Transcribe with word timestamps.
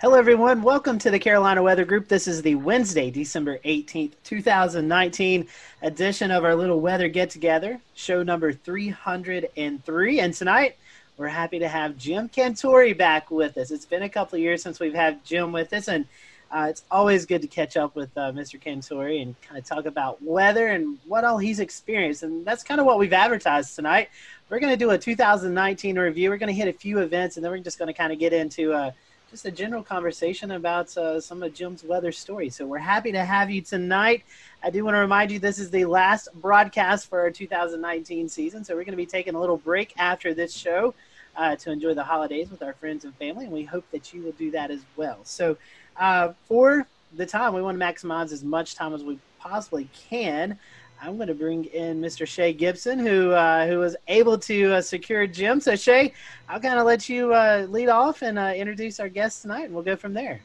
Hello, 0.00 0.14
everyone. 0.14 0.62
Welcome 0.62 0.98
to 1.00 1.10
the 1.10 1.18
Carolina 1.18 1.62
Weather 1.62 1.84
Group. 1.84 2.08
This 2.08 2.26
is 2.26 2.40
the 2.40 2.54
Wednesday, 2.54 3.10
December 3.10 3.58
18th, 3.66 4.12
2019 4.24 5.46
edition 5.82 6.30
of 6.30 6.42
our 6.42 6.54
little 6.54 6.80
weather 6.80 7.06
get 7.06 7.28
together, 7.28 7.78
show 7.92 8.22
number 8.22 8.50
303. 8.50 10.20
And 10.20 10.32
tonight, 10.32 10.76
we're 11.18 11.28
happy 11.28 11.58
to 11.58 11.68
have 11.68 11.98
Jim 11.98 12.30
Cantore 12.30 12.96
back 12.96 13.30
with 13.30 13.58
us. 13.58 13.70
It's 13.70 13.84
been 13.84 14.04
a 14.04 14.08
couple 14.08 14.36
of 14.36 14.40
years 14.40 14.62
since 14.62 14.80
we've 14.80 14.94
had 14.94 15.22
Jim 15.22 15.52
with 15.52 15.70
us, 15.74 15.86
and 15.86 16.06
uh, 16.50 16.68
it's 16.70 16.82
always 16.90 17.26
good 17.26 17.42
to 17.42 17.48
catch 17.48 17.76
up 17.76 17.94
with 17.94 18.08
uh, 18.16 18.32
Mr. 18.32 18.58
Cantore 18.58 19.20
and 19.20 19.38
kind 19.42 19.58
of 19.58 19.66
talk 19.66 19.84
about 19.84 20.22
weather 20.22 20.68
and 20.68 20.98
what 21.06 21.24
all 21.24 21.36
he's 21.36 21.60
experienced. 21.60 22.22
And 22.22 22.42
that's 22.42 22.62
kind 22.62 22.80
of 22.80 22.86
what 22.86 22.98
we've 22.98 23.12
advertised 23.12 23.76
tonight. 23.76 24.08
We're 24.48 24.60
going 24.60 24.72
to 24.72 24.78
do 24.78 24.92
a 24.92 24.98
2019 24.98 25.98
review. 25.98 26.30
We're 26.30 26.38
going 26.38 26.46
to 26.46 26.54
hit 26.54 26.74
a 26.74 26.78
few 26.78 27.00
events, 27.00 27.36
and 27.36 27.44
then 27.44 27.52
we're 27.52 27.58
just 27.58 27.78
going 27.78 27.88
to 27.88 27.92
kind 27.92 28.14
of 28.14 28.18
get 28.18 28.32
into 28.32 28.72
uh, 28.72 28.92
just 29.30 29.44
a 29.44 29.50
general 29.50 29.82
conversation 29.82 30.50
about 30.50 30.94
uh, 30.96 31.20
some 31.20 31.42
of 31.42 31.54
Jim's 31.54 31.84
weather 31.84 32.10
stories. 32.10 32.56
So 32.56 32.66
we're 32.66 32.78
happy 32.78 33.12
to 33.12 33.24
have 33.24 33.48
you 33.48 33.62
tonight. 33.62 34.24
I 34.62 34.70
do 34.70 34.84
want 34.84 34.96
to 34.96 34.98
remind 34.98 35.30
you 35.30 35.38
this 35.38 35.60
is 35.60 35.70
the 35.70 35.84
last 35.84 36.28
broadcast 36.34 37.08
for 37.08 37.20
our 37.20 37.30
2019 37.30 38.28
season. 38.28 38.64
So 38.64 38.74
we're 38.74 38.82
going 38.82 38.92
to 38.92 38.96
be 38.96 39.06
taking 39.06 39.36
a 39.36 39.40
little 39.40 39.56
break 39.56 39.94
after 39.96 40.34
this 40.34 40.52
show 40.52 40.94
uh, 41.36 41.54
to 41.56 41.70
enjoy 41.70 41.94
the 41.94 42.02
holidays 42.02 42.50
with 42.50 42.60
our 42.60 42.72
friends 42.74 43.04
and 43.04 43.14
family, 43.16 43.44
and 43.44 43.54
we 43.54 43.62
hope 43.62 43.84
that 43.92 44.12
you 44.12 44.22
will 44.22 44.32
do 44.32 44.50
that 44.50 44.72
as 44.72 44.80
well. 44.96 45.18
So 45.22 45.56
uh, 45.96 46.32
for 46.48 46.88
the 47.16 47.24
time, 47.24 47.54
we 47.54 47.62
want 47.62 47.78
to 47.78 47.84
maximize 47.84 48.32
as 48.32 48.42
much 48.42 48.74
time 48.74 48.94
as 48.94 49.04
we 49.04 49.20
possibly 49.38 49.88
can. 50.08 50.58
I'm 51.02 51.16
going 51.16 51.28
to 51.28 51.34
bring 51.34 51.64
in 51.66 52.00
Mr. 52.00 52.26
Shay 52.26 52.52
Gibson, 52.52 52.98
who 52.98 53.30
uh, 53.30 53.66
who 53.66 53.78
was 53.78 53.96
able 54.08 54.38
to 54.38 54.74
uh, 54.74 54.82
secure 54.82 55.26
Jim. 55.26 55.60
So 55.60 55.74
Shay, 55.74 56.12
I'll 56.48 56.60
kind 56.60 56.78
of 56.78 56.86
let 56.86 57.08
you 57.08 57.32
uh, 57.32 57.66
lead 57.68 57.88
off 57.88 58.22
and 58.22 58.38
uh, 58.38 58.52
introduce 58.54 59.00
our 59.00 59.08
guest 59.08 59.42
tonight, 59.42 59.64
and 59.64 59.74
we'll 59.74 59.84
go 59.84 59.96
from 59.96 60.12
there. 60.12 60.40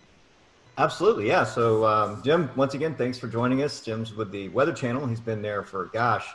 Absolutely, 0.77 1.27
yeah. 1.27 1.43
So 1.43 1.85
um, 1.85 2.21
Jim, 2.23 2.49
once 2.55 2.73
again, 2.73 2.95
thanks 2.95 3.17
for 3.17 3.27
joining 3.27 3.63
us. 3.63 3.81
Jim's 3.81 4.13
with 4.13 4.31
the 4.31 4.49
Weather 4.49 4.73
Channel. 4.73 5.05
He's 5.07 5.19
been 5.19 5.41
there 5.41 5.63
for 5.63 5.85
gosh, 5.85 6.25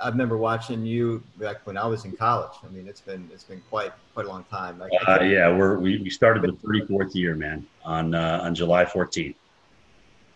I 0.00 0.08
remember 0.08 0.36
watching 0.36 0.86
you 0.86 1.22
back 1.38 1.66
when 1.66 1.76
I 1.76 1.86
was 1.86 2.04
in 2.04 2.12
college. 2.12 2.52
I 2.64 2.68
mean, 2.68 2.86
it's 2.86 3.00
been 3.00 3.28
it's 3.32 3.44
been 3.44 3.62
quite 3.68 3.92
quite 4.14 4.26
a 4.26 4.28
long 4.28 4.44
time. 4.44 4.80
Uh, 4.80 5.20
yeah, 5.22 5.54
we're 5.54 5.78
we, 5.78 5.98
we 5.98 6.10
started 6.10 6.42
the 6.42 6.52
34th 6.66 7.14
year, 7.14 7.34
man, 7.34 7.66
on 7.84 8.14
uh, 8.14 8.40
on 8.42 8.54
July 8.54 8.84
14th. 8.84 9.34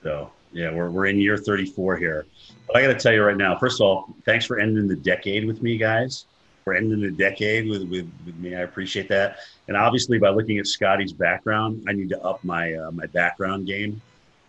So 0.03 0.31
yeah, 0.57 0.73
we're 0.73 0.89
we're 0.89 1.07
in 1.07 1.19
year 1.19 1.37
34 1.37 1.99
here. 1.99 2.27
But 2.67 2.77
I 2.77 2.83
got 2.83 2.89
to 2.89 2.99
tell 2.99 3.13
you 3.13 3.23
right 3.23 3.37
now, 3.37 3.59
first 3.59 3.81
of 3.81 3.87
all, 3.87 4.15
thanks 4.25 4.47
for 4.47 4.59
ending 4.59 4.89
the 4.89 4.97
decade 4.97 5.47
with 5.47 5.63
me, 5.63 5.77
guys. 5.77 6.25
For 6.65 6.75
ending 6.75 7.01
the 7.01 7.13
decade 7.13 7.69
with, 7.69 7.83
with, 7.83 8.11
with 8.25 8.35
me, 8.37 8.57
I 8.57 8.61
appreciate 8.61 9.09
that. 9.11 9.39
And 9.69 9.77
obviously, 9.77 10.19
by 10.19 10.31
looking 10.31 10.59
at 10.59 10.67
Scotty's 10.67 11.13
background, 11.13 11.85
I 11.87 11.93
need 11.93 12.09
to 12.09 12.21
up 12.23 12.43
my 12.43 12.75
uh, 12.75 12.91
my 12.91 13.07
background 13.07 13.67
game 13.67 14.01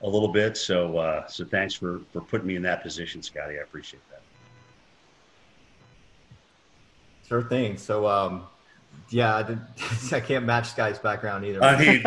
a 0.01 0.07
little 0.07 0.29
bit. 0.29 0.55
So 0.55 0.97
uh, 0.97 1.27
so 1.27 1.43
thanks 1.43 1.73
for 1.73 1.99
for 2.13 2.21
putting 2.21 2.47
me 2.47 2.55
in 2.55 2.61
that 2.63 2.81
position, 2.81 3.21
Scotty. 3.21 3.59
I 3.59 3.61
appreciate 3.61 4.01
that. 4.09 4.21
Sure 7.27 7.43
thing. 7.43 7.77
So, 7.77 8.07
um, 8.07 8.43
yeah, 9.09 9.35
I, 9.35 9.43
did, 9.43 9.59
I 10.13 10.21
can't 10.21 10.45
match 10.45 10.69
Sky's 10.69 10.97
background 10.97 11.43
either. 11.43 11.61
I 11.61 11.77
mean, 11.77 12.01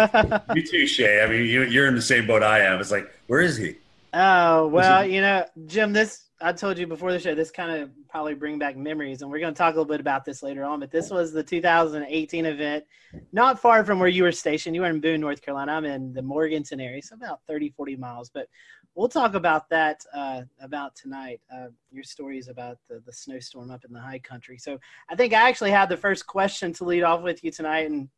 you 0.57 0.67
too, 0.67 0.87
Shay. 0.87 1.23
I 1.23 1.27
mean, 1.29 1.47
you, 1.47 1.64
you're 1.64 1.87
in 1.87 1.95
the 1.95 2.03
same 2.03 2.27
boat 2.27 2.42
I 2.42 2.61
am. 2.61 2.81
It's 2.81 2.91
like, 2.91 3.11
where 3.27 3.41
is 3.41 3.59
he? 3.59 3.77
Oh 4.12 4.66
well, 4.69 5.06
you 5.06 5.20
know, 5.20 5.44
Jim. 5.66 5.92
This 5.92 6.30
I 6.41 6.53
told 6.53 6.78
you 6.78 6.86
before 6.86 7.12
the 7.12 7.19
show. 7.19 7.34
This 7.34 7.50
kind 7.50 7.83
of 7.83 7.91
probably 8.08 8.34
bring 8.34 8.58
back 8.58 8.77
memories, 8.77 9.23
and 9.23 9.30
we're 9.30 9.39
going 9.39 9.55
to 9.55 9.58
talk 9.58 9.74
a 9.74 9.77
little 9.77 9.85
bit 9.85 10.01
about 10.01 10.24
this 10.24 10.42
later 10.42 10.64
on. 10.64 10.80
But 10.80 10.90
this 10.90 11.11
was 11.11 11.33
the 11.33 11.42
2018 11.42 12.46
event, 12.46 12.85
not 13.33 13.61
far 13.61 13.85
from 13.85 14.01
where 14.01 14.08
you 14.08 14.24
were 14.24 14.33
stationed. 14.33 14.74
You 14.74 14.83
were 14.83 14.89
in 14.89 15.01
Boone, 15.01 15.20
North 15.20 15.42
Carolina. 15.42 15.73
I'm 15.73 15.85
in 15.85 16.12
the 16.12 16.23
Morganton 16.23 16.80
area, 16.80 17.02
so 17.02 17.14
about 17.14 17.40
30, 17.46 17.70
40 17.70 17.96
miles. 17.96 18.30
But 18.30 18.48
we'll 18.96 19.08
talk 19.08 19.35
about 19.35 19.68
that 19.68 20.05
uh, 20.12 20.42
about 20.61 20.96
tonight. 20.96 21.40
Uh, 21.55 21.68
your 21.92 22.05
stories 22.05 22.48
about 22.48 22.79
the, 22.89 23.02
the 23.06 23.12
snowstorm 23.12 23.70
up 23.70 23.85
in 23.85 23.92
the 23.92 24.01
high 24.01 24.18
country. 24.18 24.58
So 24.58 24.80
I 25.08 25.14
think 25.14 25.35
I 25.35 25.48
actually 25.48 25.70
had 25.70 25.89
the 25.89 25.96
first 25.96 26.27
question 26.27 26.73
to 26.74 26.85
lead 26.85 27.05
off 27.05 27.23
with 27.23 27.45
you 27.45 27.52
tonight, 27.52 27.89
and 27.89 28.08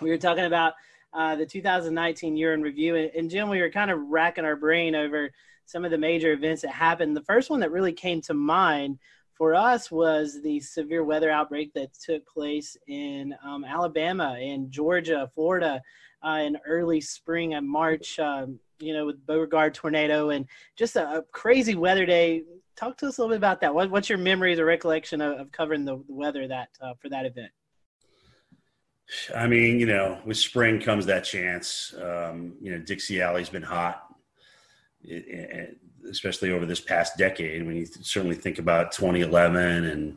we 0.00 0.10
were 0.10 0.18
talking 0.18 0.44
about 0.44 0.74
uh, 1.12 1.36
the 1.36 1.46
2019 1.46 2.36
year 2.36 2.54
in 2.54 2.62
review. 2.62 2.96
And, 2.96 3.10
and 3.16 3.30
Jim, 3.30 3.48
we 3.48 3.60
were 3.60 3.70
kind 3.70 3.90
of 3.90 3.98
racking 4.08 4.44
our 4.44 4.56
brain 4.56 4.94
over 4.94 5.30
some 5.66 5.84
of 5.84 5.90
the 5.90 5.98
major 5.98 6.32
events 6.32 6.62
that 6.62 6.72
happened. 6.72 7.16
The 7.16 7.22
first 7.22 7.50
one 7.50 7.60
that 7.60 7.70
really 7.70 7.92
came 7.92 8.20
to 8.22 8.34
mind 8.34 8.98
for 9.34 9.54
us 9.54 9.90
was 9.90 10.42
the 10.42 10.60
severe 10.60 11.04
weather 11.04 11.30
outbreak 11.30 11.72
that 11.74 11.94
took 11.94 12.26
place 12.26 12.76
in 12.88 13.34
um, 13.44 13.64
Alabama, 13.64 14.36
in 14.40 14.70
Georgia, 14.70 15.30
Florida, 15.34 15.80
uh, 16.22 16.42
in 16.44 16.58
early 16.66 17.00
spring 17.00 17.54
and 17.54 17.66
March. 17.66 18.18
Um, 18.18 18.58
you 18.80 18.94
know, 18.94 19.06
with 19.06 19.24
Beauregard 19.26 19.74
tornado 19.74 20.30
and 20.30 20.46
just 20.76 20.96
a, 20.96 21.18
a, 21.18 21.22
crazy 21.32 21.74
weather 21.74 22.06
day. 22.06 22.44
Talk 22.76 22.96
to 22.98 23.08
us 23.08 23.18
a 23.18 23.20
little 23.20 23.34
bit 23.34 23.36
about 23.36 23.60
that. 23.60 23.74
What, 23.74 23.90
what's 23.90 24.08
your 24.08 24.16
memories 24.18 24.58
or 24.58 24.64
recollection 24.64 25.20
of, 25.20 25.38
of 25.38 25.52
covering 25.52 25.84
the, 25.84 25.96
the, 26.08 26.14
weather 26.14 26.48
that 26.48 26.70
uh, 26.80 26.94
for 26.98 27.10
that 27.10 27.26
event? 27.26 27.52
I 29.34 29.46
mean, 29.46 29.78
you 29.80 29.86
know, 29.86 30.18
with 30.24 30.36
spring 30.36 30.80
comes 30.80 31.06
that 31.06 31.24
chance. 31.24 31.94
Um, 32.00 32.54
you 32.60 32.72
know, 32.72 32.78
Dixie 32.78 33.20
Alley's 33.20 33.48
been 33.48 33.62
hot, 33.62 34.06
especially 36.08 36.52
over 36.52 36.66
this 36.66 36.80
past 36.80 37.16
decade. 37.16 37.66
When 37.66 37.76
you 37.76 37.86
certainly 37.86 38.36
think 38.36 38.58
about 38.58 38.92
2011 38.92 39.84
and 39.84 40.16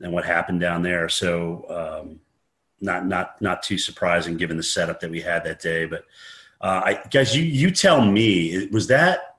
and 0.00 0.12
what 0.12 0.24
happened 0.24 0.60
down 0.60 0.82
there, 0.82 1.08
so 1.08 2.00
um, 2.02 2.20
not 2.80 3.06
not 3.06 3.40
not 3.40 3.62
too 3.62 3.78
surprising 3.78 4.36
given 4.36 4.56
the 4.56 4.62
setup 4.62 5.00
that 5.00 5.10
we 5.10 5.20
had 5.20 5.44
that 5.44 5.60
day. 5.60 5.86
But 5.86 6.04
uh, 6.60 6.82
I, 6.84 7.00
guys, 7.10 7.36
you 7.36 7.44
you 7.44 7.70
tell 7.70 8.04
me, 8.04 8.68
was 8.68 8.88
that 8.88 9.36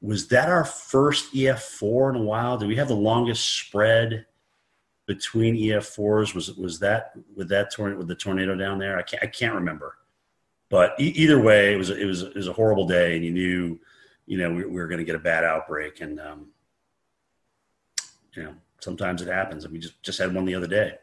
was 0.00 0.28
that 0.28 0.48
our 0.48 0.64
first 0.64 1.32
EF4 1.32 2.10
in 2.10 2.20
a 2.22 2.24
while? 2.24 2.58
Did 2.58 2.68
we 2.68 2.76
have 2.76 2.88
the 2.88 2.94
longest 2.94 3.48
spread 3.48 4.26
between 5.06 5.56
EF4s? 5.56 6.34
Was 6.34 6.52
was 6.56 6.78
that 6.80 7.12
with 7.34 7.48
that 7.48 7.72
tornado 7.72 7.98
with 7.98 8.08
the 8.08 8.14
tornado 8.14 8.54
down 8.54 8.78
there? 8.78 8.98
I 8.98 9.02
can't 9.02 9.22
I 9.22 9.26
can't 9.26 9.54
remember. 9.54 9.96
But 10.68 10.94
e- 10.98 11.12
either 11.16 11.40
way, 11.40 11.74
it 11.74 11.76
was 11.76 11.90
it 11.90 12.06
was 12.06 12.22
it 12.22 12.34
was 12.34 12.48
a 12.48 12.52
horrible 12.52 12.86
day, 12.86 13.16
and 13.16 13.24
you 13.24 13.30
knew, 13.30 13.80
you 14.26 14.38
know, 14.38 14.50
we, 14.50 14.64
we 14.64 14.80
were 14.80 14.88
going 14.88 14.98
to 14.98 15.04
get 15.04 15.14
a 15.14 15.18
bad 15.18 15.44
outbreak, 15.44 16.00
and 16.00 16.18
um, 16.18 16.46
you 18.34 18.44
know, 18.44 18.54
sometimes 18.80 19.20
it 19.20 19.28
happens, 19.28 19.64
and 19.64 19.72
we 19.72 19.78
just 19.78 20.02
just 20.02 20.18
had 20.18 20.34
one 20.34 20.44
the 20.44 20.54
other 20.54 20.66
day. 20.66 20.96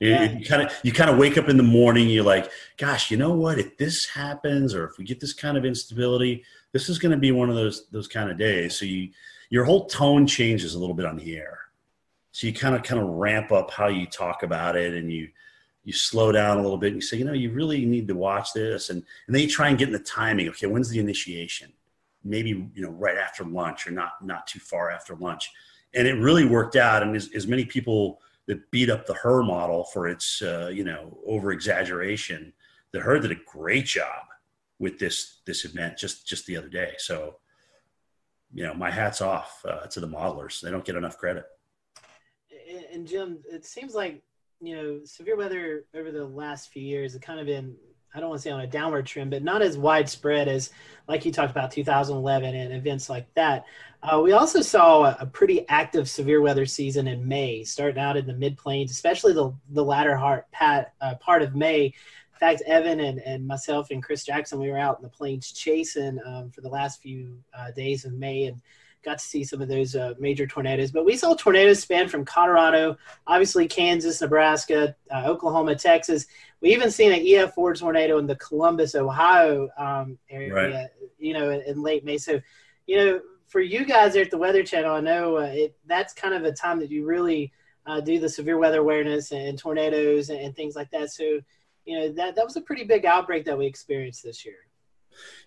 Yeah. 0.00 0.30
You 0.30 0.44
kind 0.44 0.62
of 0.62 0.72
you 0.82 0.92
kind 0.92 1.10
of 1.10 1.18
wake 1.18 1.36
up 1.38 1.48
in 1.48 1.56
the 1.56 1.62
morning. 1.62 2.08
You're 2.08 2.24
like, 2.24 2.50
gosh, 2.76 3.10
you 3.10 3.16
know 3.16 3.32
what? 3.32 3.58
If 3.58 3.76
this 3.78 4.06
happens, 4.06 4.74
or 4.74 4.84
if 4.84 4.98
we 4.98 5.04
get 5.04 5.20
this 5.20 5.32
kind 5.32 5.56
of 5.56 5.64
instability, 5.64 6.44
this 6.72 6.88
is 6.88 6.98
going 6.98 7.12
to 7.12 7.18
be 7.18 7.32
one 7.32 7.48
of 7.48 7.56
those 7.56 7.88
those 7.90 8.08
kind 8.08 8.30
of 8.30 8.38
days. 8.38 8.76
So 8.76 8.84
you 8.84 9.10
your 9.50 9.64
whole 9.64 9.86
tone 9.86 10.26
changes 10.26 10.74
a 10.74 10.78
little 10.78 10.94
bit 10.94 11.06
on 11.06 11.16
the 11.16 11.36
air. 11.36 11.58
So 12.38 12.46
you 12.46 12.52
kind 12.52 12.76
of 12.76 12.84
kind 12.84 13.02
of 13.02 13.08
ramp 13.08 13.50
up 13.50 13.72
how 13.72 13.88
you 13.88 14.06
talk 14.06 14.44
about 14.44 14.76
it, 14.76 14.94
and 14.94 15.10
you 15.10 15.28
you 15.82 15.92
slow 15.92 16.30
down 16.30 16.58
a 16.58 16.62
little 16.62 16.78
bit. 16.78 16.92
And 16.92 16.98
you 16.98 17.00
say, 17.00 17.16
you 17.16 17.24
know, 17.24 17.32
you 17.32 17.50
really 17.50 17.84
need 17.84 18.06
to 18.06 18.14
watch 18.14 18.52
this, 18.52 18.90
and 18.90 19.02
and 19.26 19.34
then 19.34 19.42
you 19.42 19.48
try 19.48 19.70
and 19.70 19.76
get 19.76 19.88
in 19.88 19.92
the 19.92 19.98
timing. 19.98 20.48
Okay, 20.50 20.68
when's 20.68 20.88
the 20.88 21.00
initiation? 21.00 21.72
Maybe 22.22 22.50
you 22.50 22.82
know 22.82 22.90
right 22.90 23.18
after 23.18 23.42
lunch, 23.42 23.88
or 23.88 23.90
not 23.90 24.24
not 24.24 24.46
too 24.46 24.60
far 24.60 24.88
after 24.88 25.16
lunch. 25.16 25.50
And 25.96 26.06
it 26.06 26.12
really 26.12 26.44
worked 26.44 26.76
out. 26.76 27.02
And 27.02 27.16
as, 27.16 27.28
as 27.34 27.48
many 27.48 27.64
people 27.64 28.20
that 28.46 28.70
beat 28.70 28.88
up 28.88 29.06
the 29.06 29.14
HRRR 29.14 29.44
model 29.44 29.82
for 29.92 30.06
its 30.06 30.40
uh, 30.40 30.70
you 30.72 30.84
know 30.84 31.18
over 31.26 31.50
exaggeration. 31.50 32.52
The 32.92 33.00
HRRR 33.00 33.22
did 33.22 33.32
a 33.32 33.40
great 33.52 33.86
job 33.86 34.26
with 34.78 35.00
this 35.00 35.38
this 35.44 35.64
event 35.64 35.98
just 35.98 36.24
just 36.24 36.46
the 36.46 36.56
other 36.56 36.68
day. 36.68 36.92
So 36.98 37.38
you 38.54 38.62
know 38.62 38.74
my 38.74 38.92
hats 38.92 39.20
off 39.20 39.60
uh, 39.68 39.88
to 39.88 39.98
the 39.98 40.06
modelers. 40.06 40.60
They 40.60 40.70
don't 40.70 40.84
get 40.84 40.94
enough 40.94 41.18
credit. 41.18 41.44
And 42.92 43.06
Jim, 43.06 43.38
it 43.50 43.64
seems 43.64 43.94
like 43.94 44.22
you 44.60 44.76
know 44.76 45.00
severe 45.04 45.36
weather 45.36 45.84
over 45.94 46.10
the 46.10 46.24
last 46.24 46.70
few 46.70 46.82
years 46.82 47.12
has 47.12 47.20
kind 47.20 47.40
of 47.40 47.46
been 47.46 47.76
I 48.14 48.20
don't 48.20 48.30
want 48.30 48.40
to 48.40 48.42
say 48.42 48.50
on 48.50 48.60
a 48.60 48.66
downward 48.66 49.06
trend, 49.06 49.30
but 49.30 49.42
not 49.42 49.62
as 49.62 49.76
widespread 49.76 50.48
as 50.48 50.70
like 51.06 51.24
you 51.24 51.32
talked 51.32 51.50
about 51.50 51.70
2011 51.70 52.54
and 52.54 52.72
events 52.72 53.10
like 53.10 53.32
that. 53.34 53.64
Uh, 54.02 54.20
we 54.22 54.32
also 54.32 54.62
saw 54.62 55.04
a, 55.04 55.16
a, 55.20 55.26
pretty 55.26 55.68
active 55.68 56.08
severe 56.08 56.40
weather 56.40 56.64
season 56.64 57.08
in 57.08 57.26
May, 57.26 57.64
starting 57.64 57.98
out 57.98 58.16
in 58.16 58.26
the 58.26 58.32
mid 58.32 58.56
plains, 58.56 58.90
especially 58.90 59.32
the 59.32 59.52
the 59.70 59.84
latter 59.84 60.16
part, 60.16 60.50
pat, 60.52 60.94
uh, 61.00 61.16
part 61.16 61.42
of 61.42 61.54
May. 61.54 61.86
In 61.86 62.38
fact, 62.38 62.62
Evan 62.66 63.00
and, 63.00 63.18
and 63.20 63.46
myself 63.46 63.90
and 63.90 64.02
Chris 64.02 64.24
Jackson, 64.24 64.60
we 64.60 64.70
were 64.70 64.78
out 64.78 64.98
in 64.98 65.02
the 65.02 65.08
plains 65.08 65.50
chasing 65.50 66.20
um, 66.24 66.50
for 66.50 66.60
the 66.60 66.68
last 66.68 67.02
few 67.02 67.36
uh, 67.52 67.72
days 67.72 68.04
of 68.04 68.12
May 68.12 68.44
and 68.44 68.62
got 69.04 69.18
to 69.18 69.24
see 69.24 69.44
some 69.44 69.60
of 69.60 69.68
those 69.68 69.94
uh, 69.94 70.14
major 70.18 70.46
tornadoes. 70.46 70.90
But 70.90 71.04
we 71.04 71.16
saw 71.16 71.34
tornadoes 71.34 71.80
span 71.80 72.08
from 72.08 72.24
Colorado, 72.24 72.96
obviously 73.26 73.68
Kansas, 73.68 74.20
Nebraska, 74.20 74.94
uh, 75.10 75.22
Oklahoma, 75.26 75.74
Texas. 75.74 76.26
We 76.60 76.72
even 76.72 76.90
seen 76.90 77.12
an 77.12 77.20
EF4 77.20 77.78
tornado 77.78 78.18
in 78.18 78.26
the 78.26 78.36
Columbus, 78.36 78.94
Ohio 78.94 79.68
um, 79.78 80.18
area, 80.30 80.52
right. 80.52 80.88
you 81.18 81.32
know, 81.32 81.50
in, 81.50 81.62
in 81.62 81.82
late 81.82 82.04
May. 82.04 82.18
So, 82.18 82.40
you 82.86 82.96
know, 82.96 83.20
for 83.46 83.60
you 83.60 83.84
guys 83.84 84.12
there 84.12 84.24
at 84.24 84.30
the 84.30 84.38
Weather 84.38 84.62
Channel, 84.62 84.94
I 84.94 85.00
know 85.00 85.38
uh, 85.38 85.50
it, 85.52 85.76
that's 85.86 86.12
kind 86.12 86.34
of 86.34 86.44
a 86.44 86.52
time 86.52 86.78
that 86.80 86.90
you 86.90 87.06
really 87.06 87.52
uh, 87.86 88.00
do 88.00 88.18
the 88.18 88.28
severe 88.28 88.58
weather 88.58 88.80
awareness 88.80 89.32
and, 89.32 89.58
tornadoes 89.58 90.28
and, 90.28 90.38
and, 90.40 90.54
things 90.54 90.76
like 90.76 90.90
that. 90.90 91.10
So, 91.10 91.40
you 91.88 91.98
know 91.98 92.12
that 92.12 92.36
that 92.36 92.44
was 92.44 92.56
a 92.56 92.60
pretty 92.60 92.84
big 92.84 93.06
outbreak 93.06 93.46
that 93.46 93.56
we 93.56 93.64
experienced 93.64 94.22
this 94.22 94.44
year. 94.44 94.56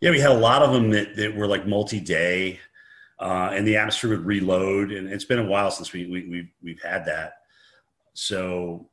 Yeah, 0.02 0.10
we 0.10 0.20
had 0.20 0.32
a 0.32 0.38
lot 0.38 0.64
of 0.64 0.74
them 0.74 0.90
that, 0.90 1.16
that 1.16 1.36
were 1.36 1.48
like 1.48 1.68
multi-day, 1.68 2.60
uh, 3.22 3.52
and 3.54 3.68
the 3.68 3.78
atmosphere 3.78 4.10
would 4.10 4.26
reload. 4.26 4.92
And 4.92 5.08
it's 5.08 5.26
been 5.26 5.40
a 5.40 5.46
while 5.46 5.72
since 5.72 5.94
we, 5.94 6.08
we 6.08 6.28
we've 6.28 6.52
we've 6.62 6.82
had 6.82 7.06
that. 7.06 7.36
So 8.14 8.90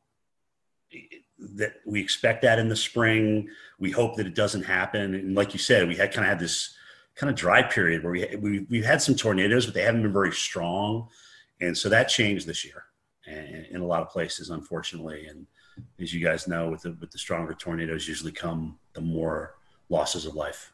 that 1.39 1.75
we 1.87 2.01
expect 2.01 2.43
that 2.43 2.59
in 2.59 2.69
the 2.69 2.77
spring. 2.77 3.49
We 3.79 3.91
hope 3.91 4.17
that 4.17 4.27
it 4.27 4.35
doesn't 4.35 4.65
happen. 4.65 5.15
And 5.15 5.35
like 5.35 5.53
you 5.53 5.59
said, 5.59 5.89
we 5.89 5.97
had 5.97 6.13
kind 6.13 6.27
of 6.27 6.31
had 6.31 6.39
this 6.39 6.75
kind 7.15 7.31
of 7.31 7.37
dry 7.37 7.63
period 7.63 8.03
where 8.03 8.13
we 8.13 8.37
we 8.37 8.67
we've 8.71 8.85
had 8.85 9.03
some 9.03 9.15
tornadoes, 9.15 9.65
but 9.65 9.75
they 9.75 9.83
haven't 9.83 10.03
been 10.03 10.13
very 10.13 10.33
strong, 10.33 11.09
and 11.61 11.77
so 11.77 11.89
that 11.89 12.05
changed 12.05 12.47
this 12.47 12.65
year 12.65 12.85
in, 13.27 13.81
a 13.81 13.87
lot 13.87 14.03
of 14.03 14.09
places, 14.09 14.51
unfortunately. 14.51 15.27
And 15.27 15.47
as 16.01 16.13
you 16.15 16.25
guys 16.25 16.49
know, 16.49 16.71
with 16.71 16.83
the 16.83 16.97
with 17.01 17.11
the 17.11 17.19
stronger 17.19 17.55
tornadoes, 17.55 18.09
usually 18.09 18.33
come 18.33 18.79
the 18.93 19.01
more 19.01 19.55
losses 19.89 20.27
of 20.27 20.35
life. 20.35 20.73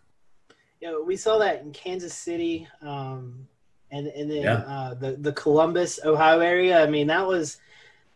Yeah, 0.85 0.99
we 0.99 1.17
saw 1.17 1.39
that 1.39 1.63
in 1.63 1.73
Kansas 1.73 2.13
City, 2.13 2.69
um, 2.83 3.49
and 3.91 4.07
and 4.09 4.31
then 4.31 4.43
yeah. 4.43 4.57
uh, 4.57 4.93
the 4.93 5.13
the 5.13 5.33
Columbus, 5.33 5.99
Ohio 6.05 6.41
area. 6.41 6.83
I 6.83 6.87
mean, 6.87 7.07
that 7.07 7.27
was, 7.27 7.57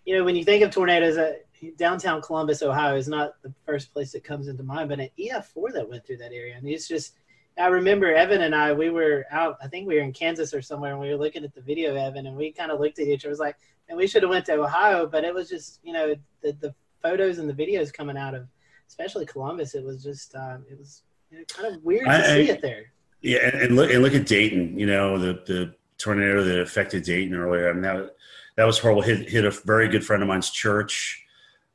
you 0.05 0.15
know, 0.15 0.23
when 0.23 0.37
you 0.37 0.44
think 0.44 0.62
of 0.62 0.70
tornadoes, 0.70 1.17
uh, 1.17 1.37
downtown 1.79 2.20
Columbus, 2.20 2.62
Ohio, 2.62 2.94
is 2.94 3.09
not 3.09 3.41
the 3.41 3.55
first 3.65 3.91
place 3.91 4.12
that 4.12 4.23
comes 4.23 4.49
into 4.49 4.62
mind, 4.62 4.91
but 4.91 5.00
an 5.00 5.09
EF4 5.19 5.73
that 5.73 5.88
went 5.88 6.05
through 6.05 6.19
that 6.19 6.35
area. 6.35 6.59
I 6.59 6.61
mean, 6.61 6.75
it's 6.75 6.87
just. 6.87 7.15
I 7.56 7.69
remember 7.69 8.12
Evan 8.12 8.43
and 8.43 8.55
I, 8.55 8.73
we 8.75 8.91
were 8.91 9.25
out, 9.32 9.56
I 9.61 9.67
think 9.67 9.88
we 9.88 9.97
were 9.97 10.03
in 10.03 10.12
Kansas 10.12 10.55
or 10.55 10.62
somewhere, 10.62 10.93
and 10.93 11.00
we 11.00 11.09
were 11.09 11.17
looking 11.17 11.43
at 11.43 11.55
the 11.55 11.61
video, 11.61 11.97
Evan, 11.97 12.26
and 12.26 12.37
we 12.37 12.53
kind 12.53 12.71
of 12.71 12.79
looked 12.79 13.00
at 13.00 13.09
each 13.09 13.25
other. 13.25 13.31
It 13.31 13.31
was 13.31 13.41
like, 13.41 13.56
and 13.88 13.99
we 13.99 14.06
should 14.06 14.23
have 14.23 14.31
went 14.31 14.47
to 14.47 14.53
Ohio, 14.53 15.09
but 15.09 15.25
it 15.25 15.35
was 15.35 15.49
just, 15.49 15.81
you 15.82 15.93
know, 15.93 16.14
the, 16.41 16.53
the 16.61 16.73
photos 17.03 17.38
and 17.38 17.50
the 17.50 17.55
videos 17.55 17.93
coming 17.93 18.17
out 18.17 18.37
of, 18.37 18.47
especially 18.87 19.26
Columbus, 19.26 19.75
it 19.75 19.82
was 19.82 20.05
just, 20.05 20.37
um, 20.37 20.64
it 20.71 20.79
was 20.79 21.03
you 21.31 21.39
know, 21.39 21.45
kind 21.49 21.75
of 21.75 21.83
weird 21.85 22.05
to 22.05 22.11
I, 22.11 22.23
see 22.23 22.51
it 22.51 22.63
there. 22.63 22.93
Yeah, 23.21 23.39
and, 23.39 23.63
and, 23.63 23.77
look 23.77 23.91
and 23.91 24.03
look 24.03 24.15
at 24.15 24.27
Dayton. 24.27 24.79
You 24.79 24.87
know, 24.87 25.19
the 25.19 25.43
the 25.47 25.75
tornado 25.99 26.45
that 26.45 26.61
affected 26.61 27.03
Dayton 27.03 27.35
earlier. 27.35 27.69
I 27.69 27.73
mean, 27.73 27.83
that 27.83 28.15
that 28.57 28.65
was 28.65 28.79
horrible. 28.79 29.03
Hit 29.03 29.29
hit 29.29 29.45
a 29.45 29.51
very 29.51 29.89
good 29.89 30.05
friend 30.05 30.23
of 30.23 30.29
mine's 30.29 30.51
church. 30.51 31.25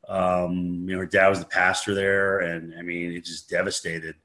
Um, 0.08 0.86
you 0.88 0.94
know, 0.94 1.00
her 1.00 1.06
dad 1.06 1.30
was 1.30 1.40
the 1.40 1.46
pastor 1.46 1.94
there, 1.94 2.40
and 2.40 2.74
I 2.78 2.82
mean, 2.82 3.14
it 3.14 3.26
just 3.26 3.50
devastated. 3.50 4.16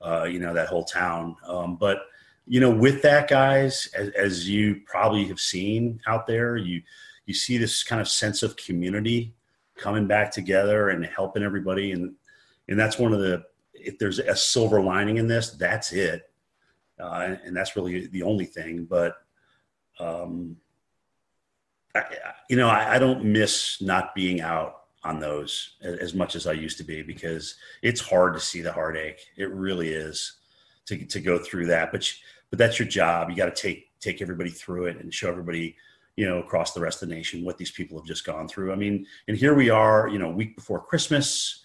Uh, 0.00 0.24
you 0.24 0.38
know 0.38 0.52
that 0.52 0.68
whole 0.68 0.84
town. 0.84 1.36
Um, 1.46 1.76
but 1.76 2.02
you 2.46 2.60
know, 2.60 2.70
with 2.70 3.00
that, 3.02 3.28
guys, 3.28 3.88
as, 3.94 4.08
as 4.10 4.48
you 4.48 4.82
probably 4.86 5.24
have 5.24 5.40
seen 5.40 6.00
out 6.06 6.26
there, 6.26 6.56
you 6.56 6.82
you 7.26 7.34
see 7.34 7.56
this 7.56 7.82
kind 7.82 8.00
of 8.00 8.08
sense 8.08 8.42
of 8.42 8.56
community 8.56 9.34
coming 9.76 10.06
back 10.06 10.30
together 10.30 10.90
and 10.90 11.04
helping 11.06 11.42
everybody, 11.42 11.92
and 11.92 12.14
and 12.68 12.78
that's 12.78 12.98
one 12.98 13.12
of 13.12 13.20
the 13.20 13.44
if 13.84 13.98
there's 13.98 14.18
a 14.18 14.36
silver 14.36 14.80
lining 14.80 15.18
in 15.18 15.26
this, 15.26 15.50
that's 15.50 15.92
it. 15.92 16.30
Uh, 16.98 17.36
and, 17.44 17.56
that's 17.56 17.74
really 17.76 18.06
the 18.06 18.22
only 18.22 18.44
thing. 18.44 18.84
But, 18.84 19.16
um, 19.98 20.56
I, 21.94 22.04
you 22.48 22.56
know, 22.56 22.68
I, 22.68 22.94
I, 22.94 22.98
don't 22.98 23.24
miss 23.24 23.80
not 23.80 24.14
being 24.14 24.40
out 24.40 24.82
on 25.02 25.18
those 25.18 25.76
as, 25.82 25.98
as, 25.98 26.14
much 26.14 26.36
as 26.36 26.46
I 26.46 26.52
used 26.52 26.78
to 26.78 26.84
be 26.84 27.02
because 27.02 27.56
it's 27.82 28.00
hard 28.00 28.34
to 28.34 28.40
see 28.40 28.60
the 28.60 28.72
heartache. 28.72 29.20
It 29.36 29.50
really 29.50 29.88
is 29.88 30.34
to, 30.86 31.04
to 31.04 31.20
go 31.20 31.38
through 31.38 31.66
that. 31.66 31.90
But, 31.90 32.12
but 32.50 32.58
that's 32.58 32.78
your 32.78 32.88
job. 32.88 33.28
You 33.28 33.36
got 33.36 33.54
to 33.54 33.62
take, 33.62 33.88
take 34.00 34.22
everybody 34.22 34.50
through 34.50 34.86
it 34.86 34.98
and 34.98 35.12
show 35.12 35.28
everybody, 35.28 35.76
you 36.16 36.26
know, 36.28 36.38
across 36.38 36.74
the 36.74 36.80
rest 36.80 37.02
of 37.02 37.08
the 37.08 37.14
nation 37.14 37.44
what 37.44 37.58
these 37.58 37.72
people 37.72 37.98
have 37.98 38.06
just 38.06 38.24
gone 38.24 38.46
through. 38.46 38.72
I 38.72 38.76
mean, 38.76 39.04
and 39.26 39.36
here 39.36 39.54
we 39.54 39.68
are, 39.68 40.08
you 40.08 40.18
know, 40.18 40.30
week 40.30 40.54
before 40.54 40.80
Christmas 40.80 41.63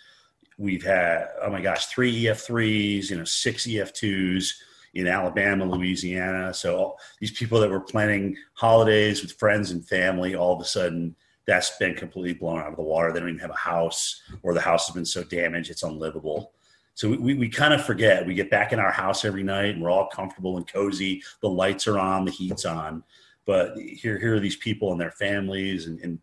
We've 0.59 0.83
had, 0.83 1.29
oh 1.41 1.49
my 1.49 1.61
gosh, 1.61 1.85
three 1.85 2.25
EF3s, 2.25 3.09
you 3.09 3.17
know, 3.17 3.23
six 3.23 3.65
EF2s 3.65 4.49
in 4.93 5.07
Alabama, 5.07 5.63
Louisiana. 5.63 6.53
So 6.53 6.97
these 7.21 7.31
people 7.31 7.61
that 7.61 7.69
were 7.69 7.79
planning 7.79 8.35
holidays 8.55 9.21
with 9.21 9.31
friends 9.31 9.71
and 9.71 9.87
family, 9.87 10.35
all 10.35 10.53
of 10.53 10.59
a 10.59 10.65
sudden 10.65 11.15
that's 11.47 11.77
been 11.77 11.95
completely 11.95 12.33
blown 12.33 12.59
out 12.59 12.67
of 12.67 12.75
the 12.75 12.81
water. 12.81 13.13
They 13.13 13.21
don't 13.21 13.29
even 13.29 13.39
have 13.39 13.51
a 13.51 13.55
house 13.55 14.21
or 14.43 14.53
the 14.53 14.59
house 14.59 14.87
has 14.87 14.93
been 14.93 15.05
so 15.05 15.23
damaged 15.23 15.71
it's 15.71 15.83
unlivable. 15.83 16.51
So 16.93 17.07
we, 17.07 17.17
we, 17.17 17.33
we 17.35 17.49
kind 17.49 17.73
of 17.73 17.85
forget. 17.85 18.27
We 18.27 18.35
get 18.35 18.51
back 18.51 18.73
in 18.73 18.79
our 18.79 18.91
house 18.91 19.23
every 19.23 19.43
night 19.43 19.75
and 19.75 19.81
we're 19.81 19.91
all 19.91 20.09
comfortable 20.09 20.57
and 20.57 20.67
cozy. 20.67 21.23
The 21.41 21.47
lights 21.47 21.87
are 21.87 21.97
on, 21.97 22.25
the 22.25 22.31
heat's 22.31 22.65
on. 22.65 23.01
But 23.45 23.77
here, 23.77 24.19
here 24.19 24.35
are 24.35 24.41
these 24.41 24.57
people 24.57 24.91
and 24.91 24.99
their 24.99 25.11
families 25.11 25.87
and, 25.87 26.01
and 26.01 26.19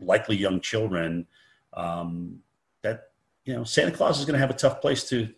likely 0.00 0.36
young 0.36 0.62
children 0.62 1.26
um, 1.74 2.40
you 3.44 3.54
know, 3.54 3.64
Santa 3.64 3.90
Claus 3.90 4.18
is 4.18 4.24
going 4.24 4.34
to 4.34 4.40
have 4.40 4.50
a 4.50 4.54
tough 4.54 4.80
place 4.80 5.08
to 5.10 5.28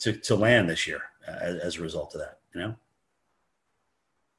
to 0.00 0.12
to 0.12 0.34
land 0.34 0.68
this 0.68 0.86
year 0.86 1.00
as, 1.26 1.56
as 1.56 1.76
a 1.76 1.82
result 1.82 2.14
of 2.14 2.20
that. 2.20 2.38
You 2.54 2.60
know. 2.60 2.74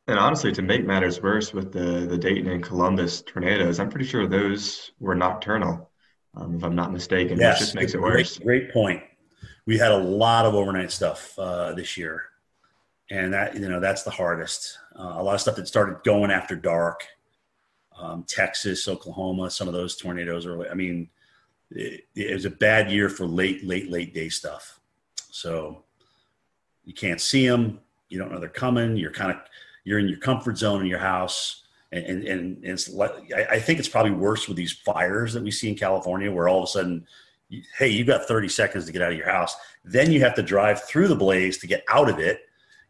And 0.08 0.18
honestly, 0.18 0.52
to 0.54 0.62
make 0.62 0.86
matters 0.86 1.22
worse 1.22 1.54
with 1.54 1.72
the 1.72 2.08
the 2.08 2.18
Dayton 2.18 2.48
and 2.48 2.64
Columbus 2.64 3.22
tornadoes, 3.22 3.80
I'm 3.80 3.90
pretty 3.90 4.06
sure 4.06 4.28
those 4.28 4.92
were 5.00 5.16
nocturnal, 5.16 5.90
um, 6.36 6.56
if 6.56 6.64
I'm 6.64 6.76
not 6.76 6.92
mistaken. 6.92 7.38
Yes, 7.40 7.60
which 7.60 7.60
just 7.60 7.76
makes 7.76 7.94
it 7.94 8.00
great, 8.00 8.18
worse. 8.18 8.38
Great 8.40 8.74
point. 8.74 9.04
We 9.66 9.78
had 9.78 9.92
a 9.92 9.98
lot 9.98 10.46
of 10.46 10.56
overnight 10.56 10.92
stuff 10.92 11.38
uh, 11.38 11.74
this 11.74 11.96
year, 11.98 12.24
and 13.10 13.34
that 13.34 13.56
you 13.56 13.70
know 13.70 13.80
that's 13.80 14.04
the 14.04 14.12
hardest. 14.12 14.78
Uh, 14.96 15.16
a 15.18 15.24
lot 15.24 15.36
of 15.36 15.42
stuff 15.42 15.56
that 15.56 15.68
started 15.68 16.04
going 16.04 16.32
after 16.32 16.56
dark. 16.56 17.06
Um, 17.98 18.24
Texas, 18.28 18.88
Oklahoma, 18.88 19.52
some 19.52 19.68
of 19.68 19.74
those 19.74 19.96
tornadoes 19.96 20.46
are. 20.46 20.70
I 20.70 20.74
mean, 20.74 21.10
it, 21.72 22.06
it 22.16 22.34
was 22.34 22.46
a 22.46 22.50
bad 22.50 22.92
year 22.92 23.10
for 23.10 23.26
late, 23.26 23.64
late, 23.64 23.90
late 23.90 24.14
day 24.14 24.30
stuff. 24.30 24.80
So 25.32 25.84
you 26.84 26.94
can't 26.94 27.22
see 27.22 27.48
them. 27.48 27.80
You 28.10 28.18
don't 28.18 28.32
know 28.32 28.40
they're 28.40 28.50
coming. 28.50 28.98
You're 28.98 29.12
kind 29.12 29.32
of 29.32 29.38
you're 29.84 30.00
in 30.00 30.10
your 30.10 30.20
comfort 30.20 30.58
zone 30.58 30.82
in 30.82 30.88
your 30.88 31.00
house, 31.00 31.64
and 31.92 32.04
and, 32.06 32.24
and 32.28 32.66
it's 32.66 32.90
like 32.90 33.32
I, 33.34 33.60
think 33.60 33.80
it's 33.80 33.88
probably 33.88 34.12
worse 34.12 34.48
with 34.48 34.58
these 34.58 34.72
fires 34.72 35.34
that 35.34 35.44
we 35.44 35.52
see 35.52 35.70
in 35.70 35.76
California, 35.76 36.32
where 36.32 36.50
all 36.50 36.60
of 36.60 36.64
a 36.64 36.68
sudden, 36.68 37.08
hey, 37.78 37.90
you've 37.90 38.08
got 38.08 38.26
30 38.26 38.50
seconds 38.50 38.86
to 38.86 38.92
get 38.92 39.02
out 39.02 39.12
of 39.12 39.18
your 39.18 39.30
house. 39.30 39.56
Then 39.86 40.12
you 40.12 40.20
have 40.22 40.36
to 40.36 40.44
drive 40.44 40.84
through 40.84 41.08
the 41.08 41.16
blaze 41.16 41.60
to 41.60 41.68
get 41.68 41.84
out 41.90 42.10
of 42.10 42.20
it. 42.20 42.42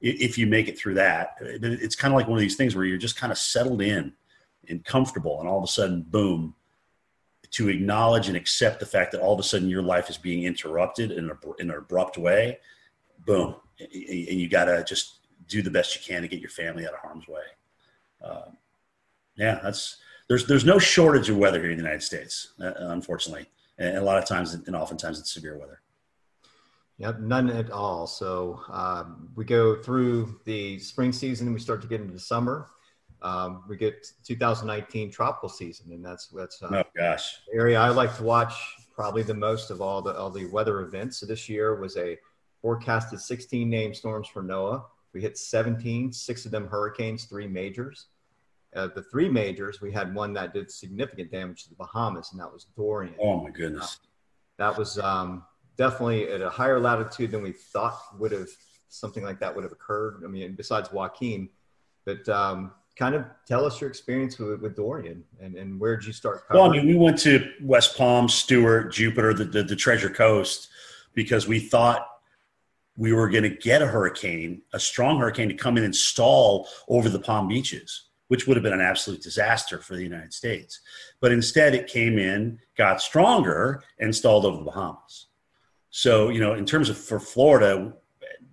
If 0.01 0.38
you 0.38 0.48
make 0.48 0.69
it 0.69 0.79
through 0.79 0.93
that, 0.93 1.36
it's 1.41 1.95
kind 1.95 2.13
of 2.13 2.17
like 2.17 2.27
one 2.29 2.38
of 2.38 2.41
these 2.41 2.55
things 2.55 2.74
where 2.74 2.86
you're 2.86 2.98
just 2.98 3.17
kind 3.17 3.33
of 3.33 3.38
settled 3.38 3.81
in 3.81 4.13
and 4.69 4.86
comfortable, 4.86 5.41
and 5.41 5.50
all 5.50 5.57
of 5.57 5.63
a 5.65 5.67
sudden, 5.67 6.03
boom, 6.03 6.55
to 7.51 7.70
acknowledge 7.70 8.27
and 8.27 8.38
accept 8.38 8.79
the 8.79 8.86
fact 8.86 9.12
that 9.12 9.22
all 9.22 9.34
of 9.34 9.39
a 9.39 9.44
sudden 9.44 9.70
your 9.70 9.82
life 9.82 10.10
is 10.10 10.18
being 10.18 10.44
interrupted 10.44 11.12
in, 11.12 11.29
a, 11.29 11.38
in 11.60 11.70
an 11.72 11.77
abrupt 11.77 12.18
way, 12.18 12.60
boom, 13.25 13.56
and 13.79 13.91
you 13.94 14.48
got 14.48 14.65
to 14.65 14.84
just 14.84 15.20
do 15.48 15.62
the 15.62 15.72
best 15.72 15.96
you 15.96 16.01
can 16.01 16.22
to 16.22 16.27
get 16.27 16.39
your 16.39 16.50
family 16.50 16.86
out 16.86 16.94
of 16.94 17.00
harm's 17.00 17.27
way. 17.27 17.41
Uh, 18.24 18.51
yeah, 19.36 19.60
that's 19.63 19.98
there's 20.27 20.46
there's 20.46 20.65
no 20.65 20.77
shortage 20.77 21.29
of 21.29 21.38
weather 21.38 21.62
here 21.62 21.72
in 21.72 21.77
the 21.77 21.84
United 21.84 22.03
States, 22.03 22.53
uh, 22.62 22.74
unfortunately, 22.77 23.48
and 23.77 23.98
a 23.98 24.03
lot 24.03 24.18
of 24.18 24.27
times 24.27 24.53
and 24.53 24.75
oftentimes 24.75 25.20
it's 25.20 25.34
severe 25.34 25.58
weather. 25.58 25.82
Yep, 26.98 27.22
none 27.22 27.50
at 27.50 27.72
all. 27.72 28.06
So 28.06 28.60
um, 28.70 29.29
we 29.36 29.46
go 29.46 29.82
through 29.82 30.41
the 30.44 30.77
spring 30.79 31.13
season 31.13 31.48
and 31.48 31.53
we 31.53 31.62
start 31.62 31.82
to 31.82 31.88
get 31.88 32.01
into 32.01 32.13
the 32.13 32.20
summer 32.20 32.68
um, 33.21 33.63
we 33.67 33.75
get 33.75 34.07
2019 34.25 35.11
tropical 35.11 35.49
season, 35.49 35.91
and 35.91 36.03
that's 36.03 36.27
that's 36.27 36.61
uh, 36.63 36.69
oh 36.71 36.83
gosh 36.95 37.39
area 37.53 37.79
I 37.79 37.89
like 37.89 38.15
to 38.17 38.23
watch 38.23 38.53
probably 38.93 39.23
the 39.23 39.33
most 39.33 39.71
of 39.71 39.81
all 39.81 40.01
the 40.01 40.17
all 40.17 40.29
the 40.29 40.45
weather 40.47 40.81
events. 40.81 41.17
So 41.17 41.25
this 41.25 41.49
year 41.49 41.75
was 41.75 41.97
a 41.97 42.17
forecasted 42.61 43.19
16 43.19 43.69
named 43.69 43.95
storms 43.95 44.27
for 44.27 44.43
NOAA. 44.43 44.83
We 45.13 45.21
hit 45.21 45.38
17, 45.38 46.11
six 46.13 46.45
of 46.45 46.51
them 46.51 46.67
hurricanes, 46.67 47.25
three 47.25 47.47
majors. 47.47 48.07
Uh, 48.75 48.88
the 48.93 49.01
three 49.01 49.27
majors, 49.27 49.81
we 49.81 49.91
had 49.91 50.13
one 50.13 50.31
that 50.33 50.53
did 50.53 50.69
significant 50.69 51.31
damage 51.31 51.63
to 51.63 51.69
the 51.69 51.75
Bahamas, 51.75 52.31
and 52.31 52.39
that 52.39 52.51
was 52.51 52.67
Dorian. 52.75 53.15
Oh 53.19 53.41
my 53.41 53.49
goodness! 53.49 53.99
Uh, 54.03 54.07
that 54.59 54.77
was 54.77 54.99
um, 54.99 55.43
definitely 55.75 56.29
at 56.29 56.41
a 56.41 56.49
higher 56.49 56.79
latitude 56.79 57.31
than 57.31 57.41
we 57.41 57.51
thought 57.51 57.99
would 58.19 58.31
have 58.31 58.49
something 58.89 59.23
like 59.23 59.39
that 59.39 59.55
would 59.55 59.63
have 59.63 59.71
occurred. 59.71 60.21
I 60.23 60.27
mean, 60.27 60.53
besides 60.53 60.91
Joaquin, 60.91 61.49
but 62.05 62.29
um, 62.29 62.73
kind 63.00 63.15
of 63.15 63.25
tell 63.48 63.65
us 63.65 63.79
your 63.79 63.89
experience 63.89 64.38
with, 64.38 64.62
with 64.62 64.75
Dorian 64.75 65.24
and, 65.39 65.56
and 65.56 65.79
where 65.79 65.96
did 65.96 66.06
you 66.06 66.12
start? 66.12 66.46
Covering? 66.48 66.62
Well, 66.62 66.70
I 66.70 66.75
mean, 66.75 66.88
we 66.88 67.01
went 67.01 67.18
to 67.20 67.50
West 67.62 67.98
Palm, 67.98 68.27
Stuart, 68.27 68.91
Jupiter, 68.91 69.34
the, 69.34 69.46
the, 69.46 69.63
the 69.63 69.75
Treasure 69.75 70.10
Coast, 70.10 70.68
because 71.13 71.48
we 71.48 71.60
thought 71.60 72.06
we 72.98 73.13
were 73.13 73.29
going 73.29 73.44
to 73.44 73.50
get 73.50 73.82
a 73.82 73.88
hurricane, 73.88 74.62
a 74.74 74.79
strong 74.79 75.18
hurricane 75.20 75.48
to 75.48 75.56
come 75.56 75.77
in 75.77 75.86
and 75.86 75.96
stall 75.96 76.68
over 76.89 77.08
the 77.08 77.20
Palm 77.20 77.48
Beaches, 77.48 78.10
which 78.27 78.46
would 78.46 78.58
have 78.58 78.63
been 78.63 78.74
an 78.74 78.82
absolute 78.82 79.22
disaster 79.22 79.79
for 79.79 79.96
the 79.96 80.03
United 80.03 80.34
States. 80.34 80.82
But 81.22 81.32
instead, 81.32 81.74
it 81.74 81.88
came 81.88 82.20
in, 82.20 82.60
got 82.77 83.01
stronger, 83.01 83.82
and 83.98 84.13
stalled 84.13 84.46
over 84.46 84.58
the 84.58 84.65
Bahamas. 84.65 85.27
So, 85.89 86.27
you 86.27 86.41
know, 86.41 86.53
in 86.53 86.65
terms 86.65 86.89
of 86.89 86.98
for 86.98 87.20
Florida, 87.20 87.94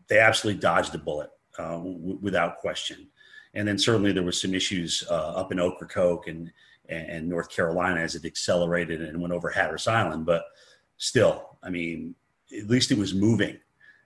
they 0.06 0.20
absolutely 0.20 0.60
dodged 0.60 0.94
a 0.94 0.98
bullet 0.98 1.30
uh, 1.58 1.78
w- 1.78 2.18
without 2.22 2.58
question. 2.58 3.08
And 3.56 3.66
then 3.66 3.78
certainly 3.78 4.12
there 4.12 4.22
was 4.22 4.40
some 4.40 4.54
issues 4.54 5.02
uh, 5.10 5.32
up 5.32 5.50
in 5.50 5.58
Ocracoke 5.58 6.28
and, 6.28 6.52
and 6.88 7.28
North 7.28 7.50
Carolina 7.50 8.00
as 8.00 8.14
it 8.14 8.24
accelerated 8.24 9.00
and 9.00 9.20
went 9.20 9.32
over 9.32 9.50
Hatteras 9.50 9.88
Island. 9.88 10.26
But 10.26 10.44
still, 10.98 11.56
I 11.62 11.70
mean, 11.70 12.14
at 12.56 12.68
least 12.68 12.92
it 12.92 12.98
was 12.98 13.14
moving. 13.14 13.58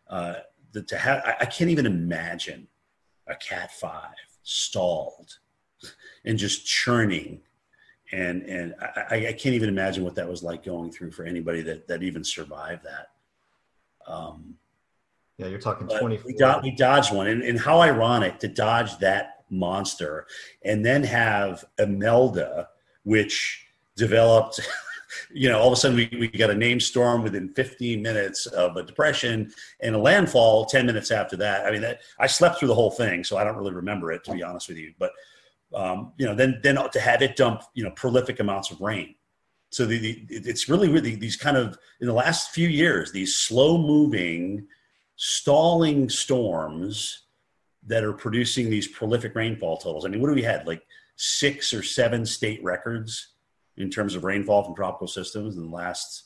Uh, 0.08 0.34
the, 0.72 0.82
to 0.84 0.96
have, 0.96 1.22
I, 1.26 1.36
I 1.40 1.44
can't 1.46 1.68
even 1.70 1.84
imagine 1.84 2.68
a 3.26 3.34
Cat 3.34 3.72
Five 3.72 4.14
stalled 4.42 5.38
and 6.24 6.38
just 6.38 6.64
churning 6.66 7.42
and 8.12 8.42
and 8.42 8.74
I, 8.80 9.28
I, 9.28 9.32
can't 9.32 9.54
even 9.54 9.68
imagine 9.68 10.02
what 10.02 10.14
that 10.16 10.28
was 10.28 10.42
like 10.42 10.64
going 10.64 10.90
through 10.90 11.12
for 11.12 11.24
anybody 11.24 11.62
that 11.62 11.86
that 11.88 12.02
even 12.02 12.24
survived 12.24 12.84
that. 12.84 13.10
Um, 14.06 14.54
yeah, 15.38 15.46
you're 15.46 15.60
talking 15.60 15.86
twenty. 15.86 16.18
We, 16.24 16.34
do, 16.34 16.52
we 16.62 16.72
dodged 16.72 17.14
one, 17.14 17.28
and, 17.28 17.42
and 17.42 17.58
how 17.58 17.80
ironic 17.80 18.38
to 18.40 18.48
dodge 18.48 18.98
that 18.98 19.39
monster, 19.50 20.26
and 20.64 20.84
then 20.84 21.02
have 21.04 21.64
Imelda, 21.78 22.68
which 23.04 23.66
developed. 23.96 24.60
you 25.32 25.48
know, 25.48 25.58
all 25.58 25.66
of 25.66 25.72
a 25.72 25.76
sudden 25.76 25.96
we, 25.96 26.08
we 26.18 26.28
got 26.28 26.50
a 26.50 26.54
name 26.54 26.78
storm 26.78 27.22
within 27.22 27.48
15 27.54 28.00
minutes 28.00 28.46
of 28.46 28.76
a 28.76 28.82
depression 28.84 29.52
and 29.80 29.94
a 29.94 29.98
landfall 29.98 30.64
10 30.64 30.86
minutes 30.86 31.10
after 31.10 31.36
that. 31.36 31.66
I 31.66 31.72
mean, 31.72 31.80
that 31.80 32.00
I 32.18 32.28
slept 32.28 32.58
through 32.58 32.68
the 32.68 32.76
whole 32.76 32.92
thing, 32.92 33.24
so 33.24 33.36
I 33.36 33.42
don't 33.42 33.56
really 33.56 33.74
remember 33.74 34.12
it 34.12 34.22
to 34.24 34.32
be 34.32 34.42
honest 34.42 34.68
with 34.68 34.78
you. 34.78 34.94
But 34.98 35.10
um, 35.74 36.12
you 36.16 36.26
know, 36.26 36.34
then 36.34 36.60
then 36.62 36.76
to 36.92 37.00
have 37.00 37.22
it 37.22 37.36
dump, 37.36 37.62
you 37.74 37.84
know, 37.84 37.90
prolific 37.90 38.40
amounts 38.40 38.70
of 38.70 38.80
rain. 38.80 39.14
So 39.70 39.86
the, 39.86 39.98
the 39.98 40.26
it's 40.28 40.68
really 40.68 40.88
really 40.88 41.14
these 41.14 41.36
kind 41.36 41.56
of 41.56 41.78
in 42.00 42.06
the 42.06 42.12
last 42.12 42.50
few 42.50 42.68
years 42.68 43.12
these 43.12 43.36
slow 43.36 43.78
moving, 43.78 44.66
stalling 45.16 46.08
storms 46.08 47.26
that 47.86 48.04
are 48.04 48.12
producing 48.12 48.70
these 48.70 48.86
prolific 48.86 49.34
rainfall 49.34 49.78
totals. 49.78 50.04
I 50.04 50.08
mean, 50.08 50.20
what 50.20 50.28
do 50.28 50.34
we 50.34 50.42
had 50.42 50.66
like 50.66 50.82
six 51.16 51.72
or 51.72 51.82
seven 51.82 52.26
state 52.26 52.62
records 52.62 53.34
in 53.76 53.90
terms 53.90 54.14
of 54.14 54.24
rainfall 54.24 54.64
from 54.64 54.74
tropical 54.74 55.06
systems 55.06 55.56
in 55.56 55.62
the 55.62 55.74
last 55.74 56.24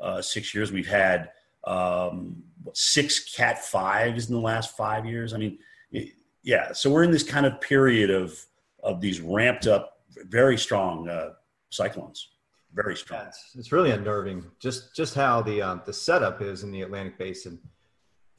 uh, 0.00 0.20
six 0.20 0.54
years? 0.54 0.72
We've 0.72 0.88
had 0.88 1.30
um, 1.64 2.42
six 2.72 3.34
Cat 3.34 3.64
fives 3.64 4.28
in 4.28 4.34
the 4.34 4.40
last 4.40 4.76
five 4.76 5.06
years. 5.06 5.34
I 5.34 5.38
mean, 5.38 5.58
it, 5.92 6.14
yeah. 6.42 6.72
So 6.72 6.90
we're 6.90 7.04
in 7.04 7.10
this 7.10 7.22
kind 7.22 7.46
of 7.46 7.60
period 7.60 8.10
of 8.10 8.38
of 8.82 9.00
these 9.00 9.20
ramped 9.20 9.66
up, 9.66 10.00
very 10.28 10.56
strong 10.56 11.08
uh, 11.08 11.30
cyclones. 11.70 12.28
Very 12.74 12.96
strong. 12.96 13.22
Yeah, 13.22 13.28
it's, 13.28 13.50
it's, 13.56 13.72
really 13.72 13.90
unnerving. 13.90 14.44
Just 14.60 14.94
just 14.94 15.14
how 15.14 15.42
the 15.42 15.62
um, 15.62 15.82
the 15.86 15.92
setup 15.92 16.42
is 16.42 16.62
in 16.64 16.70
the 16.70 16.82
Atlantic 16.82 17.18
Basin 17.18 17.58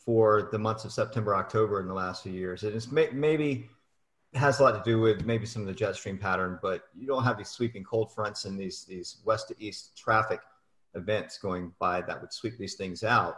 for 0.03 0.50
the 0.51 0.60
months 0.60 0.86
of 0.86 0.91
September, 0.91 1.36
October 1.36 1.79
in 1.79 1.88
the 1.88 1.94
last 1.94 2.24
few 2.24 2.32
years. 2.32 2.63
And 2.63 2.74
It 2.74 2.77
is 2.77 2.91
may, 2.91 3.10
maybe 3.12 3.70
has 4.34 4.60
a 4.60 4.63
lot 4.63 4.84
to 4.84 4.89
do 4.89 5.00
with 5.00 5.25
maybe 5.25 5.46
some 5.46 5.62
of 5.62 5.68
the 5.68 5.74
jet 5.74 5.96
stream 5.96 6.18
pattern, 6.18 6.60
but 6.62 6.84
you 6.96 7.08
don't 7.08 7.24
have 7.24 7.38
these 7.38 7.50
sweeping 7.50 7.84
cold 7.84 8.13
fronts 8.13 8.46
and 8.46 8.60
these 8.60 8.86
these 8.86 9.18
west 9.25 9.48
to 9.50 9.56
east 9.60 9.98
traffic 9.98 10.39
events 10.96 11.38
going 11.38 11.72
by 11.79 12.01
that 12.01 12.20
would 12.22 12.34
sweep 12.34 12.58
these 12.58 12.75
things 12.75 13.03
out. 13.03 13.38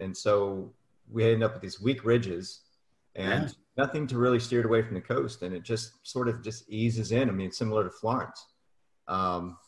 And 0.00 0.16
so 0.16 0.72
we 1.10 1.24
end 1.32 1.42
up 1.42 1.52
with 1.52 1.62
these 1.62 1.80
weak 1.80 2.04
ridges 2.04 2.60
and 3.14 3.44
yeah 3.44 3.54
nothing 3.76 4.06
to 4.06 4.18
really 4.18 4.38
steer 4.38 4.60
it 4.60 4.66
away 4.66 4.82
from 4.82 4.94
the 4.94 5.00
coast, 5.00 5.42
and 5.42 5.54
it 5.54 5.62
just 5.62 6.06
sort 6.06 6.28
of 6.28 6.42
just 6.42 6.68
eases 6.68 7.12
in. 7.12 7.28
I 7.28 7.32
mean, 7.32 7.50
similar 7.50 7.84
to 7.84 7.90
Florence. 7.90 8.46
Um, 9.08 9.58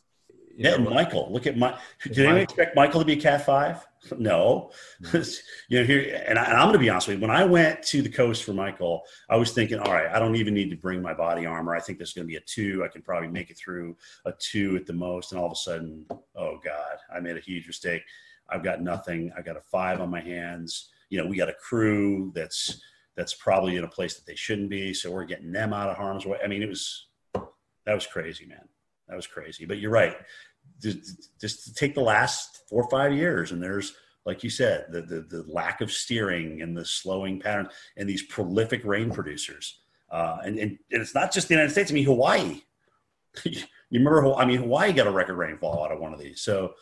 yeah, 0.56 0.76
know, 0.76 0.90
Michael. 0.90 1.28
Look 1.30 1.46
at 1.46 1.56
my. 1.56 1.76
Did 2.02 2.18
anyone 2.20 2.38
expect 2.38 2.74
Michael 2.74 3.00
to 3.00 3.06
be 3.06 3.14
a 3.14 3.20
Cat 3.20 3.44
Five? 3.44 3.86
No. 4.18 4.70
you 5.12 5.80
know, 5.80 5.84
here, 5.84 6.22
and, 6.28 6.38
I, 6.38 6.52
am 6.52 6.66
going 6.66 6.74
to 6.74 6.78
be 6.78 6.88
honest 6.88 7.08
with 7.08 7.16
you. 7.16 7.22
When 7.22 7.36
I 7.36 7.44
went 7.44 7.82
to 7.84 8.02
the 8.02 8.08
coast 8.08 8.44
for 8.44 8.52
Michael, 8.52 9.02
I 9.28 9.34
was 9.34 9.50
thinking, 9.50 9.80
all 9.80 9.92
right, 9.92 10.06
I 10.06 10.20
don't 10.20 10.36
even 10.36 10.54
need 10.54 10.70
to 10.70 10.76
bring 10.76 11.02
my 11.02 11.12
body 11.12 11.44
armor. 11.44 11.74
I 11.74 11.80
think 11.80 11.98
this 11.98 12.10
is 12.10 12.14
going 12.14 12.24
to 12.24 12.30
be 12.30 12.36
a 12.36 12.40
two. 12.40 12.84
I 12.84 12.88
can 12.88 13.02
probably 13.02 13.26
make 13.26 13.50
it 13.50 13.58
through 13.58 13.96
a 14.24 14.32
two 14.38 14.76
at 14.76 14.86
the 14.86 14.92
most. 14.92 15.32
And 15.32 15.40
all 15.40 15.46
of 15.46 15.52
a 15.52 15.56
sudden, 15.56 16.06
oh 16.36 16.60
God, 16.64 16.98
I 17.12 17.18
made 17.18 17.36
a 17.36 17.40
huge 17.40 17.66
mistake. 17.66 18.02
I've 18.48 18.62
got 18.62 18.80
nothing. 18.80 19.32
I 19.36 19.42
got 19.42 19.56
a 19.56 19.62
five 19.62 20.00
on 20.00 20.08
my 20.08 20.20
hands. 20.20 20.90
You 21.08 21.18
know, 21.18 21.26
we 21.26 21.36
got 21.36 21.48
a 21.48 21.54
crew 21.54 22.30
that's 22.32 22.80
that's 23.16 23.34
probably 23.34 23.76
in 23.76 23.82
a 23.82 23.88
place 23.88 24.14
that 24.14 24.26
they 24.26 24.36
shouldn't 24.36 24.70
be. 24.70 24.94
So 24.94 25.10
we're 25.10 25.24
getting 25.24 25.50
them 25.50 25.72
out 25.72 25.88
of 25.88 25.96
harm's 25.96 26.26
way. 26.26 26.38
I 26.44 26.46
mean, 26.46 26.62
it 26.62 26.68
was 26.68 27.08
that 27.34 27.94
was 27.94 28.06
crazy, 28.06 28.46
man. 28.46 28.68
That 29.08 29.16
was 29.16 29.26
crazy. 29.26 29.64
But 29.64 29.78
you're 29.78 29.90
right. 29.90 30.16
Just, 30.80 31.76
take 31.76 31.94
the 31.94 32.00
last 32.00 32.62
four 32.68 32.82
or 32.82 32.90
five 32.90 33.12
years, 33.12 33.52
and 33.52 33.62
there's 33.62 33.94
like 34.26 34.42
you 34.42 34.50
said, 34.50 34.86
the, 34.90 35.02
the, 35.02 35.20
the 35.20 35.44
lack 35.46 35.80
of 35.80 35.92
steering 35.92 36.60
and 36.60 36.76
the 36.76 36.84
slowing 36.84 37.38
pattern, 37.38 37.68
and 37.96 38.08
these 38.08 38.24
prolific 38.24 38.84
rain 38.84 39.10
producers. 39.10 39.78
Uh, 40.10 40.38
and, 40.44 40.58
and, 40.58 40.78
and 40.90 41.00
it's 41.02 41.14
not 41.14 41.32
just 41.32 41.46
the 41.48 41.54
United 41.54 41.70
States. 41.70 41.90
I 41.90 41.94
mean, 41.94 42.04
Hawaii. 42.04 42.60
you 43.44 43.62
remember? 43.92 44.34
I 44.34 44.44
mean, 44.44 44.58
Hawaii 44.58 44.92
got 44.92 45.06
a 45.06 45.12
record 45.12 45.36
rainfall 45.36 45.84
out 45.84 45.92
of 45.92 46.00
one 46.00 46.12
of 46.12 46.18
these, 46.18 46.40
so 46.40 46.74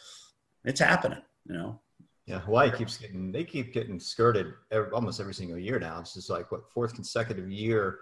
it's 0.64 0.80
happening. 0.80 1.22
You 1.46 1.54
know. 1.54 1.80
Yeah, 2.26 2.38
Hawaii 2.38 2.70
keeps 2.70 2.96
getting 2.96 3.30
they 3.30 3.44
keep 3.44 3.74
getting 3.74 4.00
skirted 4.00 4.54
every, 4.70 4.90
almost 4.92 5.20
every 5.20 5.34
single 5.34 5.58
year 5.58 5.78
now. 5.78 6.00
It's 6.00 6.14
just 6.14 6.30
like 6.30 6.50
what 6.50 6.70
fourth 6.72 6.94
consecutive 6.94 7.50
year 7.50 7.98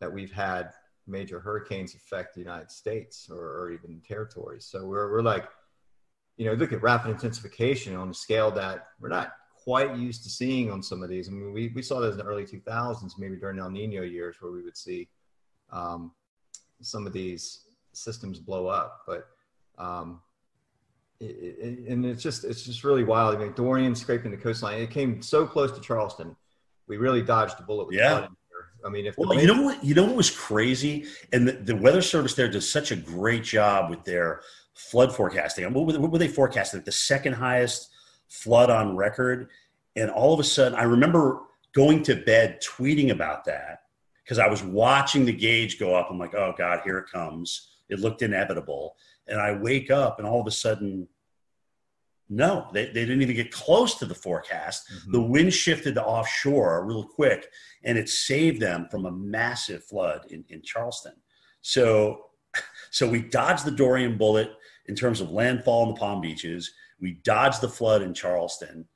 that 0.00 0.10
we've 0.10 0.32
had 0.32 0.70
major 1.08 1.40
hurricanes 1.40 1.94
affect 1.94 2.34
the 2.34 2.40
United 2.40 2.70
States 2.70 3.28
or, 3.30 3.38
or 3.38 3.70
even 3.70 4.00
territories. 4.06 4.64
So 4.64 4.84
we're 4.86 5.10
we're 5.10 5.22
like, 5.22 5.48
you 6.36 6.46
know, 6.46 6.52
look 6.54 6.72
at 6.72 6.82
rapid 6.82 7.10
intensification 7.10 7.96
on 7.96 8.10
a 8.10 8.14
scale 8.14 8.50
that 8.52 8.88
we're 9.00 9.08
not 9.08 9.32
quite 9.56 9.96
used 9.96 10.22
to 10.24 10.30
seeing 10.30 10.70
on 10.70 10.82
some 10.82 11.02
of 11.02 11.10
these. 11.10 11.28
I 11.28 11.32
mean, 11.32 11.52
we, 11.52 11.68
we 11.74 11.82
saw 11.82 12.00
those 12.00 12.12
in 12.12 12.18
the 12.18 12.24
early 12.24 12.44
2000s, 12.44 13.12
maybe 13.18 13.36
during 13.36 13.58
El 13.58 13.70
Nino 13.70 14.02
years, 14.02 14.36
where 14.40 14.52
we 14.52 14.62
would 14.62 14.76
see 14.76 15.08
um, 15.70 16.12
some 16.80 17.06
of 17.06 17.12
these 17.12 17.66
systems 17.92 18.38
blow 18.38 18.66
up. 18.66 19.02
But 19.06 19.26
um, 19.76 20.20
and 21.20 22.06
it's 22.06 22.22
just 22.22 22.44
it's 22.44 22.62
just 22.62 22.84
really 22.84 23.04
wild. 23.04 23.34
I 23.34 23.38
mean, 23.38 23.52
Dorian 23.52 23.94
scraping 23.94 24.30
the 24.30 24.36
coastline. 24.36 24.80
It 24.80 24.90
came 24.90 25.20
so 25.20 25.46
close 25.46 25.72
to 25.72 25.80
Charleston. 25.80 26.36
We 26.86 26.96
really 26.96 27.22
dodged 27.22 27.58
a 27.58 27.62
bullet. 27.62 27.88
With 27.88 27.96
yeah. 27.96 28.28
I 28.84 28.88
mean, 28.90 29.06
if 29.06 29.18
well, 29.18 29.38
you 29.38 29.46
know 29.46 29.62
what 29.62 29.82
you 29.82 29.94
know 29.94 30.04
what 30.04 30.16
was 30.16 30.30
crazy, 30.30 31.06
and 31.32 31.48
the, 31.48 31.52
the, 31.52 31.76
Weather 31.76 32.02
Service 32.02 32.34
there 32.34 32.48
does 32.48 32.70
such 32.70 32.92
a 32.92 32.96
great 32.96 33.42
job 33.42 33.90
with 33.90 34.04
their 34.04 34.42
flood 34.74 35.14
forecasting. 35.14 35.72
What 35.72 36.12
were 36.12 36.18
they 36.18 36.28
forecasting? 36.28 36.82
The 36.82 36.92
second 36.92 37.32
highest 37.32 37.90
flood 38.28 38.70
on 38.70 38.96
record, 38.96 39.48
and 39.96 40.10
all 40.10 40.32
of 40.32 40.40
a 40.40 40.44
sudden, 40.44 40.78
I 40.78 40.84
remember 40.84 41.40
going 41.74 42.02
to 42.04 42.14
bed 42.14 42.60
tweeting 42.62 43.10
about 43.10 43.44
that 43.46 43.80
because 44.24 44.38
I 44.38 44.46
was 44.46 44.62
watching 44.62 45.24
the 45.24 45.32
gauge 45.32 45.78
go 45.78 45.94
up. 45.94 46.08
I'm 46.10 46.18
like, 46.18 46.34
oh 46.34 46.54
god, 46.56 46.80
here 46.84 46.98
it 46.98 47.10
comes. 47.10 47.68
It 47.88 48.00
looked 48.00 48.22
inevitable 48.22 48.94
and 49.28 49.40
I 49.40 49.52
wake 49.52 49.90
up 49.90 50.18
and 50.18 50.26
all 50.26 50.40
of 50.40 50.46
a 50.46 50.50
sudden, 50.50 51.06
no, 52.30 52.68
they, 52.72 52.86
they 52.86 53.06
didn't 53.06 53.22
even 53.22 53.36
get 53.36 53.52
close 53.52 53.94
to 53.96 54.06
the 54.06 54.14
forecast. 54.14 54.90
Mm-hmm. 54.90 55.12
The 55.12 55.22
wind 55.22 55.54
shifted 55.54 55.94
to 55.94 56.04
offshore 56.04 56.84
real 56.84 57.04
quick 57.04 57.48
and 57.84 57.96
it 57.96 58.08
saved 58.08 58.60
them 58.60 58.86
from 58.90 59.06
a 59.06 59.10
massive 59.10 59.84
flood 59.84 60.26
in, 60.30 60.44
in 60.48 60.62
Charleston. 60.62 61.14
So, 61.62 62.26
so 62.90 63.08
we 63.08 63.22
dodged 63.22 63.64
the 63.64 63.70
Dorian 63.70 64.18
bullet 64.18 64.52
in 64.86 64.94
terms 64.94 65.20
of 65.20 65.30
landfall 65.30 65.84
in 65.84 65.94
the 65.94 66.00
Palm 66.00 66.20
Beaches. 66.20 66.72
We 67.00 67.20
dodged 67.24 67.60
the 67.60 67.68
flood 67.68 68.02
in 68.02 68.12
Charleston 68.12 68.86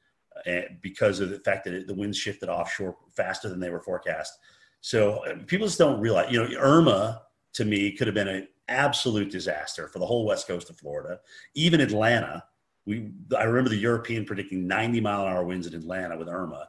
uh, 0.47 0.61
because 0.83 1.21
of 1.21 1.31
the 1.31 1.39
fact 1.41 1.65
that 1.65 1.75
it, 1.75 1.87
the 1.87 1.95
winds 1.95 2.19
shifted 2.19 2.49
offshore 2.49 2.97
faster 3.15 3.49
than 3.49 3.61
they 3.61 3.71
were 3.71 3.81
forecast. 3.81 4.33
So 4.81 5.25
uh, 5.25 5.37
people 5.47 5.67
just 5.67 5.79
don't 5.79 6.01
realize, 6.01 6.31
you 6.33 6.43
know, 6.43 6.59
Irma 6.59 7.23
to 7.55 7.65
me 7.65 7.93
could 7.93 8.09
have 8.09 8.15
been 8.15 8.29
an 8.29 8.49
absolute 8.69 9.31
disaster 9.31 9.89
for 9.89 9.99
the 9.99 10.07
whole 10.07 10.27
west 10.27 10.47
coast 10.47 10.71
of 10.71 10.79
Florida, 10.79 11.21
even 11.55 11.81
Atlanta. 11.81 12.45
We 12.87 13.11
I 13.37 13.45
remember 13.45 13.71
the 13.71 13.77
European 13.77 14.25
predicting 14.25 14.67
90 14.67 15.01
mile 15.01 15.27
an 15.27 15.33
hour 15.33 15.45
winds 15.45 15.67
in 15.67 15.75
Atlanta 15.75 16.17
with 16.17 16.29
Irma. 16.29 16.69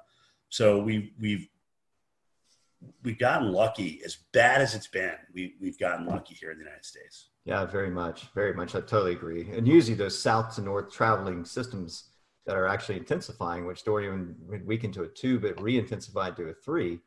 So 0.50 0.82
we 0.82 1.14
we've 1.20 1.48
we've 3.04 3.20
gotten 3.20 3.52
lucky 3.52 4.02
as 4.06 4.18
bad 4.34 4.62
as 4.62 4.76
it's 4.76 4.88
been. 4.88 5.16
We 5.34 5.56
we've 5.60 5.80
gotten 5.80 6.06
lucky 6.06 6.36
here 6.36 6.52
in 6.52 6.58
the 6.58 6.64
United 6.64 6.86
States. 6.86 7.30
Yeah, 7.46 7.66
very 7.66 7.90
much, 7.90 8.28
very 8.34 8.54
much. 8.54 8.76
I 8.76 8.80
totally 8.80 9.14
agree. 9.14 9.50
And 9.52 9.68
usually 9.68 9.96
those 9.96 10.20
south 10.20 10.56
to 10.56 10.62
north 10.62 10.92
traveling 10.92 11.44
systems 11.44 12.10
that 12.46 12.56
are 12.56 12.68
actually 12.68 12.98
intensifying, 12.98 13.66
which 13.66 13.84
Dorian 13.84 14.36
weakened 14.66 14.94
to 14.96 15.04
a 15.04 15.08
two, 15.08 15.40
but 15.40 15.62
re-intensified 15.62 16.36
to 16.38 16.50
a 16.50 16.54
three 16.54 17.00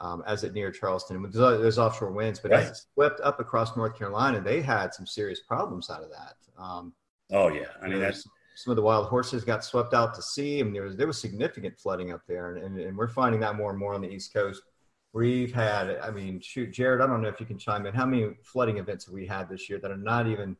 um, 0.00 0.22
as 0.26 0.44
it 0.44 0.52
neared 0.52 0.74
Charleston 0.74 1.22
with 1.22 1.32
those 1.32 1.78
offshore 1.78 2.10
winds. 2.10 2.40
But 2.40 2.50
right. 2.52 2.64
as 2.64 2.70
it 2.70 2.84
swept 2.94 3.20
up 3.20 3.40
across 3.40 3.76
North 3.76 3.96
Carolina, 3.96 4.40
they 4.40 4.60
had 4.60 4.92
some 4.94 5.06
serious 5.06 5.40
problems 5.40 5.90
out 5.90 6.02
of 6.02 6.10
that. 6.10 6.34
Um, 6.60 6.92
oh 7.32 7.48
yeah, 7.48 7.66
I 7.82 7.88
mean 7.88 8.00
that's 8.00 8.26
some 8.54 8.70
of 8.70 8.76
the 8.76 8.82
wild 8.82 9.08
horses 9.08 9.44
got 9.44 9.64
swept 9.64 9.94
out 9.94 10.14
to 10.14 10.22
sea. 10.22 10.60
I 10.60 10.62
mean 10.62 10.72
there 10.72 10.82
was 10.82 10.96
there 10.96 11.06
was 11.06 11.20
significant 11.20 11.78
flooding 11.78 12.12
up 12.12 12.22
there, 12.28 12.54
and, 12.54 12.64
and, 12.64 12.78
and 12.78 12.96
we're 12.96 13.08
finding 13.08 13.40
that 13.40 13.56
more 13.56 13.70
and 13.70 13.78
more 13.78 13.94
on 13.94 14.00
the 14.00 14.08
East 14.08 14.32
Coast. 14.32 14.62
We've 15.14 15.52
had, 15.52 15.98
I 15.98 16.10
mean, 16.10 16.40
shoot, 16.40 16.72
Jared, 16.72 17.02
I 17.02 17.06
don't 17.06 17.20
know 17.20 17.28
if 17.28 17.38
you 17.38 17.44
can 17.44 17.58
chime 17.58 17.84
in. 17.84 17.92
How 17.92 18.06
many 18.06 18.30
flooding 18.44 18.78
events 18.78 19.04
have 19.04 19.12
we 19.12 19.26
had 19.26 19.46
this 19.46 19.68
year 19.68 19.78
that 19.80 19.90
are 19.90 19.96
not 19.98 20.26
even 20.26 20.56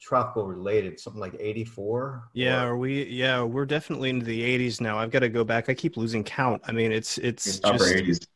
tropical 0.00 0.46
related? 0.46 0.98
Something 0.98 1.20
like 1.20 1.36
84 1.38 2.30
yeah 2.32 2.64
or, 2.64 2.78
we 2.78 3.04
yeah 3.04 3.42
we're 3.42 3.66
definitely 3.66 4.08
into 4.10 4.24
the 4.24 4.42
80s 4.42 4.80
now. 4.80 4.98
I've 4.98 5.10
got 5.10 5.20
to 5.20 5.28
go 5.28 5.44
back. 5.44 5.68
I 5.68 5.74
keep 5.74 5.96
losing 5.96 6.24
count. 6.24 6.62
I 6.66 6.72
mean 6.72 6.90
it's 6.90 7.18
it's 7.18 7.60
upper 7.64 7.78
just, 7.78 7.94
80s 7.94 8.26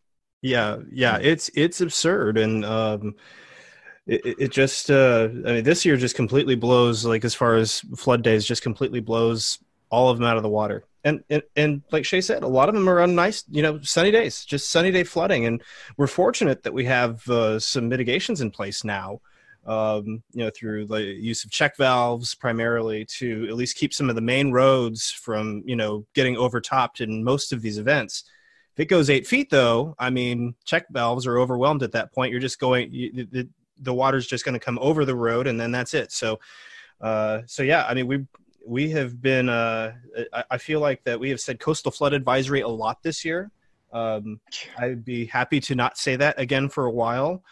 yeah, 0.42 0.78
yeah, 0.92 1.18
it's 1.20 1.50
it's 1.54 1.80
absurd, 1.80 2.38
and 2.38 2.64
um, 2.64 3.16
it, 4.06 4.36
it 4.38 4.52
just 4.52 4.90
uh, 4.90 5.28
I 5.46 5.52
mean 5.52 5.64
this 5.64 5.84
year 5.84 5.96
just 5.96 6.16
completely 6.16 6.54
blows 6.54 7.04
like 7.04 7.24
as 7.24 7.34
far 7.34 7.56
as 7.56 7.80
flood 7.96 8.22
days 8.22 8.44
just 8.44 8.62
completely 8.62 9.00
blows 9.00 9.58
all 9.90 10.10
of 10.10 10.18
them 10.18 10.26
out 10.26 10.36
of 10.36 10.42
the 10.42 10.48
water. 10.48 10.84
And, 11.04 11.22
and, 11.30 11.42
and 11.54 11.82
like 11.92 12.04
Shay 12.04 12.20
said, 12.20 12.42
a 12.42 12.48
lot 12.48 12.68
of 12.68 12.74
them 12.74 12.88
are 12.88 13.00
on 13.00 13.14
nice, 13.14 13.44
you 13.48 13.62
know, 13.62 13.80
sunny 13.82 14.10
days, 14.10 14.44
just 14.44 14.70
sunny 14.70 14.90
day 14.90 15.04
flooding. 15.04 15.46
And 15.46 15.62
we're 15.96 16.08
fortunate 16.08 16.64
that 16.64 16.74
we 16.74 16.84
have 16.86 17.28
uh, 17.28 17.60
some 17.60 17.88
mitigations 17.88 18.40
in 18.40 18.50
place 18.50 18.82
now, 18.82 19.20
um, 19.64 20.22
you 20.32 20.44
know, 20.44 20.50
through 20.50 20.86
the 20.86 21.02
use 21.02 21.44
of 21.44 21.52
check 21.52 21.76
valves 21.76 22.34
primarily 22.34 23.04
to 23.18 23.46
at 23.48 23.54
least 23.54 23.76
keep 23.76 23.94
some 23.94 24.08
of 24.08 24.16
the 24.16 24.20
main 24.20 24.50
roads 24.50 25.12
from, 25.12 25.62
you 25.64 25.76
know, 25.76 26.04
getting 26.14 26.36
overtopped 26.36 27.00
in 27.00 27.22
most 27.22 27.52
of 27.52 27.62
these 27.62 27.78
events. 27.78 28.24
If 28.74 28.80
it 28.80 28.86
goes 28.86 29.08
eight 29.08 29.26
feet, 29.28 29.48
though, 29.48 29.94
I 29.98 30.10
mean, 30.10 30.56
check 30.64 30.86
valves 30.90 31.26
are 31.26 31.38
overwhelmed 31.38 31.84
at 31.84 31.92
that 31.92 32.12
point. 32.12 32.32
You're 32.32 32.40
just 32.40 32.58
going, 32.58 32.92
you, 32.92 33.26
the, 33.30 33.48
the 33.80 33.94
water's 33.94 34.26
just 34.26 34.44
going 34.44 34.54
to 34.54 34.64
come 34.64 34.78
over 34.80 35.04
the 35.04 35.14
road, 35.14 35.46
and 35.46 35.60
then 35.60 35.70
that's 35.70 35.94
it. 35.94 36.12
So, 36.12 36.38
uh, 37.00 37.42
so 37.46 37.62
yeah, 37.62 37.84
I 37.86 37.94
mean, 37.94 38.06
we 38.06 38.26
we 38.66 38.90
have 38.90 39.22
been 39.22 39.48
uh, 39.48 39.92
I, 40.50 40.58
feel 40.58 40.80
like 40.80 41.04
that 41.04 41.18
we 41.18 41.30
have 41.30 41.40
said 41.40 41.60
coastal 41.60 41.92
flood 41.92 42.12
advisory 42.12 42.62
a 42.62 42.68
lot 42.68 43.02
this 43.02 43.24
year. 43.24 43.50
Um, 43.92 44.40
i'd 44.78 45.04
be 45.04 45.24
happy 45.24 45.60
to 45.60 45.74
not 45.74 45.96
say 45.96 46.16
that 46.16 46.38
again 46.38 46.68
for 46.68 46.86
a 46.86 46.90
while. 46.90 47.42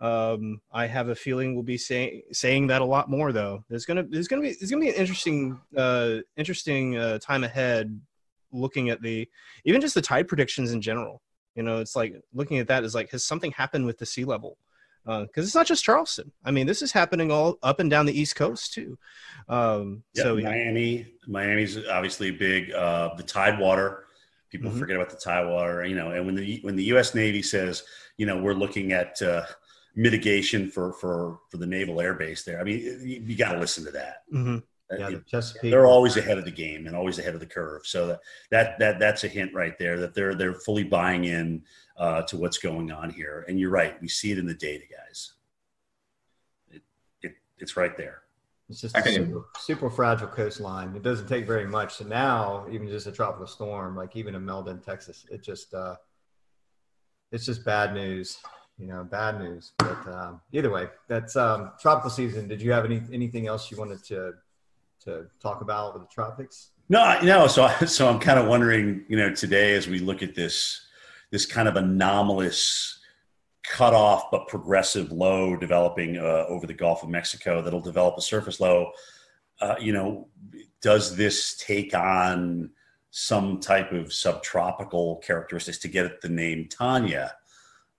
Um, 0.00 0.60
i 0.72 0.86
have 0.86 1.10
a 1.10 1.14
feeling 1.14 1.54
we'll 1.54 1.62
be 1.62 1.78
saying 1.78 2.22
saying 2.32 2.66
that 2.68 2.80
a 2.80 2.84
lot 2.84 3.10
more 3.10 3.32
though. 3.32 3.64
There's 3.68 3.84
gonna 3.84 4.02
there's 4.04 4.28
gonna 4.28 4.42
be 4.42 4.54
there's 4.58 4.70
gonna 4.70 4.80
be 4.80 4.88
an 4.88 4.94
interesting 4.94 5.60
uh, 5.76 6.16
interesting 6.36 6.96
uh, 6.96 7.18
time 7.18 7.44
ahead 7.44 8.00
looking 8.50 8.90
at 8.90 9.02
the 9.02 9.28
even 9.64 9.80
just 9.80 9.94
the 9.94 10.02
tide 10.02 10.26
predictions 10.26 10.72
in 10.72 10.80
general. 10.80 11.20
You 11.54 11.62
know 11.62 11.78
it's 11.78 11.94
like 11.94 12.20
looking 12.32 12.58
at 12.58 12.68
that 12.68 12.82
is 12.82 12.94
like 12.94 13.10
has 13.10 13.22
something 13.22 13.52
happened 13.52 13.84
with 13.84 13.98
the 13.98 14.06
sea 14.06 14.24
level 14.24 14.56
because 15.04 15.28
uh, 15.36 15.42
it's 15.42 15.54
not 15.54 15.66
just 15.66 15.84
Charleston. 15.84 16.30
I 16.44 16.50
mean, 16.50 16.66
this 16.66 16.82
is 16.82 16.92
happening 16.92 17.30
all 17.30 17.58
up 17.62 17.80
and 17.80 17.90
down 17.90 18.06
the 18.06 18.18
East 18.18 18.36
Coast 18.36 18.72
too. 18.72 18.98
Um, 19.48 20.02
yeah, 20.14 20.22
so 20.22 20.36
Miami, 20.36 21.06
Miami's 21.26 21.78
obviously 21.88 22.30
big. 22.30 22.72
Uh, 22.72 23.14
the 23.16 23.22
Tidewater, 23.22 24.04
people 24.50 24.70
mm-hmm. 24.70 24.78
forget 24.78 24.96
about 24.96 25.10
the 25.10 25.16
Tidewater. 25.16 25.84
You 25.84 25.96
know, 25.96 26.12
and 26.12 26.24
when 26.26 26.34
the 26.34 26.60
when 26.62 26.76
the 26.76 26.84
U.S. 26.84 27.14
Navy 27.14 27.42
says, 27.42 27.82
you 28.16 28.26
know, 28.26 28.40
we're 28.40 28.54
looking 28.54 28.92
at 28.92 29.20
uh, 29.22 29.44
mitigation 29.96 30.70
for 30.70 30.92
for 30.94 31.40
for 31.50 31.56
the 31.56 31.66
naval 31.66 32.00
air 32.00 32.14
base 32.14 32.44
there. 32.44 32.60
I 32.60 32.64
mean, 32.64 32.78
you, 33.02 33.22
you 33.26 33.36
got 33.36 33.52
to 33.52 33.58
listen 33.58 33.84
to 33.84 33.90
that. 33.92 34.22
Mm-hmm. 34.32 34.58
Yeah, 34.98 35.08
the 35.08 35.54
they're 35.62 35.86
always 35.86 36.18
ahead 36.18 36.36
of 36.36 36.44
the 36.44 36.50
game 36.50 36.86
and 36.86 36.94
always 36.94 37.18
ahead 37.18 37.32
of 37.34 37.40
the 37.40 37.46
curve. 37.46 37.86
So 37.86 38.08
that, 38.08 38.20
that 38.50 38.78
that 38.78 38.98
that's 38.98 39.24
a 39.24 39.28
hint 39.28 39.54
right 39.54 39.78
there 39.78 39.98
that 39.98 40.14
they're 40.14 40.34
they're 40.34 40.54
fully 40.54 40.84
buying 40.84 41.24
in 41.24 41.62
uh, 41.96 42.22
to 42.22 42.36
what's 42.36 42.58
going 42.58 42.90
on 42.90 43.10
here. 43.10 43.44
And 43.48 43.58
you're 43.58 43.70
right, 43.70 44.00
we 44.00 44.08
see 44.08 44.32
it 44.32 44.38
in 44.38 44.46
the 44.46 44.54
data, 44.54 44.84
guys. 44.90 45.32
It, 46.70 46.82
it 47.22 47.32
it's 47.58 47.76
right 47.76 47.96
there. 47.96 48.22
It's 48.68 48.80
just 48.80 48.96
a 48.96 49.02
super, 49.02 49.44
super, 49.58 49.90
fragile 49.90 50.28
coastline. 50.28 50.96
It 50.96 51.02
doesn't 51.02 51.28
take 51.28 51.46
very 51.46 51.66
much. 51.66 51.96
So 51.96 52.04
now, 52.04 52.66
even 52.70 52.88
just 52.88 53.06
a 53.06 53.12
tropical 53.12 53.46
storm, 53.46 53.96
like 53.96 54.16
even 54.16 54.34
Imelda, 54.34 54.80
Texas, 54.84 55.26
it 55.30 55.42
just 55.42 55.74
uh, 55.74 55.96
it's 57.32 57.44
just 57.44 57.64
bad 57.64 57.92
news. 57.92 58.38
You 58.78 58.86
know, 58.86 59.04
bad 59.04 59.38
news. 59.38 59.72
But 59.76 60.06
um, 60.08 60.40
either 60.52 60.70
way, 60.70 60.88
that's 61.06 61.36
um, 61.36 61.72
tropical 61.80 62.08
season. 62.08 62.48
Did 62.48 62.62
you 62.62 62.72
have 62.72 62.86
any 62.86 63.02
anything 63.12 63.46
else 63.46 63.70
you 63.70 63.76
wanted 63.76 64.02
to 64.04 64.34
to 65.04 65.26
talk 65.40 65.60
about 65.60 65.92
with 65.92 66.02
the 66.04 66.08
tropics? 66.08 66.70
No, 66.88 67.20
no. 67.22 67.46
So, 67.48 67.68
so 67.86 68.08
I'm 68.08 68.18
kind 68.18 68.38
of 68.38 68.46
wondering, 68.46 69.04
you 69.08 69.16
know, 69.16 69.34
today 69.34 69.74
as 69.74 69.86
we 69.86 69.98
look 69.98 70.22
at 70.22 70.34
this, 70.34 70.86
this 71.32 71.46
kind 71.46 71.66
of 71.66 71.76
anomalous 71.76 73.00
cut 73.64 73.94
off 73.94 74.30
but 74.30 74.46
progressive 74.46 75.10
low 75.10 75.56
developing 75.56 76.18
uh, 76.18 76.44
over 76.48 76.66
the 76.66 76.74
Gulf 76.74 77.02
of 77.02 77.08
Mexico 77.08 77.62
that'll 77.62 77.80
develop 77.80 78.16
a 78.16 78.20
surface 78.20 78.60
low. 78.60 78.92
Uh, 79.60 79.74
you 79.80 79.92
know, 79.92 80.28
does 80.80 81.16
this 81.16 81.56
take 81.56 81.94
on 81.94 82.70
some 83.10 83.60
type 83.60 83.92
of 83.92 84.12
subtropical 84.12 85.16
characteristics 85.16 85.78
to 85.78 85.88
get 85.88 86.20
the 86.20 86.28
name 86.28 86.68
Tanya? 86.68 87.34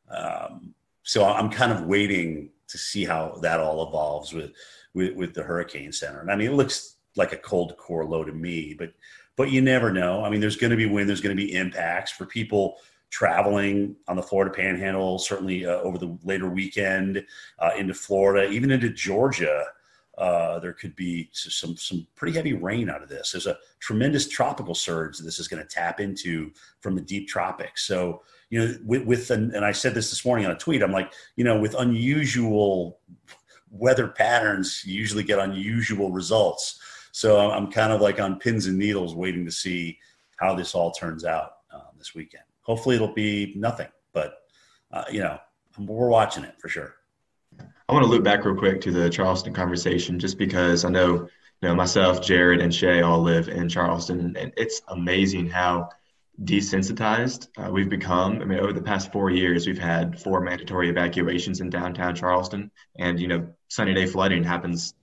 Um, 0.10 0.76
so 1.02 1.26
I'm 1.26 1.50
kind 1.50 1.72
of 1.72 1.88
waiting 1.88 2.50
to 2.67 2.78
see 2.78 3.04
how 3.04 3.39
that 3.41 3.60
all 3.60 3.88
evolves 3.88 4.32
with, 4.32 4.52
with, 4.93 5.15
with 5.15 5.34
the 5.34 5.43
Hurricane 5.43 5.91
Center. 5.91 6.22
And 6.22 6.32
I 6.32 6.36
mean, 6.36 6.52
it 6.52 6.56
looks 6.56 6.98
like 7.15 7.34
a 7.34 7.38
cold 7.38 7.76
core 7.78 8.06
low 8.06 8.24
to 8.24 8.32
me, 8.32 8.76
but 8.78 8.93
but 9.36 9.50
you 9.50 9.62
never 9.62 9.91
know. 9.91 10.24
I 10.24 10.30
mean, 10.30 10.41
there's 10.41 10.56
going 10.56 10.69
to 10.69 10.78
be 10.78 10.86
wind, 10.86 11.10
there's 11.10 11.22
going 11.22 11.36
to 11.36 11.43
be 11.43 11.56
impacts 11.56 12.12
for 12.12 12.28
people 12.28 12.78
traveling 13.13 13.95
on 14.08 14.15
the 14.15 14.23
Florida 14.23 14.52
Panhandle. 14.52 15.19
Certainly 15.19 15.67
uh, 15.67 15.76
over 15.82 15.99
the 15.99 16.17
later 16.23 16.49
weekend 16.49 17.23
uh, 17.60 17.69
into 17.78 17.93
Florida, 17.93 18.49
even 18.49 18.71
into 18.71 18.89
Georgia. 18.89 19.65
Uh, 20.17 20.60
there 20.60 20.73
could 20.73 20.95
be 20.95 21.30
some 21.32 21.78
some 21.78 22.06
pretty 22.15 22.36
heavy 22.36 22.54
rain 22.54 22.89
out 22.89 23.04
of 23.04 23.10
this. 23.10 23.32
There's 23.32 23.47
a 23.47 23.58
tremendous 23.80 24.28
tropical 24.28 24.76
surge 24.76 25.17
that 25.17 25.23
this 25.23 25.39
is 25.39 25.47
going 25.47 25.62
to 25.62 25.67
tap 25.67 25.99
into 25.99 26.52
from 26.82 26.95
the 26.95 27.02
deep 27.02 27.28
tropics. 27.28 27.86
So 27.86 28.23
you 28.49 28.60
know, 28.60 28.76
with, 28.84 29.06
with 29.06 29.30
and, 29.32 29.54
and 29.54 29.63
I 29.63 29.71
said 29.71 29.93
this 29.93 30.10
this 30.10 30.26
morning 30.26 30.45
on 30.45 30.52
a 30.52 30.58
tweet. 30.58 30.84
I'm 30.84 30.91
like, 30.91 31.13
you 31.36 31.43
know, 31.43 31.60
with 31.60 31.76
unusual 31.76 32.99
weather 33.69 34.08
patterns, 34.08 34.84
you 34.86 34.95
usually 34.95 35.23
get 35.23 35.39
unusual 35.39 36.12
results. 36.12 36.80
So 37.12 37.52
I'm 37.52 37.71
kind 37.71 37.93
of 37.93 38.02
like 38.02 38.19
on 38.19 38.39
pins 38.39 38.65
and 38.65 38.78
needles 38.78 39.15
waiting 39.15 39.45
to 39.45 39.52
see 39.52 39.99
how 40.38 40.56
this 40.56 40.73
all 40.73 40.91
turns 40.91 41.26
out 41.26 41.58
um, 41.71 41.93
this 41.97 42.13
weekend. 42.15 42.43
Hopefully 42.63 42.95
it'll 42.95 43.13
be 43.13 43.54
nothing, 43.56 43.88
but 44.13 44.36
uh, 44.91 45.06
you 45.12 45.19
know, 45.19 45.38
we're 45.78 46.10
watching 46.10 46.43
it 46.43 46.56
for 46.60 46.69
sure. 46.69 46.95
I 47.60 47.93
want 47.93 48.06
to 48.06 48.12
loop 48.12 48.23
back 48.23 48.45
real 48.45 48.56
quick 48.56 48.82
to 48.82 48.91
the 48.91 49.10
Charleston 49.10 49.54
conversation, 49.54 50.19
just 50.19 50.38
because 50.38 50.86
I 50.86 50.89
know, 50.89 51.13
you 51.13 51.67
know, 51.67 51.76
myself, 51.76 52.21
Jared, 52.21 52.62
and 52.62 52.73
Shay 52.73 53.02
all 53.02 53.21
live 53.21 53.49
in 53.49 53.67
Charleston, 53.69 54.36
and 54.38 54.54
it's 54.58 54.82
amazing 54.88 55.49
how 55.49 55.89
desensitized 56.43 57.49
uh, 57.58 57.69
we've 57.71 57.89
become. 57.89 58.41
I 58.41 58.45
mean, 58.45 58.60
over 58.60 58.73
the 58.73 58.82
past 58.82 59.12
four 59.12 59.30
years, 59.30 59.67
we've 59.67 59.78
had 59.78 60.19
four 60.19 60.41
mandatory 60.41 60.89
evacuations 60.89 61.62
in 61.62 61.69
downtown 61.69 62.15
Charleston, 62.15 62.71
and 62.97 63.19
you 63.19 63.28
know, 63.28 63.47
sunny 63.67 63.93
day 63.93 64.06
flooding 64.06 64.43
happens 64.43 64.95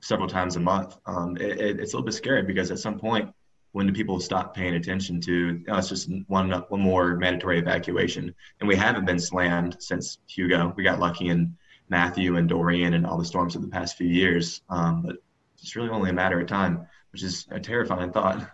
several 0.00 0.28
times 0.28 0.56
a 0.56 0.60
month. 0.60 0.96
Um, 1.06 1.36
it, 1.36 1.60
it, 1.60 1.80
it's 1.80 1.92
a 1.92 1.96
little 1.96 2.06
bit 2.06 2.14
scary 2.14 2.42
because 2.42 2.70
at 2.70 2.78
some 2.78 2.98
point, 2.98 3.32
when 3.74 3.88
do 3.88 3.92
people 3.92 4.20
stop 4.20 4.54
paying 4.54 4.76
attention 4.76 5.20
to? 5.20 5.60
Oh, 5.66 5.78
it's 5.78 5.88
just 5.88 6.08
one 6.28 6.48
one 6.68 6.80
more 6.80 7.16
mandatory 7.16 7.58
evacuation, 7.58 8.32
and 8.60 8.68
we 8.68 8.76
haven't 8.76 9.04
been 9.04 9.18
slammed 9.18 9.78
since 9.80 10.18
Hugo. 10.28 10.72
We 10.76 10.84
got 10.84 11.00
lucky 11.00 11.28
in 11.28 11.56
Matthew 11.88 12.36
and 12.36 12.48
Dorian 12.48 12.94
and 12.94 13.04
all 13.04 13.18
the 13.18 13.24
storms 13.24 13.56
of 13.56 13.62
the 13.62 13.68
past 13.68 13.96
few 13.96 14.06
years, 14.06 14.62
um, 14.70 15.02
but 15.02 15.16
it's 15.60 15.74
really 15.74 15.88
only 15.88 16.10
a 16.10 16.12
matter 16.12 16.38
of 16.38 16.46
time, 16.46 16.86
which 17.10 17.24
is 17.24 17.48
a 17.50 17.58
terrifying 17.58 18.12
thought. 18.12 18.48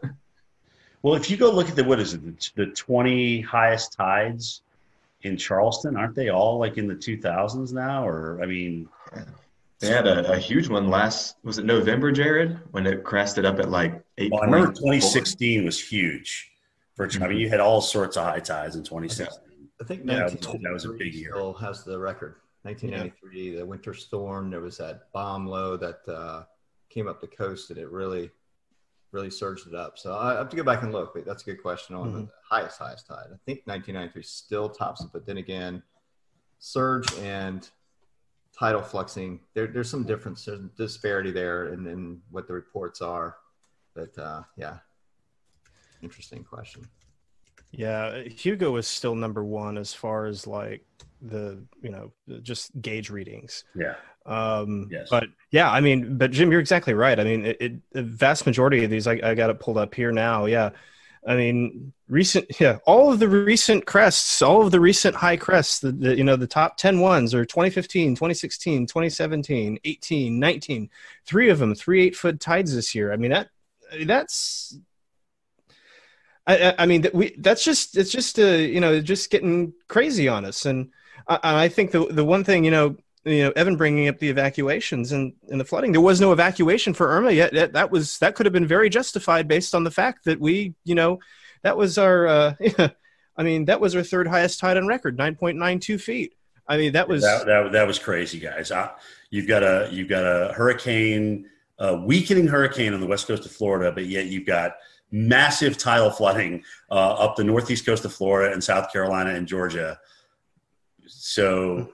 well, 1.02 1.16
if 1.16 1.30
you 1.30 1.36
go 1.36 1.50
look 1.50 1.68
at 1.68 1.76
the 1.76 1.84
what 1.84 2.00
is 2.00 2.14
it, 2.14 2.50
the 2.54 2.66
twenty 2.68 3.42
highest 3.42 3.92
tides 3.92 4.62
in 5.20 5.36
Charleston, 5.36 5.98
aren't 5.98 6.14
they 6.14 6.30
all 6.30 6.58
like 6.58 6.78
in 6.78 6.88
the 6.88 6.94
two 6.94 7.20
thousands 7.20 7.74
now? 7.74 8.08
Or 8.08 8.40
I 8.42 8.46
mean. 8.46 8.88
Yeah 9.14 9.24
they 9.80 9.88
had 9.88 10.06
a, 10.06 10.32
a, 10.32 10.38
huge 10.38 10.68
one 10.68 10.88
last 10.88 11.36
was 11.42 11.58
it 11.58 11.64
November, 11.64 12.12
Jared, 12.12 12.60
when 12.70 12.86
it 12.86 13.02
crested 13.02 13.46
up 13.46 13.58
at 13.58 13.70
like 13.70 14.04
eight. 14.18 14.30
Well, 14.30 14.42
I 14.42 14.44
remember 14.44 14.72
2016 14.72 15.64
was 15.64 15.82
huge. 15.82 16.52
For 16.96 17.08
mm-hmm. 17.08 17.22
I 17.22 17.28
mean, 17.28 17.38
you 17.38 17.48
had 17.48 17.60
all 17.60 17.80
sorts 17.80 18.18
of 18.18 18.24
high 18.24 18.40
tides 18.40 18.76
in 18.76 18.82
2016. 18.82 19.38
I 19.80 19.84
think 19.84 20.02
yeah, 20.04 20.28
that 20.28 20.72
was 20.72 20.84
a 20.84 20.90
big 20.90 21.14
year. 21.14 21.32
Still 21.32 21.54
has 21.54 21.82
the 21.82 21.98
record. 21.98 22.36
1993, 22.62 23.52
yeah. 23.52 23.58
the 23.60 23.66
winter 23.66 23.94
storm. 23.94 24.50
There 24.50 24.60
was 24.60 24.76
that 24.76 25.10
bomb 25.14 25.46
low 25.46 25.78
that 25.78 26.00
uh, 26.06 26.42
came 26.90 27.08
up 27.08 27.22
the 27.22 27.26
coast, 27.26 27.70
and 27.70 27.78
it 27.78 27.90
really, 27.90 28.30
really 29.12 29.30
surged 29.30 29.66
it 29.66 29.74
up. 29.74 29.98
So 29.98 30.14
I 30.14 30.34
have 30.34 30.50
to 30.50 30.56
go 30.56 30.62
back 30.62 30.82
and 30.82 30.92
look. 30.92 31.14
But 31.14 31.24
that's 31.24 31.42
a 31.42 31.46
good 31.46 31.62
question 31.62 31.96
on 31.96 32.08
mm-hmm. 32.08 32.18
the 32.18 32.28
highest, 32.46 32.78
highest 32.78 33.06
tide. 33.06 33.28
I 33.32 33.40
think 33.46 33.62
1993 33.64 34.22
still 34.22 34.68
tops 34.68 35.02
it, 35.02 35.08
but 35.10 35.24
then 35.24 35.38
again, 35.38 35.82
surge 36.58 37.10
and 37.14 37.66
tidal 38.58 38.82
fluxing. 38.82 39.40
There, 39.54 39.66
there's 39.66 39.90
some 39.90 40.04
difference, 40.04 40.44
there's 40.44 40.60
disparity 40.76 41.30
there 41.30 41.72
in, 41.72 41.86
in 41.86 42.20
what 42.30 42.46
the 42.46 42.54
reports 42.54 43.00
are. 43.00 43.36
But 43.94 44.16
uh, 44.18 44.42
yeah, 44.56 44.78
interesting 46.02 46.44
question. 46.44 46.82
Yeah, 47.72 48.22
Hugo 48.22 48.76
is 48.76 48.86
still 48.86 49.14
number 49.14 49.44
one 49.44 49.78
as 49.78 49.94
far 49.94 50.26
as 50.26 50.46
like 50.46 50.84
the 51.22 51.62
you 51.82 51.90
know 51.90 52.12
just 52.42 52.80
gauge 52.80 53.10
readings. 53.10 53.64
Yeah. 53.74 53.94
Um, 54.26 54.88
yes. 54.90 55.08
But 55.10 55.24
yeah, 55.50 55.70
I 55.70 55.80
mean, 55.80 56.18
but 56.18 56.30
Jim, 56.30 56.50
you're 56.50 56.60
exactly 56.60 56.94
right. 56.94 57.18
I 57.18 57.24
mean, 57.24 57.46
it, 57.46 57.56
it 57.60 57.72
the 57.92 58.02
vast 58.02 58.46
majority 58.46 58.84
of 58.84 58.90
these, 58.90 59.06
I, 59.06 59.20
I 59.22 59.34
got 59.34 59.50
it 59.50 59.60
pulled 59.60 59.78
up 59.78 59.94
here 59.94 60.12
now. 60.12 60.46
Yeah, 60.46 60.70
I 61.26 61.36
mean, 61.36 61.92
recent, 62.08 62.46
yeah, 62.60 62.78
all 62.86 63.12
of 63.12 63.18
the 63.18 63.28
recent 63.28 63.84
crests, 63.84 64.40
all 64.40 64.64
of 64.64 64.70
the 64.70 64.80
recent 64.80 65.14
high 65.14 65.36
crests, 65.36 65.80
the, 65.80 65.92
the, 65.92 66.16
you 66.16 66.24
know, 66.24 66.36
the 66.36 66.46
top 66.46 66.76
10 66.78 67.00
ones 67.00 67.34
are 67.34 67.44
2015, 67.44 68.14
2016, 68.14 68.86
2017, 68.86 69.78
18, 69.84 70.38
19, 70.38 70.90
three 71.26 71.50
of 71.50 71.58
them, 71.58 71.74
three 71.74 72.02
eight 72.06 72.16
foot 72.16 72.40
tides 72.40 72.74
this 72.74 72.94
year. 72.94 73.12
I 73.12 73.16
mean, 73.16 73.32
that, 73.32 73.48
that's, 74.06 74.78
I, 76.46 76.74
I 76.78 76.86
mean, 76.86 77.06
we, 77.12 77.34
that's 77.38 77.64
just, 77.64 77.98
it's 77.98 78.10
just, 78.10 78.38
uh, 78.38 78.44
you 78.44 78.80
know, 78.80 79.00
just 79.00 79.30
getting 79.30 79.74
crazy 79.88 80.26
on 80.26 80.46
us. 80.46 80.64
And 80.64 80.90
I, 81.28 81.64
I 81.64 81.68
think 81.68 81.90
the, 81.90 82.06
the 82.06 82.24
one 82.24 82.44
thing, 82.44 82.64
you 82.64 82.70
know, 82.70 82.96
you 83.24 83.44
know 83.44 83.52
Evan 83.56 83.76
bringing 83.76 84.08
up 84.08 84.18
the 84.18 84.28
evacuations 84.28 85.12
and, 85.12 85.32
and 85.48 85.60
the 85.60 85.64
flooding. 85.64 85.92
There 85.92 86.00
was 86.00 86.20
no 86.20 86.32
evacuation 86.32 86.94
for 86.94 87.08
Irma 87.08 87.32
yet. 87.32 87.52
That, 87.52 87.72
that 87.74 87.90
was 87.90 88.18
that 88.18 88.34
could 88.34 88.46
have 88.46 88.52
been 88.52 88.66
very 88.66 88.88
justified 88.88 89.48
based 89.48 89.74
on 89.74 89.84
the 89.84 89.90
fact 89.90 90.24
that 90.24 90.40
we, 90.40 90.74
you 90.84 90.94
know, 90.94 91.20
that 91.62 91.76
was 91.76 91.98
our. 91.98 92.26
Uh, 92.26 92.54
I 93.36 93.42
mean, 93.42 93.66
that 93.66 93.80
was 93.80 93.96
our 93.96 94.02
third 94.02 94.26
highest 94.26 94.58
tide 94.58 94.76
on 94.76 94.86
record, 94.86 95.16
nine 95.16 95.34
point 95.34 95.56
nine 95.56 95.80
two 95.80 95.98
feet. 95.98 96.34
I 96.68 96.76
mean, 96.76 96.92
that 96.92 97.08
was 97.08 97.22
that, 97.22 97.46
that, 97.46 97.72
that 97.72 97.86
was 97.86 97.98
crazy, 97.98 98.38
guys. 98.38 98.70
I, 98.70 98.90
you've 99.30 99.48
got 99.48 99.62
a 99.62 99.88
you've 99.90 100.08
got 100.08 100.24
a 100.24 100.52
hurricane, 100.52 101.48
a 101.78 101.96
weakening 101.96 102.46
hurricane 102.46 102.94
on 102.94 103.00
the 103.00 103.06
west 103.06 103.26
coast 103.26 103.44
of 103.44 103.52
Florida, 103.52 103.92
but 103.92 104.06
yet 104.06 104.26
you've 104.26 104.46
got 104.46 104.76
massive 105.10 105.76
tidal 105.76 106.10
flooding 106.10 106.62
uh, 106.90 107.14
up 107.14 107.36
the 107.36 107.44
northeast 107.44 107.84
coast 107.84 108.04
of 108.04 108.12
Florida 108.12 108.52
and 108.52 108.62
South 108.62 108.92
Carolina 108.92 109.30
and 109.30 109.46
Georgia. 109.46 109.98
So, 111.06 111.90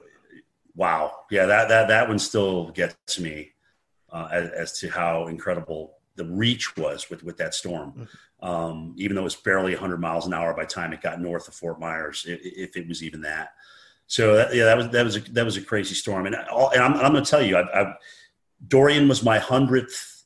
wow, 0.77 1.25
yeah, 1.29 1.45
that 1.45 1.67
that 1.67 1.89
that 1.89 2.07
one 2.07 2.19
still 2.19 2.69
gets 2.69 3.19
me 3.19 3.51
uh, 4.11 4.29
as, 4.31 4.49
as, 4.51 4.79
to 4.79 4.89
how 4.89 5.27
incredible 5.27 5.95
the 6.15 6.25
reach 6.25 6.77
was 6.77 7.09
with 7.09 7.23
with 7.23 7.35
that 7.37 7.53
storm. 7.53 7.91
Mm-hmm. 7.91 8.47
Um, 8.47 8.93
even 8.97 9.15
though 9.15 9.23
it 9.23 9.25
was 9.25 9.35
barely 9.35 9.73
100 9.73 9.99
miles 9.99 10.27
an 10.27 10.33
hour 10.33 10.53
by 10.53 10.63
the 10.63 10.69
time 10.69 10.93
it 10.93 11.01
got 11.01 11.19
north 11.19 11.47
of 11.47 11.55
Fort 11.55 11.79
Myers, 11.79 12.23
if 12.27 12.77
it 12.77 12.87
was 12.87 13.01
even 13.01 13.21
that. 13.21 13.49
So 14.05 14.35
that, 14.35 14.53
yeah, 14.53 14.65
that 14.65 14.77
was 14.77 14.89
that 14.89 15.03
was 15.03 15.17
a, 15.17 15.19
that 15.31 15.43
was 15.43 15.57
a 15.57 15.61
crazy 15.61 15.95
storm, 15.95 16.27
and, 16.27 16.35
all, 16.35 16.69
and 16.69 16.81
I'm, 16.81 16.93
I'm 16.93 17.11
going 17.11 17.23
to 17.23 17.29
tell 17.29 17.41
you, 17.41 17.57
I, 17.57 17.81
I, 17.81 17.93
Dorian 18.67 19.07
was 19.07 19.23
my 19.23 19.39
hundredth 19.39 20.23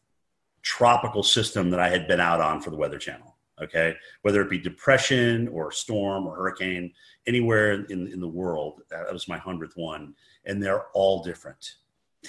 tropical 0.62 1.24
system 1.24 1.70
that 1.72 1.80
I 1.80 1.90
had 1.90 2.08
been 2.08 2.20
out 2.20 2.42
on 2.42 2.62
for 2.62 2.70
the 2.70 2.78
Weather 2.78 3.00
Channel. 3.00 3.36
Okay, 3.62 3.96
whether 4.24 4.42
it 4.42 4.50
be 4.50 4.60
depression 4.60 5.48
or 5.48 5.72
storm 5.72 6.28
or 6.28 6.36
hurricane, 6.36 6.94
anywhere 7.28 7.86
in 7.86 8.08
in 8.08 8.20
the 8.20 8.28
world, 8.28 8.82
that 8.90 9.12
was 9.12 9.28
my 9.28 9.38
hundredth 9.38 9.74
one, 9.76 10.14
and 10.46 10.62
they're 10.62 10.88
all 10.94 11.24
different. 11.24 11.76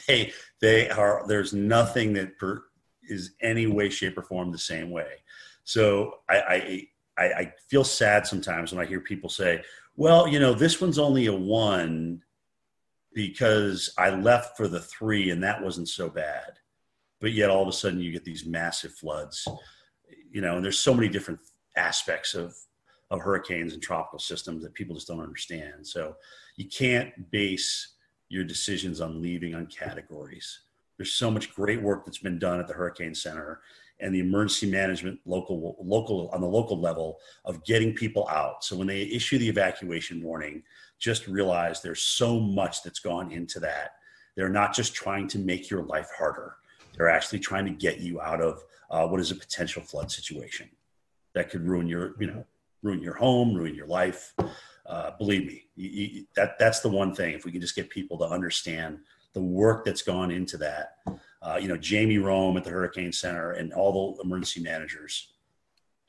They 0.09 0.33
they 0.63 0.89
are. 0.89 1.25
There's 1.29 1.53
nothing 1.53 2.15
that 2.15 2.39
per, 2.39 2.65
is 3.03 3.33
any 3.43 3.67
way, 3.67 3.91
shape, 3.91 4.17
or 4.17 4.23
form 4.23 4.51
the 4.51 4.57
same 4.57 4.91
way. 4.91 5.17
So 5.65 6.21
I, 6.31 6.89
I 7.19 7.25
I, 7.25 7.53
feel 7.69 7.85
sad 7.85 8.27
sometimes 8.27 8.73
when 8.73 8.83
I 8.83 8.89
hear 8.89 9.01
people 9.01 9.29
say, 9.29 9.63
"Well, 9.95 10.27
you 10.27 10.41
know, 10.41 10.55
this 10.55 10.81
one's 10.81 10.99
only 10.99 11.27
a 11.27 11.35
one." 11.35 12.23
because 13.15 13.93
I 13.99 14.11
left 14.11 14.57
for 14.57 14.69
the 14.69 14.81
three 14.81 15.31
and 15.31 15.43
that 15.43 15.63
wasn't 15.63 15.89
so 15.89 16.09
bad 16.09 16.59
but 17.21 17.33
yet 17.33 17.51
all 17.51 17.63
of 17.63 17.69
a 17.69 17.73
sudden 17.73 18.01
you 18.01 18.13
get 18.13 18.25
these 18.25 18.47
massive 18.47 18.93
floods 18.93 19.47
you 20.31 20.41
know 20.41 20.57
and 20.57 20.65
there's 20.65 20.81
so 20.81 20.95
many 20.95 21.09
different 21.09 21.41
aspects 21.77 22.35
of 22.35 22.55
of 23.11 23.21
hurricanes 23.21 23.75
and 23.75 23.83
tropical 23.83 24.19
systems 24.19 24.63
that 24.63 24.75
people 24.75 24.95
just 24.95 25.09
don't 25.09 25.21
understand 25.21 25.87
so 25.87 26.17
you 26.57 26.67
can't 26.69 27.31
base 27.31 27.95
your 28.33 28.45
decisions 28.45 29.03
on 29.03 29.21
leaving 29.21 29.55
on 29.55 29.67
categories. 29.67 30.61
There's 30.97 31.13
so 31.13 31.31
much 31.31 31.55
great 31.55 31.83
work 31.83 32.07
that's 32.07 32.19
been 32.19 32.39
done 32.39 32.61
at 32.61 32.67
the 32.67 32.73
hurricane 32.73 33.15
center 33.15 33.61
and 34.01 34.15
the 34.15 34.21
emergency 34.21 34.71
management 34.71 35.21
local 35.27 35.77
local 35.85 36.31
on 36.33 36.41
the 36.41 36.47
local 36.47 36.81
level 36.81 37.19
of 37.45 37.63
getting 37.65 37.93
people 37.93 38.27
out. 38.29 38.65
So 38.65 38.75
when 38.75 38.87
they 38.87 39.03
issue 39.03 39.39
the 39.39 39.49
evacuation 39.49 40.23
warning 40.23 40.63
just 40.99 41.27
realize 41.27 41.83
there's 41.83 42.01
so 42.01 42.41
much 42.41 42.83
that's 42.83 43.01
gone 43.01 43.31
into 43.33 43.61
that. 43.61 43.97
They're 44.35 44.49
not 44.49 44.75
just 44.75 44.95
trying 44.95 45.29
to 45.29 45.39
make 45.39 45.69
your 45.69 45.83
life 45.83 46.09
harder. 46.17 46.57
They're 46.97 47.11
actually 47.11 47.41
trying 47.41 47.67
to 47.67 47.73
get 47.73 48.01
you 48.01 48.21
out 48.23 48.41
of 48.41 48.63
uh, 48.91 49.07
what 49.09 49.21
is 49.21 49.31
a 49.31 49.35
potential 49.35 49.83
flood 49.83 50.11
situation 50.11 50.71
that 51.35 51.51
could 51.51 51.67
ruin 51.67 51.87
your, 51.87 52.15
you 52.19 52.29
know, 52.29 52.47
ruin 52.83 53.03
your 53.03 53.15
home, 53.15 53.53
ruin 53.53 53.75
your 53.75 53.89
life. 53.89 54.35
Uh, 54.85 55.13
believe 55.17 55.47
me, 55.47 55.65
you, 55.77 55.89
you, 55.89 56.27
that 56.35 56.59
that's 56.59 56.81
the 56.81 56.89
one 56.89 57.15
thing. 57.15 57.35
If 57.35 57.45
we 57.45 57.53
can 57.53 57.61
just 57.61 57.77
get 57.77 57.89
people 57.89 58.19
to 58.19 58.25
understand 58.25 58.99
the 59.33 59.43
work 59.43 59.85
that's 59.85 60.03
gone 60.03 60.31
into 60.31 60.57
that, 60.59 60.97
uh, 61.41 61.59
you 61.61 61.69
know, 61.69 61.77
Jamie 61.77 62.19
Rhome 62.19 62.57
at 62.57 62.65
the 62.65 62.71
Hurricane 62.71 63.13
Center 63.13 63.53
and 63.53 63.73
all 63.73 64.17
the 64.17 64.23
emergency 64.23 64.61
managers. 64.61 65.33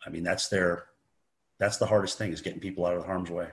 I 0.05 0.09
mean, 0.09 0.23
that's 0.23 0.49
their 0.49 0.85
that's 1.59 1.77
the 1.77 1.85
hardest 1.85 2.17
thing 2.17 2.33
is 2.33 2.41
getting 2.41 2.59
people 2.59 2.85
out 2.85 2.97
of 2.97 3.05
harm's 3.05 3.29
way 3.29 3.49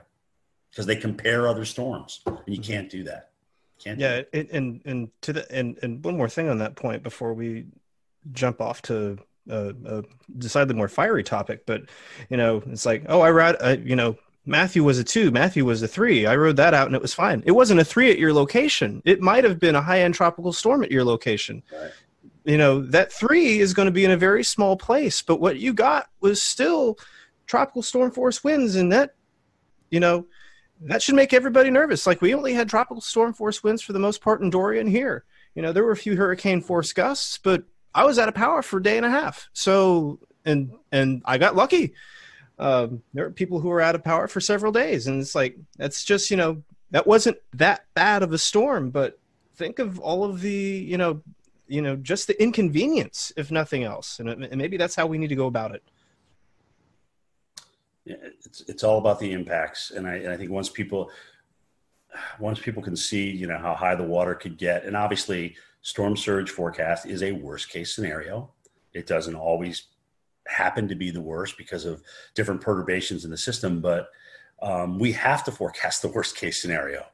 because 0.69 0.85
they 0.85 0.95
compare 0.95 1.47
other 1.47 1.65
storms, 1.65 2.21
and 2.25 2.39
you 2.47 2.59
can't 2.59 2.89
do 2.89 3.03
that. 3.03 3.29
Can't 3.79 3.99
yeah, 3.99 4.21
and, 4.33 4.49
and 4.49 4.81
and 4.85 5.09
to 5.21 5.33
the 5.33 5.51
and 5.51 5.77
and 5.81 6.03
one 6.03 6.17
more 6.17 6.29
thing 6.29 6.49
on 6.49 6.57
that 6.59 6.75
point 6.75 7.03
before 7.03 7.33
we 7.33 7.65
jump 8.31 8.61
off 8.61 8.81
to 8.83 9.17
a, 9.49 9.73
a 9.85 10.03
decidedly 10.37 10.75
more 10.75 10.87
fiery 10.87 11.23
topic, 11.23 11.65
but 11.65 11.83
you 12.29 12.37
know, 12.37 12.61
it's 12.67 12.85
like, 12.85 13.05
oh, 13.07 13.21
I 13.21 13.29
read, 13.29 13.57
uh, 13.59 13.77
you 13.83 13.95
know, 13.95 14.17
Matthew 14.45 14.83
was 14.83 14.97
a 14.97 15.03
two, 15.03 15.29
Matthew 15.31 15.65
was 15.65 15.83
a 15.83 15.87
three. 15.87 16.25
I 16.25 16.35
rode 16.35 16.57
that 16.57 16.73
out 16.73 16.87
and 16.87 16.95
it 16.95 17.01
was 17.01 17.13
fine. 17.13 17.43
It 17.45 17.51
wasn't 17.51 17.79
a 17.79 17.85
three 17.85 18.09
at 18.09 18.17
your 18.17 18.33
location. 18.33 19.01
It 19.05 19.21
might 19.21 19.43
have 19.43 19.59
been 19.59 19.75
a 19.75 19.81
high 19.81 20.01
end 20.01 20.15
tropical 20.15 20.51
storm 20.51 20.83
at 20.83 20.91
your 20.91 21.03
location. 21.03 21.61
Right. 21.71 21.91
You 22.43 22.57
know, 22.57 22.81
that 22.81 23.11
three 23.11 23.59
is 23.59 23.73
going 23.73 23.85
to 23.85 23.91
be 23.91 24.03
in 24.03 24.11
a 24.11 24.17
very 24.17 24.43
small 24.43 24.75
place, 24.75 25.21
but 25.21 25.39
what 25.39 25.59
you 25.59 25.73
got 25.73 26.09
was 26.21 26.41
still 26.41 26.97
tropical 27.45 27.83
storm 27.83 28.09
force 28.09 28.43
winds, 28.43 28.75
and 28.75 28.91
that, 28.91 29.13
you 29.91 29.99
know, 29.99 30.25
that 30.81 31.03
should 31.03 31.15
make 31.15 31.33
everybody 31.33 31.69
nervous. 31.69 32.07
Like 32.07 32.21
we 32.21 32.33
only 32.33 32.53
had 32.53 32.67
tropical 32.67 33.01
storm 33.01 33.33
force 33.33 33.63
winds 33.63 33.83
for 33.83 33.93
the 33.93 33.99
most 33.99 34.21
part 34.21 34.41
in 34.41 34.49
Dorian 34.49 34.87
here. 34.87 35.23
You 35.53 35.61
know, 35.61 35.71
there 35.71 35.83
were 35.83 35.91
a 35.91 35.97
few 35.97 36.15
hurricane 36.15 36.61
force 36.61 36.93
gusts, 36.93 37.37
but 37.37 37.63
I 37.93 38.05
was 38.05 38.17
out 38.17 38.29
of 38.29 38.33
power 38.33 38.63
for 38.63 38.77
a 38.77 38.83
day 38.83 38.97
and 38.97 39.05
a 39.05 39.09
half. 39.09 39.49
So 39.53 40.19
and 40.45 40.71
and 40.91 41.21
I 41.25 41.37
got 41.37 41.55
lucky. 41.55 41.93
Um, 42.61 43.01
there 43.15 43.25
are 43.25 43.31
people 43.31 43.59
who 43.59 43.69
were 43.69 43.81
out 43.81 43.95
of 43.95 44.03
power 44.03 44.27
for 44.27 44.39
several 44.39 44.71
days, 44.71 45.07
and 45.07 45.19
it's 45.19 45.33
like 45.33 45.57
that's 45.77 46.03
just 46.03 46.29
you 46.29 46.37
know 46.37 46.61
that 46.91 47.07
wasn't 47.07 47.37
that 47.55 47.85
bad 47.95 48.21
of 48.21 48.33
a 48.33 48.37
storm, 48.37 48.91
but 48.91 49.17
think 49.55 49.79
of 49.79 49.99
all 49.99 50.23
of 50.23 50.41
the 50.41 50.51
you 50.51 50.95
know 50.95 51.21
you 51.67 51.81
know 51.81 51.95
just 51.95 52.27
the 52.27 52.39
inconvenience, 52.41 53.33
if 53.35 53.49
nothing 53.49 53.83
else, 53.83 54.19
and, 54.19 54.29
and 54.29 54.57
maybe 54.57 54.77
that's 54.77 54.93
how 54.93 55.07
we 55.07 55.17
need 55.17 55.29
to 55.29 55.35
go 55.35 55.47
about 55.47 55.73
it. 55.73 55.83
It's 58.05 58.61
it's 58.67 58.83
all 58.83 58.99
about 58.99 59.19
the 59.19 59.31
impacts, 59.31 59.89
and 59.89 60.07
I 60.07 60.17
and 60.17 60.29
I 60.29 60.37
think 60.37 60.51
once 60.51 60.69
people 60.69 61.09
once 62.39 62.59
people 62.59 62.83
can 62.83 62.95
see 62.95 63.27
you 63.27 63.47
know 63.47 63.57
how 63.57 63.73
high 63.73 63.95
the 63.95 64.03
water 64.03 64.35
could 64.35 64.59
get, 64.59 64.85
and 64.85 64.95
obviously 64.95 65.55
storm 65.81 66.15
surge 66.15 66.51
forecast 66.51 67.07
is 67.07 67.23
a 67.23 67.31
worst 67.31 67.69
case 67.69 67.95
scenario. 67.95 68.51
It 68.93 69.07
doesn't 69.07 69.35
always 69.35 69.87
happen 70.51 70.87
to 70.87 70.95
be 70.95 71.09
the 71.11 71.21
worst 71.21 71.57
because 71.57 71.85
of 71.85 72.03
different 72.35 72.61
perturbations 72.61 73.25
in 73.25 73.31
the 73.31 73.37
system, 73.37 73.81
but 73.81 74.09
um, 74.61 74.99
we 74.99 75.11
have 75.13 75.43
to 75.45 75.51
forecast 75.51 76.01
the 76.01 76.07
worst 76.09 76.35
case 76.35 76.61
scenario 76.61 77.05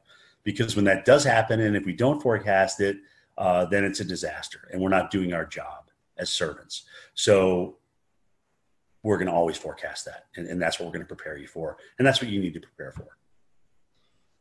because 0.44 0.76
when 0.76 0.84
that 0.84 1.04
does 1.04 1.24
happen, 1.24 1.60
and 1.60 1.76
if 1.76 1.84
we 1.84 1.92
don't 1.92 2.22
forecast 2.22 2.80
it, 2.80 2.98
uh, 3.36 3.64
then 3.66 3.84
it's 3.84 4.00
a 4.00 4.04
disaster, 4.04 4.68
and 4.72 4.80
we're 4.80 4.88
not 4.88 5.10
doing 5.10 5.32
our 5.32 5.44
job 5.44 5.90
as 6.16 6.30
servants. 6.30 6.84
So 7.14 7.76
we're 9.02 9.16
going 9.16 9.28
to 9.28 9.32
always 9.32 9.56
forecast 9.56 10.04
that. 10.06 10.26
And, 10.36 10.46
and 10.46 10.60
that's 10.60 10.78
what 10.78 10.86
we're 10.86 10.92
going 10.92 11.06
to 11.06 11.14
prepare 11.14 11.38
you 11.38 11.46
for. 11.46 11.76
And 11.98 12.06
that's 12.06 12.20
what 12.20 12.30
you 12.30 12.40
need 12.40 12.54
to 12.54 12.60
prepare 12.60 12.92
for. 12.92 13.06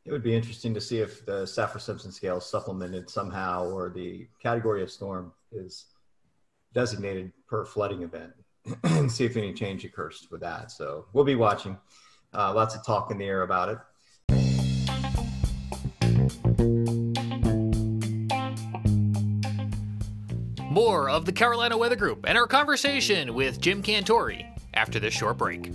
It 0.05 0.11
would 0.11 0.23
be 0.23 0.35
interesting 0.35 0.73
to 0.73 0.81
see 0.81 0.99
if 0.99 1.25
the 1.25 1.43
Saffir 1.43 1.79
Simpson 1.79 2.11
scale 2.11 2.37
is 2.37 2.45
supplemented 2.45 3.09
somehow 3.09 3.69
or 3.69 3.89
the 3.89 4.27
category 4.41 4.81
of 4.81 4.89
storm 4.89 5.33
is 5.51 5.85
designated 6.73 7.31
per 7.47 7.65
flooding 7.65 8.03
event 8.03 8.31
and 8.83 9.11
see 9.11 9.25
if 9.25 9.37
any 9.37 9.53
change 9.53 9.85
occurs 9.85 10.27
with 10.31 10.41
that. 10.41 10.71
So 10.71 11.05
we'll 11.13 11.25
be 11.25 11.35
watching. 11.35 11.77
Uh, 12.33 12.53
lots 12.53 12.75
of 12.75 12.85
talk 12.85 13.11
in 13.11 13.17
the 13.17 13.25
air 13.25 13.43
about 13.43 13.69
it. 13.69 13.77
More 20.69 21.09
of 21.09 21.25
the 21.25 21.31
Carolina 21.31 21.77
Weather 21.77 21.95
Group 21.95 22.25
and 22.27 22.37
our 22.37 22.45
conversation 22.45 23.33
with 23.33 23.59
Jim 23.59 23.81
Cantore 23.81 24.45
after 24.73 24.99
this 24.99 25.13
short 25.13 25.37
break. 25.37 25.71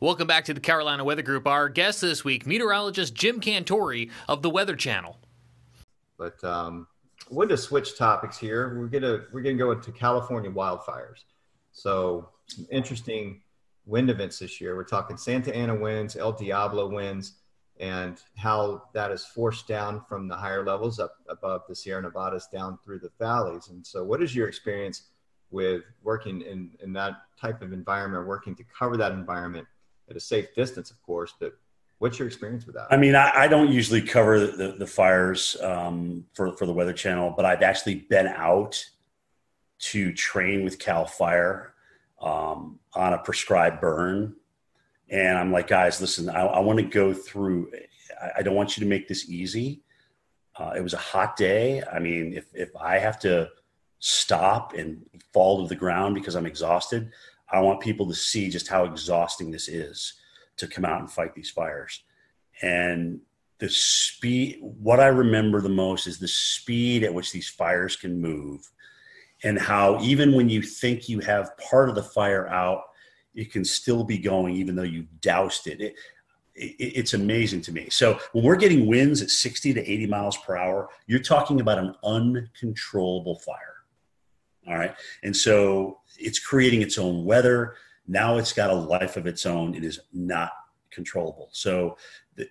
Welcome 0.00 0.28
back 0.28 0.44
to 0.44 0.54
the 0.54 0.60
Carolina 0.60 1.02
Weather 1.02 1.22
Group. 1.22 1.46
Our 1.46 1.68
guest 1.68 2.02
this 2.02 2.24
week, 2.24 2.46
meteorologist 2.46 3.14
Jim 3.14 3.40
Cantore 3.40 4.10
of 4.28 4.42
the 4.42 4.50
Weather 4.50 4.76
Channel. 4.76 5.16
But 6.18 6.42
um, 6.44 6.86
we're 7.30 7.46
to 7.46 7.56
switch 7.56 7.96
topics 7.96 8.38
here. 8.38 8.78
We're 8.78 8.86
gonna 8.86 9.24
we're 9.32 9.42
gonna 9.42 9.56
go 9.56 9.72
into 9.72 9.92
California 9.92 10.50
wildfires. 10.50 11.24
So 11.72 12.30
interesting 12.70 13.42
wind 13.86 14.10
events 14.10 14.38
this 14.38 14.60
year. 14.60 14.76
We're 14.76 14.84
talking 14.84 15.16
Santa 15.16 15.54
Ana 15.54 15.74
winds, 15.74 16.16
El 16.16 16.32
Diablo 16.32 16.88
winds 16.88 17.34
and 17.80 18.18
how 18.36 18.82
that 18.92 19.12
is 19.12 19.24
forced 19.24 19.68
down 19.68 20.02
from 20.08 20.28
the 20.28 20.34
higher 20.34 20.64
levels 20.64 20.98
up 20.98 21.14
above 21.28 21.62
the 21.68 21.74
Sierra 21.74 22.02
Nevadas 22.02 22.48
down 22.52 22.78
through 22.84 22.98
the 22.98 23.10
valleys. 23.18 23.68
And 23.68 23.86
so, 23.86 24.02
what 24.04 24.22
is 24.22 24.34
your 24.34 24.48
experience 24.48 25.02
with 25.50 25.82
working 26.02 26.42
in, 26.42 26.72
in 26.82 26.92
that 26.94 27.14
type 27.40 27.62
of 27.62 27.72
environment, 27.72 28.26
working 28.26 28.54
to 28.56 28.64
cover 28.64 28.96
that 28.96 29.12
environment 29.12 29.66
at 30.10 30.16
a 30.16 30.20
safe 30.20 30.54
distance, 30.54 30.90
of 30.90 31.00
course, 31.02 31.34
but 31.38 31.52
what's 31.98 32.18
your 32.18 32.28
experience 32.28 32.66
with 32.66 32.76
that? 32.76 32.86
I 32.90 32.96
mean, 32.96 33.14
I, 33.14 33.30
I 33.34 33.48
don't 33.48 33.72
usually 33.72 34.02
cover 34.02 34.46
the, 34.46 34.74
the 34.78 34.86
fires 34.86 35.56
um, 35.62 36.24
for, 36.34 36.56
for 36.56 36.66
the 36.66 36.72
Weather 36.72 36.92
Channel, 36.92 37.34
but 37.36 37.44
I've 37.44 37.62
actually 37.62 37.96
been 37.96 38.26
out 38.28 38.84
to 39.80 40.12
train 40.12 40.64
with 40.64 40.78
CAL 40.78 41.06
FIRE 41.06 41.74
um, 42.20 42.78
on 42.94 43.12
a 43.12 43.18
prescribed 43.18 43.80
burn 43.80 44.34
And 45.08 45.38
I'm 45.38 45.52
like, 45.52 45.68
guys, 45.68 46.00
listen, 46.00 46.28
I, 46.28 46.40
I 46.40 46.60
want 46.60 46.78
to 46.78 46.84
go 46.84 47.14
through. 47.14 47.70
I, 48.20 48.30
I, 48.38 48.42
don't 48.42 48.56
want 48.56 48.76
you 48.76 48.82
to 48.82 48.88
make 48.88 49.06
this 49.06 49.28
easy. 49.30 49.82
Uh, 50.56 50.72
it 50.76 50.82
was 50.82 50.94
a 50.94 50.98
hot 50.98 51.36
day. 51.36 51.82
I 51.92 52.00
mean, 52.00 52.32
if 52.34 52.46
if 52.54 52.70
I 52.76 52.98
have 52.98 53.20
to 53.20 53.50
stop 54.00 54.74
and 54.74 55.04
fall 55.32 55.62
to 55.62 55.68
the 55.68 55.76
ground 55.76 56.16
because 56.16 56.34
I'm 56.34 56.46
exhausted, 56.46 57.12
I 57.50 57.60
want 57.60 57.80
people 57.80 58.06
to 58.08 58.14
see 58.14 58.50
just 58.50 58.66
how 58.66 58.84
exhausting 58.84 59.52
this 59.52 59.68
is 59.68 60.14
to 60.58 60.66
come 60.66 60.84
out 60.84 61.00
and 61.00 61.10
fight 61.10 61.34
these 61.34 61.50
fires. 61.50 62.02
And 62.62 63.20
the 63.58 63.68
speed, 63.68 64.58
what 64.60 65.00
I 65.00 65.06
remember 65.06 65.60
the 65.60 65.68
most 65.68 66.06
is 66.06 66.18
the 66.18 66.28
speed 66.28 67.02
at 67.04 67.12
which 67.12 67.32
these 67.32 67.48
fires 67.48 67.96
can 67.96 68.20
move, 68.20 68.68
and 69.44 69.58
how 69.58 70.00
even 70.00 70.34
when 70.34 70.48
you 70.48 70.62
think 70.62 71.08
you 71.08 71.20
have 71.20 71.56
part 71.58 71.88
of 71.88 71.94
the 71.94 72.02
fire 72.02 72.48
out, 72.48 72.82
it 73.34 73.52
can 73.52 73.64
still 73.64 74.04
be 74.04 74.18
going 74.18 74.54
even 74.56 74.74
though 74.74 74.82
you 74.82 75.06
doused 75.20 75.66
it. 75.66 75.80
it, 75.80 75.94
it 76.54 76.74
it's 76.78 77.14
amazing 77.14 77.60
to 77.62 77.72
me. 77.72 77.88
So 77.88 78.18
when 78.32 78.44
we're 78.44 78.56
getting 78.56 78.86
winds 78.86 79.22
at 79.22 79.30
60 79.30 79.74
to 79.74 79.80
80 79.80 80.06
miles 80.06 80.36
per 80.38 80.56
hour, 80.56 80.88
you're 81.06 81.20
talking 81.20 81.60
about 81.60 81.78
an 81.78 81.94
uncontrollable 82.02 83.38
fire. 83.38 83.78
All 84.68 84.76
right. 84.76 84.94
And 85.22 85.36
so 85.36 86.00
it's 86.18 86.38
creating 86.38 86.82
its 86.82 86.98
own 86.98 87.24
weather. 87.24 87.76
Now 88.08 88.38
it's 88.38 88.52
got 88.52 88.70
a 88.70 88.74
life 88.74 89.16
of 89.16 89.26
its 89.26 89.44
own. 89.44 89.74
It 89.74 89.84
is 89.84 90.00
not 90.12 90.52
controllable. 90.90 91.50
So 91.52 91.98
the, 92.36 92.48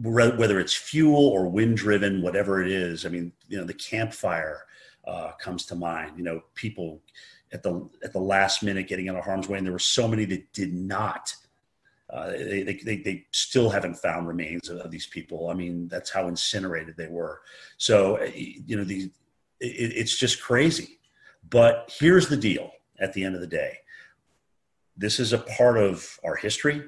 whether 0.00 0.58
it's 0.58 0.74
fuel 0.74 1.28
or 1.28 1.46
wind 1.46 1.76
driven, 1.76 2.22
whatever 2.22 2.62
it 2.62 2.70
is, 2.70 3.04
I 3.04 3.10
mean, 3.10 3.32
you 3.48 3.58
know, 3.58 3.64
the 3.64 3.74
Camp 3.74 4.12
Fire 4.12 4.62
uh, 5.06 5.32
comes 5.38 5.66
to 5.66 5.74
mind. 5.74 6.16
You 6.16 6.24
know, 6.24 6.42
people 6.54 7.02
at 7.52 7.62
the 7.62 7.88
at 8.02 8.12
the 8.12 8.20
last 8.20 8.62
minute 8.62 8.88
getting 8.88 9.08
out 9.08 9.16
of 9.16 9.24
harm's 9.24 9.48
way, 9.48 9.58
and 9.58 9.66
there 9.66 9.72
were 9.72 9.78
so 9.78 10.08
many 10.08 10.24
that 10.24 10.52
did 10.52 10.74
not. 10.74 11.34
Uh, 12.08 12.30
they, 12.30 12.80
they, 12.84 12.96
they 12.98 13.26
still 13.32 13.68
haven't 13.68 13.96
found 13.96 14.28
remains 14.28 14.68
of, 14.68 14.78
of, 14.78 14.92
these 14.92 15.08
people. 15.08 15.50
I 15.50 15.54
mean, 15.54 15.88
that's 15.88 16.08
how 16.08 16.28
incinerated 16.28 16.96
they 16.96 17.08
were. 17.08 17.40
So, 17.78 18.22
you 18.22 18.76
know, 18.76 18.84
the, 18.84 19.10
it, 19.60 19.92
it's 19.96 20.16
just 20.16 20.40
crazy. 20.40 21.00
But 21.50 21.92
here's 21.98 22.28
the 22.28 22.36
deal 22.36 22.70
at 23.00 23.12
the 23.12 23.24
end 23.24 23.34
of 23.34 23.40
the 23.40 23.46
day 23.48 23.78
this 24.96 25.20
is 25.20 25.32
a 25.32 25.38
part 25.38 25.78
of 25.78 26.18
our 26.24 26.36
history. 26.36 26.82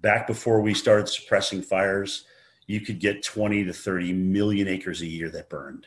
Back 0.00 0.26
before 0.26 0.60
we 0.60 0.74
started 0.74 1.08
suppressing 1.08 1.62
fires, 1.62 2.24
you 2.66 2.80
could 2.80 2.98
get 2.98 3.22
20 3.22 3.64
to 3.64 3.72
30 3.72 4.12
million 4.12 4.68
acres 4.68 5.02
a 5.02 5.06
year 5.06 5.30
that 5.30 5.48
burned. 5.48 5.86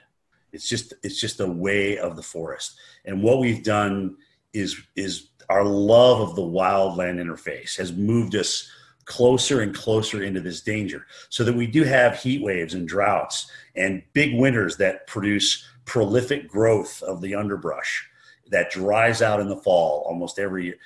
It's 0.52 0.70
just 0.70 0.94
it's 1.04 1.20
just 1.20 1.42
a 1.42 1.48
way 1.48 1.98
of 1.98 2.16
the 2.16 2.24
forest. 2.24 2.78
And 3.04 3.22
what 3.22 3.40
we've 3.40 3.64
done 3.64 4.16
is 4.54 4.82
is 4.96 5.30
our 5.50 5.66
love 5.66 6.22
of 6.22 6.36
the 6.36 6.42
wildland 6.42 7.20
interface 7.20 7.78
has 7.78 7.92
moved 7.92 8.36
us 8.36 8.70
closer 9.04 9.62
and 9.62 9.76
closer 9.76 10.24
into 10.24 10.42
this 10.42 10.62
danger 10.62 11.06
so 11.30 11.44
that 11.44 11.56
we 11.56 11.68
do 11.68 11.84
have 11.84 12.20
heat 12.20 12.42
waves 12.42 12.74
and 12.74 12.88
droughts 12.88 13.52
and 13.76 14.02
big 14.14 14.34
winters 14.36 14.78
that 14.78 15.06
produce 15.08 15.68
prolific 15.86 16.48
growth 16.48 17.04
of 17.04 17.22
the 17.22 17.36
underbrush 17.36 18.08
that 18.50 18.72
dries 18.72 19.22
out 19.22 19.40
in 19.40 19.48
the 19.48 19.58
fall 19.58 20.04
almost 20.08 20.40
every 20.40 20.66
year. 20.66 20.78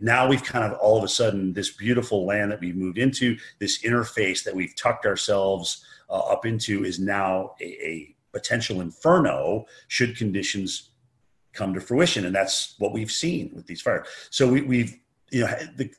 Now 0.00 0.28
we've 0.28 0.42
kind 0.42 0.64
of 0.64 0.78
all 0.78 0.96
of 0.98 1.04
a 1.04 1.08
sudden 1.08 1.52
this 1.52 1.70
beautiful 1.70 2.24
land 2.24 2.50
that 2.52 2.60
we've 2.60 2.76
moved 2.76 2.98
into, 2.98 3.36
this 3.58 3.82
interface 3.82 4.42
that 4.44 4.54
we've 4.54 4.74
tucked 4.76 5.06
ourselves 5.06 5.84
uh, 6.08 6.18
up 6.18 6.46
into, 6.46 6.84
is 6.84 6.98
now 6.98 7.54
a, 7.60 7.64
a 7.64 8.16
potential 8.32 8.80
inferno 8.80 9.66
should 9.88 10.16
conditions 10.16 10.90
come 11.52 11.74
to 11.74 11.80
fruition, 11.80 12.26
and 12.26 12.34
that's 12.34 12.74
what 12.78 12.92
we've 12.92 13.10
seen 13.10 13.50
with 13.54 13.66
these 13.66 13.80
fires. 13.80 14.06
So 14.30 14.48
we, 14.48 14.62
we've 14.62 14.98
you 15.30 15.42
know 15.42 15.54
the, 15.76 15.90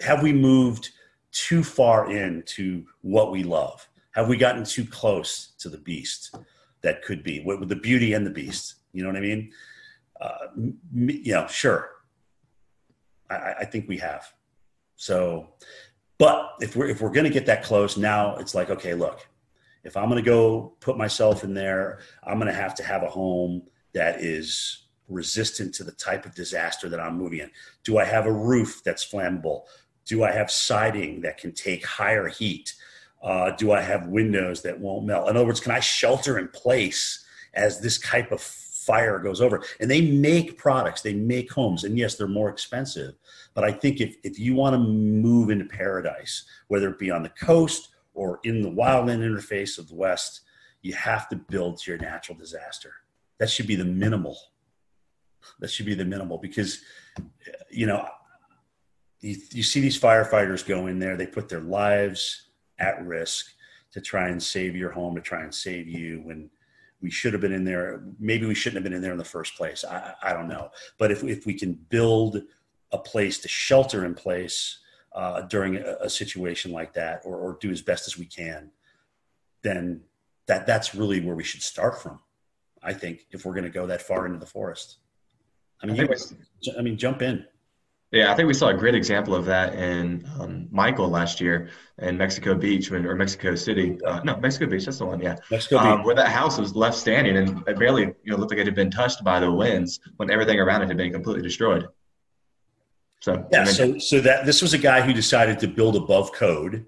have 0.00 0.22
we 0.22 0.32
moved 0.32 0.90
too 1.32 1.62
far 1.62 2.10
into 2.10 2.84
what 3.02 3.30
we 3.30 3.42
love? 3.42 3.86
Have 4.12 4.28
we 4.28 4.36
gotten 4.36 4.64
too 4.64 4.84
close 4.84 5.52
to 5.58 5.68
the 5.68 5.78
beast 5.78 6.34
that 6.80 7.02
could 7.02 7.22
be 7.22 7.40
with 7.40 7.68
the 7.68 7.76
beauty 7.76 8.14
and 8.14 8.26
the 8.26 8.30
beast? 8.30 8.76
You 8.92 9.02
know 9.02 9.08
what 9.08 9.18
I 9.18 9.20
mean? 9.20 9.52
uh, 10.20 10.46
you 10.94 11.32
know, 11.32 11.46
sure. 11.46 11.90
I, 13.30 13.54
I 13.60 13.64
think 13.64 13.88
we 13.88 13.98
have. 13.98 14.32
So, 14.96 15.48
but 16.18 16.54
if 16.60 16.76
we're 16.76 16.88
if 16.88 17.00
we're 17.00 17.10
going 17.10 17.24
to 17.24 17.30
get 17.30 17.46
that 17.46 17.62
close 17.62 17.96
now, 17.96 18.36
it's 18.36 18.54
like 18.54 18.70
okay, 18.70 18.94
look, 18.94 19.26
if 19.84 19.96
I'm 19.96 20.08
going 20.08 20.22
to 20.22 20.28
go 20.28 20.74
put 20.80 20.96
myself 20.96 21.44
in 21.44 21.54
there, 21.54 22.00
I'm 22.24 22.38
going 22.38 22.52
to 22.52 22.58
have 22.58 22.74
to 22.76 22.82
have 22.82 23.02
a 23.02 23.08
home 23.08 23.62
that 23.92 24.20
is 24.20 24.86
resistant 25.08 25.74
to 25.74 25.84
the 25.84 25.92
type 25.92 26.26
of 26.26 26.34
disaster 26.34 26.88
that 26.88 27.00
I'm 27.00 27.16
moving 27.16 27.40
in. 27.40 27.50
Do 27.84 27.98
I 27.98 28.04
have 28.04 28.26
a 28.26 28.32
roof 28.32 28.82
that's 28.84 29.08
flammable? 29.08 29.62
Do 30.04 30.24
I 30.24 30.32
have 30.32 30.50
siding 30.50 31.20
that 31.22 31.38
can 31.38 31.52
take 31.52 31.84
higher 31.84 32.28
heat? 32.28 32.74
Uh, 33.22 33.50
do 33.52 33.72
I 33.72 33.80
have 33.80 34.06
windows 34.06 34.62
that 34.62 34.78
won't 34.78 35.06
melt? 35.06 35.28
In 35.28 35.36
other 35.36 35.46
words, 35.46 35.60
can 35.60 35.72
I 35.72 35.80
shelter 35.80 36.38
in 36.38 36.48
place 36.48 37.24
as 37.54 37.80
this 37.80 37.98
type 38.00 38.32
of 38.32 38.40
fire 38.86 39.18
goes 39.18 39.40
over. 39.40 39.62
And 39.80 39.90
they 39.90 40.00
make 40.00 40.56
products, 40.56 41.02
they 41.02 41.14
make 41.14 41.50
homes. 41.52 41.84
And 41.84 41.98
yes, 41.98 42.14
they're 42.14 42.28
more 42.28 42.48
expensive. 42.48 43.14
But 43.54 43.64
I 43.64 43.72
think 43.72 44.00
if, 44.00 44.16
if 44.22 44.38
you 44.38 44.54
want 44.54 44.74
to 44.74 44.78
move 44.78 45.50
into 45.50 45.64
paradise, 45.64 46.44
whether 46.68 46.88
it 46.88 46.98
be 46.98 47.10
on 47.10 47.22
the 47.22 47.30
coast 47.30 47.88
or 48.14 48.40
in 48.44 48.62
the 48.62 48.70
wildland 48.70 49.20
interface 49.20 49.78
of 49.78 49.88
the 49.88 49.94
West, 49.94 50.42
you 50.82 50.94
have 50.94 51.28
to 51.28 51.36
build 51.36 51.78
to 51.78 51.90
your 51.90 51.98
natural 51.98 52.38
disaster. 52.38 52.92
That 53.38 53.50
should 53.50 53.66
be 53.66 53.76
the 53.76 53.84
minimal. 53.84 54.38
That 55.58 55.70
should 55.70 55.86
be 55.86 55.94
the 55.94 56.04
minimal 56.04 56.38
because, 56.38 56.80
you 57.70 57.86
know, 57.86 58.08
you, 59.20 59.36
you 59.50 59.62
see 59.62 59.80
these 59.80 60.00
firefighters 60.00 60.66
go 60.66 60.86
in 60.86 60.98
there, 60.98 61.16
they 61.16 61.26
put 61.26 61.48
their 61.48 61.60
lives 61.60 62.48
at 62.78 63.04
risk 63.04 63.46
to 63.92 64.00
try 64.00 64.28
and 64.28 64.42
save 64.42 64.76
your 64.76 64.90
home, 64.90 65.14
to 65.14 65.20
try 65.20 65.42
and 65.42 65.54
save 65.54 65.88
you 65.88 66.20
when 66.24 66.50
we 67.00 67.10
should 67.10 67.32
have 67.32 67.42
been 67.42 67.52
in 67.52 67.64
there. 67.64 68.02
Maybe 68.18 68.46
we 68.46 68.54
shouldn't 68.54 68.76
have 68.76 68.84
been 68.84 68.92
in 68.92 69.02
there 69.02 69.12
in 69.12 69.18
the 69.18 69.24
first 69.24 69.56
place. 69.56 69.84
I, 69.84 70.14
I 70.22 70.32
don't 70.32 70.48
know. 70.48 70.70
But 70.98 71.10
if, 71.10 71.22
if 71.24 71.46
we 71.46 71.54
can 71.54 71.74
build 71.74 72.42
a 72.92 72.98
place 72.98 73.38
to 73.40 73.48
shelter 73.48 74.04
in 74.04 74.14
place 74.14 74.78
uh, 75.14 75.42
during 75.42 75.76
a, 75.76 75.96
a, 76.02 76.10
situation 76.10 76.72
like 76.72 76.92
that, 76.94 77.22
or, 77.24 77.36
or 77.36 77.58
do 77.60 77.70
as 77.70 77.82
best 77.82 78.06
as 78.06 78.18
we 78.18 78.26
can, 78.26 78.70
then 79.62 80.02
that 80.46 80.66
that's 80.66 80.94
really 80.94 81.20
where 81.20 81.34
we 81.34 81.44
should 81.44 81.62
start 81.62 82.00
from. 82.00 82.20
I 82.82 82.92
think 82.92 83.26
if 83.30 83.44
we're 83.44 83.54
going 83.54 83.64
to 83.64 83.70
go 83.70 83.86
that 83.86 84.02
far 84.02 84.26
into 84.26 84.38
the 84.38 84.46
forest. 84.46 84.98
I 85.82 85.86
mean, 85.86 86.00
I, 86.00 86.14
you, 86.60 86.72
I 86.78 86.82
mean, 86.82 86.96
jump 86.96 87.22
in. 87.22 87.44
Yeah, 88.12 88.32
I 88.32 88.36
think 88.36 88.46
we 88.46 88.54
saw 88.54 88.68
a 88.68 88.74
great 88.74 88.94
example 88.94 89.34
of 89.34 89.44
that 89.46 89.74
in 89.74 90.28
um, 90.38 90.68
Michael 90.70 91.08
last 91.08 91.40
year 91.40 91.70
in 91.98 92.16
Mexico 92.16 92.54
Beach 92.54 92.88
when, 92.90 93.04
or 93.04 93.16
Mexico 93.16 93.56
City. 93.56 93.98
Uh, 94.04 94.20
no, 94.22 94.36
Mexico 94.36 94.66
Beach, 94.66 94.84
that's 94.84 94.98
the 94.98 95.06
one. 95.06 95.20
Yeah, 95.20 95.36
Mexico 95.50 95.78
um, 95.78 95.98
Beach, 95.98 96.06
where 96.06 96.14
that 96.14 96.28
house 96.28 96.56
was 96.56 96.76
left 96.76 96.96
standing 96.96 97.36
and 97.36 97.66
it 97.66 97.78
barely, 97.78 98.02
you 98.22 98.32
know, 98.32 98.36
looked 98.36 98.52
like 98.52 98.60
it 98.60 98.66
had 98.66 98.76
been 98.76 98.92
touched 98.92 99.24
by 99.24 99.40
the 99.40 99.50
winds 99.50 99.98
when 100.18 100.30
everything 100.30 100.60
around 100.60 100.82
it 100.82 100.88
had 100.88 100.96
been 100.96 101.12
completely 101.12 101.42
destroyed. 101.42 101.88
So 103.20 103.44
yeah, 103.50 103.64
so 103.64 103.98
so 103.98 104.20
that 104.20 104.46
this 104.46 104.62
was 104.62 104.72
a 104.72 104.78
guy 104.78 105.00
who 105.00 105.12
decided 105.12 105.58
to 105.60 105.68
build 105.68 105.96
above 105.96 106.32
code. 106.32 106.86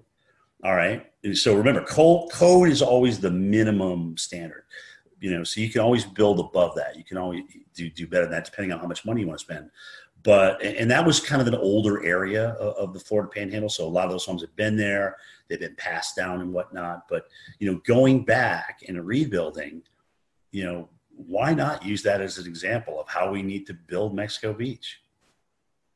All 0.63 0.75
right, 0.75 1.05
and 1.23 1.37
so 1.37 1.55
remember, 1.55 1.83
code 1.83 2.31
code 2.31 2.69
is 2.69 2.81
always 2.81 3.19
the 3.19 3.31
minimum 3.31 4.17
standard. 4.17 4.63
You 5.19 5.31
know, 5.31 5.43
so 5.43 5.59
you 5.59 5.69
can 5.69 5.81
always 5.81 6.05
build 6.05 6.39
above 6.39 6.75
that. 6.75 6.95
You 6.95 7.03
can 7.03 7.17
always 7.17 7.43
do 7.73 7.89
do 7.89 8.07
better 8.07 8.23
than 8.23 8.31
that, 8.31 8.45
depending 8.45 8.71
on 8.71 8.79
how 8.79 8.87
much 8.87 9.05
money 9.05 9.21
you 9.21 9.27
want 9.27 9.39
to 9.39 9.43
spend 9.43 9.69
but 10.23 10.61
and 10.63 10.89
that 10.91 11.05
was 11.05 11.19
kind 11.19 11.41
of 11.41 11.47
an 11.47 11.55
older 11.55 12.03
area 12.03 12.49
of, 12.49 12.93
the 12.93 12.99
Florida 12.99 13.29
Panhandle. 13.29 13.69
So 13.69 13.85
a 13.85 13.87
lot 13.87 14.05
of 14.05 14.11
those 14.11 14.25
homes 14.25 14.41
have 14.41 14.55
been 14.55 14.75
there; 14.75 15.17
they've 15.47 15.59
been 15.59 15.75
passed 15.75 16.15
down 16.15 16.41
and 16.41 16.53
whatnot. 16.53 17.07
But 17.07 17.27
you 17.59 17.71
know, 17.71 17.79
going 17.85 18.25
back 18.25 18.81
and 18.87 19.05
rebuilding, 19.05 19.83
you 20.51 20.65
know, 20.65 20.89
why 21.09 21.53
not 21.53 21.85
use 21.85 22.03
that 22.03 22.21
as 22.21 22.37
an 22.37 22.47
example 22.47 22.99
of 22.99 23.07
how 23.07 23.31
we 23.31 23.41
need 23.41 23.65
to 23.67 23.73
build 23.73 24.15
Mexico 24.15 24.53
Beach? 24.53 25.01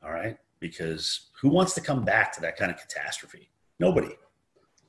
All 0.03 0.11
right, 0.11 0.37
because 0.59 1.31
who 1.41 1.49
wants 1.49 1.73
to 1.75 1.81
come 1.81 2.05
back 2.05 2.31
to 2.33 2.41
that 2.41 2.57
kind 2.57 2.71
of 2.71 2.77
catastrophe? 2.77 3.49
Nobody. 3.79 4.15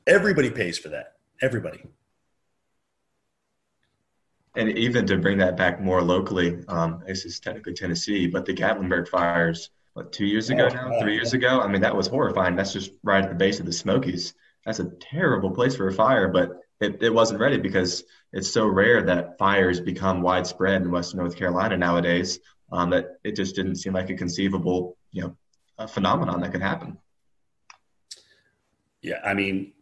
Everybody 0.07 0.51
pays 0.51 0.79
for 0.79 0.91
that. 0.91 1.15
Everybody 1.41 1.85
and 4.57 4.79
even 4.79 5.07
to 5.07 5.17
bring 5.19 5.39
that 5.39 5.57
back 5.57 5.81
more 5.81 6.03
locally, 6.03 6.65
um, 6.69 7.03
this 7.07 7.25
is 7.25 7.41
technically 7.41 7.75
Tennessee, 7.75 8.27
but 8.27 8.45
the 8.47 8.55
Gatlinburg 8.55 9.09
fires, 9.09 9.71
what, 9.95 10.13
two 10.13 10.27
years 10.27 10.51
ago 10.51 10.69
now, 10.69 11.01
three 11.01 11.15
years 11.15 11.33
ago? 11.33 11.61
I 11.61 11.69
mean, 11.69 11.83
that 11.83 11.97
was 11.97 12.07
horrifying. 12.07 12.57
That's 12.57 12.73
just 12.73 12.93
right 13.03 13.25
at 13.25 13.31
the 13.31 13.37
base 13.37 13.61
of 13.61 13.67
the 13.67 13.73
Smokies. 13.73 14.35
That's 14.65 14.79
a 14.79 14.91
terrible 15.01 15.51
place 15.51 15.77
for 15.77 15.89
a 15.89 15.93
fire, 15.93 16.29
but 16.29 16.61
it, 16.81 17.03
it 17.03 17.11
wasn't 17.13 17.41
ready 17.41 17.59
because 17.59 18.05
it's 18.33 18.51
so 18.51 18.67
rare 18.67 19.03
that 19.03 19.39
fires 19.39 19.81
become 19.81 20.23
widespread 20.23 20.83
in 20.83 20.91
Western 20.91 21.21
North 21.21 21.37
Carolina 21.37 21.77
nowadays 21.77 22.41
um, 22.73 22.91
that 22.91 23.19
it 23.25 23.37
just 23.37 23.55
didn't 23.55 23.77
seem 23.77 23.93
like 23.93 24.11
a 24.11 24.15
conceivable, 24.15 24.97
you 25.13 25.23
know, 25.23 25.37
a 25.79 25.87
phenomenon 25.87 26.41
that 26.41 26.53
could 26.53 26.63
happen. 26.63 26.99
Yeah, 29.03 29.21
I 29.25 29.35
mean, 29.35 29.73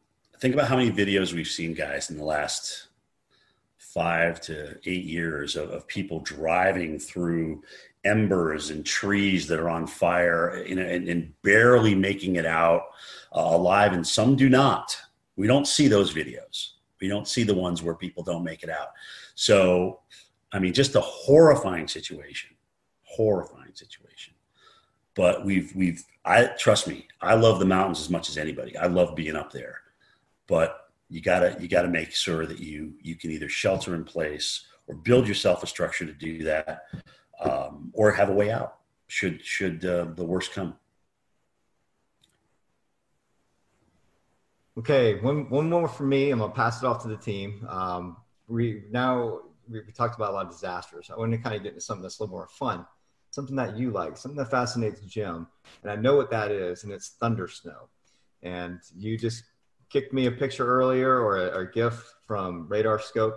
think 0.41 0.55
about 0.55 0.69
how 0.69 0.77
many 0.77 0.91
videos 0.91 1.33
we've 1.33 1.47
seen, 1.47 1.75
guys, 1.75 2.11
in 2.11 2.17
the 2.19 2.25
last 2.25 2.89
five 3.93 4.41
to 4.41 4.79
eight 4.87 5.05
years 5.05 5.57
of, 5.57 5.71
of 5.71 5.87
people 5.87 6.21
driving 6.21 6.99
through 6.99 7.63
embers 8.05 8.71
and 8.71 8.85
trees 8.85 9.47
that 9.47 9.61
are 9.61 9.69
on 9.69 9.87
fire 9.87 10.49
and, 10.49 10.81
and, 10.81 11.09
and 11.09 11.33
barely 11.43 11.95
making 11.95 12.37
it 12.37 12.47
out 12.47 12.83
uh, 13.35 13.41
alive, 13.41 13.93
and 13.93 14.07
some 14.07 14.35
do 14.35 14.49
not. 14.49 14.97
We 15.37 15.47
don't 15.47 15.67
see 15.67 15.89
those 15.89 16.13
videos. 16.13 16.71
We 17.01 17.09
don't 17.09 17.29
see 17.29 17.43
the 17.43 17.55
ones 17.55 17.83
where 17.83 17.95
people 17.95 18.23
don't 18.23 18.45
make 18.45 18.63
it 18.63 18.71
out. 18.71 18.89
So, 19.35 20.01
I 20.53 20.59
mean, 20.59 20.73
just 20.73 20.95
a 20.95 21.01
horrifying 21.01 21.89
situation, 21.89 22.51
horrifying 23.05 23.75
situation. 23.75 24.35
But 25.15 25.45
we've 25.45 25.75
we've 25.75 26.05
I 26.25 26.47
trust 26.59 26.87
me, 26.87 27.09
I 27.21 27.35
love 27.35 27.59
the 27.59 27.67
mountains 27.67 28.01
as 28.01 28.09
much 28.09 28.29
as 28.29 28.39
anybody. 28.39 28.77
I 28.77 28.87
love 28.87 29.15
being 29.15 29.37
up 29.37 29.53
there, 29.53 29.81
but 30.47 30.82
you 31.13 31.21
gotta 31.21 31.55
you 31.61 31.69
gotta 31.69 31.89
make 31.89 32.13
sure 32.13 32.47
that 32.47 32.59
you 32.59 32.95
you 33.03 33.17
can 33.17 33.31
either 33.31 33.49
shelter 33.49 33.95
in 33.95 34.03
place 34.03 34.65
or 34.87 34.95
build 34.95 35.29
yourself 35.29 35.63
a 35.63 35.67
structure 35.67 36.07
to 36.07 36.13
do 36.13 36.43
that, 36.45 36.85
um, 37.39 37.91
or 37.93 38.11
have 38.13 38.31
a 38.31 38.33
way 38.33 38.51
out 38.51 38.79
should 39.09 39.45
should 39.45 39.85
uh, 39.85 40.07
the 40.17 40.25
worst 40.25 40.53
come. 40.53 40.75
Okay, 44.79 45.21
one 45.21 45.51
one 45.51 45.69
more 45.69 45.87
for 45.87 46.05
me. 46.05 46.31
I'm 46.31 46.39
gonna 46.39 46.55
pass 46.55 46.83
it 46.83 46.87
off 46.87 47.03
to 47.03 47.09
the 47.09 47.19
team. 47.19 47.67
Um, 47.69 48.17
we 48.49 48.85
now 48.91 49.41
we, 49.69 49.81
we 49.81 49.93
talked 49.93 50.17
about 50.17 50.31
a 50.31 50.33
lot 50.33 50.47
of 50.47 50.53
disasters. 50.53 51.11
I 51.11 51.19
want 51.19 51.33
to 51.33 51.39
kind 51.39 51.55
of 51.55 51.63
get 51.63 51.73
into 51.73 51.83
something 51.83 52.03
that's 52.03 52.21
a 52.21 52.23
little 52.23 52.35
more 52.35 52.49
fun, 52.49 52.87
something 53.33 53.57
that 53.57 53.77
you 53.77 53.91
like, 53.91 54.17
something 54.17 54.39
that 54.39 54.51
fascinates 54.51 55.03
Jim, 55.03 55.47
and 55.83 55.93
I 55.93 55.97
know 55.97 56.17
what 56.17 56.31
that 56.31 56.51
is, 56.51 56.85
and 56.85 56.93
it's 56.93 57.11
thunder 57.21 57.49
snow. 57.49 57.91
And 58.43 58.81
you 58.97 59.19
just 59.19 59.45
kicked 59.93 60.13
me 60.13 60.27
a 60.27 60.33
picture 60.33 60.67
earlier 60.67 61.21
or 61.21 61.37
a, 61.39 61.47
or 61.49 61.61
a 61.63 61.73
GIF 61.73 62.15
from 62.27 62.67
RadarScope 62.69 63.35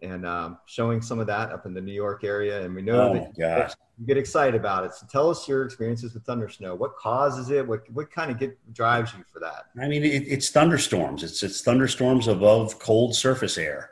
and 0.00 0.24
um, 0.24 0.58
showing 0.66 1.02
some 1.02 1.18
of 1.18 1.26
that 1.26 1.50
up 1.52 1.66
in 1.66 1.74
the 1.74 1.80
New 1.80 1.92
York 1.92 2.22
area. 2.24 2.64
And 2.64 2.74
we 2.74 2.82
know 2.82 3.10
Oh, 3.10 3.14
that 3.14 3.36
gosh. 3.36 3.72
you 3.98 4.06
get 4.06 4.16
excited 4.16 4.54
about 4.54 4.84
it. 4.84 4.94
So 4.94 5.06
tell 5.10 5.28
us 5.28 5.46
your 5.48 5.64
experiences 5.64 6.14
with 6.14 6.24
thunder 6.24 6.48
snow. 6.48 6.74
What 6.74 6.96
causes 6.96 7.50
it? 7.50 7.66
What 7.66 7.80
what 7.92 8.10
kind 8.10 8.30
of 8.30 8.38
get 8.38 8.56
drives 8.72 9.12
you 9.12 9.24
for 9.32 9.40
that? 9.40 9.64
I 9.82 9.88
mean, 9.88 10.04
it, 10.04 10.22
it's 10.26 10.50
thunderstorms. 10.50 11.22
It's 11.24 11.42
it's 11.42 11.60
thunderstorms 11.62 12.28
above 12.28 12.78
cold 12.78 13.14
surface 13.14 13.58
air. 13.58 13.90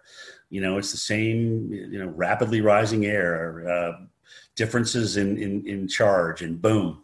You 0.49 0.61
know, 0.61 0.79
it's 0.79 0.93
the 0.93 0.99
same. 0.99 1.73
You 1.73 1.99
know, 1.99 2.07
rapidly 2.07 2.61
rising 2.61 3.05
air, 3.05 3.69
uh, 3.69 4.05
differences 4.55 5.17
in, 5.17 5.37
in 5.39 5.67
in 5.67 5.89
charge, 5.89 6.41
and 6.41 6.63
boom, 6.63 7.03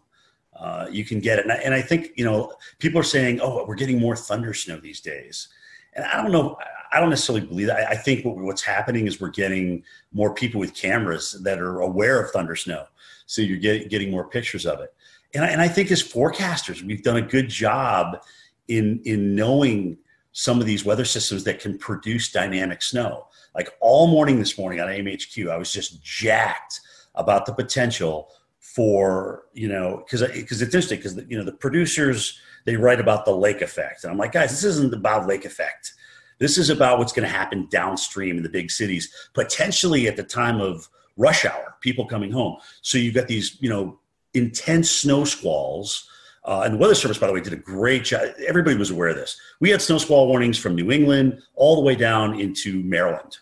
uh, 0.63 0.87
you 0.93 1.05
can 1.05 1.19
get 1.19 1.41
it. 1.41 1.45
And 1.45 1.53
I, 1.53 1.57
and 1.57 1.75
I 1.75 1.83
think 1.83 2.13
you 2.15 2.25
know, 2.25 2.53
people 2.79 3.01
are 3.01 3.05
saying, 3.05 3.41
"Oh, 3.41 3.65
we're 3.67 3.75
getting 3.75 3.99
more 3.99 4.15
thunder 4.15 4.55
snow 4.55 4.79
these 4.79 5.01
days," 5.01 5.49
and 5.95 6.05
I 6.05 6.23
don't 6.23 6.31
know. 6.31 6.57
I 6.93 7.01
don't 7.01 7.11
necessarily 7.11 7.45
believe 7.45 7.67
that. 7.67 7.89
I, 7.89 7.93
I 7.93 7.97
think 7.97 8.25
what, 8.25 8.37
what's 8.37 8.63
happening 8.63 9.09
is 9.09 9.21
we're 9.21 9.31
getting 9.31 9.83
more 10.13 10.33
people 10.33 10.61
with 10.61 10.73
cameras 10.73 11.33
that 11.43 11.59
are 11.59 11.81
aware 11.81 12.23
of 12.23 12.31
thunder 12.31 12.55
snow, 12.55 12.85
so 13.27 13.43
you're 13.43 13.59
getting 13.59 13.89
getting 13.89 14.11
more 14.13 14.29
pictures 14.29 14.65
of 14.65 14.79
it. 14.79 14.95
And 15.35 15.45
I, 15.45 15.49
and 15.49 15.61
I 15.61 15.67
think 15.67 15.91
as 15.91 16.01
forecasters, 16.01 16.81
we've 16.83 17.03
done 17.03 17.17
a 17.17 17.23
good 17.23 17.49
job 17.49 18.23
in 18.69 19.01
in 19.05 19.35
knowing 19.35 19.99
some 20.31 20.61
of 20.61 20.67
these 20.67 20.85
weather 20.85 21.05
systems 21.05 21.43
that 21.43 21.59
can 21.59 21.77
produce 21.77 22.31
dynamic 22.31 22.83
snow. 22.83 23.27
Like 23.57 23.71
all 23.81 24.07
morning 24.07 24.39
this 24.39 24.57
morning 24.57 24.81
on 24.81 24.87
AMHQ, 24.87 25.51
I 25.51 25.57
was 25.59 25.73
just 25.73 26.03
jacked 26.05 26.81
about 27.17 27.47
the 27.47 27.53
potential 27.53 28.31
for 28.75 29.45
you 29.53 29.69
know 29.69 30.03
because 30.05 30.23
because 30.33 30.63
it's 30.63 30.75
interesting 30.75 30.99
because 30.99 31.17
you 31.29 31.37
know 31.37 31.45
the 31.45 31.53
producers 31.53 32.41
they 32.65 32.77
write 32.77 33.01
about 33.01 33.25
the 33.25 33.35
lake 33.35 33.61
effect, 33.61 34.05
and 34.05 34.13
I'm 34.13 34.19
like, 34.19 34.33
guys, 34.33 34.51
this 34.51 34.65
isn't 34.65 34.95
about 34.95 35.27
lake 35.27 35.45
effect. 35.45 35.93
This 36.39 36.59
is 36.59 36.71
about 36.71 36.99
what's 36.99 37.13
going 37.13 37.29
to 37.29 37.33
happen 37.33 37.69
downstream 37.71 38.37
in 38.37 38.43
the 38.43 38.49
big 38.49 38.71
cities, 38.71 39.13
potentially 39.35 40.09
at 40.09 40.17
the 40.17 40.23
time 40.23 40.61
of 40.61 40.89
rush 41.17 41.45
hour, 41.45 41.77
people 41.81 42.07
coming 42.07 42.33
home. 42.33 42.57
So 42.81 42.99
you've 42.99 43.15
got 43.15 43.29
these, 43.29 43.59
you 43.61 43.69
know, 43.69 43.99
intense 44.35 44.91
snow 44.91 45.25
squalls. 45.25 46.09
Uh, 46.45 46.63
and 46.65 46.75
the 46.75 46.79
Weather 46.79 46.97
Service, 46.97 47.19
by 47.19 47.29
the 47.29 47.33
way, 47.33 47.41
did 47.41 47.53
a 47.53 47.57
great 47.57 48.03
job. 48.05 48.23
Everybody 48.45 48.77
was 48.77 48.91
aware 48.91 49.09
of 49.09 49.17
this. 49.17 49.39
We 49.61 49.71
had 49.71 49.81
snow 49.81 49.99
squall 49.99 50.27
warnings 50.27 50.59
from 50.59 50.75
New 50.75 50.91
England 50.91 51.41
all 51.55 51.77
the 51.77 51.83
way 51.83 51.95
down 51.95 52.41
into 52.41 52.83
Maryland. 52.83 53.39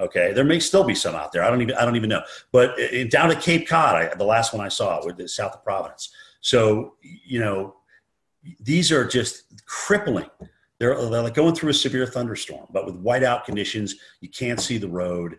Okay, 0.00 0.32
there 0.32 0.44
may 0.44 0.58
still 0.58 0.84
be 0.84 0.94
some 0.94 1.14
out 1.14 1.30
there. 1.30 1.44
I 1.44 1.50
don't 1.50 1.60
even 1.60 1.76
I 1.76 1.84
don't 1.84 1.96
even 1.96 2.08
know. 2.08 2.22
But 2.52 2.78
in, 2.78 3.08
down 3.08 3.30
at 3.30 3.42
Cape 3.42 3.68
Cod, 3.68 3.96
I, 3.96 4.14
the 4.14 4.24
last 4.24 4.54
one 4.54 4.64
I 4.64 4.68
saw, 4.68 5.00
the 5.00 5.28
south 5.28 5.54
of 5.54 5.62
Providence. 5.62 6.10
So 6.40 6.94
you 7.02 7.38
know, 7.38 7.76
these 8.60 8.90
are 8.90 9.06
just 9.06 9.64
crippling. 9.66 10.30
They're, 10.78 10.94
they're 11.10 11.22
like 11.22 11.34
going 11.34 11.54
through 11.54 11.70
a 11.70 11.74
severe 11.74 12.06
thunderstorm, 12.06 12.66
but 12.70 12.86
with 12.86 13.02
whiteout 13.04 13.44
conditions, 13.44 13.96
you 14.22 14.30
can't 14.30 14.58
see 14.58 14.78
the 14.78 14.88
road. 14.88 15.38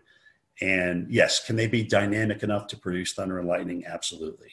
And 0.60 1.10
yes, 1.10 1.44
can 1.44 1.56
they 1.56 1.66
be 1.66 1.82
dynamic 1.82 2.44
enough 2.44 2.68
to 2.68 2.76
produce 2.76 3.14
thunder 3.14 3.40
and 3.40 3.48
lightning? 3.48 3.84
Absolutely. 3.84 4.52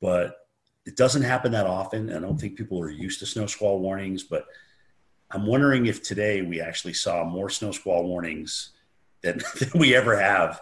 But 0.00 0.46
it 0.86 0.96
doesn't 0.96 1.22
happen 1.22 1.50
that 1.52 1.66
often. 1.66 2.14
I 2.14 2.20
don't 2.20 2.40
think 2.40 2.56
people 2.56 2.80
are 2.80 2.90
used 2.90 3.18
to 3.18 3.26
snow 3.26 3.46
squall 3.46 3.80
warnings, 3.80 4.22
but 4.22 4.46
I'm 5.32 5.46
wondering 5.46 5.86
if 5.86 6.02
today 6.04 6.42
we 6.42 6.60
actually 6.60 6.92
saw 6.92 7.24
more 7.24 7.50
snow 7.50 7.72
squall 7.72 8.06
warnings 8.06 8.70
than, 9.22 9.40
than 9.58 9.70
we 9.74 9.94
ever 9.94 10.18
have 10.18 10.60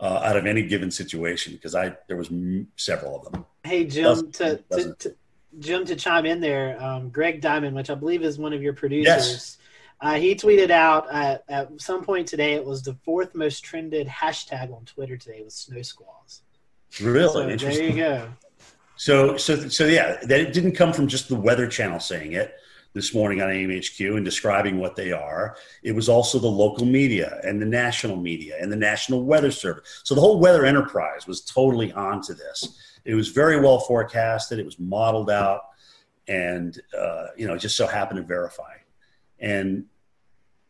uh, 0.00 0.20
out 0.24 0.36
of 0.36 0.46
any 0.46 0.62
given 0.62 0.90
situation 0.90 1.52
because 1.52 1.74
I 1.74 1.96
there 2.08 2.16
was 2.16 2.28
m- 2.30 2.68
several 2.76 3.16
of 3.24 3.32
them. 3.32 3.44
Hey 3.64 3.84
Jim, 3.84 4.04
Doesn't- 4.04 4.34
to, 4.34 4.56
to, 4.56 4.62
doesn't. 4.70 4.98
to 5.00 5.14
Jim 5.58 5.84
to 5.84 5.96
chime 5.96 6.24
in 6.24 6.40
there, 6.40 6.82
um, 6.82 7.10
Greg 7.10 7.40
Diamond, 7.42 7.76
which 7.76 7.90
I 7.90 7.94
believe 7.94 8.22
is 8.22 8.38
one 8.38 8.54
of 8.54 8.62
your 8.62 8.72
producers, 8.72 9.58
uh, 10.00 10.14
he 10.14 10.34
tweeted 10.34 10.70
out 10.70 11.12
at, 11.12 11.44
at 11.48 11.80
some 11.80 12.02
point 12.02 12.26
today 12.26 12.54
it 12.54 12.64
was 12.64 12.82
the 12.82 12.94
fourth 13.04 13.34
most 13.34 13.62
trended 13.62 14.06
hashtag 14.06 14.74
on 14.74 14.84
Twitter 14.86 15.16
today 15.18 15.42
was 15.42 15.54
snow 15.54 15.82
squalls. 15.82 16.42
Really 17.00 17.58
So 17.58 17.66
there 17.66 17.82
you 17.82 17.96
go. 17.96 18.28
So, 18.96 19.36
so, 19.36 19.68
so 19.68 19.86
yeah, 19.86 20.16
that 20.22 20.40
it 20.40 20.52
didn't 20.52 20.72
come 20.72 20.92
from 20.92 21.06
just 21.06 21.28
the 21.28 21.36
Weather 21.36 21.66
Channel 21.66 22.00
saying 22.00 22.32
it 22.32 22.54
this 22.94 23.14
morning 23.14 23.40
on 23.40 23.48
AMHQ 23.48 24.16
and 24.16 24.24
describing 24.24 24.78
what 24.78 24.96
they 24.96 25.12
are. 25.12 25.56
It 25.82 25.92
was 25.92 26.08
also 26.08 26.38
the 26.38 26.48
local 26.48 26.86
media 26.86 27.40
and 27.42 27.60
the 27.60 27.66
national 27.66 28.16
media 28.16 28.56
and 28.60 28.70
the 28.70 28.76
National 28.76 29.24
Weather 29.24 29.50
Service. 29.50 30.02
So 30.04 30.14
the 30.14 30.20
whole 30.20 30.38
weather 30.38 30.64
enterprise 30.64 31.26
was 31.26 31.42
totally 31.42 31.92
onto 31.92 32.34
this. 32.34 32.78
It 33.04 33.14
was 33.14 33.28
very 33.28 33.60
well 33.60 33.80
forecasted. 33.80 34.58
It 34.58 34.64
was 34.64 34.78
modeled 34.78 35.30
out, 35.30 35.62
and 36.28 36.78
uh, 36.96 37.28
you 37.36 37.46
know, 37.46 37.56
just 37.56 37.76
so 37.76 37.86
happened 37.86 38.18
to 38.18 38.26
verify. 38.26 38.74
And 39.40 39.86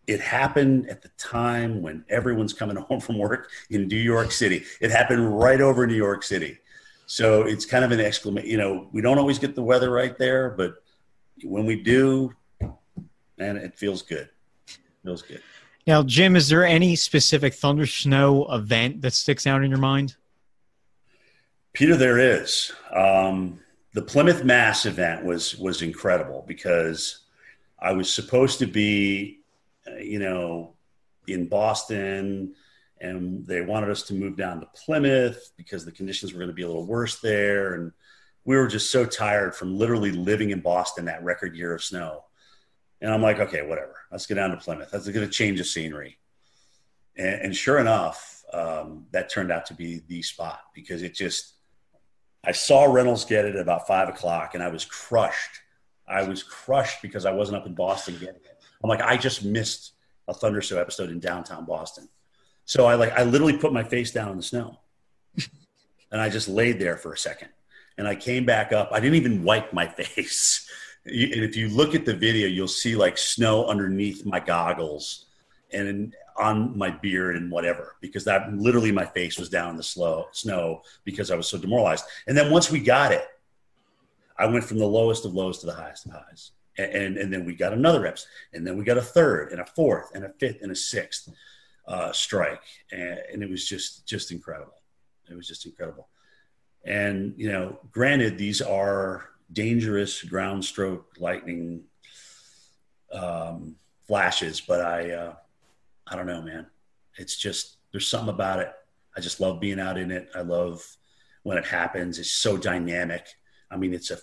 it 0.07 0.21
happened 0.21 0.89
at 0.89 1.03
the 1.03 1.11
time 1.19 1.83
when 1.83 2.05
everyone's 2.09 2.53
coming 2.53 2.77
home 2.89 3.01
from 3.01 3.19
work 3.19 3.51
in 3.71 3.89
New 3.89 3.97
York 3.97 4.33
City. 4.33 4.65
It 4.81 4.91
happened 4.91 5.39
right 5.39 5.61
over 5.61 5.87
New 5.87 5.95
York 5.95 6.23
City. 6.23 6.59
So 7.07 7.43
it's 7.43 7.67
kind 7.67 7.85
of 7.85 7.93
an 7.93 8.01
exclamation. 8.01 8.49
You 8.49 8.57
know, 8.57 8.89
we 8.93 9.03
don't 9.03 9.19
always 9.19 9.39
get 9.39 9.55
the 9.55 9.63
weather 9.63 9.91
right 9.91 10.17
there, 10.17 10.51
but 10.51 10.82
when 11.43 11.67
we 11.67 11.83
do, 11.83 12.35
man, 13.39 13.57
it 13.57 13.77
feels 13.77 14.03
good. 14.03 14.29
feels 15.05 15.23
good. 15.23 15.43
Now, 15.87 16.03
Jim, 16.03 16.37
is 16.37 16.49
there 16.49 16.65
any 16.65 16.95
specific 16.95 17.55
thunder 17.55 17.87
snow 17.87 18.47
event 18.53 19.03
that 19.03 19.13
sticks 19.13 19.47
out 19.47 19.65
in 19.65 19.71
your 19.71 19.81
mind? 19.81 20.17
Peter, 21.73 21.97
there 21.97 22.19
is. 22.19 22.73
Um, 22.95 23.59
the 23.95 24.03
Plymouth 24.03 24.45
Mass 24.45 24.87
event 24.87 25.25
was 25.25 25.57
was 25.59 25.83
incredible 25.83 26.45
because 26.47 27.21
I 27.79 27.93
was 27.93 28.13
supposed 28.13 28.59
to 28.61 28.67
be, 28.67 29.41
uh, 29.87 29.97
you 29.97 30.19
know, 30.19 30.75
in 31.27 31.49
Boston, 31.49 32.55
and 33.01 33.45
they 33.47 33.61
wanted 33.61 33.91
us 33.91 34.03
to 34.05 34.15
move 34.15 34.37
down 34.37 34.61
to 34.61 34.69
Plymouth 34.75 35.53
because 35.57 35.85
the 35.85 35.93
conditions 35.93 36.33
were 36.33 36.39
going 36.39 36.49
to 36.49 36.55
be 36.55 36.63
a 36.63 36.67
little 36.67 36.87
worse 36.87 37.21
there, 37.21 37.75
and 37.75 37.93
we 38.45 38.57
were 38.57 38.67
just 38.67 38.91
so 38.91 39.05
tired 39.05 39.55
from 39.55 39.79
literally 39.79 40.13
living 40.13 40.51
in 40.51 40.61
Boston 40.61 41.05
that 41.05 41.23
record 41.23 41.57
year 41.57 41.75
of 41.75 41.83
snow. 41.83 42.25
And 43.01 43.13
I'm 43.13 43.23
like, 43.23 43.39
okay, 43.39 43.63
whatever. 43.63 43.97
Let's 44.11 44.27
get 44.27 44.35
down 44.35 44.51
to 44.51 44.57
Plymouth. 44.57 44.91
That's 44.91 45.09
going 45.09 45.27
to 45.27 45.33
change 45.33 45.59
the 45.59 45.65
scenery. 45.65 46.19
And, 47.17 47.43
and 47.43 47.57
sure 47.57 47.79
enough, 47.79 48.45
um, 48.53 49.07
that 49.13 49.31
turned 49.31 49.51
out 49.51 49.67
to 49.67 49.75
be 49.75 50.03
the 50.09 50.23
spot 50.23 50.61
because 50.75 51.03
it 51.03 51.15
just 51.15 51.55
I 52.45 52.53
saw 52.53 52.85
Reynolds 52.85 53.25
get 53.25 53.45
it 53.45 53.55
at 53.55 53.61
about 53.61 53.87
five 53.87 54.09
o'clock, 54.09 54.55
and 54.55 54.63
I 54.63 54.69
was 54.69 54.85
crushed. 54.85 55.61
I 56.09 56.25
was 56.25 56.43
crushed 56.43 57.01
because 57.01 57.25
I 57.25 57.31
wasn't 57.31 57.59
up 57.59 57.67
in 57.67 57.75
Boston 57.75 58.15
getting 58.15 58.35
it. 58.37 58.59
I'm 58.83 58.91
like, 58.91 59.01
I 59.01 59.17
just 59.17 59.45
missed 59.45 59.93
a 60.27 60.35
Thunderstorm 60.35 60.81
episode 60.81 61.11
in 61.11 61.21
downtown 61.21 61.65
Boston. 61.65 62.09
So 62.65 62.87
I 62.87 62.97
like, 62.97 63.13
I 63.13 63.23
literally 63.23 63.57
put 63.57 63.73
my 63.73 63.85
face 63.85 64.11
down 64.11 64.31
in 64.31 64.37
the 64.37 64.43
snow, 64.43 64.81
and 66.11 66.21
I 66.21 66.29
just 66.29 66.49
laid 66.49 66.81
there 66.81 66.97
for 66.97 67.13
a 67.13 67.19
second, 67.19 67.49
and 68.03 68.09
I 68.09 68.17
came 68.17 68.45
back 68.45 68.73
up. 68.73 68.89
I 68.91 68.99
didn't 68.99 69.15
even 69.15 69.45
wipe 69.45 69.73
my 69.73 69.87
face. 70.01 70.69
And 71.05 71.15
if 71.15 71.57
you 71.57 71.69
look 71.69 71.95
at 71.95 72.05
the 72.05 72.15
video, 72.15 72.49
you'll 72.49 72.67
see 72.67 72.97
like 72.97 73.17
snow 73.17 73.67
underneath 73.67 74.27
my 74.27 74.41
goggles 74.41 75.27
and 75.73 76.13
on 76.37 76.77
my 76.77 76.91
beard 76.91 77.37
and 77.37 77.49
whatever, 77.49 77.95
because 78.01 78.25
that 78.25 78.53
literally 78.53 78.91
my 78.91 79.07
face 79.07 79.39
was 79.39 79.49
down 79.49 79.71
in 79.71 79.77
the 79.77 79.85
slow 79.85 80.27
snow 80.33 80.83
because 81.05 81.31
I 81.31 81.37
was 81.37 81.47
so 81.47 81.59
demoralized. 81.59 82.05
And 82.27 82.37
then 82.37 82.51
once 82.51 82.73
we 82.73 82.81
got 82.81 83.13
it, 83.13 83.25
I 84.37 84.47
went 84.47 84.65
from 84.65 84.79
the 84.79 84.87
lowest 84.87 85.25
of 85.25 85.35
lows 85.35 85.61
to 85.61 85.67
the 85.67 85.75
highest 85.75 86.07
of 86.07 86.13
highs. 86.13 86.51
And, 86.79 86.93
and, 86.93 87.17
and 87.19 87.33
then 87.33 87.45
we 87.45 87.55
got 87.55 87.73
another 87.73 88.01
reps, 88.01 88.27
and 88.53 88.67
then 88.67 88.79
we 88.79 88.85
got 88.85 88.97
a 88.97 89.03
third, 89.03 89.53
and 89.53 89.61
a 89.61 89.67
fourth, 89.67 90.11
and 90.15 90.25
a 90.25 90.31
fifth, 90.41 90.63
and 90.63 90.73
a 90.73 90.75
sixth 90.75 91.29
uh, 91.87 92.13
strike, 92.13 92.63
and, 92.91 93.19
and 93.31 93.43
it 93.43 93.51
was 93.51 93.69
just 93.69 94.07
just 94.07 94.33
incredible. 94.33 94.81
It 95.31 95.37
was 95.37 95.47
just 95.47 95.67
incredible. 95.67 96.09
And 96.85 97.35
you 97.37 97.51
know, 97.51 97.79
granted, 97.93 98.39
these 98.39 98.61
are 98.61 99.29
dangerous 99.53 100.23
ground 100.23 100.65
stroke 100.65 101.15
lightning 101.19 101.85
um, 103.13 103.77
flashes, 104.07 104.61
but 104.61 104.81
I, 104.81 105.11
uh, 105.11 105.35
I 106.07 106.17
don't 106.17 106.27
know, 106.27 106.43
man. 106.43 106.67
It's 107.17 107.37
just 107.37 107.77
there's 107.93 108.09
something 108.09 108.35
about 108.35 108.61
it. 108.61 108.73
I 109.17 109.21
just 109.21 109.41
love 109.41 109.61
being 109.61 109.79
out 109.79 109.99
in 109.99 110.11
it. 110.11 110.31
I 110.35 110.41
love 110.41 110.85
when 111.43 111.59
it 111.59 111.67
happens. 111.67 112.19
It's 112.19 112.31
so 112.31 112.57
dynamic. 112.57 113.27
I 113.71 113.77
mean, 113.77 113.93
it's 113.93 114.11
a 114.11 114.19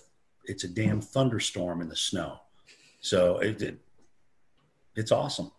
it's 0.45 0.63
a 0.63 0.67
damn 0.67 0.99
thunderstorm 0.99 1.81
in 1.81 1.89
the 1.89 1.95
snow. 1.95 2.39
So 3.01 3.37
it, 3.37 3.61
it 3.61 3.77
it's 4.95 5.11
awesome. 5.11 5.51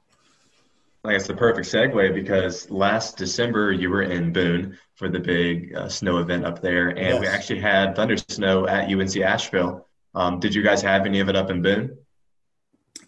I 1.03 1.13
guess 1.13 1.27
the 1.27 1.35
perfect 1.35 1.67
segue 1.67 2.15
because 2.15 2.71
last 2.71 3.17
December 3.17 3.73
you 3.73 3.89
were 3.89 4.03
in 4.03 4.33
Boone 4.33 4.79
for 4.97 5.09
the 5.09 5.19
big 5.19 5.75
uh, 5.75 5.89
snow 5.89 6.19
event 6.19 6.45
up 6.45 6.61
there, 6.61 6.89
and 6.89 6.99
yes. 6.99 7.21
we 7.21 7.27
actually 7.27 7.61
had 7.61 7.97
thunder 7.97 8.19
snow 8.19 8.67
at 8.67 8.91
UNC 8.93 9.17
Asheville. 9.17 9.87
Um, 10.15 10.41
did 10.41 10.55
you 10.55 10.63
guys 10.63 10.83
have 10.83 11.07
any 11.07 11.21
of 11.21 11.31
it 11.31 11.37
up 11.37 11.51
in 11.51 11.63
Boone? 11.63 11.97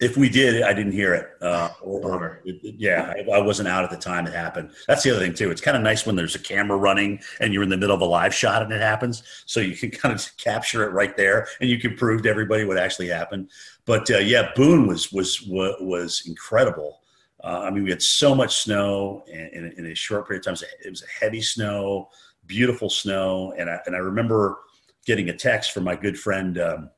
If 0.00 0.16
we 0.16 0.30
did, 0.30 0.62
I 0.62 0.72
didn't 0.72 0.92
hear 0.92 1.14
it. 1.14 1.28
Uh, 1.40 1.68
or, 1.82 2.40
it, 2.44 2.76
yeah, 2.78 3.12
I, 3.14 3.30
I, 3.30 3.40
wasn't 3.40 3.68
out 3.68 3.84
at 3.84 3.90
the 3.90 3.96
time 3.96 4.26
it 4.26 4.32
happened. 4.32 4.70
That's 4.88 5.02
the 5.02 5.10
other 5.10 5.20
thing 5.20 5.34
too. 5.34 5.50
It's 5.50 5.60
kind 5.60 5.76
of 5.76 5.82
nice 5.82 6.06
when 6.06 6.16
there's 6.16 6.34
a 6.34 6.40
camera 6.40 6.76
running 6.78 7.20
and 7.40 7.52
you're 7.52 7.62
in 7.62 7.68
the 7.68 7.76
middle 7.76 7.94
of 7.94 8.00
a 8.00 8.06
live 8.06 8.34
shot 8.34 8.62
and 8.62 8.72
it 8.72 8.80
happens, 8.80 9.22
so 9.44 9.60
you 9.60 9.76
can 9.76 9.90
kind 10.00 10.14
of 10.14 10.36
capture 10.38 10.82
it 10.84 10.92
right 10.92 11.14
there 11.14 11.46
and 11.60 11.68
you 11.68 11.78
can 11.78 11.94
prove 11.94 12.22
to 12.22 12.30
everybody 12.30 12.64
what 12.64 12.78
actually 12.78 13.08
happened. 13.08 13.50
But 13.84 14.10
uh, 14.10 14.18
yeah, 14.18 14.50
Boone 14.56 14.86
was 14.86 15.12
was 15.12 15.42
was 15.46 16.22
incredible. 16.26 17.01
Uh, 17.42 17.62
I 17.64 17.70
mean, 17.70 17.82
we 17.84 17.90
had 17.90 18.02
so 18.02 18.34
much 18.34 18.58
snow 18.58 19.24
in, 19.26 19.48
in, 19.52 19.72
in, 19.78 19.86
a 19.86 19.94
short 19.94 20.28
period 20.28 20.46
of 20.46 20.58
time. 20.58 20.68
It 20.84 20.90
was 20.90 21.02
a 21.02 21.24
heavy 21.24 21.42
snow, 21.42 22.08
beautiful 22.46 22.88
snow, 22.88 23.52
and 23.58 23.68
I, 23.68 23.80
and 23.86 23.96
I 23.96 23.98
remember 23.98 24.58
getting 25.06 25.28
a 25.28 25.36
text 25.36 25.72
from 25.72 25.82
my 25.82 25.96
good 25.96 26.18
friend 26.18 26.58
um, 26.58 26.90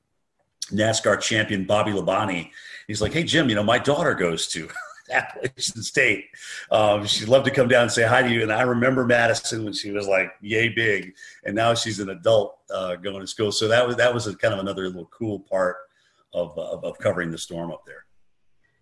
NASCAR 0.70 1.20
champion 1.20 1.64
Bobby 1.64 1.92
Labonte. 1.92 2.50
He's 2.86 3.00
like, 3.00 3.14
"Hey 3.14 3.24
Jim, 3.24 3.48
you 3.48 3.54
know 3.54 3.62
my 3.62 3.78
daughter 3.78 4.14
goes 4.14 4.46
to 4.48 4.68
Appalachian 5.10 5.82
State. 5.82 6.26
Um, 6.70 7.06
she'd 7.06 7.28
love 7.28 7.44
to 7.44 7.50
come 7.50 7.68
down 7.68 7.84
and 7.84 7.92
say 7.92 8.06
hi 8.06 8.22
to 8.22 8.30
you." 8.30 8.42
And 8.42 8.52
I 8.52 8.62
remember 8.62 9.06
Madison 9.06 9.64
when 9.64 9.72
she 9.72 9.92
was 9.92 10.06
like 10.06 10.32
yay 10.42 10.68
big, 10.68 11.14
and 11.44 11.54
now 11.54 11.72
she's 11.72 12.00
an 12.00 12.10
adult 12.10 12.58
uh, 12.70 12.96
going 12.96 13.20
to 13.20 13.26
school. 13.26 13.50
So 13.50 13.66
that 13.68 13.86
was 13.86 13.96
that 13.96 14.12
was 14.12 14.26
a, 14.26 14.36
kind 14.36 14.52
of 14.52 14.60
another 14.60 14.86
little 14.88 15.06
cool 15.06 15.40
part 15.40 15.76
of, 16.34 16.58
of, 16.58 16.84
of 16.84 16.98
covering 16.98 17.30
the 17.30 17.38
storm 17.38 17.70
up 17.70 17.86
there. 17.86 18.03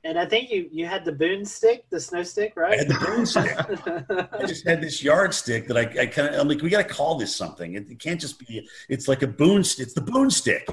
And 0.04 0.18
I 0.18 0.26
think 0.26 0.50
you 0.50 0.68
you 0.72 0.86
had 0.86 1.04
the 1.04 1.12
boon 1.12 1.44
stick, 1.44 1.88
the 1.88 2.00
snow 2.00 2.24
stick, 2.24 2.54
right? 2.56 2.74
I 2.74 2.76
had 2.76 2.88
the 2.88 3.06
boon 3.06 3.24
stick. 3.24 4.28
I 4.40 4.46
just 4.46 4.66
had 4.66 4.80
this 4.80 5.02
yardstick 5.02 5.68
that 5.68 5.76
I, 5.76 6.02
I 6.02 6.06
kind 6.06 6.34
of 6.34 6.40
I'm 6.40 6.48
like, 6.48 6.60
we 6.60 6.70
got 6.70 6.88
to 6.88 6.94
call 6.94 7.16
this 7.16 7.34
something. 7.34 7.74
It, 7.74 7.88
it, 7.88 8.00
can't 8.00 8.20
just 8.20 8.40
be. 8.40 8.68
It's 8.88 9.06
like 9.06 9.22
a 9.22 9.28
boon. 9.28 9.60
It's 9.60 9.92
the 9.92 10.00
boon 10.00 10.28
stick. 10.28 10.68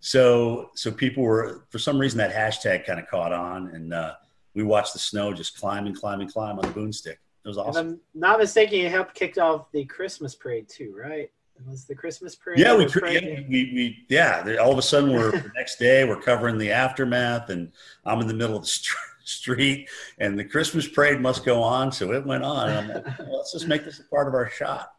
So 0.00 0.70
so 0.74 0.90
people 0.90 1.22
were 1.22 1.64
for 1.68 1.78
some 1.78 1.98
reason 1.98 2.16
that 2.18 2.32
hashtag 2.32 2.86
kind 2.86 2.98
of 2.98 3.06
caught 3.08 3.32
on, 3.32 3.68
and 3.68 3.92
uh, 3.92 4.14
we 4.54 4.62
watched 4.62 4.94
the 4.94 4.98
snow 4.98 5.34
just 5.34 5.58
climb 5.58 5.86
and 5.86 5.94
climb 5.94 6.20
and 6.20 6.32
climb 6.32 6.58
on 6.58 6.62
the 6.62 6.72
boon 6.72 6.94
stick. 6.94 7.20
It 7.44 7.48
was 7.48 7.58
awesome. 7.58 7.86
If 7.86 7.92
I'm 7.92 8.00
not 8.14 8.38
mistaken, 8.38 8.78
you 8.78 8.88
helped 8.88 9.14
kick 9.14 9.36
off 9.36 9.70
the 9.72 9.84
Christmas 9.84 10.34
parade 10.34 10.68
too, 10.68 10.94
right? 10.96 11.30
It 11.64 11.70
was 11.70 11.84
the 11.84 11.94
Christmas 11.94 12.34
parade. 12.34 12.58
Yeah, 12.58 12.76
we, 12.76 12.86
yeah, 12.86 13.40
we, 13.48 13.72
we, 13.72 14.06
yeah. 14.08 14.56
All 14.60 14.72
of 14.72 14.78
a 14.78 14.82
sudden, 14.82 15.12
we're 15.12 15.30
the 15.30 15.52
next 15.54 15.78
day. 15.78 16.04
We're 16.04 16.20
covering 16.20 16.58
the 16.58 16.72
aftermath, 16.72 17.50
and 17.50 17.70
I'm 18.04 18.20
in 18.20 18.26
the 18.26 18.34
middle 18.34 18.56
of 18.56 18.62
the 18.62 18.68
street, 19.24 19.88
and 20.18 20.36
the 20.36 20.44
Christmas 20.44 20.88
parade 20.88 21.20
must 21.20 21.44
go 21.44 21.62
on. 21.62 21.92
So 21.92 22.12
it 22.12 22.26
went 22.26 22.42
on. 22.42 22.68
And 22.68 22.78
I'm 22.78 22.88
like, 22.88 23.18
well, 23.20 23.38
let's 23.38 23.52
just 23.52 23.68
make 23.68 23.84
this 23.84 24.00
a 24.00 24.04
part 24.04 24.26
of 24.26 24.34
our 24.34 24.50
shot. 24.50 24.92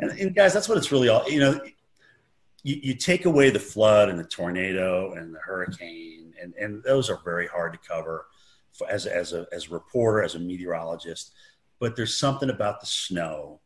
And, 0.00 0.10
and 0.10 0.34
guys, 0.34 0.52
that's 0.52 0.68
what 0.68 0.76
it's 0.76 0.90
really 0.90 1.08
all. 1.08 1.28
You 1.30 1.38
know, 1.38 1.60
you, 2.64 2.80
you 2.82 2.94
take 2.94 3.24
away 3.24 3.50
the 3.50 3.60
flood 3.60 4.08
and 4.08 4.18
the 4.18 4.24
tornado 4.24 5.12
and 5.12 5.32
the 5.32 5.38
hurricane, 5.38 6.34
and, 6.42 6.52
and 6.54 6.82
those 6.82 7.10
are 7.10 7.20
very 7.24 7.46
hard 7.46 7.74
to 7.74 7.78
cover 7.88 8.26
for, 8.72 8.90
as 8.90 9.06
as 9.06 9.32
a 9.32 9.46
as 9.52 9.68
a 9.68 9.70
reporter, 9.70 10.24
as 10.24 10.34
a 10.34 10.40
meteorologist. 10.40 11.32
But 11.78 11.94
there's 11.94 12.16
something 12.16 12.50
about 12.50 12.80
the 12.80 12.86
snow 12.86 13.60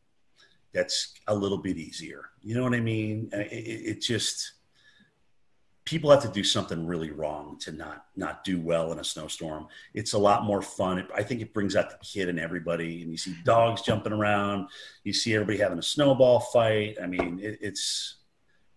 that's 0.73 1.15
a 1.27 1.35
little 1.35 1.59
bit 1.59 1.77
easier. 1.77 2.31
You 2.41 2.55
know 2.55 2.63
what 2.63 2.75
I 2.75 2.81
mean? 2.81 3.31
It, 3.33 3.97
it, 3.97 4.01
just 4.01 4.53
people 5.85 6.11
have 6.11 6.23
to 6.23 6.29
do 6.29 6.45
something 6.45 6.87
really 6.87 7.11
wrong 7.11 7.59
to 7.59 7.73
not 7.73 8.07
not 8.17 8.45
do 8.45 8.61
well 8.61 8.93
in 8.93 8.99
a 8.99 9.05
snowstorm. 9.05 9.67
It's 9.95 10.15
a 10.15 10.19
lot 10.19 10.45
more 10.45 10.63
fun. 10.63 10.99
It, 10.99 11.07
I 11.15 11.23
think 11.23 11.41
it 11.41 11.53
brings 11.53 11.77
out 11.77 11.91
the 11.91 12.05
kid 12.05 12.29
in 12.29 12.39
everybody, 12.39 13.03
and 13.03 13.11
you 13.11 13.19
see 13.19 13.35
dogs 13.45 13.83
jumping 13.83 14.13
around. 14.13 14.69
You 15.05 15.13
see 15.13 15.35
everybody 15.35 15.59
having 15.59 15.79
a 15.79 15.83
snowball 15.83 16.41
fight. 16.41 16.97
I 17.03 17.07
mean, 17.07 17.39
it, 17.43 17.59
it's 17.61 18.17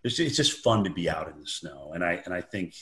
it's 0.04 0.18
it's 0.18 0.36
just 0.36 0.62
fun 0.62 0.84
to 0.84 0.90
be 0.90 1.08
out 1.08 1.28
in 1.28 1.40
the 1.40 1.46
snow, 1.46 1.92
and 1.94 2.04
I 2.04 2.22
and 2.24 2.34
I 2.34 2.40
think 2.40 2.74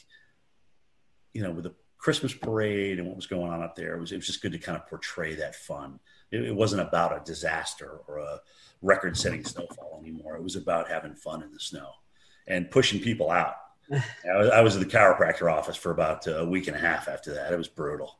you 1.32 1.42
know 1.42 1.52
with 1.52 1.64
the 1.64 1.74
Christmas 1.98 2.34
parade 2.34 2.98
and 2.98 3.06
what 3.08 3.16
was 3.16 3.26
going 3.26 3.50
on 3.50 3.62
up 3.62 3.76
there, 3.76 3.96
it 3.96 4.00
was 4.00 4.12
it 4.12 4.16
was 4.16 4.26
just 4.26 4.42
good 4.42 4.52
to 4.52 4.58
kind 4.58 4.76
of 4.76 4.86
portray 4.86 5.34
that 5.36 5.54
fun. 5.54 6.00
It, 6.30 6.44
it 6.44 6.54
wasn't 6.54 6.82
about 6.82 7.16
a 7.16 7.24
disaster 7.24 8.00
or 8.06 8.18
a 8.18 8.40
record 8.82 9.16
setting 9.16 9.44
snowfall 9.44 9.98
anymore. 10.00 10.36
It 10.36 10.42
was 10.42 10.56
about 10.56 10.88
having 10.88 11.14
fun 11.14 11.42
in 11.42 11.52
the 11.52 11.60
snow 11.60 11.90
and 12.46 12.70
pushing 12.70 13.00
people 13.00 13.30
out. 13.30 13.54
I, 13.92 14.36
was, 14.36 14.50
I 14.50 14.60
was 14.60 14.76
at 14.76 14.82
the 14.82 14.96
chiropractor 14.96 15.52
office 15.52 15.76
for 15.76 15.90
about 15.90 16.26
a 16.26 16.44
week 16.44 16.68
and 16.68 16.76
a 16.76 16.80
half 16.80 17.08
after 17.08 17.34
that. 17.34 17.52
It 17.52 17.56
was 17.56 17.68
brutal. 17.68 18.18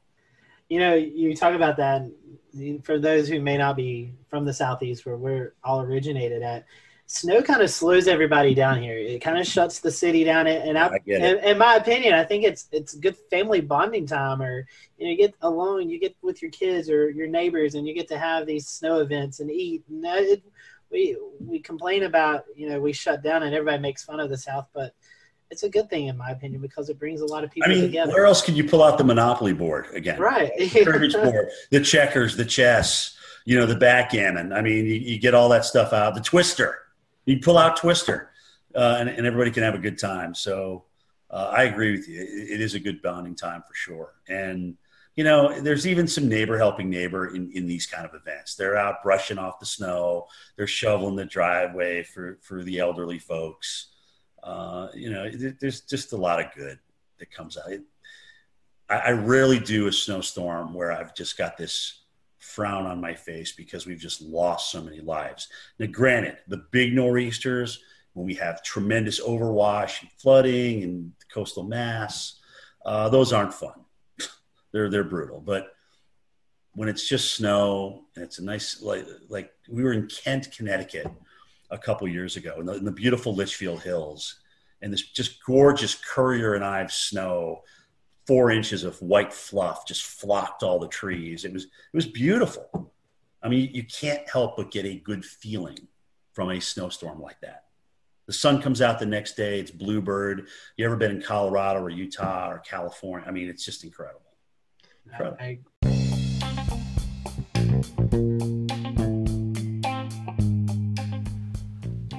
You 0.69 0.81
know, 0.81 0.95
you 0.95 1.37
talk 1.37 1.55
about 1.55 1.77
that 1.77 2.11
for 2.83 2.99
those 2.99 3.29
who 3.29 3.41
may 3.41 3.57
not 3.57 3.77
be 3.77 4.13
from 4.29 4.45
the 4.45 4.53
Southeast 4.53 5.05
where 5.05 5.17
we're 5.17 5.55
all 5.63 5.83
originated 5.83 6.43
at. 6.43 6.65
Snow 7.15 7.43
kind 7.43 7.63
of 7.63 7.71
slows 7.71 8.09
everybody 8.09 8.55
down 8.55 8.83
here. 8.83 8.99
It 8.99 9.21
kind 9.21 9.39
of 9.39 9.47
shuts 9.47 9.79
the 9.79 9.91
city 9.91 10.25
down. 10.25 10.47
And 10.47 10.77
I, 10.77 10.87
I 10.89 10.99
in, 11.07 11.39
in, 11.39 11.59
my 11.59 11.77
opinion, 11.77 12.15
I 12.15 12.25
think 12.25 12.45
it's 12.45 12.69
it's 12.73 12.95
good 12.95 13.17
family 13.31 13.61
bonding 13.61 14.07
time, 14.07 14.43
or 14.43 14.67
you 14.99 15.07
know, 15.07 15.11
you 15.13 15.17
get 15.17 15.35
alone, 15.43 15.89
you 15.89 16.01
get 16.01 16.17
with 16.23 16.43
your 16.43 16.51
kids 16.51 16.91
or 16.91 17.11
your 17.11 17.29
neighbors, 17.29 17.75
and 17.77 17.87
you 17.87 17.95
get 17.95 18.09
to 18.09 18.19
have 18.19 18.47
these 18.47 18.67
snow 18.67 18.99
events 18.99 19.41
and 19.41 19.51
eat. 19.51 19.85
And 19.89 20.05
it, 20.05 20.43
we 20.91 21.17
we 21.41 21.61
complain 21.61 22.03
about 22.03 22.45
you 22.57 22.69
know 22.69 22.81
we 22.81 22.93
shut 22.93 23.23
down 23.23 23.43
and 23.43 23.55
everybody 23.55 23.81
makes 23.81 24.05
fun 24.05 24.21
of 24.21 24.29
the 24.29 24.37
South, 24.37 24.67
but 24.75 24.95
it's 25.51 25.63
a 25.63 25.69
good 25.69 25.89
thing 25.89 26.09
in 26.09 26.17
my 26.17 26.31
opinion 26.31 26.61
because 26.61 26.89
it 26.89 26.99
brings 26.99 27.21
a 27.21 27.27
lot 27.27 27.45
of 27.45 27.51
people 27.51 27.71
I 27.71 27.75
mean, 27.75 27.83
together. 27.83 28.13
Where 28.13 28.27
else 28.27 28.43
could 28.43 28.57
you 28.57 28.65
pull 28.65 28.83
out 28.83 28.99
the 28.99 29.05
Monopoly 29.05 29.53
board 29.53 29.87
again? 29.93 30.19
Right, 30.19 30.51
the 30.59 31.21
board, 31.23 31.51
the 31.71 31.81
checkers, 31.81 32.37
the 32.37 32.45
chess, 32.45 33.17
you 33.45 33.59
know, 33.59 33.67
the 33.67 33.77
backgammon. 33.77 34.53
I 34.53 34.63
mean, 34.63 34.87
you, 34.87 34.95
you, 34.95 35.19
get 35.19 35.35
all 35.35 35.49
that 35.51 35.65
stuff 35.65 35.93
out. 35.93 36.15
The 36.15 36.21
Twister, 36.21 36.79
you 37.27 37.41
pull 37.41 37.59
out 37.59 37.77
Twister, 37.77 38.31
uh, 38.75 38.97
and, 39.01 39.09
and 39.09 39.27
everybody 39.27 39.51
can 39.51 39.63
have 39.63 39.75
a 39.75 39.79
good 39.79 39.99
time. 39.99 40.35
So 40.35 40.85
uh, 41.31 41.53
I 41.57 41.65
agree 41.65 41.93
with 41.93 42.09
you. 42.09 42.21
It, 42.21 42.53
it 42.55 42.61
is 42.61 42.75
a 42.75 42.81
good 42.81 43.03
bonding 43.03 43.35
time 43.35 43.63
for 43.67 43.75
sure, 43.75 44.15
and 44.29 44.77
you 45.17 45.23
know, 45.23 45.61
there's 45.61 45.87
even 45.87 46.09
some 46.09 46.29
neighbor 46.29 46.59
helping 46.59 46.91
neighbor 46.91 47.35
in, 47.35 47.51
in 47.53 47.67
these 47.67 47.87
kind 47.87 48.05
of 48.05 48.15
events. 48.15 48.57
They're 48.57 48.77
out 48.77 49.03
brushing 49.03 49.39
off 49.39 49.61
the 49.61 49.67
snow. 49.67 50.27
They're 50.57 50.67
shoveling 50.67 51.15
the 51.15 51.25
driveway 51.25 52.03
for, 52.03 52.39
for 52.43 52.65
the 52.65 52.81
elderly 52.81 53.21
folks. 53.21 53.93
Uh, 54.43 54.89
you 54.93 55.11
know, 55.11 55.31
there's 55.61 55.83
just 55.83 56.13
a 56.13 56.17
lot 56.17 56.41
of 56.41 56.53
good 56.55 56.79
that 57.19 57.31
comes 57.31 57.57
out. 57.57 57.71
It, 57.71 57.83
I, 58.91 58.97
I 58.97 59.11
rarely 59.13 59.61
do 59.61 59.87
a 59.87 59.93
snowstorm 59.93 60.75
where 60.75 60.91
I've 60.91 61.15
just 61.15 61.39
got 61.39 61.57
this 61.57 62.01
frown 62.45 62.87
on 62.87 63.01
my 63.01 63.15
face 63.15 63.53
because 63.53 63.87
we've 63.87 63.99
just 63.99 64.21
lost 64.21 64.71
so 64.71 64.83
many 64.83 65.01
lives. 65.01 65.49
Now, 65.79 65.87
granted, 65.87 66.39
the 66.49 66.65
big 66.71 66.95
nor'easters, 66.95 67.81
when 68.13 68.27
we 68.27 68.35
have 68.35 68.63
tremendous 68.63 69.21
overwash 69.21 70.03
and 70.03 70.11
flooding 70.13 70.83
and 70.83 71.13
coastal 71.33 71.65
mass, 71.65 72.39
uh, 72.85 73.09
those 73.09 73.33
aren't 73.33 73.55
fun 73.55 73.73
they're 74.73 74.91
they're 74.91 75.05
brutal. 75.05 75.41
But 75.41 75.73
when 76.75 76.89
it's 76.89 77.09
just 77.09 77.35
snow 77.35 78.05
and 78.15 78.25
it's 78.25 78.39
a 78.39 78.45
nice 78.45 78.83
like 78.83 79.07
like 79.29 79.53
we 79.69 79.83
were 79.83 79.93
in 79.93 80.09
Kent, 80.09 80.51
Connecticut 80.57 81.07
a 81.71 81.79
couple 81.79 82.07
years 82.07 82.37
ago 82.37 82.57
in 82.61 82.67
the, 82.67 82.75
in 82.75 82.85
the 82.85 82.93
beautiful 82.93 83.35
Litchfield 83.35 83.83
Hills, 83.83 84.41
and 84.83 84.93
this 84.93 85.03
just 85.03 85.43
gorgeous 85.45 85.95
Currier 85.95 86.55
and 86.55 86.65
Ives 86.65 86.95
snow, 86.95 87.63
four 88.27 88.51
inches 88.51 88.85
of 88.85 89.01
white 89.03 89.33
fluff 89.33 89.87
just 89.87 90.03
flocked 90.05 90.63
all 90.63 90.79
the 90.79 90.89
trees. 90.89 91.45
It 91.45 91.53
was 91.53 91.65
it 91.65 91.95
was 91.95 92.07
beautiful. 92.07 92.93
I 93.43 93.49
mean, 93.49 93.71
you 93.73 93.85
can't 93.85 94.29
help 94.29 94.57
but 94.57 94.71
get 94.71 94.87
a 94.87 94.97
good 94.97 95.25
feeling 95.25 95.89
from 96.33 96.51
a 96.51 96.61
snowstorm 96.61 97.21
like 97.21 97.41
that. 97.43 97.65
The 98.27 98.33
sun 98.33 98.63
comes 98.63 98.81
out 98.81 98.99
the 98.99 99.07
next 99.07 99.37
day. 99.37 99.61
It's 99.61 99.71
bluebird. 99.71 100.49
You 100.77 100.87
ever 100.87 100.97
been 100.97 101.11
in 101.11 101.21
Colorado 101.21 101.81
or 101.81 101.91
Utah 101.91 102.51
or 102.51 102.59
California? 102.61 103.29
I 103.29 103.33
mean, 103.33 103.51
it's 103.51 103.65
just 103.65 103.85
incredible. 103.85 104.23
I, 105.13 105.59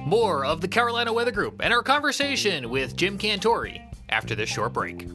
More 0.06 0.44
of 0.46 0.60
the 0.60 0.68
Carolina 0.68 1.12
Weather 1.12 1.32
Group 1.32 1.60
and 1.60 1.74
our 1.74 1.82
conversation 1.82 2.70
with 2.70 2.94
Jim 2.94 3.18
Cantore 3.18 3.82
after 4.08 4.36
this 4.36 4.48
short 4.48 4.72
break. 4.72 5.08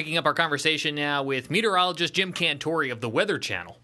Picking 0.00 0.16
up 0.16 0.24
our 0.24 0.32
conversation 0.32 0.94
now 0.94 1.22
with 1.22 1.50
meteorologist 1.50 2.14
Jim 2.14 2.32
Cantore 2.32 2.90
of 2.90 3.02
the 3.02 3.08
Weather 3.10 3.38
Channel. 3.38 3.76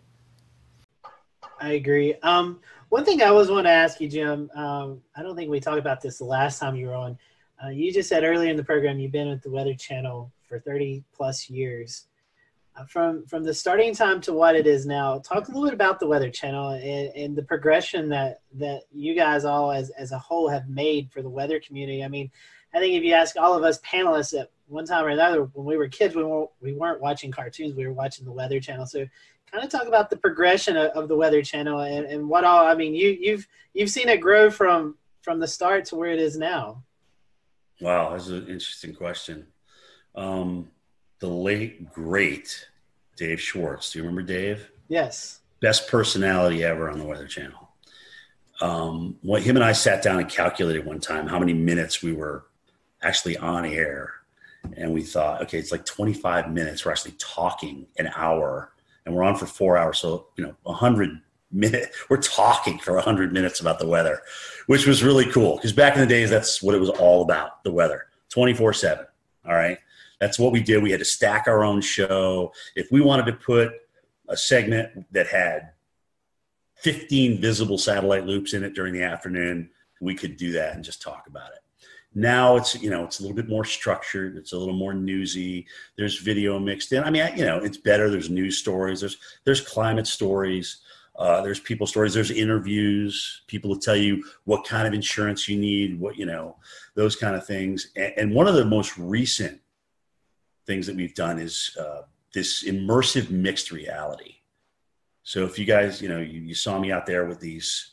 I 1.60 1.72
agree. 1.72 2.14
Um, 2.22 2.60
one 2.88 3.04
thing 3.04 3.20
I 3.20 3.26
always 3.26 3.50
want 3.50 3.66
to 3.66 3.70
ask 3.70 4.00
you, 4.00 4.08
Jim. 4.08 4.50
Um, 4.54 5.02
I 5.14 5.22
don't 5.22 5.36
think 5.36 5.50
we 5.50 5.60
talked 5.60 5.78
about 5.78 6.00
this 6.00 6.16
the 6.16 6.24
last 6.24 6.58
time 6.58 6.74
you 6.74 6.86
were 6.86 6.94
on. 6.94 7.18
Uh, 7.62 7.68
you 7.68 7.92
just 7.92 8.08
said 8.08 8.24
earlier 8.24 8.48
in 8.48 8.56
the 8.56 8.64
program 8.64 8.98
you've 8.98 9.12
been 9.12 9.28
with 9.28 9.42
the 9.42 9.50
Weather 9.50 9.74
Channel 9.74 10.32
for 10.48 10.58
30 10.58 11.04
plus 11.14 11.50
years. 11.50 12.06
Uh, 12.74 12.86
from 12.86 13.26
from 13.26 13.44
the 13.44 13.52
starting 13.52 13.94
time 13.94 14.18
to 14.22 14.32
what 14.32 14.56
it 14.56 14.66
is 14.66 14.86
now, 14.86 15.18
talk 15.18 15.48
a 15.48 15.50
little 15.50 15.64
bit 15.64 15.74
about 15.74 16.00
the 16.00 16.06
Weather 16.06 16.30
Channel 16.30 16.70
and, 16.70 17.14
and 17.14 17.36
the 17.36 17.42
progression 17.42 18.08
that 18.08 18.40
that 18.54 18.84
you 18.90 19.14
guys 19.14 19.44
all 19.44 19.70
as 19.70 19.90
as 19.90 20.12
a 20.12 20.18
whole 20.18 20.48
have 20.48 20.66
made 20.70 21.12
for 21.12 21.20
the 21.20 21.28
weather 21.28 21.60
community. 21.60 22.02
I 22.02 22.08
mean, 22.08 22.30
I 22.76 22.78
think 22.78 22.94
if 22.94 23.02
you 23.02 23.14
ask 23.14 23.36
all 23.38 23.56
of 23.56 23.64
us 23.64 23.80
panelists 23.80 24.38
at 24.38 24.50
one 24.68 24.84
time 24.84 25.06
or 25.06 25.08
another, 25.08 25.44
when 25.54 25.64
we 25.64 25.78
were 25.78 25.88
kids, 25.88 26.14
we 26.14 26.22
weren't, 26.22 26.50
we 26.60 26.74
weren't 26.74 27.00
watching 27.00 27.30
cartoons, 27.30 27.74
we 27.74 27.86
were 27.86 27.94
watching 27.94 28.26
the 28.26 28.32
Weather 28.32 28.60
Channel. 28.60 28.84
So 28.84 29.06
kind 29.50 29.64
of 29.64 29.70
talk 29.70 29.86
about 29.86 30.10
the 30.10 30.16
progression 30.18 30.76
of, 30.76 30.90
of 30.90 31.08
the 31.08 31.16
Weather 31.16 31.40
Channel 31.40 31.80
and, 31.80 32.04
and 32.04 32.28
what 32.28 32.44
all, 32.44 32.66
I 32.66 32.74
mean, 32.74 32.94
you, 32.94 33.16
you've, 33.18 33.48
you've 33.72 33.88
seen 33.88 34.10
it 34.10 34.20
grow 34.20 34.50
from, 34.50 34.96
from 35.22 35.40
the 35.40 35.48
start 35.48 35.86
to 35.86 35.96
where 35.96 36.10
it 36.10 36.20
is 36.20 36.36
now. 36.36 36.82
Wow, 37.80 38.10
that's 38.10 38.28
an 38.28 38.46
interesting 38.46 38.94
question. 38.94 39.46
Um, 40.14 40.70
the 41.20 41.28
late, 41.28 41.90
great 41.94 42.68
Dave 43.16 43.40
Schwartz. 43.40 43.90
Do 43.90 44.00
you 44.00 44.04
remember 44.04 44.20
Dave? 44.20 44.70
Yes. 44.88 45.40
Best 45.62 45.88
personality 45.88 46.62
ever 46.62 46.90
on 46.90 46.98
the 46.98 47.06
Weather 47.06 47.26
Channel. 47.26 47.70
Um, 48.60 49.16
what 49.22 49.42
him 49.42 49.56
and 49.56 49.64
I 49.64 49.72
sat 49.72 50.02
down 50.02 50.18
and 50.18 50.28
calculated 50.28 50.84
one 50.84 51.00
time 51.00 51.26
how 51.26 51.38
many 51.38 51.54
minutes 51.54 52.02
we 52.02 52.12
were 52.12 52.44
actually 53.06 53.36
on 53.36 53.64
air. 53.64 54.12
And 54.76 54.92
we 54.92 55.02
thought, 55.02 55.42
okay, 55.42 55.58
it's 55.58 55.70
like 55.70 55.84
25 55.84 56.52
minutes. 56.52 56.84
We're 56.84 56.90
actually 56.90 57.14
talking 57.18 57.86
an 57.98 58.10
hour 58.16 58.72
and 59.04 59.14
we're 59.14 59.22
on 59.22 59.36
for 59.36 59.46
four 59.46 59.76
hours. 59.76 59.98
So, 59.98 60.26
you 60.36 60.44
know, 60.44 60.56
100 60.64 61.20
minutes, 61.52 61.96
we're 62.10 62.16
talking 62.16 62.78
for 62.78 62.94
100 62.94 63.32
minutes 63.32 63.60
about 63.60 63.78
the 63.78 63.86
weather, 63.86 64.20
which 64.66 64.86
was 64.86 65.04
really 65.04 65.30
cool. 65.30 65.56
Because 65.56 65.72
back 65.72 65.94
in 65.94 66.00
the 66.00 66.06
days, 66.06 66.30
that's 66.30 66.60
what 66.62 66.74
it 66.74 66.80
was 66.80 66.90
all 66.90 67.22
about 67.22 67.62
the 67.62 67.72
weather 67.72 68.06
24 68.30 68.72
7. 68.72 69.06
All 69.46 69.54
right. 69.54 69.78
That's 70.20 70.38
what 70.38 70.52
we 70.52 70.62
did. 70.62 70.82
We 70.82 70.90
had 70.90 71.00
to 71.00 71.04
stack 71.04 71.46
our 71.46 71.62
own 71.62 71.80
show. 71.80 72.52
If 72.74 72.90
we 72.90 73.00
wanted 73.00 73.26
to 73.26 73.34
put 73.34 73.72
a 74.28 74.36
segment 74.36 75.06
that 75.12 75.28
had 75.28 75.70
15 76.76 77.40
visible 77.40 77.78
satellite 77.78 78.26
loops 78.26 78.54
in 78.54 78.64
it 78.64 78.74
during 78.74 78.94
the 78.94 79.02
afternoon, 79.02 79.70
we 80.00 80.14
could 80.14 80.36
do 80.36 80.52
that 80.52 80.74
and 80.74 80.82
just 80.82 81.02
talk 81.02 81.26
about 81.26 81.52
it. 81.52 81.58
Now 82.18 82.56
it's 82.56 82.74
you 82.80 82.88
know 82.88 83.04
it's 83.04 83.20
a 83.20 83.22
little 83.22 83.36
bit 83.36 83.46
more 83.46 83.66
structured. 83.66 84.38
It's 84.38 84.54
a 84.54 84.58
little 84.58 84.74
more 84.74 84.94
newsy. 84.94 85.66
There's 85.98 86.18
video 86.18 86.58
mixed 86.58 86.90
in. 86.94 87.04
I 87.04 87.10
mean, 87.10 87.28
you 87.36 87.44
know, 87.44 87.58
it's 87.58 87.76
better. 87.76 88.08
There's 88.08 88.30
news 88.30 88.56
stories. 88.56 89.00
There's 89.00 89.18
there's 89.44 89.60
climate 89.60 90.06
stories. 90.06 90.78
Uh, 91.14 91.42
there's 91.42 91.60
people 91.60 91.86
stories. 91.86 92.14
There's 92.14 92.30
interviews. 92.30 93.42
People 93.48 93.68
will 93.68 93.78
tell 93.78 93.96
you 93.96 94.24
what 94.44 94.64
kind 94.64 94.88
of 94.88 94.94
insurance 94.94 95.46
you 95.46 95.58
need. 95.58 96.00
What 96.00 96.16
you 96.16 96.24
know, 96.24 96.56
those 96.94 97.16
kind 97.16 97.36
of 97.36 97.46
things. 97.46 97.88
And, 97.96 98.14
and 98.16 98.34
one 98.34 98.48
of 98.48 98.54
the 98.54 98.64
most 98.64 98.96
recent 98.96 99.60
things 100.66 100.86
that 100.86 100.96
we've 100.96 101.14
done 101.14 101.38
is 101.38 101.76
uh, 101.78 102.02
this 102.32 102.64
immersive 102.64 103.28
mixed 103.28 103.70
reality. 103.70 104.36
So 105.22 105.44
if 105.44 105.58
you 105.58 105.66
guys, 105.66 106.00
you 106.00 106.08
know, 106.08 106.20
you, 106.20 106.40
you 106.40 106.54
saw 106.54 106.78
me 106.78 106.90
out 106.90 107.04
there 107.04 107.26
with 107.26 107.40
these, 107.40 107.90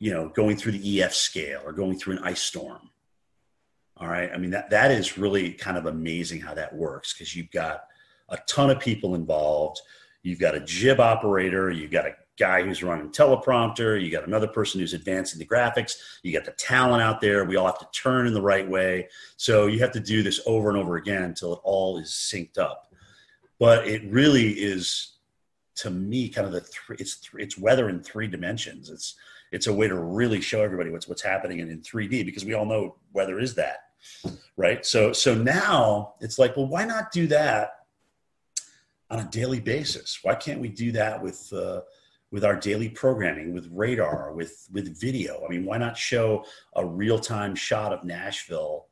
you 0.00 0.12
know, 0.12 0.28
going 0.28 0.58
through 0.58 0.72
the 0.72 1.02
EF 1.02 1.14
scale 1.14 1.62
or 1.64 1.72
going 1.72 1.98
through 1.98 2.18
an 2.18 2.24
ice 2.24 2.42
storm 2.42 2.90
all 4.02 4.08
right. 4.08 4.30
I 4.34 4.36
mean, 4.36 4.50
that, 4.50 4.68
that 4.70 4.90
is 4.90 5.16
really 5.16 5.52
kind 5.52 5.78
of 5.78 5.86
amazing 5.86 6.40
how 6.40 6.54
that 6.54 6.74
works 6.74 7.12
because 7.12 7.36
you've 7.36 7.52
got 7.52 7.84
a 8.30 8.38
ton 8.48 8.68
of 8.68 8.80
people 8.80 9.14
involved. 9.14 9.80
You've 10.24 10.40
got 10.40 10.56
a 10.56 10.60
jib 10.60 10.98
operator, 10.98 11.70
you've 11.70 11.92
got 11.92 12.06
a 12.06 12.16
guy 12.36 12.64
who's 12.64 12.82
running 12.82 13.10
teleprompter, 13.10 14.02
you 14.02 14.10
got 14.10 14.26
another 14.26 14.48
person 14.48 14.80
who's 14.80 14.94
advancing 14.94 15.38
the 15.38 15.46
graphics, 15.46 15.92
you 16.24 16.32
got 16.32 16.44
the 16.44 16.52
talent 16.52 17.00
out 17.00 17.20
there. 17.20 17.44
We 17.44 17.54
all 17.54 17.66
have 17.66 17.78
to 17.78 17.88
turn 17.92 18.26
in 18.26 18.34
the 18.34 18.42
right 18.42 18.68
way. 18.68 19.08
So 19.36 19.66
you 19.66 19.78
have 19.78 19.92
to 19.92 20.00
do 20.00 20.24
this 20.24 20.40
over 20.46 20.68
and 20.68 20.78
over 20.78 20.96
again 20.96 21.22
until 21.22 21.52
it 21.52 21.60
all 21.62 21.98
is 21.98 22.10
synced 22.10 22.58
up. 22.58 22.92
But 23.60 23.86
it 23.86 24.02
really 24.10 24.50
is, 24.50 25.18
to 25.76 25.90
me, 25.90 26.28
kind 26.28 26.48
of 26.48 26.52
the 26.52 26.62
three, 26.62 26.96
it's 26.98 27.30
it's 27.38 27.56
weather 27.56 27.88
in 27.88 28.02
three 28.02 28.26
dimensions. 28.26 28.90
It's 28.90 29.14
it's 29.52 29.66
a 29.68 29.72
way 29.72 29.86
to 29.86 29.94
really 29.94 30.40
show 30.40 30.62
everybody 30.62 30.90
what's 30.90 31.06
what's 31.06 31.22
happening 31.22 31.60
in, 31.60 31.70
in 31.70 31.80
3D 31.80 32.24
because 32.24 32.44
we 32.44 32.54
all 32.54 32.64
know 32.64 32.96
weather 33.12 33.38
is 33.38 33.54
that, 33.54 33.91
right? 34.56 34.84
So 34.84 35.12
so 35.12 35.34
now 35.34 36.14
it's 36.20 36.38
like, 36.38 36.56
well, 36.56 36.66
why 36.66 36.84
not 36.84 37.12
do 37.12 37.26
that 37.28 37.72
on 39.10 39.20
a 39.20 39.28
daily 39.30 39.60
basis? 39.60 40.20
Why 40.22 40.34
can't 40.34 40.60
we 40.60 40.68
do 40.68 40.92
that 40.92 41.22
with 41.22 41.52
uh, 41.52 41.80
with 42.30 42.44
our 42.44 42.56
daily 42.56 42.88
programming, 42.88 43.52
with 43.52 43.68
radar, 43.70 44.32
with 44.32 44.66
with 44.72 44.98
video? 44.98 45.44
I 45.44 45.50
mean, 45.50 45.64
why 45.64 45.78
not 45.78 45.96
show 45.96 46.44
a 46.74 46.84
real 46.84 47.18
time 47.18 47.54
shot 47.54 47.92
of 47.92 48.04
Nashville 48.04 48.86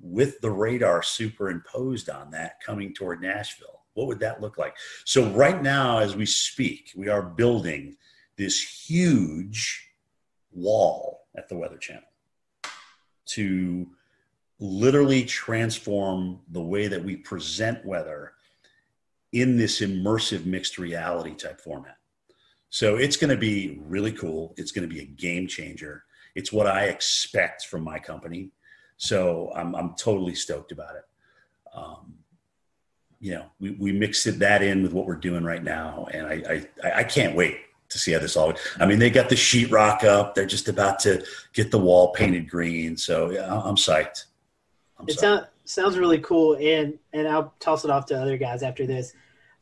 with 0.00 0.40
the 0.40 0.50
radar 0.50 1.02
superimposed 1.02 2.10
on 2.10 2.30
that 2.32 2.60
coming 2.64 2.92
toward 2.94 3.22
Nashville? 3.22 3.82
What 3.94 4.08
would 4.08 4.20
that 4.20 4.40
look 4.40 4.58
like? 4.58 4.76
So 5.04 5.30
right 5.30 5.62
now, 5.62 5.98
as 5.98 6.16
we 6.16 6.26
speak, 6.26 6.90
we 6.96 7.08
are 7.08 7.22
building 7.22 7.96
this 8.36 8.60
huge 8.88 9.88
wall 10.52 11.26
at 11.36 11.48
the 11.48 11.56
Weather 11.56 11.78
Channel 11.78 12.02
to 13.26 13.86
literally 14.60 15.24
transform 15.24 16.40
the 16.52 16.62
way 16.62 16.86
that 16.88 17.02
we 17.02 17.16
present 17.16 17.84
weather 17.84 18.32
in 19.32 19.56
this 19.56 19.80
immersive 19.80 20.46
mixed 20.46 20.78
reality 20.78 21.34
type 21.34 21.60
format. 21.60 21.96
So 22.70 22.96
it's 22.96 23.16
going 23.16 23.30
to 23.30 23.36
be 23.36 23.80
really 23.86 24.12
cool. 24.12 24.54
It's 24.56 24.72
going 24.72 24.88
to 24.88 24.92
be 24.92 25.00
a 25.00 25.06
game 25.06 25.46
changer. 25.46 26.04
It's 26.34 26.52
what 26.52 26.66
I 26.66 26.86
expect 26.86 27.66
from 27.66 27.82
my 27.82 27.98
company. 27.98 28.50
So 28.96 29.52
I'm, 29.54 29.74
I'm 29.74 29.94
totally 29.94 30.34
stoked 30.34 30.72
about 30.72 30.96
it. 30.96 31.04
Um, 31.74 32.14
you 33.20 33.32
know, 33.32 33.46
we, 33.58 33.70
we 33.72 33.92
mix 33.92 34.26
it, 34.26 34.38
that 34.40 34.62
in 34.62 34.82
with 34.82 34.92
what 34.92 35.06
we're 35.06 35.16
doing 35.16 35.44
right 35.44 35.62
now. 35.62 36.06
And 36.12 36.26
I, 36.26 36.66
I, 36.84 36.92
I 37.00 37.04
can't 37.04 37.34
wait 37.34 37.58
to 37.88 37.98
see 37.98 38.12
how 38.12 38.18
this 38.18 38.36
all. 38.36 38.52
I 38.78 38.86
mean, 38.86 38.98
they 38.98 39.10
got 39.10 39.28
the 39.28 39.34
sheetrock 39.34 40.04
up. 40.04 40.34
They're 40.34 40.46
just 40.46 40.68
about 40.68 40.98
to 41.00 41.24
get 41.52 41.70
the 41.70 41.78
wall 41.78 42.12
painted 42.12 42.48
green. 42.48 42.96
So 42.96 43.30
yeah, 43.30 43.52
I'm 43.52 43.76
psyched. 43.76 44.24
I'm 44.98 45.08
it 45.08 45.18
sounds 45.18 45.46
sounds 45.64 45.98
really 45.98 46.18
cool, 46.18 46.56
and 46.56 46.98
and 47.12 47.28
I'll 47.28 47.54
toss 47.60 47.84
it 47.84 47.90
off 47.90 48.06
to 48.06 48.20
other 48.20 48.36
guys 48.36 48.62
after 48.62 48.86
this. 48.86 49.12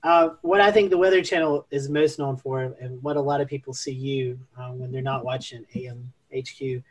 Uh, 0.03 0.30
what 0.43 0.61
I 0.61 0.72
think 0.72 0.91
the 0.91 0.99
Weather 0.99 1.22
Channel 1.22 1.66
is 1.70 1.89
most 1.89 2.18
known 2.18 2.37
for, 2.37 2.62
and 2.80 3.03
what 3.03 3.16
a 3.16 3.20
lot 3.20 3.41
of 3.41 3.49
people 3.49 3.72
see 3.72 3.93
you 3.93 4.39
uh, 4.59 4.70
when 4.70 4.91
they're 4.91 5.01
not 5.01 5.24
watching 5.24 5.64
AM 5.74 6.12
HQ, 6.37 6.83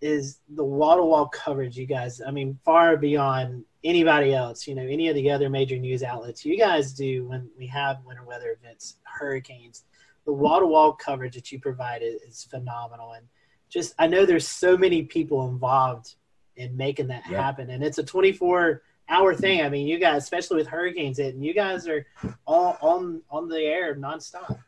is 0.00 0.40
the 0.48 0.64
wall 0.64 0.96
to 0.96 1.04
wall 1.04 1.28
coverage. 1.28 1.76
You 1.76 1.86
guys, 1.86 2.20
I 2.26 2.30
mean, 2.30 2.58
far 2.64 2.96
beyond 2.96 3.64
anybody 3.84 4.34
else. 4.34 4.66
You 4.66 4.74
know, 4.74 4.82
any 4.82 5.08
of 5.08 5.14
the 5.14 5.30
other 5.30 5.48
major 5.48 5.76
news 5.76 6.02
outlets. 6.02 6.44
You 6.44 6.58
guys 6.58 6.92
do 6.92 7.28
when 7.28 7.48
we 7.56 7.66
have 7.68 8.04
winter 8.04 8.24
weather 8.24 8.56
events, 8.60 8.96
hurricanes 9.04 9.84
the 10.30 10.32
wall 10.32 10.60
to 10.60 10.66
wall 10.66 10.92
coverage 10.92 11.34
that 11.34 11.50
you 11.50 11.58
provide 11.58 12.02
is, 12.02 12.22
is, 12.22 12.44
phenomenal. 12.44 13.12
And 13.12 13.26
just, 13.68 13.94
I 13.98 14.06
know 14.06 14.24
there's 14.24 14.46
so 14.46 14.76
many 14.76 15.02
people 15.02 15.48
involved 15.48 16.14
in 16.60 16.76
making 16.76 17.08
that 17.08 17.22
yeah. 17.28 17.42
happen. 17.42 17.70
And 17.70 17.82
it's 17.82 17.98
a 17.98 18.04
24 18.04 18.82
hour 19.08 19.34
thing. 19.34 19.62
I 19.62 19.68
mean, 19.68 19.86
you 19.86 19.98
guys, 19.98 20.22
especially 20.22 20.58
with 20.58 20.66
hurricanes 20.66 21.18
hitting, 21.18 21.42
you 21.42 21.54
guys 21.54 21.88
are 21.88 22.06
all 22.46 22.76
on, 22.80 23.22
on 23.30 23.48
the 23.48 23.60
air 23.60 23.96
nonstop. 23.96 24.58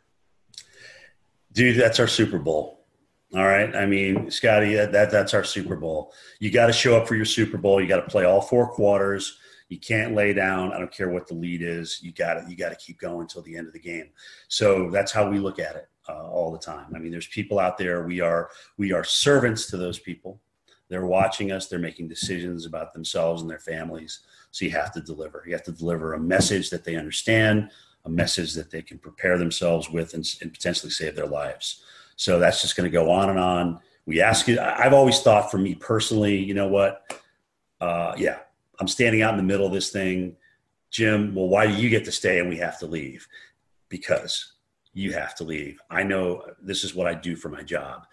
Dude, 1.53 1.79
that's 1.79 2.01
our 2.01 2.09
Super 2.09 2.39
Bowl. 2.39 2.87
All 3.35 3.45
right. 3.45 3.75
I 3.75 3.87
mean, 3.87 4.31
Scotty, 4.31 4.75
that, 4.75 4.93
that 4.93 5.11
that's 5.11 5.35
our 5.35 5.45
Super 5.45 5.77
Bowl. 5.77 6.13
You 6.39 6.51
got 6.51 6.67
to 6.67 6.73
show 6.73 6.97
up 6.97 7.07
for 7.07 7.15
your 7.15 7.25
Super 7.25 7.59
Bowl. 7.59 7.81
You 7.81 7.87
got 7.87 8.05
to 8.05 8.11
play 8.11 8.25
all 8.25 8.41
four 8.41 8.69
quarters. 8.71 9.39
You 9.69 9.79
can't 9.79 10.15
lay 10.15 10.35
down. 10.35 10.73
I 10.73 10.79
don't 10.79 10.93
care 10.93 11.09
what 11.09 11.27
the 11.27 11.35
lead 11.35 11.63
is. 11.63 12.01
You 12.03 12.13
got 12.13 12.35
to 12.35 12.45
you 12.47 12.57
got 12.57 12.71
to 12.71 12.77
keep 12.77 12.99
going 12.99 13.23
until 13.23 13.41
the 13.41 13.57
end 13.57 13.69
of 13.69 13.73
the 13.73 13.79
game. 13.79 14.11
So 14.49 14.91
that's 14.91 15.13
how 15.13 15.31
we 15.31 15.39
look 15.39 15.59
at 15.59 15.77
it 15.77 15.89
uh, 16.11 16.29
all 16.29 16.53
the 16.53 16.59
time. 16.59 16.93
I 16.95 16.99
mean, 16.99 17.11
there's 17.11 17.29
people 17.29 17.59
out 17.59 17.79
there. 17.79 18.07
We 18.07 18.21
are 18.21 18.51
we 18.77 18.93
are 18.93 19.03
servants 19.03 19.67
to 19.71 19.79
those 19.79 19.99
people. 19.99 20.43
They're 20.93 21.07
watching 21.07 21.53
us. 21.53 21.69
They're 21.69 21.79
making 21.79 22.09
decisions 22.09 22.67
about 22.67 22.93
themselves 22.93 23.41
and 23.41 23.51
their 23.51 23.59
families. 23.59 24.21
So 24.51 24.67
you 24.67 24.73
have 24.73 24.93
to 24.93 25.01
deliver. 25.01 25.43
You 25.47 25.55
have 25.55 25.63
to 25.63 25.73
deliver 25.73 26.13
a 26.13 26.21
message 26.21 26.69
that 26.69 26.85
they 26.85 26.97
understand, 26.97 27.71
a 28.05 28.11
message 28.11 28.53
that 28.53 28.71
they 28.71 28.83
can 28.83 28.99
prepare 28.99 29.39
themselves 29.39 29.89
with, 29.89 30.13
and, 30.13 30.23
and 30.43 30.53
potentially 30.53 30.91
save 30.91 31.17
their 31.17 31.27
lives. 31.27 31.83
So 32.17 32.39
that's 32.39 32.61
just 32.61 32.77
going 32.77 32.85
to 32.85 32.93
go 32.93 33.11
on 33.11 33.31
and 33.31 33.39
on. 33.39 33.81
We 34.05 34.21
ask 34.21 34.47
you. 34.47 34.61
I've 34.61 34.93
always 34.93 35.23
thought, 35.23 35.51
for 35.51 35.57
me 35.57 35.75
personally, 35.75 36.37
you 36.37 36.53
know 36.53 36.69
what? 36.69 37.19
Uh, 37.81 38.13
yeah, 38.19 38.41
I'm 38.79 38.87
standing 38.87 39.23
out 39.23 39.33
in 39.33 39.39
the 39.39 39.51
middle 39.51 39.65
of 39.65 39.73
this 39.73 39.89
thing. 39.89 40.37
Jim, 40.91 41.35
well, 41.35 41.49
why 41.49 41.67
do 41.67 41.73
you 41.73 41.89
get 41.89 42.05
to 42.05 42.13
stay 42.13 42.39
and 42.39 42.51
we 42.51 42.59
have 42.59 42.79
to 42.81 42.87
leave? 42.87 43.27
Because 43.89 44.53
you 44.93 45.15
have 45.15 45.35
to 45.37 45.45
leave. 45.45 45.81
I 45.89 46.03
know 46.03 46.45
this 46.61 46.85
is 46.85 46.95
what 46.95 47.07
I 47.07 47.15
do 47.15 47.35
for 47.35 47.49
my 47.49 47.63
job. 47.63 48.05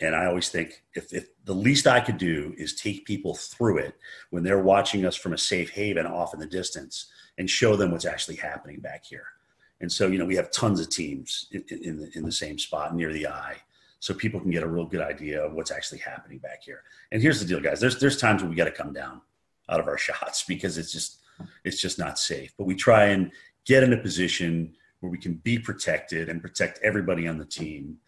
And 0.00 0.14
I 0.14 0.26
always 0.26 0.50
think 0.50 0.82
if, 0.94 1.12
if 1.12 1.28
the 1.44 1.54
least 1.54 1.86
I 1.86 2.00
could 2.00 2.18
do 2.18 2.54
is 2.58 2.74
take 2.74 3.06
people 3.06 3.34
through 3.34 3.78
it 3.78 3.96
when 4.30 4.42
they're 4.42 4.62
watching 4.62 5.06
us 5.06 5.16
from 5.16 5.32
a 5.32 5.38
safe 5.38 5.70
haven 5.70 6.06
off 6.06 6.34
in 6.34 6.40
the 6.40 6.46
distance 6.46 7.06
and 7.38 7.48
show 7.48 7.76
them 7.76 7.92
what's 7.92 8.04
actually 8.04 8.36
happening 8.36 8.80
back 8.80 9.04
here. 9.04 9.26
And 9.80 9.90
so, 9.90 10.08
you 10.08 10.18
know, 10.18 10.24
we 10.24 10.36
have 10.36 10.50
tons 10.50 10.80
of 10.80 10.90
teams 10.90 11.46
in, 11.52 11.64
in, 11.82 11.96
the, 11.98 12.10
in 12.14 12.24
the 12.24 12.32
same 12.32 12.58
spot 12.58 12.94
near 12.94 13.12
the 13.12 13.26
eye 13.26 13.56
so 14.00 14.14
people 14.14 14.40
can 14.40 14.50
get 14.50 14.62
a 14.62 14.68
real 14.68 14.86
good 14.86 15.00
idea 15.00 15.42
of 15.42 15.52
what's 15.52 15.70
actually 15.70 15.98
happening 15.98 16.38
back 16.38 16.62
here. 16.62 16.82
And 17.12 17.22
here's 17.22 17.40
the 17.40 17.46
deal, 17.46 17.60
guys. 17.60 17.80
There's 17.80 17.98
there's 17.98 18.18
times 18.18 18.42
when 18.42 18.50
we 18.50 18.56
got 18.56 18.66
to 18.66 18.70
come 18.70 18.92
down 18.92 19.20
out 19.68 19.80
of 19.80 19.88
our 19.88 19.98
shots 20.06 20.44
because 20.44 20.78
it's 20.78 20.92
just 20.92 21.18
it's 21.64 21.80
just 21.80 21.98
not 21.98 22.18
safe. 22.18 22.52
But 22.56 22.64
we 22.64 22.74
try 22.74 23.06
and 23.06 23.32
get 23.64 23.82
in 23.82 23.92
a 23.92 23.96
position 23.96 24.74
where 25.00 25.10
we 25.10 25.18
can 25.18 25.34
be 25.34 25.58
protected 25.58 26.28
and 26.28 26.40
protect 26.40 26.78
everybody 26.82 27.28
on 27.28 27.38
the 27.38 27.44
team 27.44 27.98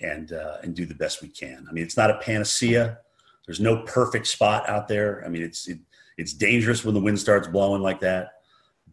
and 0.00 0.32
uh, 0.32 0.58
and 0.62 0.74
do 0.74 0.86
the 0.86 0.94
best 0.94 1.22
we 1.22 1.28
can. 1.28 1.66
I 1.68 1.72
mean, 1.72 1.84
it's 1.84 1.96
not 1.96 2.10
a 2.10 2.18
panacea. 2.18 2.98
There's 3.46 3.60
no 3.60 3.82
perfect 3.82 4.26
spot 4.26 4.68
out 4.68 4.88
there. 4.88 5.22
I 5.24 5.28
mean, 5.28 5.42
it's 5.42 5.68
it, 5.68 5.78
it's 6.16 6.32
dangerous 6.32 6.84
when 6.84 6.94
the 6.94 7.00
wind 7.00 7.18
starts 7.18 7.48
blowing 7.48 7.82
like 7.82 8.00
that. 8.00 8.32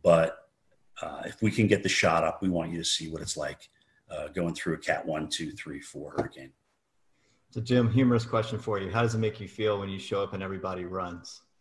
But 0.04 0.38
uh, 1.02 1.24
if 1.26 1.42
we 1.42 1.52
can 1.52 1.68
get 1.68 1.84
the 1.84 1.90
shot 1.90 2.24
up, 2.24 2.42
we 2.42 2.50
want 2.50 2.72
you 2.72 2.78
to 2.78 2.86
see 2.86 3.10
what 3.10 3.22
it's 3.22 3.36
like 3.36 3.70
uh, 4.10 4.28
going 4.30 4.54
through 4.54 4.76
a 4.76 4.78
Cat 4.78 5.06
one, 5.06 5.28
two, 5.28 5.52
three, 5.52 5.82
four 5.82 6.12
hurricane. 6.12 6.52
So, 7.52 7.62
Jim, 7.62 7.90
humorous 7.90 8.26
question 8.26 8.60
for 8.60 8.80
you: 8.80 8.92
How 8.92 9.02
does 9.02 9.16
it 9.16 9.20
make 9.20 9.40
you 9.40 9.48
feel 9.48 9.80
when 9.80 9.90
you 9.90 10.00
show 10.00 10.24
up 10.24 10.34
and 10.34 10.44
everybody 10.44 10.86
runs? 10.86 11.42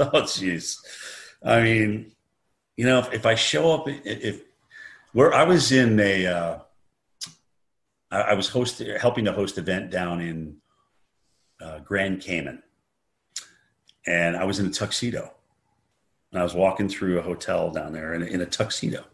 Oh, 0.00 0.22
jeez. 0.22 0.78
I 1.44 1.60
mean, 1.60 2.12
you 2.74 2.86
know, 2.86 3.00
if, 3.00 3.12
if, 3.12 3.26
I 3.26 3.34
show 3.34 3.70
up, 3.74 3.84
if 3.86 4.40
where 5.12 5.34
I 5.34 5.44
was 5.44 5.72
in 5.72 6.00
a, 6.00 6.26
uh, 6.26 6.58
I, 8.14 8.20
I 8.20 8.34
was 8.34 8.48
hosting, 8.48 8.96
helping 8.98 9.24
to 9.24 9.32
host 9.32 9.58
event 9.58 9.90
down 9.90 10.20
in 10.20 10.56
uh, 11.60 11.80
Grand 11.80 12.20
Cayman, 12.20 12.62
and 14.06 14.36
I 14.36 14.44
was 14.44 14.58
in 14.58 14.66
a 14.66 14.70
tuxedo, 14.70 15.32
and 16.30 16.40
I 16.40 16.44
was 16.44 16.54
walking 16.54 16.88
through 16.88 17.18
a 17.18 17.22
hotel 17.22 17.70
down 17.70 17.92
there 17.92 18.14
in, 18.14 18.22
in 18.22 18.40
a 18.40 18.46
tuxedo, 18.46 19.04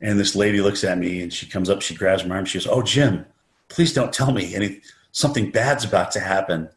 and 0.00 0.18
this 0.18 0.34
lady 0.34 0.60
looks 0.60 0.84
at 0.84 0.98
me 0.98 1.22
and 1.22 1.32
she 1.32 1.46
comes 1.46 1.68
up, 1.68 1.82
she 1.82 1.94
grabs 1.94 2.24
my 2.24 2.36
arm, 2.36 2.44
she 2.44 2.58
goes, 2.58 2.66
"Oh, 2.66 2.82
Jim, 2.82 3.26
please 3.68 3.92
don't 3.92 4.12
tell 4.12 4.32
me 4.32 4.54
any 4.54 4.80
something 5.12 5.50
bad's 5.50 5.84
about 5.84 6.10
to 6.12 6.20
happen." 6.20 6.68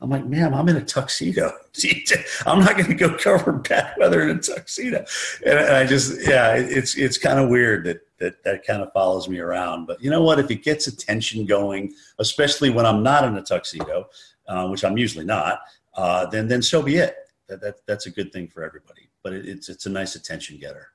I'm 0.00 0.10
like, 0.10 0.26
ma'am, 0.26 0.52
I'm 0.52 0.68
in 0.68 0.76
a 0.76 0.84
tuxedo. 0.84 1.50
I'm 2.46 2.58
not 2.58 2.76
going 2.76 2.88
to 2.88 2.94
go 2.94 3.16
cover 3.18 3.52
bad 3.52 3.94
weather 3.96 4.20
in 4.22 4.36
a 4.36 4.40
tuxedo. 4.40 5.06
And 5.46 5.58
I 5.58 5.86
just, 5.86 6.28
yeah, 6.28 6.56
it's 6.56 6.96
it's 6.96 7.16
kind 7.16 7.38
of 7.38 7.48
weird 7.48 7.84
that 7.84 8.00
that 8.18 8.42
that 8.44 8.66
kind 8.66 8.82
of 8.82 8.92
follows 8.92 9.28
me 9.28 9.38
around. 9.38 9.86
But 9.86 10.02
you 10.02 10.10
know 10.10 10.22
what? 10.22 10.38
If 10.38 10.50
it 10.50 10.62
gets 10.62 10.86
attention 10.86 11.46
going, 11.46 11.92
especially 12.18 12.70
when 12.70 12.86
I'm 12.86 13.02
not 13.02 13.24
in 13.24 13.36
a 13.36 13.42
tuxedo, 13.42 14.08
uh, 14.48 14.68
which 14.68 14.84
I'm 14.84 14.96
usually 14.96 15.24
not, 15.24 15.60
uh, 15.94 16.26
then 16.26 16.48
then 16.48 16.62
so 16.62 16.82
be 16.82 16.96
it. 16.96 17.16
That, 17.48 17.60
that 17.60 17.86
that's 17.86 18.06
a 18.06 18.10
good 18.10 18.32
thing 18.32 18.48
for 18.48 18.62
everybody. 18.62 19.08
But 19.22 19.32
it, 19.32 19.46
it's 19.46 19.68
it's 19.68 19.86
a 19.86 19.90
nice 19.90 20.14
attention 20.14 20.58
getter. 20.58 20.88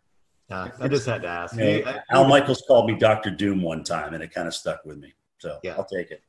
Uh, 0.49 0.69
I 0.79 0.87
just 0.87 1.05
had 1.05 1.21
to 1.21 1.27
ask. 1.27 1.55
You 1.55 1.83
know, 1.83 1.99
Al 2.11 2.27
Michaels 2.27 2.63
called 2.67 2.89
me 2.89 2.97
Doctor 2.97 3.29
Doom 3.29 3.61
one 3.61 3.83
time, 3.83 4.13
and 4.13 4.23
it 4.23 4.33
kind 4.33 4.47
of 4.47 4.55
stuck 4.55 4.83
with 4.85 4.97
me. 4.97 5.13
So 5.37 5.59
yeah. 5.63 5.75
I'll 5.77 5.85
take 5.85 6.11
it. 6.11 6.23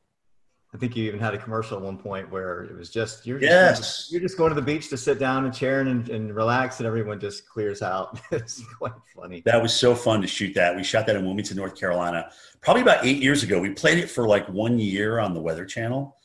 I 0.73 0.77
think 0.77 0.95
you 0.95 1.03
even 1.03 1.19
had 1.19 1.33
a 1.33 1.37
commercial 1.37 1.77
at 1.77 1.83
one 1.83 1.97
point 1.97 2.31
where 2.31 2.63
it 2.63 2.77
was 2.77 2.89
just 2.89 3.25
you're 3.27 3.39
just, 3.39 3.51
yes. 3.51 4.09
you're 4.09 4.21
just 4.21 4.37
going 4.37 4.49
to 4.49 4.55
the 4.55 4.61
beach 4.61 4.87
to 4.89 4.97
sit 4.97 5.19
down 5.19 5.43
and 5.43 5.53
chair 5.53 5.81
and, 5.81 6.07
and 6.07 6.33
relax, 6.33 6.79
and 6.79 6.87
everyone 6.87 7.19
just 7.19 7.47
clears 7.47 7.81
out. 7.81 8.21
it's 8.31 8.63
quite 8.77 8.93
funny. 9.13 9.41
That 9.45 9.61
was 9.61 9.73
so 9.73 9.93
fun 9.93 10.21
to 10.21 10.27
shoot 10.27 10.53
that. 10.55 10.73
We 10.73 10.83
shot 10.83 11.05
that 11.07 11.17
in 11.17 11.25
Wilmington, 11.25 11.57
North 11.57 11.77
Carolina, 11.77 12.31
probably 12.61 12.83
about 12.83 13.05
eight 13.05 13.21
years 13.21 13.43
ago. 13.43 13.59
We 13.59 13.71
played 13.71 13.97
it 13.97 14.09
for 14.09 14.27
like 14.27 14.47
one 14.47 14.79
year 14.79 15.19
on 15.19 15.33
the 15.33 15.41
Weather 15.41 15.65
Channel, 15.65 16.15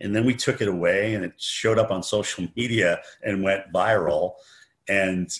and 0.00 0.14
then 0.14 0.24
we 0.24 0.34
took 0.34 0.60
it 0.60 0.66
away, 0.66 1.14
and 1.14 1.24
it 1.24 1.34
showed 1.40 1.78
up 1.78 1.92
on 1.92 2.02
social 2.02 2.48
media 2.56 3.00
and 3.22 3.42
went 3.42 3.72
viral. 3.72 4.32
And 4.88 5.30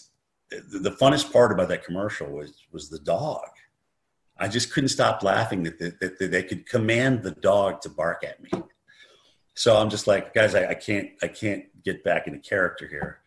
the 0.50 0.92
funnest 0.92 1.32
part 1.32 1.50
about 1.50 1.68
that 1.68 1.84
commercial 1.84 2.28
was 2.28 2.54
was 2.70 2.88
the 2.88 3.00
dog 3.00 3.48
I 4.42 4.48
just 4.48 4.72
couldn't 4.72 4.88
stop 4.88 5.22
laughing 5.22 5.62
that, 5.62 5.78
that, 5.78 6.00
that, 6.00 6.30
they 6.32 6.42
could 6.42 6.68
command 6.68 7.22
the 7.22 7.30
dog 7.30 7.80
to 7.82 7.88
bark 7.88 8.24
at 8.24 8.42
me. 8.42 8.50
So 9.54 9.76
I'm 9.76 9.88
just 9.88 10.08
like, 10.08 10.34
guys, 10.34 10.56
I, 10.56 10.70
I 10.70 10.74
can't, 10.74 11.10
I 11.22 11.28
can't 11.28 11.64
get 11.84 12.02
back 12.02 12.26
into 12.26 12.40
character 12.40 12.88
here 12.88 13.20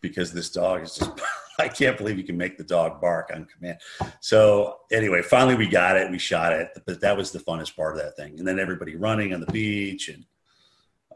because 0.00 0.32
this 0.32 0.50
dog 0.50 0.82
is 0.82 0.94
just, 0.94 1.10
I 1.58 1.66
can't 1.66 1.98
believe 1.98 2.16
you 2.16 2.22
can 2.22 2.36
make 2.36 2.58
the 2.58 2.64
dog 2.64 3.00
bark 3.00 3.32
on 3.34 3.46
command. 3.46 3.78
So 4.20 4.78
anyway, 4.92 5.20
finally 5.22 5.56
we 5.56 5.66
got 5.66 5.96
it, 5.96 6.08
we 6.12 6.18
shot 6.18 6.52
it, 6.52 6.68
but 6.86 7.00
that 7.00 7.16
was 7.16 7.32
the 7.32 7.40
funnest 7.40 7.74
part 7.74 7.96
of 7.96 8.02
that 8.04 8.16
thing. 8.16 8.38
And 8.38 8.46
then 8.46 8.60
everybody 8.60 8.94
running 8.94 9.34
on 9.34 9.40
the 9.40 9.50
beach 9.50 10.10
and 10.10 10.24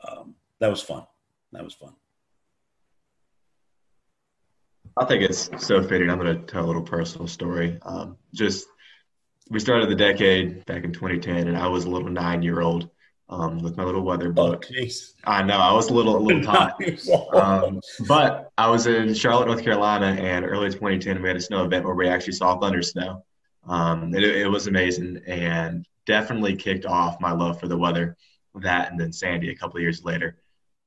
um, 0.09 0.35
that 0.59 0.71
was 0.71 0.83
fun. 0.83 1.07
That 1.53 1.63
was 1.63 1.75
fun. 1.75 1.95
I 4.97 5.05
think 5.05 5.23
it's 5.23 5.51
so 5.65 5.83
fitting. 5.85 6.11
I'm 6.11 6.19
going 6.19 6.37
to 6.37 6.47
tell 6.47 6.65
a 6.65 6.67
little 6.67 6.83
personal 6.83 7.29
story. 7.29 7.79
Um, 7.83 8.17
just 8.35 8.67
we 9.51 9.61
started 9.61 9.89
the 9.89 9.95
decade 9.95 10.65
back 10.67 10.85
in 10.85 10.93
2010, 10.93 11.49
and 11.49 11.57
I 11.57 11.69
was 11.69 11.85
a 11.85 11.91
little 11.91 12.09
nine 12.09 12.43
year 12.43 12.61
old 12.61 12.91
um, 13.29 13.59
with 13.59 13.77
my 13.77 13.85
little 13.85 14.03
weather 14.03 14.31
book. 14.31 14.67
Oh, 14.71 14.87
I 15.25 15.43
know 15.43 15.59
I 15.59 15.73
was 15.73 15.89
a 15.91 15.95
little 15.95 16.17
a 16.17 16.19
little 16.19 16.43
tot, 16.45 16.81
um, 17.35 17.81
but 18.07 18.51
I 18.59 18.69
was 18.69 18.87
in 18.87 19.15
Charlotte, 19.15 19.47
North 19.47 19.63
Carolina, 19.63 20.07
and 20.07 20.45
early 20.45 20.71
2010 20.71 21.23
we 21.23 21.29
had 21.29 21.37
a 21.37 21.41
snow 21.41 21.65
event 21.65 21.85
where 21.85 21.95
we 21.95 22.09
actually 22.09 22.35
saw 22.35 22.59
thunder 22.59 22.83
snow. 22.83 23.25
Um, 23.67 24.15
it, 24.15 24.23
it 24.23 24.49
was 24.49 24.67
amazing 24.69 25.23
and 25.27 25.87
definitely 26.07 26.55
kicked 26.55 26.87
off 26.87 27.21
my 27.21 27.33
love 27.33 27.59
for 27.59 27.69
the 27.69 27.77
weather. 27.77 28.17
That 28.55 28.91
and 28.91 28.99
then 28.99 29.13
Sandy 29.13 29.51
a 29.51 29.57
couple 29.57 29.77
of 29.77 29.83
years 29.83 30.03
later. 30.05 30.39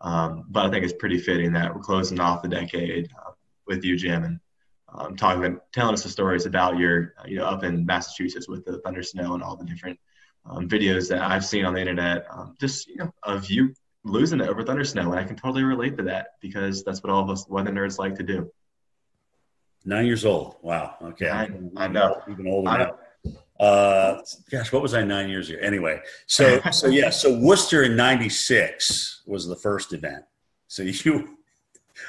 Um, 0.02 0.46
but 0.50 0.66
I 0.66 0.70
think 0.70 0.84
it's 0.84 0.94
pretty 0.94 1.20
fitting 1.20 1.54
that 1.54 1.76
we're 1.76 1.82
closing 1.82 2.20
off 2.20 2.42
the 2.42 2.48
decade 2.48 3.10
uh, 3.18 3.32
with 3.68 3.84
you, 3.84 3.96
Jim, 3.98 4.24
and 4.24 4.40
um, 4.94 5.16
talking 5.16 5.60
telling 5.72 5.94
us 5.94 6.04
the 6.04 6.10
stories 6.10 6.46
about 6.46 6.78
your 6.78 7.14
you 7.26 7.38
know 7.38 7.46
up 7.46 7.64
in 7.64 7.86
Massachusetts 7.86 8.48
with 8.48 8.66
the 8.66 8.80
thunder 8.80 9.04
snow 9.04 9.34
and 9.34 9.44
all 9.44 9.56
the 9.56 9.66
different 9.66 10.00
um, 10.46 10.68
videos 10.68 11.10
that 11.10 11.22
I've 11.22 11.46
seen 11.46 11.66
on 11.66 11.74
the 11.74 11.80
internet, 11.80 12.26
um, 12.32 12.56
just 12.60 12.88
you 12.88 12.98
know 12.98 13.14
of 13.24 13.50
you 13.50 13.74
losing 14.04 14.40
it 14.40 14.50
over 14.50 14.64
thunder 14.64 14.84
snow, 14.84 15.12
and 15.12 15.20
I 15.20 15.24
can 15.24 15.36
totally 15.36 15.64
relate 15.64 15.98
to 15.98 16.04
that 16.04 16.36
because 16.42 16.84
that's 16.84 17.04
what 17.04 17.12
all 17.12 17.24
of 17.24 17.30
us 17.30 17.48
weather 17.48 17.72
nerds 17.72 18.00
like 18.00 18.16
to 18.16 18.24
do. 18.24 18.52
Nine 19.86 20.06
years 20.06 20.26
old. 20.26 20.56
Wow. 20.62 20.96
Okay. 21.02 21.30
I, 21.30 21.50
I 21.78 21.88
know. 21.88 22.22
Even 22.30 22.48
older 22.48 22.70
now. 22.78 23.36
Uh, 23.60 24.22
gosh, 24.50 24.72
what 24.72 24.82
was 24.82 24.94
I 24.94 25.04
nine 25.04 25.30
years 25.30 25.50
ago? 25.50 25.60
Anyway, 25.62 26.02
so 26.28 26.62
so 26.72 26.88
yeah, 26.88 27.10
so 27.10 27.38
Worcester 27.40 27.84
in 27.84 27.96
'96 27.96 29.24
was 29.26 29.48
the 29.48 29.56
first 29.56 29.94
event. 29.94 30.24
So 30.68 30.84
you 31.06 31.38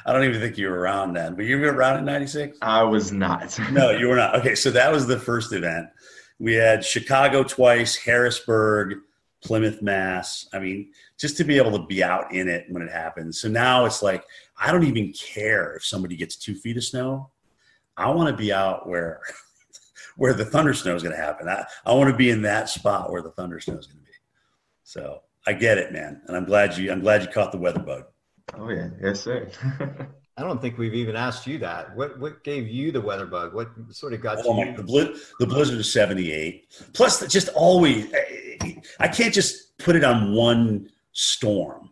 I 0.06 0.12
don't 0.12 0.24
even 0.24 0.40
think 0.40 0.58
you 0.58 0.68
were 0.68 0.78
around 0.78 1.14
then, 1.14 1.34
but 1.34 1.44
you 1.44 1.58
were 1.58 1.72
around 1.72 1.98
in 1.98 2.04
96? 2.04 2.58
I 2.62 2.82
was 2.82 3.12
not. 3.12 3.58
no, 3.72 3.90
you 3.90 4.08
were 4.08 4.16
not. 4.16 4.36
Okay, 4.36 4.54
so 4.54 4.70
that 4.70 4.92
was 4.92 5.06
the 5.06 5.18
first 5.18 5.52
event. 5.52 5.88
We 6.38 6.54
had 6.54 6.84
Chicago 6.84 7.42
twice, 7.42 7.96
Harrisburg, 7.96 8.98
Plymouth, 9.42 9.82
Mass. 9.82 10.48
I 10.52 10.58
mean, 10.58 10.92
just 11.18 11.36
to 11.36 11.44
be 11.44 11.58
able 11.58 11.72
to 11.72 11.86
be 11.86 12.02
out 12.02 12.32
in 12.32 12.48
it 12.48 12.66
when 12.68 12.82
it 12.82 12.90
happens. 12.90 13.40
So 13.40 13.48
now 13.48 13.84
it's 13.84 14.02
like, 14.02 14.24
I 14.58 14.72
don't 14.72 14.84
even 14.84 15.12
care 15.12 15.74
if 15.74 15.84
somebody 15.84 16.16
gets 16.16 16.36
two 16.36 16.54
feet 16.54 16.76
of 16.76 16.84
snow. 16.84 17.30
I 17.96 18.10
want 18.10 18.30
to 18.30 18.36
be 18.36 18.52
out 18.52 18.88
where 18.88 19.20
where 20.16 20.34
the 20.34 20.44
thunder 20.44 20.74
snow 20.74 20.94
is 20.94 21.02
going 21.02 21.14
to 21.14 21.22
happen. 21.22 21.48
I, 21.48 21.64
I 21.84 21.94
want 21.94 22.10
to 22.10 22.16
be 22.16 22.30
in 22.30 22.42
that 22.42 22.68
spot 22.68 23.10
where 23.10 23.22
the 23.22 23.30
thunder 23.30 23.60
snow 23.60 23.78
is 23.78 23.86
going 23.86 24.00
to 24.00 24.04
be. 24.04 24.12
So 24.84 25.20
I 25.46 25.52
get 25.52 25.78
it, 25.78 25.92
man. 25.92 26.20
And 26.26 26.36
I'm 26.36 26.44
glad 26.44 26.76
you, 26.76 26.90
I'm 26.90 27.00
glad 27.00 27.22
you 27.22 27.28
caught 27.28 27.52
the 27.52 27.58
weather 27.58 27.80
bug. 27.80 28.04
Oh 28.54 28.68
yeah, 28.70 28.88
yes 29.00 29.20
sir. 29.20 29.48
I 30.36 30.42
don't 30.42 30.60
think 30.60 30.78
we've 30.78 30.94
even 30.94 31.16
asked 31.16 31.46
you 31.46 31.58
that. 31.58 31.94
What 31.94 32.18
what 32.18 32.42
gave 32.44 32.68
you 32.68 32.92
the 32.92 33.00
weather 33.00 33.26
bug? 33.26 33.54
What 33.54 33.68
sort 33.90 34.14
of 34.14 34.20
got 34.20 34.38
oh 34.44 34.58
you? 34.58 34.66
My, 34.66 34.72
the, 34.72 34.82
bli- 34.82 35.14
the 35.38 35.46
blizzard 35.46 35.78
of 35.78 35.86
'78. 35.86 36.66
Plus, 36.94 37.26
just 37.26 37.48
always, 37.50 38.12
I 38.98 39.08
can't 39.08 39.34
just 39.34 39.76
put 39.78 39.96
it 39.96 40.04
on 40.04 40.32
one 40.32 40.90
storm 41.12 41.90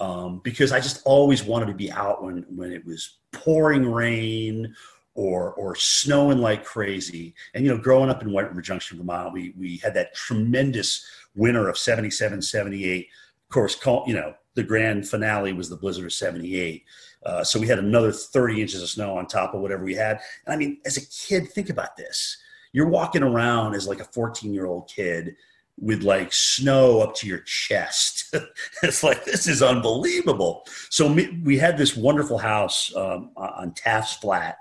um, 0.00 0.40
because 0.44 0.72
I 0.72 0.80
just 0.80 1.02
always 1.04 1.42
wanted 1.44 1.66
to 1.66 1.74
be 1.74 1.90
out 1.90 2.22
when 2.22 2.44
when 2.48 2.72
it 2.72 2.84
was 2.84 3.18
pouring 3.32 3.90
rain 3.90 4.74
or 5.14 5.52
or 5.54 5.74
snowing 5.74 6.38
like 6.38 6.64
crazy. 6.64 7.34
And 7.54 7.64
you 7.64 7.70
know, 7.70 7.78
growing 7.78 8.10
up 8.10 8.22
in 8.22 8.32
White 8.32 8.48
River 8.48 8.60
Junction, 8.60 8.98
Vermont, 8.98 9.32
we 9.32 9.54
we 9.58 9.78
had 9.78 9.94
that 9.94 10.14
tremendous 10.14 11.06
winter 11.34 11.68
of 11.68 11.78
77, 11.78 12.42
78. 12.42 13.08
Of 13.44 13.54
course, 13.54 13.78
you 14.06 14.14
know, 14.14 14.34
the 14.58 14.64
grand 14.64 15.08
finale 15.08 15.52
was 15.52 15.70
the 15.70 15.76
blizzard 15.76 16.04
of 16.04 16.12
78. 16.12 16.84
Uh, 17.24 17.44
so 17.44 17.60
we 17.60 17.68
had 17.68 17.78
another 17.78 18.10
30 18.10 18.60
inches 18.60 18.82
of 18.82 18.88
snow 18.88 19.16
on 19.16 19.26
top 19.26 19.54
of 19.54 19.60
whatever 19.60 19.84
we 19.84 19.94
had. 19.94 20.18
And 20.44 20.52
I 20.52 20.56
mean, 20.56 20.78
as 20.84 20.96
a 20.96 21.06
kid, 21.06 21.48
think 21.48 21.70
about 21.70 21.96
this. 21.96 22.36
You're 22.72 22.88
walking 22.88 23.22
around 23.22 23.74
as 23.74 23.86
like 23.86 24.00
a 24.00 24.04
14 24.04 24.52
year 24.52 24.66
old 24.66 24.90
kid 24.90 25.36
with 25.80 26.02
like 26.02 26.32
snow 26.32 27.00
up 27.00 27.14
to 27.16 27.28
your 27.28 27.38
chest. 27.38 28.34
it's 28.82 29.04
like, 29.04 29.24
this 29.24 29.46
is 29.46 29.62
unbelievable. 29.62 30.64
So 30.90 31.16
we 31.44 31.56
had 31.56 31.78
this 31.78 31.96
wonderful 31.96 32.38
house 32.38 32.92
um, 32.96 33.30
on 33.36 33.72
Taft's 33.74 34.16
Flat 34.16 34.58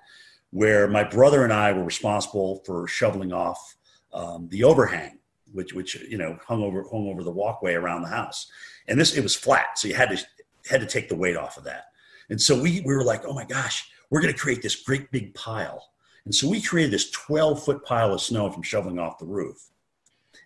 where 0.51 0.87
my 0.87 1.03
brother 1.03 1.43
and 1.43 1.51
I 1.51 1.73
were 1.73 1.83
responsible 1.83 2.61
for 2.67 2.87
shoveling 2.87 3.33
off 3.33 3.75
um, 4.13 4.47
the 4.49 4.63
overhang, 4.63 5.17
which, 5.53 5.73
which, 5.73 5.95
you 6.07 6.19
know, 6.19 6.37
hung 6.47 6.61
over, 6.61 6.83
hung 6.83 7.09
over 7.09 7.23
the 7.23 7.31
walkway 7.31 7.73
around 7.73 8.03
the 8.03 8.09
house 8.09 8.51
and 8.87 8.99
this 8.99 9.15
it 9.15 9.21
was 9.21 9.35
flat, 9.35 9.77
so 9.77 9.87
you 9.87 9.95
had 9.95 10.09
to 10.09 10.25
had 10.69 10.81
to 10.81 10.87
take 10.87 11.09
the 11.09 11.15
weight 11.15 11.37
off 11.37 11.57
of 11.57 11.63
that. 11.65 11.85
And 12.29 12.41
so 12.41 12.59
we 12.59 12.81
we 12.81 12.95
were 12.95 13.03
like, 13.03 13.25
oh 13.25 13.33
my 13.33 13.45
gosh, 13.45 13.89
we're 14.09 14.21
going 14.21 14.33
to 14.33 14.39
create 14.39 14.61
this 14.61 14.75
great 14.75 15.11
big 15.11 15.33
pile, 15.33 15.91
And 16.25 16.33
so 16.33 16.47
we 16.47 16.61
created 16.61 16.91
this 16.91 17.09
12 17.11 17.63
foot 17.63 17.83
pile 17.83 18.13
of 18.13 18.21
snow 18.21 18.49
from 18.51 18.63
shoveling 18.63 18.99
off 18.99 19.17
the 19.17 19.25
roof. 19.25 19.69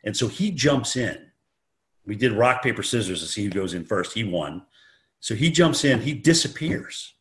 And 0.04 0.16
so 0.16 0.28
he 0.28 0.52
jumps 0.52 0.96
in. 0.96 1.28
We 2.06 2.16
did 2.16 2.32
rock, 2.32 2.64
paper, 2.64 2.84
scissors 2.84 3.22
to 3.22 3.28
see 3.28 3.44
who 3.44 3.50
goes 3.52 3.74
in 3.74 3.86
first. 3.86 4.14
He 4.14 4.24
won. 4.24 4.64
So 5.20 5.36
he 5.36 5.52
jumps 5.52 5.86
in, 5.86 6.02
he 6.02 6.14
disappears. 6.14 7.14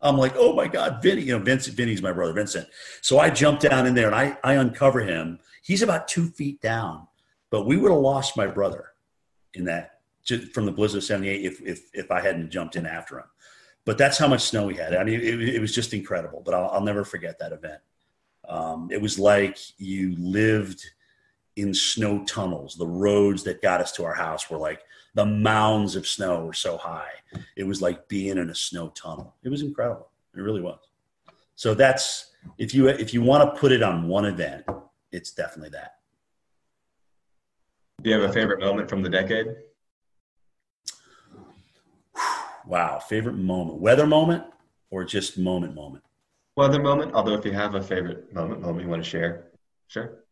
I'm 0.00 0.16
like, 0.16 0.32
oh 0.36 0.54
my 0.54 0.66
God, 0.66 1.02
Vinny, 1.02 1.22
you 1.22 1.38
know, 1.38 1.44
Vincent, 1.44 1.76
Vinny's 1.76 2.00
my 2.00 2.12
brother, 2.12 2.32
Vincent. 2.32 2.66
So 3.02 3.18
I 3.18 3.28
jump 3.28 3.60
down 3.60 3.86
in 3.86 3.94
there 3.94 4.06
and 4.06 4.14
I, 4.14 4.38
I 4.42 4.54
uncover 4.54 5.00
him. 5.00 5.38
He's 5.62 5.82
about 5.82 6.08
two 6.08 6.28
feet 6.28 6.62
down, 6.62 7.06
but 7.50 7.66
we 7.66 7.76
would 7.76 7.92
have 7.92 8.00
lost 8.00 8.34
my 8.34 8.46
brother 8.46 8.89
in 9.54 9.64
that 9.64 10.00
from 10.52 10.66
the 10.66 10.72
blizzard 10.72 10.98
of 10.98 11.04
78 11.04 11.44
if, 11.44 11.60
if, 11.62 11.90
if 11.92 12.10
I 12.10 12.20
hadn't 12.20 12.50
jumped 12.50 12.76
in 12.76 12.86
after 12.86 13.18
him. 13.18 13.26
But 13.84 13.98
that's 13.98 14.18
how 14.18 14.28
much 14.28 14.42
snow 14.42 14.66
we 14.66 14.74
had. 14.74 14.94
I 14.94 15.02
mean, 15.02 15.20
it, 15.20 15.40
it 15.56 15.60
was 15.60 15.74
just 15.74 15.94
incredible, 15.94 16.42
but 16.44 16.54
I'll, 16.54 16.68
I'll 16.70 16.80
never 16.82 17.04
forget 17.04 17.38
that 17.38 17.52
event. 17.52 17.80
Um, 18.48 18.88
it 18.90 19.00
was 19.00 19.18
like 19.18 19.58
you 19.78 20.14
lived 20.18 20.84
in 21.56 21.72
snow 21.74 22.24
tunnels. 22.24 22.76
The 22.76 22.86
roads 22.86 23.42
that 23.44 23.62
got 23.62 23.80
us 23.80 23.92
to 23.92 24.04
our 24.04 24.14
house 24.14 24.50
were 24.50 24.58
like 24.58 24.80
the 25.14 25.26
mounds 25.26 25.96
of 25.96 26.06
snow 26.06 26.44
were 26.44 26.52
so 26.52 26.76
high. 26.76 27.10
It 27.56 27.64
was 27.64 27.82
like 27.82 28.08
being 28.08 28.38
in 28.38 28.50
a 28.50 28.54
snow 28.54 28.88
tunnel. 28.90 29.34
It 29.42 29.48
was 29.48 29.62
incredible. 29.62 30.10
It 30.36 30.40
really 30.40 30.60
was. 30.60 30.78
So 31.56 31.74
that's 31.74 32.32
if 32.58 32.74
you 32.74 32.88
if 32.88 33.12
you 33.12 33.22
want 33.22 33.42
to 33.54 33.60
put 33.60 33.72
it 33.72 33.82
on 33.82 34.08
one 34.08 34.24
event, 34.24 34.64
it's 35.12 35.32
definitely 35.32 35.70
that. 35.70 35.96
Do 38.02 38.08
you 38.08 38.18
have 38.18 38.30
a 38.30 38.32
favorite 38.32 38.60
moment 38.60 38.88
from 38.88 39.02
the 39.02 39.10
decade? 39.10 39.46
Wow, 42.66 42.98
favorite 42.98 43.34
moment, 43.34 43.78
weather 43.78 44.06
moment, 44.06 44.44
or 44.90 45.04
just 45.04 45.36
moment 45.36 45.74
moment? 45.74 46.04
Weather 46.56 46.80
moment. 46.80 47.12
Although 47.14 47.34
if 47.34 47.44
you 47.44 47.52
have 47.52 47.74
a 47.74 47.82
favorite 47.82 48.32
moment 48.32 48.62
moment 48.62 48.84
you 48.84 48.88
want 48.88 49.04
to 49.04 49.08
share, 49.08 49.48
sure. 49.88 50.24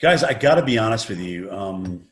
Guys, 0.00 0.24
I 0.24 0.34
got 0.34 0.56
to 0.56 0.64
be 0.64 0.78
honest 0.78 1.08
with 1.08 1.20
you. 1.20 1.50
Um, 1.52 2.08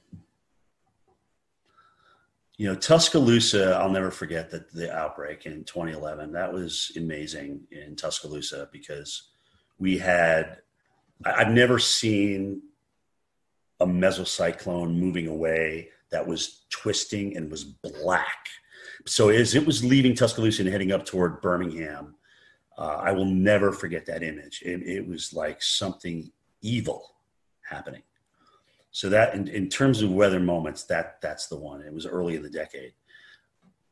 you 2.57 2.69
know, 2.69 2.77
Tuscaloosa, 2.77 3.77
I'll 3.77 3.91
never 3.91 4.11
forget 4.11 4.51
that 4.51 4.71
the 4.71 4.95
outbreak 4.95 5.47
in 5.47 5.65
2011. 5.65 6.31
That 6.33 6.53
was 6.53 6.93
amazing 6.97 7.63
in 7.73 7.97
Tuscaloosa 7.97 8.69
because 8.71 9.31
we 9.79 9.99
had, 9.99 10.59
I've 11.25 11.51
never 11.51 11.79
seen 11.79 12.63
a 13.81 13.87
mesocyclone 13.87 14.95
moving 14.95 15.27
away 15.27 15.89
that 16.11 16.27
was 16.27 16.67
twisting 16.71 17.37
and 17.37 17.51
was 17.51 17.65
black. 17.65 18.47
So 19.07 19.31
as 19.31 19.55
it 19.55 19.65
was 19.65 19.85
leaving 19.85 20.15
Tuscaloosa 20.15 20.63
and 20.63 20.71
heading 20.71 20.93
up 20.93 21.07
toward 21.07 21.41
Birmingham, 21.41 22.15
uh, 22.77 23.01
I 23.03 23.13
will 23.13 23.27
never 23.27 23.73
forget 23.73 24.07
that 24.07 24.23
image. 24.23 24.63
It, 24.65 24.83
it 24.83 25.07
was 25.07 25.33
like 25.33 25.63
something 25.63 26.31
evil 26.63 27.15
happening. 27.69 28.03
So 28.91 29.09
that, 29.11 29.35
in, 29.35 29.49
in 29.49 29.69
terms 29.69 30.03
of 30.03 30.11
weather 30.11 30.41
moments, 30.41 30.85
that 30.85 31.21
that's 31.21 31.47
the 31.47 31.57
one. 31.57 31.81
It 31.83 31.93
was 31.93 32.07
early 32.07 32.37
in 32.37 32.43
the 32.43 32.51
decade. 32.51 32.93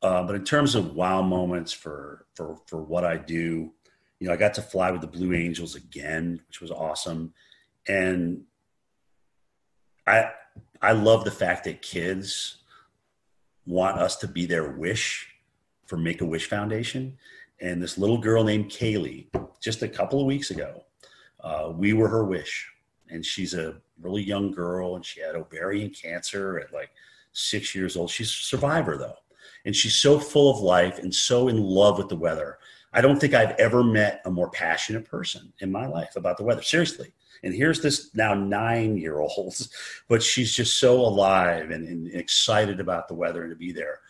Uh, 0.03 0.22
but 0.24 0.34
in 0.34 0.45
terms 0.45 0.74
of 0.74 0.95
wow 0.95 1.22
moments 1.22 1.72
for 1.72 2.26
for 2.34 2.57
for 2.66 2.82
what 2.82 3.05
I 3.05 3.16
do, 3.16 3.72
you 4.18 4.26
know, 4.26 4.32
I 4.32 4.36
got 4.36 4.55
to 4.55 4.62
fly 4.62 4.91
with 4.91 5.01
the 5.01 5.07
Blue 5.07 5.34
Angels 5.34 5.74
again, 5.76 6.41
which 6.49 6.61
was 6.61 6.70
awesome, 6.70 7.32
and 7.86 8.43
I 10.09 10.31
I 10.81 10.93
love 10.93 11.25
the 11.25 11.31
fact 11.31 11.65
that 11.65 11.83
kids 11.83 12.59
want 13.67 13.99
us 13.99 14.17
to 14.17 14.29
be 14.29 14.47
their 14.47 14.71
wish 14.71 15.29
for 15.87 15.97
Make 15.97 16.21
a 16.21 16.27
Wish 16.27 16.49
Foundation. 16.49 17.19
And 17.61 17.83
this 17.83 17.99
little 17.99 18.19
girl 18.19 18.45
named 18.45 18.71
Kaylee, 18.71 19.27
just 19.61 19.83
a 19.83 19.89
couple 19.89 20.21
of 20.21 20.27
weeks 20.27 20.51
ago, 20.51 20.85
uh, 21.41 21.73
we 21.75 21.93
were 21.93 22.09
her 22.09 22.25
wish 22.25 22.71
and 23.11 23.25
she's 23.25 23.55
a 23.55 23.77
really 24.01 24.23
young 24.23 24.51
girl 24.53 24.97
and 24.97 25.05
she 25.05 25.21
had 25.21 25.35
ovarian 25.35 25.91
cancer 25.91 26.59
at 26.59 26.73
like 26.73 26.91
six 27.33 27.75
years 27.75 27.97
old. 27.97 28.11
She's 28.11 28.29
a 28.29 28.33
survivor 28.33 28.97
though. 28.97 29.17
And 29.65 29.75
she's 29.75 29.97
so 29.97 30.19
full 30.19 30.51
of 30.51 30.61
life 30.61 30.99
and 30.99 31.15
so 31.15 31.49
in 31.49 31.61
love 31.61 31.99
with 31.99 32.09
the 32.09 32.17
weather. 32.17 32.59
I 32.93 33.01
don't 33.01 33.19
think 33.19 33.35
I've 33.35 33.57
ever 33.59 33.83
met 33.85 34.23
a 34.25 34.31
more 34.31 34.51
passionate 34.51 35.05
person 35.05 35.53
in 35.61 35.71
my 35.71 35.87
life 35.87 36.17
about 36.17 36.39
the 36.39 36.45
weather. 36.45 36.63
Seriously. 36.63 37.13
And 37.43 37.55
here's 37.55 37.80
this 37.80 38.14
now 38.14 38.34
nine 38.34 38.97
year 38.97 39.18
old, 39.20 39.55
but 40.09 40.22
she's 40.22 40.55
just 40.55 40.78
so 40.78 41.01
alive 41.01 41.70
and, 41.70 41.86
and, 41.86 42.14
excited 42.14 42.80
about 42.80 43.09
the 43.09 43.14
weather 43.14 43.43
and 43.43 43.51
to 43.51 43.57
be 43.57 43.72
there. 43.72 44.01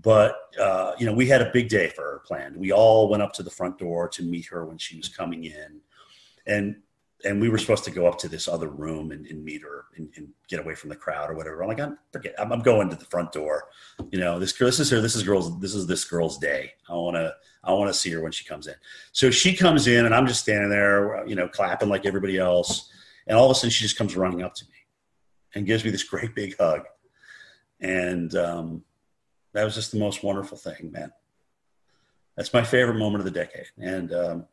But, 0.00 0.36
uh, 0.58 0.92
you 0.98 1.06
know, 1.06 1.12
we 1.12 1.26
had 1.26 1.42
a 1.42 1.50
big 1.52 1.68
day 1.68 1.88
for 1.88 2.02
her 2.02 2.22
planned. 2.26 2.56
We 2.56 2.72
all 2.72 3.08
went 3.08 3.22
up 3.22 3.32
to 3.34 3.42
the 3.42 3.50
front 3.50 3.78
door 3.78 4.08
to 4.08 4.22
meet 4.22 4.46
her 4.46 4.64
when 4.64 4.78
she 4.78 4.96
was 4.96 5.08
coming 5.08 5.44
in. 5.44 5.80
And 6.46 6.76
and 7.24 7.40
we 7.40 7.48
were 7.48 7.58
supposed 7.58 7.84
to 7.84 7.90
go 7.90 8.06
up 8.06 8.18
to 8.18 8.28
this 8.28 8.48
other 8.48 8.68
room 8.68 9.12
and, 9.12 9.26
and 9.26 9.44
meet 9.44 9.62
her 9.62 9.86
and, 9.96 10.08
and, 10.16 10.28
get 10.48 10.60
away 10.60 10.74
from 10.74 10.90
the 10.90 10.96
crowd 10.96 11.30
or 11.30 11.34
whatever. 11.34 11.62
I'm 11.62 11.68
like, 11.68 11.80
I'm 11.80 11.98
forget. 12.12 12.34
I'm, 12.38 12.52
I'm, 12.52 12.60
going 12.60 12.90
to 12.90 12.96
the 12.96 13.06
front 13.06 13.32
door. 13.32 13.68
You 14.10 14.18
know, 14.18 14.38
this 14.38 14.52
girl, 14.52 14.66
this 14.66 14.80
is 14.80 14.90
her. 14.90 15.00
This 15.00 15.16
is 15.16 15.22
girls. 15.22 15.58
This 15.60 15.74
is 15.74 15.86
this 15.86 16.04
girl's 16.04 16.38
day. 16.38 16.72
I 16.88 16.94
want 16.94 17.16
to. 17.16 17.34
I 17.64 17.72
want 17.72 17.92
to 17.92 17.98
see 17.98 18.10
her 18.10 18.20
when 18.20 18.32
she 18.32 18.44
comes 18.44 18.66
in. 18.66 18.74
So 19.12 19.30
she 19.30 19.54
comes 19.54 19.86
in, 19.86 20.04
and 20.04 20.14
I'm 20.14 20.26
just 20.26 20.40
standing 20.40 20.70
there, 20.70 21.26
you 21.26 21.34
know, 21.34 21.48
clapping 21.48 21.88
like 21.88 22.06
everybody 22.06 22.38
else. 22.38 22.90
And 23.26 23.38
all 23.38 23.44
of 23.44 23.52
a 23.52 23.54
sudden, 23.54 23.70
she 23.70 23.84
just 23.84 23.96
comes 23.96 24.16
running 24.16 24.42
up 24.42 24.54
to 24.56 24.64
me 24.64 24.70
and 25.54 25.66
gives 25.66 25.84
me 25.84 25.90
this 25.90 26.02
great 26.02 26.34
big 26.34 26.56
hug. 26.58 26.82
And 27.80 28.34
um, 28.34 28.84
that 29.52 29.64
was 29.64 29.74
just 29.74 29.92
the 29.92 29.98
most 29.98 30.24
wonderful 30.24 30.56
thing, 30.56 30.90
man. 30.92 31.12
That's 32.36 32.52
my 32.52 32.62
favorite 32.62 32.98
moment 32.98 33.20
of 33.20 33.24
the 33.24 33.38
decade. 33.38 33.66
And 33.78 34.12
um, 34.12 34.46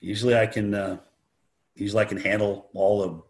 usually 0.00 0.36
I 0.36 0.46
can 0.46 0.74
uh, 0.74 0.98
usually 1.74 2.02
I 2.02 2.06
can 2.06 2.18
handle 2.18 2.68
all 2.74 3.00
the 3.00 3.22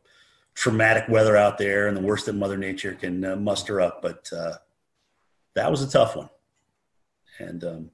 traumatic 0.55 1.05
weather 1.09 1.37
out 1.37 1.59
there 1.59 1.89
and 1.89 1.97
the 1.97 2.01
worst 2.03 2.27
that 2.27 2.35
Mother 2.35 2.57
Nature 2.57 2.95
can 2.95 3.25
uh, 3.25 3.37
muster 3.37 3.81
up. 3.81 4.03
But 4.03 4.31
uh, 4.33 4.55
that 5.55 5.71
was 5.71 5.83
a 5.83 5.91
tough 5.91 6.17
one, 6.17 6.31
and 7.39 7.65
um, 7.65 7.91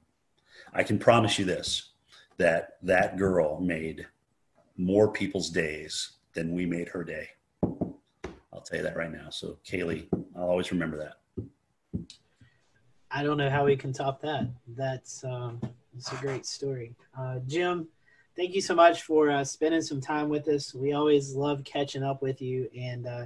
I 0.73 0.83
can 0.83 0.99
promise 0.99 1.39
you 1.39 1.45
this: 1.45 1.91
that 2.37 2.77
that 2.83 3.17
girl 3.17 3.59
made 3.59 4.07
more 4.77 5.11
people's 5.11 5.49
days 5.49 6.11
than 6.33 6.53
we 6.53 6.65
made 6.65 6.89
her 6.89 7.03
day. 7.03 7.29
I'll 7.63 8.61
tell 8.63 8.77
you 8.77 8.83
that 8.83 8.97
right 8.97 9.11
now. 9.11 9.29
So 9.29 9.57
Kaylee, 9.65 10.07
I'll 10.35 10.49
always 10.49 10.71
remember 10.71 10.97
that. 10.97 11.47
I 13.11 13.23
don't 13.23 13.37
know 13.37 13.49
how 13.49 13.65
we 13.65 13.75
can 13.75 13.91
top 13.91 14.21
that. 14.21 14.47
That's 14.67 15.23
um, 15.23 15.59
that's 15.93 16.11
a 16.11 16.15
great 16.17 16.45
story, 16.45 16.95
uh, 17.17 17.39
Jim 17.47 17.87
thank 18.39 18.55
you 18.55 18.61
so 18.61 18.73
much 18.73 19.01
for 19.01 19.29
uh, 19.29 19.43
spending 19.43 19.81
some 19.81 19.99
time 19.99 20.29
with 20.29 20.47
us. 20.47 20.73
We 20.73 20.93
always 20.93 21.35
love 21.35 21.65
catching 21.65 22.03
up 22.03 22.21
with 22.21 22.41
you, 22.41 22.69
and 22.73 23.05
uh, 23.05 23.25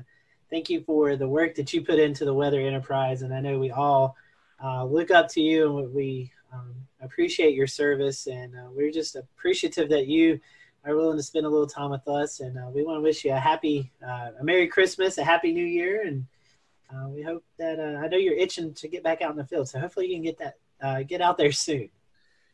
thank 0.49 0.71
you 0.71 0.81
for 0.81 1.15
the 1.15 1.27
work 1.27 1.53
that 1.53 1.71
you 1.71 1.85
put 1.85 1.99
into 1.99 2.25
the 2.25 2.33
Weather 2.33 2.59
Enterprise. 2.59 3.21
And 3.21 3.31
I 3.31 3.39
know 3.39 3.59
we 3.59 3.69
all 3.69 4.15
uh, 4.63 4.85
look 4.85 5.11
up 5.11 5.27
to 5.29 5.41
you, 5.41 5.79
and 5.79 5.93
we 5.93 6.31
um, 6.53 6.73
appreciate 7.01 7.53
your 7.53 7.67
service. 7.67 8.27
And 8.27 8.55
uh, 8.55 8.69
we're 8.71 8.91
just 8.91 9.15
appreciative 9.15 9.89
that 9.89 10.07
you 10.07 10.39
are 10.85 10.95
willing 10.95 11.17
to 11.17 11.23
spend 11.23 11.45
a 11.45 11.49
little 11.49 11.67
time 11.67 11.91
with 11.91 12.07
us. 12.07 12.39
And 12.39 12.57
uh, 12.57 12.69
we 12.73 12.83
want 12.83 12.97
to 12.97 13.01
wish 13.01 13.25
you 13.25 13.31
a 13.33 13.39
happy, 13.39 13.91
uh, 14.05 14.29
a 14.39 14.43
Merry 14.43 14.67
Christmas, 14.67 15.17
a 15.17 15.23
Happy 15.23 15.51
New 15.51 15.65
Year, 15.65 16.03
and 16.05 16.25
we 17.09 17.23
hope 17.23 17.43
that 17.57 17.79
I 17.79 18.07
know 18.07 18.17
you're 18.17 18.37
itching 18.37 18.71
to 18.75 18.87
get 18.87 19.03
back 19.03 19.23
out 19.23 19.31
in 19.31 19.37
the 19.37 19.45
field. 19.45 19.67
So 19.67 19.79
hopefully 19.79 20.07
you 20.07 20.15
can 20.15 20.23
get 20.23 20.37
that 20.37 21.07
get 21.07 21.21
out 21.21 21.37
there 21.37 21.51
soon. 21.51 21.89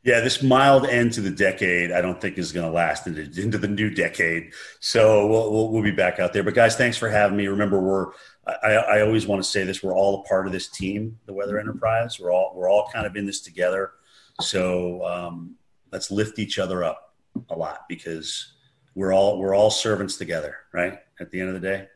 Yeah, 0.02 0.22
this 0.22 0.42
mild 0.42 0.86
end 0.86 1.12
to 1.14 1.22
the 1.22 1.30
decade, 1.30 1.92
I 1.92 2.00
don't 2.00 2.22
think 2.22 2.38
is 2.38 2.54
going 2.54 2.66
to 2.66 2.72
last 2.72 3.06
into, 3.06 3.24
into 3.42 3.58
the 3.58 3.68
new 3.68 3.90
decade. 3.90 4.54
So 4.80 5.28
we'll, 5.28 5.52
we'll, 5.52 5.72
we'll, 5.72 5.84
be 5.84 5.92
back 5.92 6.20
out 6.20 6.32
there. 6.32 6.42
But 6.42 6.54
guys, 6.54 6.78
thanks 6.78 6.96
for 6.96 7.10
having 7.10 7.36
me. 7.36 7.48
Remember, 7.48 7.82
we're 7.82 8.12
I, 8.64 8.74
I 8.74 9.02
always 9.02 9.28
want 9.28 9.44
to 9.44 9.50
say 9.50 9.64
this: 9.64 9.84
we're 9.84 9.96
all 9.96 10.22
a 10.22 10.24
part 10.28 10.46
of 10.46 10.52
this 10.52 10.68
team, 10.68 11.20
the 11.26 11.34
Weather 11.34 11.54
mm-hmm. 11.54 11.70
Enterprise. 11.70 12.20
We're 12.20 12.32
all 12.32 12.54
we're 12.56 12.70
all 12.70 12.90
kind 12.94 13.06
of 13.06 13.16
in 13.16 13.26
this 13.26 13.42
together. 13.42 13.92
So 14.42 15.06
um, 15.06 15.56
let's 15.92 16.12
lift 16.12 16.40
each 16.40 16.60
other 16.60 16.84
up 16.84 17.14
a 17.50 17.56
lot 17.56 17.86
because 17.90 18.54
we're 18.96 19.14
all 19.14 19.40
we're 19.40 19.56
all 19.56 19.72
servants 19.72 20.18
together, 20.18 20.58
right? 20.74 21.00
At 21.20 21.32
the 21.32 21.40
end 21.40 21.50
of 21.50 21.62
the 21.62 21.68
day, 21.68 21.88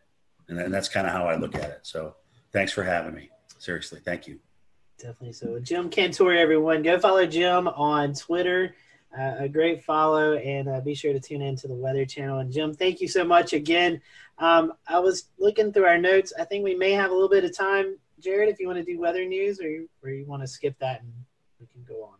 and, 0.48 0.60
and 0.60 0.74
that's 0.74 0.90
kind 0.90 1.08
of 1.08 1.14
how 1.14 1.26
I 1.26 1.36
look 1.36 1.56
at 1.56 1.70
it. 1.70 1.80
So 1.84 2.16
thanks 2.52 2.72
for 2.72 2.84
having 2.84 3.14
me. 3.14 3.30
Seriously, 3.58 4.00
thank 4.04 4.28
you. 4.28 4.40
Definitely. 4.98 5.34
So, 5.34 5.60
Jim 5.60 5.90
Cantore, 5.90 6.38
everyone, 6.38 6.82
go 6.82 7.00
follow 7.00 7.26
Jim 7.26 7.68
on 7.68 8.14
Twitter. 8.14 8.76
Uh, 9.18 9.36
a 9.40 9.48
great 9.48 9.84
follow, 9.84 10.34
and 10.38 10.68
uh, 10.68 10.82
be 10.82 10.96
sure 10.96 11.14
to 11.14 11.20
tune 11.20 11.42
in 11.42 11.56
to 11.56 11.68
the 11.68 11.74
Weather 11.74 12.04
Channel. 12.04 12.40
And 12.40 12.52
Jim, 12.52 12.74
thank 12.74 13.00
you 13.00 13.08
so 13.08 13.24
much 13.24 13.54
again. 13.54 14.02
Um, 14.40 14.74
I 14.88 14.98
was 15.00 15.26
looking 15.38 15.72
through 15.72 15.86
our 15.86 16.00
notes. 16.00 16.34
I 16.40 16.46
think 16.46 16.64
we 16.64 16.74
may 16.74 16.94
have 16.94 17.12
a 17.12 17.14
little 17.14 17.30
bit 17.30 17.44
of 17.44 17.56
time, 17.56 17.98
Jared, 18.20 18.50
if 18.50 18.60
you 18.60 18.66
want 18.66 18.80
to 18.80 18.84
do 18.84 19.00
weather 19.00 19.24
news, 19.24 19.60
or 19.60 19.70
you, 19.70 19.88
or 20.02 20.10
you 20.10 20.26
want 20.26 20.42
to 20.42 20.48
skip 20.48 20.76
that 20.80 21.02
and 21.02 21.12
we 21.60 21.68
can 21.68 21.84
go 21.84 22.04
on. 22.06 22.16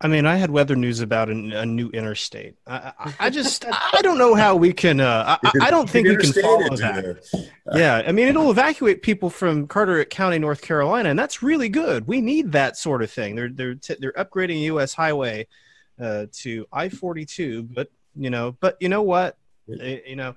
I 0.00 0.06
mean, 0.06 0.26
I 0.26 0.36
had 0.36 0.50
weather 0.50 0.76
news 0.76 1.00
about 1.00 1.30
a, 1.30 1.32
a 1.32 1.66
new 1.66 1.88
interstate. 1.88 2.56
I, 2.66 2.92
I, 2.98 3.14
I, 3.20 3.30
just, 3.30 3.64
I 3.72 4.00
don't 4.02 4.18
know 4.18 4.34
how 4.34 4.54
we 4.54 4.72
can. 4.72 5.00
Uh, 5.00 5.38
I, 5.42 5.50
I, 5.62 5.70
don't 5.70 5.88
think 5.88 6.06
we 6.06 6.16
can 6.16 6.32
follow 6.32 6.76
that. 6.76 7.50
Yeah, 7.72 8.02
I 8.06 8.12
mean, 8.12 8.28
it'll 8.28 8.50
evacuate 8.50 9.02
people 9.02 9.30
from 9.30 9.66
Carteret 9.66 10.10
County, 10.10 10.38
North 10.38 10.62
Carolina, 10.62 11.08
and 11.08 11.18
that's 11.18 11.42
really 11.42 11.68
good. 11.68 12.06
We 12.06 12.20
need 12.20 12.52
that 12.52 12.76
sort 12.76 13.02
of 13.02 13.10
thing. 13.10 13.34
They're 13.34 13.48
they're 13.48 13.74
t- 13.76 13.96
they're 13.98 14.12
upgrading 14.12 14.60
U.S. 14.62 14.92
Highway 14.92 15.46
uh, 16.00 16.26
to 16.32 16.66
I 16.72 16.88
forty 16.88 17.24
two. 17.26 17.62
But 17.64 17.90
you 18.16 18.30
know, 18.30 18.56
but 18.60 18.76
you 18.80 18.88
know 18.88 19.02
what? 19.02 19.36
Eh, 19.80 20.00
You 20.06 20.16
know, 20.16 20.34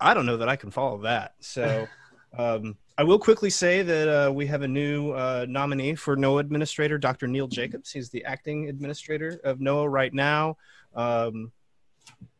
I 0.00 0.14
don't 0.14 0.26
know 0.26 0.38
that 0.38 0.48
I 0.48 0.56
can 0.56 0.70
follow 0.70 1.02
that. 1.02 1.34
So. 1.40 1.86
Um, 2.38 2.76
I 2.96 3.02
will 3.02 3.18
quickly 3.18 3.50
say 3.50 3.82
that 3.82 4.08
uh, 4.28 4.32
we 4.32 4.46
have 4.46 4.62
a 4.62 4.68
new 4.68 5.10
uh, 5.10 5.46
nominee 5.48 5.96
for 5.96 6.16
NOAA 6.16 6.38
administrator, 6.38 6.96
Dr. 6.96 7.26
Neil 7.26 7.48
Jacobs. 7.48 7.90
He's 7.90 8.08
the 8.10 8.24
acting 8.24 8.68
administrator 8.68 9.40
of 9.42 9.58
NOAA 9.58 9.90
right 9.90 10.14
now. 10.14 10.56
Um, 10.94 11.50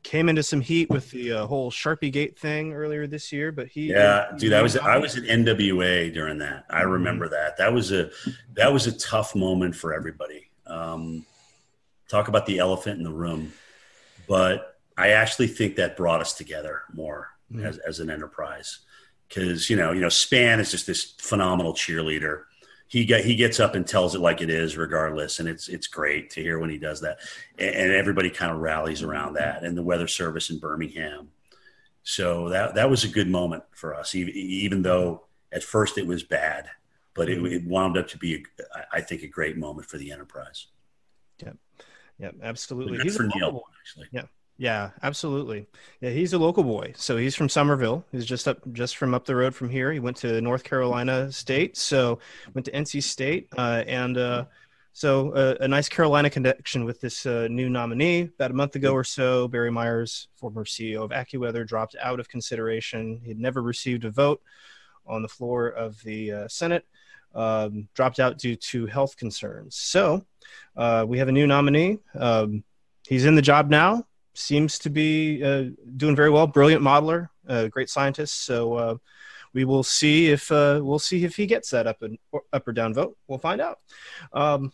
came 0.05 0.29
into 0.29 0.45
some 0.45 0.61
heat 0.61 0.89
with 0.91 1.11
the 1.11 1.33
uh, 1.33 1.47
whole 1.49 1.73
Sharpie 1.73 2.13
Gate 2.13 2.39
thing 2.39 2.73
earlier 2.73 3.09
this 3.09 3.33
year, 3.33 3.51
but 3.51 3.67
he 3.67 3.87
Yeah, 3.91 4.31
he- 4.31 4.39
dude, 4.39 4.53
I 4.53 4.63
was 4.63 4.77
I 4.77 4.97
was 4.97 5.17
at 5.17 5.25
NWA 5.25 6.15
during 6.15 6.39
that. 6.39 6.67
I 6.71 6.83
remember 6.83 7.29
that. 7.31 7.57
That 7.57 7.73
was 7.73 7.91
a 7.91 8.11
that 8.55 8.73
was 8.73 8.87
a 8.87 8.93
tough 8.97 9.35
moment 9.35 9.75
for 9.75 9.93
everybody. 9.93 10.51
Um, 10.67 11.27
talk 12.11 12.29
about 12.29 12.45
the 12.47 12.59
elephant 12.59 12.99
in 12.99 13.05
the 13.05 13.13
room, 13.13 13.53
but 14.27 14.79
I 14.99 15.11
actually 15.11 15.47
think 15.47 15.77
that 15.77 15.97
brought 15.97 16.21
us 16.21 16.35
together 16.35 16.83
more 16.93 17.31
Mhm. 17.53 17.65
as 17.65 17.79
as 17.79 18.01
an 18.01 18.11
enterprise 18.11 18.81
because 19.29 19.71
you 19.71 19.77
know 19.77 19.93
you 19.93 20.01
know 20.01 20.09
Span 20.09 20.61
is 20.61 20.71
just 20.71 20.87
this 20.87 21.13
phenomenal 21.19 21.73
cheerleader. 21.73 22.45
He 22.89 23.05
get 23.05 23.25
he 23.25 23.37
gets 23.37 23.61
up 23.61 23.75
and 23.77 23.87
tells 23.87 24.15
it 24.17 24.21
like 24.21 24.41
it 24.43 24.51
is, 24.51 24.77
regardless, 24.77 25.39
and 25.39 25.49
it's 25.49 25.69
it's 25.69 25.87
great 25.87 26.31
to 26.31 26.43
hear 26.43 26.59
when 26.59 26.71
he 26.71 26.79
does 26.79 27.01
that, 27.03 27.19
and, 27.59 27.75
and 27.75 27.93
everybody 27.93 28.31
kind 28.31 28.53
of 28.53 28.59
rallies 28.59 29.03
around 29.03 29.35
that. 29.35 29.63
And 29.63 29.77
the 29.79 29.83
Weather 29.83 30.09
Service 30.09 30.51
in 30.51 30.59
Birmingham, 30.59 31.31
so 32.03 32.49
that 32.49 32.75
that 32.75 32.91
was 32.91 33.05
a 33.05 33.09
good 33.09 33.29
moment 33.29 33.63
for 33.73 33.95
us, 33.95 34.15
even, 34.17 34.35
even 34.35 34.83
though 34.83 35.27
at 35.53 35.63
first 35.63 35.99
it 35.99 36.07
was 36.07 36.23
bad, 36.25 36.69
but 37.15 37.29
it, 37.29 37.39
it 37.53 37.65
wound 37.65 37.97
up 37.97 38.07
to 38.09 38.19
be, 38.19 38.35
a, 38.37 38.79
I- 38.79 38.99
I 38.99 39.01
think, 39.01 39.23
a 39.23 39.27
great 39.29 39.57
moment 39.57 39.89
for 39.89 39.99
the 39.99 40.13
enterprise. 40.13 40.67
Yeah, 41.43 41.53
absolutely. 42.43 42.99
He's 42.99 43.17
a 43.17 43.23
local 43.23 43.53
boy. 43.53 43.61
actually. 43.81 44.29
Yeah, 44.61 44.91
absolutely. 45.03 45.67
Yeah, 46.03 46.11
he's 46.11 46.35
a 46.35 46.39
local 46.39 46.63
boy. 46.63 46.93
So 46.95 47.17
he's 47.17 47.35
from 47.35 47.49
Somerville. 47.49 48.05
He's 48.13 48.27
just 48.27 48.47
up 48.47 48.59
just 48.75 48.99
from 48.99 49.15
up 49.15 49.25
the 49.25 49.35
road 49.35 49.55
from 49.55 49.71
here. 49.71 49.91
He 49.91 50.01
went 50.01 50.19
to 50.19 50.39
North 50.43 50.65
Carolina 50.65 51.33
State, 51.33 51.79
so 51.79 52.19
went 52.53 52.67
to 52.67 52.71
NC 52.73 53.03
State, 53.03 53.49
uh, 53.57 53.85
and 53.87 54.19
uh, 54.19 54.45
so 54.93 55.31
uh, 55.31 55.55
a 55.61 55.67
nice 55.67 55.89
Carolina 55.89 56.29
connection 56.29 56.85
with 56.85 57.01
this 57.01 57.25
uh, 57.25 57.49
new 57.51 57.71
nominee. 57.71 58.29
About 58.35 58.51
a 58.51 58.55
month 58.55 58.77
ago 58.77 58.93
or 58.93 59.03
so, 59.03 59.49
Barry 59.49 59.71
Myers, 59.71 60.29
former 60.35 60.67
CEO 60.67 61.03
of 61.05 61.11
AccuWeather, 61.11 61.67
dropped 61.67 61.97
out 61.99 62.21
of 62.21 62.29
consideration. 62.29 63.19
He'd 63.25 63.41
never 63.41 63.63
received 63.63 64.05
a 64.05 64.11
vote 64.11 64.43
on 65.07 65.23
the 65.23 65.29
floor 65.29 65.69
of 65.69 65.99
the 66.03 66.33
uh, 66.33 66.49
Senate. 66.49 66.85
Um, 67.35 67.89
dropped 67.95 68.21
out 68.21 68.37
due 68.37 68.57
to 68.57 68.85
health 68.85 69.17
concerns. 69.17 69.77
So 69.77 70.27
uh, 70.77 71.05
we 71.09 71.19
have 71.19 71.29
a 71.29 71.33
new 71.33 71.47
nominee. 71.47 71.99
Um, 72.15 72.65
he's 73.07 73.25
in 73.25 73.35
the 73.35 73.43
job 73.43 73.71
now 73.71 74.07
seems 74.35 74.79
to 74.81 74.91
be 74.91 75.43
uh, 75.45 75.65
doing 75.97 76.17
very 76.17 76.31
well. 76.31 76.47
Brilliant 76.47 76.83
modeler, 76.83 77.29
uh, 77.49 77.69
great 77.69 77.91
scientist. 77.91 78.45
So 78.45 78.75
uh, 78.75 78.97
we 79.53 79.65
will 79.65 79.83
see 79.83 80.31
if 80.31 80.51
uh, 80.51 80.81
we'll 80.83 80.99
see 80.99 81.25
if 81.25 81.37
he 81.37 81.47
gets 81.47 81.71
that 81.71 81.87
up 81.87 82.03
and 82.03 82.19
up 82.53 82.67
or 82.67 82.73
down 82.73 82.95
vote. 82.95 83.17
We'll 83.29 83.39
find 83.39 83.61
out. 83.61 83.79
Um, 84.33 84.73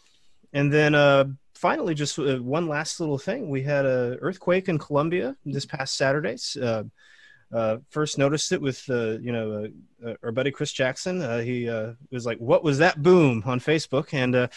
and 0.53 0.73
then 0.73 0.95
uh, 0.95 1.25
finally, 1.55 1.95
just 1.95 2.19
one 2.19 2.69
last 2.69 3.01
little 3.01 3.19
thing: 3.19 3.51
we 3.51 3.63
had 3.63 3.85
a 3.85 4.19
earthquake 4.21 4.69
in 4.69 4.79
Columbia 4.79 5.37
this 5.45 5.67
past 5.67 5.97
Saturday. 5.97 6.37
Uh, 7.53 7.57
uh, 7.57 7.79
first 7.91 8.19
noticed 8.19 8.53
it 8.53 8.61
with 8.61 8.85
uh, 8.91 9.19
you 9.19 9.33
know 9.33 9.69
uh, 10.05 10.15
our 10.23 10.33
buddy 10.33 10.51
Chris 10.51 10.73
Jackson. 10.73 11.23
Uh, 11.23 11.41
he 11.41 11.69
uh, 11.69 11.93
was 12.11 12.27
like, 12.27 12.39
"What 12.39 12.65
was 12.65 12.79
that 12.79 13.03
boom?" 13.03 13.43
on 13.47 13.61
Facebook, 13.61 14.13
and 14.13 14.35
uh, 14.35 14.49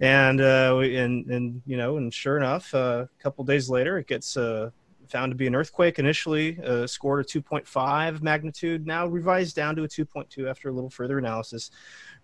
and 0.00 0.40
uh, 0.40 0.78
and 0.78 1.26
and 1.26 1.62
you 1.66 1.76
know, 1.76 1.96
and 1.96 2.12
sure 2.12 2.36
enough, 2.36 2.74
uh, 2.74 3.06
a 3.18 3.22
couple 3.22 3.44
days 3.44 3.68
later, 3.68 3.98
it 3.98 4.06
gets 4.06 4.36
uh, 4.36 4.70
found 5.08 5.30
to 5.30 5.36
be 5.36 5.46
an 5.46 5.54
earthquake. 5.54 5.98
Initially, 5.98 6.58
uh, 6.64 6.86
scored 6.86 7.24
a 7.24 7.28
2.5 7.28 8.22
magnitude, 8.22 8.86
now 8.86 9.06
revised 9.06 9.56
down 9.56 9.76
to 9.76 9.84
a 9.84 9.88
2.2 9.88 10.48
after 10.48 10.68
a 10.68 10.72
little 10.72 10.90
further 10.90 11.18
analysis. 11.18 11.70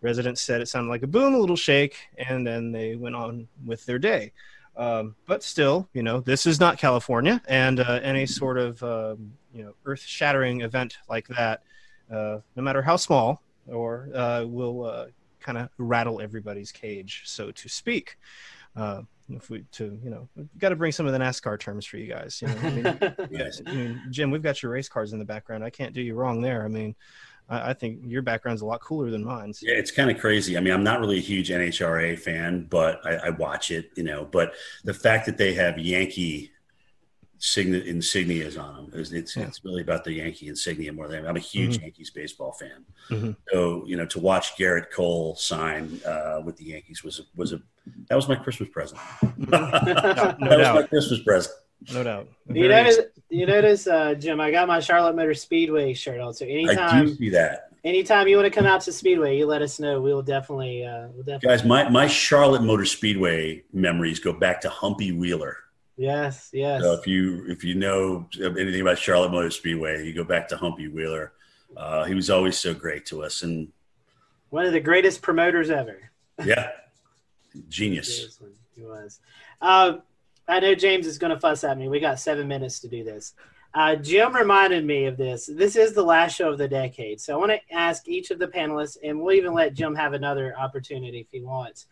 Residents 0.00 0.40
said 0.40 0.60
it 0.60 0.68
sounded 0.68 0.90
like 0.90 1.02
a 1.02 1.06
boom, 1.06 1.34
a 1.34 1.38
little 1.38 1.56
shake, 1.56 1.96
and 2.16 2.46
then 2.46 2.72
they 2.72 2.96
went 2.96 3.14
on 3.14 3.48
with 3.64 3.84
their 3.86 3.98
day. 3.98 4.32
Um, 4.76 5.16
but 5.26 5.42
still, 5.42 5.88
you 5.92 6.02
know, 6.02 6.20
this 6.20 6.46
is 6.46 6.60
not 6.60 6.78
California, 6.78 7.42
and 7.48 7.80
uh, 7.80 8.00
any 8.02 8.24
sort 8.24 8.56
of 8.56 8.82
um, 8.82 9.32
you 9.52 9.64
know 9.64 9.74
earth-shattering 9.84 10.60
event 10.62 10.98
like 11.08 11.26
that, 11.28 11.62
uh, 12.10 12.38
no 12.56 12.62
matter 12.62 12.82
how 12.82 12.96
small, 12.96 13.42
or 13.66 14.08
uh, 14.14 14.44
will 14.46 14.84
uh, 14.84 15.06
kind 15.40 15.58
of 15.58 15.68
rattle 15.78 16.20
everybody's 16.20 16.72
cage, 16.72 17.22
so 17.24 17.50
to 17.50 17.68
speak. 17.68 18.16
Uh, 18.76 19.02
if 19.32 19.50
we 19.50 19.64
to 19.72 19.98
you 20.02 20.10
know, 20.10 20.28
got 20.58 20.70
to 20.70 20.76
bring 20.76 20.92
some 20.92 21.06
of 21.06 21.12
the 21.12 21.18
NASCAR 21.18 21.58
terms 21.58 21.86
for 21.86 21.96
you 21.96 22.06
guys. 22.06 22.42
You 22.42 22.48
know, 22.48 22.56
I 22.62 22.70
mean, 22.70 23.14
Yes. 23.30 23.60
I 23.66 23.72
mean, 23.72 24.02
Jim, 24.10 24.30
we've 24.30 24.42
got 24.42 24.62
your 24.62 24.72
race 24.72 24.88
cars 24.88 25.12
in 25.12 25.18
the 25.18 25.24
background. 25.24 25.64
I 25.64 25.70
can't 25.70 25.94
do 25.94 26.02
you 26.02 26.14
wrong 26.14 26.40
there. 26.40 26.64
I 26.64 26.68
mean, 26.68 26.94
I, 27.48 27.70
I 27.70 27.72
think 27.74 28.00
your 28.04 28.22
background's 28.22 28.62
a 28.62 28.66
lot 28.66 28.80
cooler 28.80 29.10
than 29.10 29.24
mine. 29.24 29.52
Yeah, 29.60 29.74
it's 29.74 29.90
kind 29.90 30.10
of 30.10 30.18
crazy. 30.18 30.56
I 30.56 30.60
mean, 30.60 30.72
I'm 30.72 30.84
not 30.84 31.00
really 31.00 31.18
a 31.18 31.22
huge 31.22 31.50
NHRA 31.50 32.18
fan, 32.18 32.66
but 32.68 33.00
I, 33.04 33.14
I 33.26 33.30
watch 33.30 33.70
it, 33.70 33.90
you 33.96 34.04
know. 34.04 34.24
But 34.24 34.54
the 34.84 34.94
fact 34.94 35.26
that 35.26 35.36
they 35.36 35.54
have 35.54 35.78
Yankee 35.78 36.52
sign- 37.40 37.72
insignias 37.72 38.56
on 38.62 38.74
them, 38.90 39.00
is, 39.00 39.12
it's 39.12 39.34
Yeah. 39.36 39.48
it's 39.48 39.64
really 39.64 39.82
about 39.82 40.04
the 40.04 40.12
Yankee 40.12 40.46
insignia 40.48 40.92
more 40.92 41.08
than 41.08 41.26
I'm 41.26 41.36
a 41.36 41.40
huge 41.40 41.78
Yankees 41.80 42.10
baseball 42.10 42.52
fan. 42.52 42.84
Mhm. 43.08 43.36
So 43.52 43.82
you 43.86 43.96
know, 43.96 44.06
to 44.06 44.20
watch 44.20 44.56
Gerrit 44.56 44.90
Cole 44.92 45.34
sign 45.36 46.00
uh, 46.06 46.40
with 46.44 46.56
the 46.58 46.64
Yankees 46.66 47.02
was 47.02 47.18
a, 47.18 47.22
was 47.34 47.52
a 47.52 47.60
that 48.08 48.14
was 48.14 48.28
my 48.28 48.36
Christmas 48.36 48.68
present. 48.68 49.00
that 49.50 50.36
no 50.38 50.48
was 50.56 50.58
doubt. 50.58 50.74
my 50.76 50.82
Christmas 50.84 51.20
present. 51.22 51.54
No 51.92 52.04
doubt. 52.04 52.28
You 52.52 52.68
notice, 52.68 52.98
you 53.30 53.46
notice, 53.46 53.86
uh, 53.86 54.12
Jim. 54.14 54.38
I 54.38 54.50
got 54.50 54.68
my 54.68 54.80
Charlotte 54.80 55.16
Motor 55.16 55.32
Speedway 55.32 55.94
shirt 55.94 56.20
on. 56.20 56.34
So 56.34 56.44
I 56.44 56.48
anytime, 56.50 57.06
do 57.06 57.14
see 57.14 57.30
that, 57.30 57.70
anytime 57.84 58.28
you 58.28 58.36
want 58.36 58.52
to 58.52 58.54
come 58.54 58.66
out 58.66 58.82
to 58.82 58.92
Speedway, 58.92 59.38
you 59.38 59.46
let 59.46 59.62
us 59.62 59.80
know. 59.80 59.98
We 60.02 60.12
will 60.12 60.20
definitely, 60.22 60.84
uh, 60.84 61.08
we'll 61.14 61.24
definitely. 61.24 61.48
guys. 61.48 61.64
My 61.64 61.88
my 61.88 62.06
Charlotte 62.06 62.62
Motor 62.62 62.84
Speedway 62.84 63.62
memories 63.72 64.20
go 64.20 64.34
back 64.34 64.60
to 64.60 64.68
Humpy 64.68 65.12
Wheeler. 65.12 65.56
Yes, 66.00 66.48
yes. 66.54 66.82
So 66.82 66.94
if 66.94 67.06
you 67.06 67.44
if 67.46 67.62
you 67.62 67.74
know 67.74 68.26
anything 68.40 68.80
about 68.80 68.96
Charlotte 68.96 69.32
Motor 69.32 69.50
Speedway, 69.50 70.06
you 70.06 70.14
go 70.14 70.24
back 70.24 70.48
to 70.48 70.56
Humpy 70.56 70.88
Wheeler. 70.88 71.32
Uh, 71.76 72.04
he 72.04 72.14
was 72.14 72.30
always 72.30 72.56
so 72.56 72.72
great 72.72 73.04
to 73.06 73.22
us, 73.22 73.42
and 73.42 73.68
One 74.48 74.64
of 74.64 74.72
the 74.72 74.80
greatest 74.80 75.20
promoters 75.20 75.68
ever. 75.68 76.10
yeah, 76.42 76.70
genius. 77.68 78.40
He 78.74 78.82
was. 78.82 79.20
Uh, 79.60 79.98
I 80.48 80.60
know 80.60 80.74
James 80.74 81.06
is 81.06 81.18
going 81.18 81.34
to 81.34 81.38
fuss 81.38 81.64
at 81.64 81.76
me. 81.76 81.90
We 81.90 82.00
got 82.00 82.18
seven 82.18 82.48
minutes 82.48 82.80
to 82.80 82.88
do 82.88 83.04
this. 83.04 83.34
Uh, 83.74 83.94
Jim 83.94 84.34
reminded 84.34 84.86
me 84.86 85.04
of 85.04 85.18
this. 85.18 85.50
This 85.52 85.76
is 85.76 85.92
the 85.92 86.02
last 86.02 86.34
show 86.34 86.50
of 86.50 86.56
the 86.56 86.66
decade. 86.66 87.20
So 87.20 87.34
I 87.34 87.36
want 87.36 87.52
to 87.52 87.74
ask 87.76 88.08
each 88.08 88.30
of 88.30 88.38
the 88.38 88.48
panelists, 88.48 88.96
and 89.04 89.20
we'll 89.20 89.36
even 89.36 89.52
let 89.52 89.74
Jim 89.74 89.94
have 89.96 90.14
another 90.14 90.56
opportunity 90.58 91.20
if 91.20 91.26
he 91.30 91.42
wants. 91.42 91.84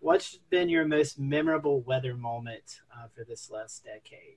What's 0.00 0.38
been 0.48 0.70
your 0.70 0.86
most 0.86 1.18
memorable 1.18 1.82
weather 1.82 2.14
moment 2.14 2.80
uh, 2.92 3.06
for 3.14 3.22
this 3.24 3.50
last 3.50 3.84
decade? 3.84 4.36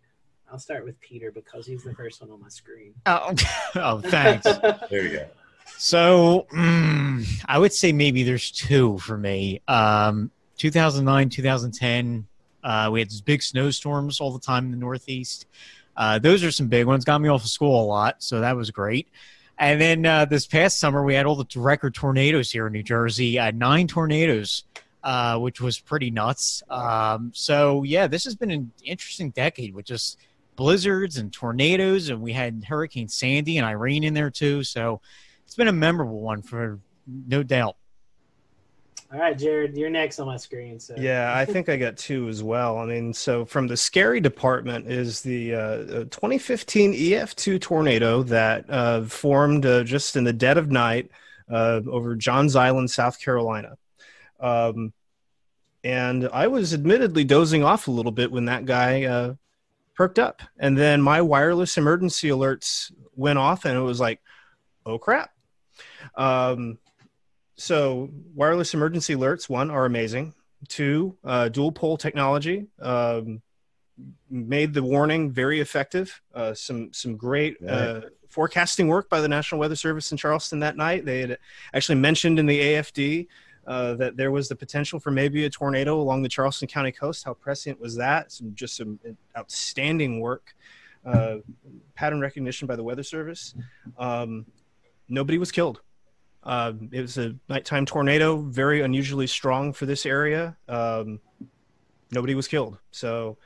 I'll 0.51 0.59
start 0.59 0.84
with 0.84 0.99
Peter 0.99 1.32
because 1.32 1.66
he's 1.66 1.84
the 1.84 1.93
first 1.93 2.22
one 2.22 2.30
on 2.32 2.41
my 2.41 2.49
screen. 2.49 2.93
Oh, 3.05 3.34
oh 3.76 4.01
thanks. 4.01 4.45
There 4.89 5.03
you 5.03 5.18
go. 5.20 5.26
So 5.78 6.47
mm, 6.53 7.26
I 7.45 7.57
would 7.57 7.72
say 7.72 7.93
maybe 7.93 8.24
there's 8.24 8.51
two 8.51 8.97
for 8.99 9.18
me. 9.18 9.61
Um, 9.70 10.32
2009, 10.57 11.30
2010, 11.30 12.28
uh, 12.64 12.89
we 12.91 12.99
had 12.99 13.09
these 13.09 13.22
big 13.22 13.41
snowstorms 13.41 14.20
all 14.20 14.32
the 14.32 14.39
time 14.39 14.66
in 14.66 14.72
the 14.72 14.78
Northeast. 14.78 15.45
Uh, 15.95 16.20
those 16.20 16.43
are 16.43 16.51
some 16.51 16.68
big 16.68 16.86
ones. 16.88 17.05
Got 17.05 17.22
me 17.22 17.30
off 17.30 17.43
of 17.43 17.49
school 17.49 17.82
a 17.82 17.86
lot, 17.86 18.22
so 18.22 18.41
that 18.41 18.57
was 18.57 18.70
great. 18.70 19.07
And 19.57 19.80
then 19.80 20.05
uh, 20.05 20.26
this 20.26 20.45
past 20.45 20.80
summer, 20.80 21.03
we 21.03 21.14
had 21.14 21.26
all 21.26 21.36
the 21.36 21.47
record 21.55 21.93
tornadoes 21.93 22.51
here 22.51 22.68
in 22.68 22.74
New 22.74 22.84
Jersey. 22.84 23.39
Uh, 23.39 23.51
nine 23.51 23.88
tornadoes, 23.88 24.64
uh, 25.04 25.38
which 25.39 25.60
was 25.62 25.80
pretty 25.80 26.10
nuts. 26.10 26.64
Um, 26.70 27.32
so 27.34 27.84
yeah, 27.84 28.08
this 28.08 28.24
has 28.24 28.36
been 28.36 28.51
an 28.51 28.72
interesting 28.84 29.32
decade 29.32 29.74
with 29.74 29.86
just 29.86 30.18
blizzards 30.56 31.18
and 31.18 31.32
tornadoes, 31.32 32.10
and 32.10 32.22
we 32.22 32.34
had 32.34 32.64
Hurricane 32.68 33.08
Sandy 33.08 33.58
and 33.58 33.66
Irene 33.66 34.04
in 34.04 34.14
there 34.14 34.30
too. 34.30 34.64
So 34.64 35.01
it's 35.45 35.56
been 35.56 35.68
a 35.68 35.74
memorable 35.74 36.22
one 36.22 36.41
for 36.41 36.80
no 37.28 37.43
doubt. 37.43 37.76
All 39.14 39.20
right, 39.20 39.38
Jared, 39.38 39.78
you're 39.78 39.91
next 39.91 40.20
on 40.20 40.26
my 40.26 40.38
screen. 40.38 40.80
So 40.80 40.95
Yeah, 40.97 41.34
I 41.36 41.45
think 41.51 41.70
I 41.70 41.78
got 41.78 41.97
two 41.97 42.30
as 42.30 42.41
well. 42.41 42.80
I 42.80 42.86
mean, 42.86 43.14
so 43.14 43.45
from 43.45 43.68
the 43.68 43.78
scary 43.78 44.20
department 44.20 44.88
is 44.88 45.22
the 45.22 45.54
uh, 45.54 45.60
uh, 45.60 46.04
2015 46.06 46.93
EF2 46.93 47.62
tornado 47.62 48.24
that 48.24 48.66
uh, 48.70 49.04
formed 49.04 49.68
uh, 49.68 49.84
just 49.84 50.16
in 50.16 50.24
the 50.24 50.34
dead 50.34 50.58
of 50.58 50.72
night 50.72 51.12
uh, 51.51 51.82
over 51.88 52.16
Johns 52.16 52.56
Island, 52.56 52.89
South 52.89 53.22
Carolina. 53.22 53.78
Um, 54.44 54.94
and 55.84 56.30
I 56.32 56.48
was 56.48 56.74
admittedly 56.74 57.24
dozing 57.24 57.64
off 57.64 57.88
a 57.88 57.91
little 57.91 58.12
bit 58.12 58.32
when 58.32 58.46
that 58.46 58.66
guy 58.66 59.06
uh, 59.06 59.34
perked 59.96 60.20
up. 60.20 60.41
And 60.60 60.78
then 60.78 61.02
my 61.02 61.22
wireless 61.22 61.78
emergency 61.78 62.30
alerts 62.30 62.91
went 63.16 63.39
off, 63.39 63.66
and 63.66 63.78
it 63.78 63.82
was 63.82 64.00
like, 64.00 64.22
oh 64.86 64.98
crap. 64.98 65.32
Um, 66.16 66.78
so 67.56 68.10
wireless 68.36 68.74
emergency 68.74 69.16
alerts, 69.16 69.50
one, 69.50 69.72
are 69.72 69.86
amazing. 69.86 70.34
two, 70.68 71.18
uh, 71.24 71.50
dual-pol 71.50 71.98
technology. 71.98 72.68
Um, 72.80 73.41
made 74.30 74.74
the 74.74 74.84
warning 74.84 75.32
very 75.32 75.60
effective. 75.60 76.22
Uh, 76.34 76.54
some 76.54 76.91
some 76.94 77.16
great 77.16 77.58
uh, 77.68 78.02
forecasting 78.28 78.88
work 78.88 79.08
by 79.10 79.22
the 79.22 79.28
National 79.28 79.60
Weather 79.60 79.76
Service 79.76 80.12
in 80.12 80.18
Charleston 80.18 80.60
that 80.60 80.78
night. 80.78 81.06
They 81.06 81.22
had 81.22 81.38
actually 81.74 82.00
mentioned 82.00 82.39
in 82.39 82.48
the 82.48 82.60
AFD 82.60 83.28
uh, 83.66 83.93
that 83.95 84.18
there 84.18 84.32
was 84.32 84.49
the 84.49 84.55
potential 84.55 84.99
for 84.99 85.11
maybe 85.11 85.45
a 85.45 85.49
tornado 85.49 85.99
along 85.99 86.24
the 86.24 86.30
Charleston 86.30 86.68
County 86.68 86.91
coast. 86.91 87.24
How 87.24 87.34
prescient 87.34 87.80
was 87.80 87.95
that? 87.95 88.32
Some 88.32 88.53
just 88.55 88.76
some 88.76 88.99
outstanding 89.38 90.20
work, 90.20 90.55
uh, 91.05 91.38
pattern 91.95 92.20
recognition 92.20 92.68
by 92.68 92.76
the 92.76 92.84
Weather 92.84 93.03
Service. 93.03 93.55
Um, 93.97 94.45
nobody 95.07 95.38
was 95.38 95.51
killed. 95.51 95.82
Uh, 96.43 96.74
it 96.91 97.01
was 97.01 97.18
a 97.18 97.36
nighttime 97.47 97.86
tornado, 97.86 98.38
very 98.38 98.82
unusually 98.82 99.28
strong 99.28 99.72
for 99.72 99.86
this 99.86 100.05
area. 100.05 100.57
Um, 100.68 101.20
nobody 102.11 102.36
was 102.36 102.47
killed. 102.47 102.78
So 102.91 103.38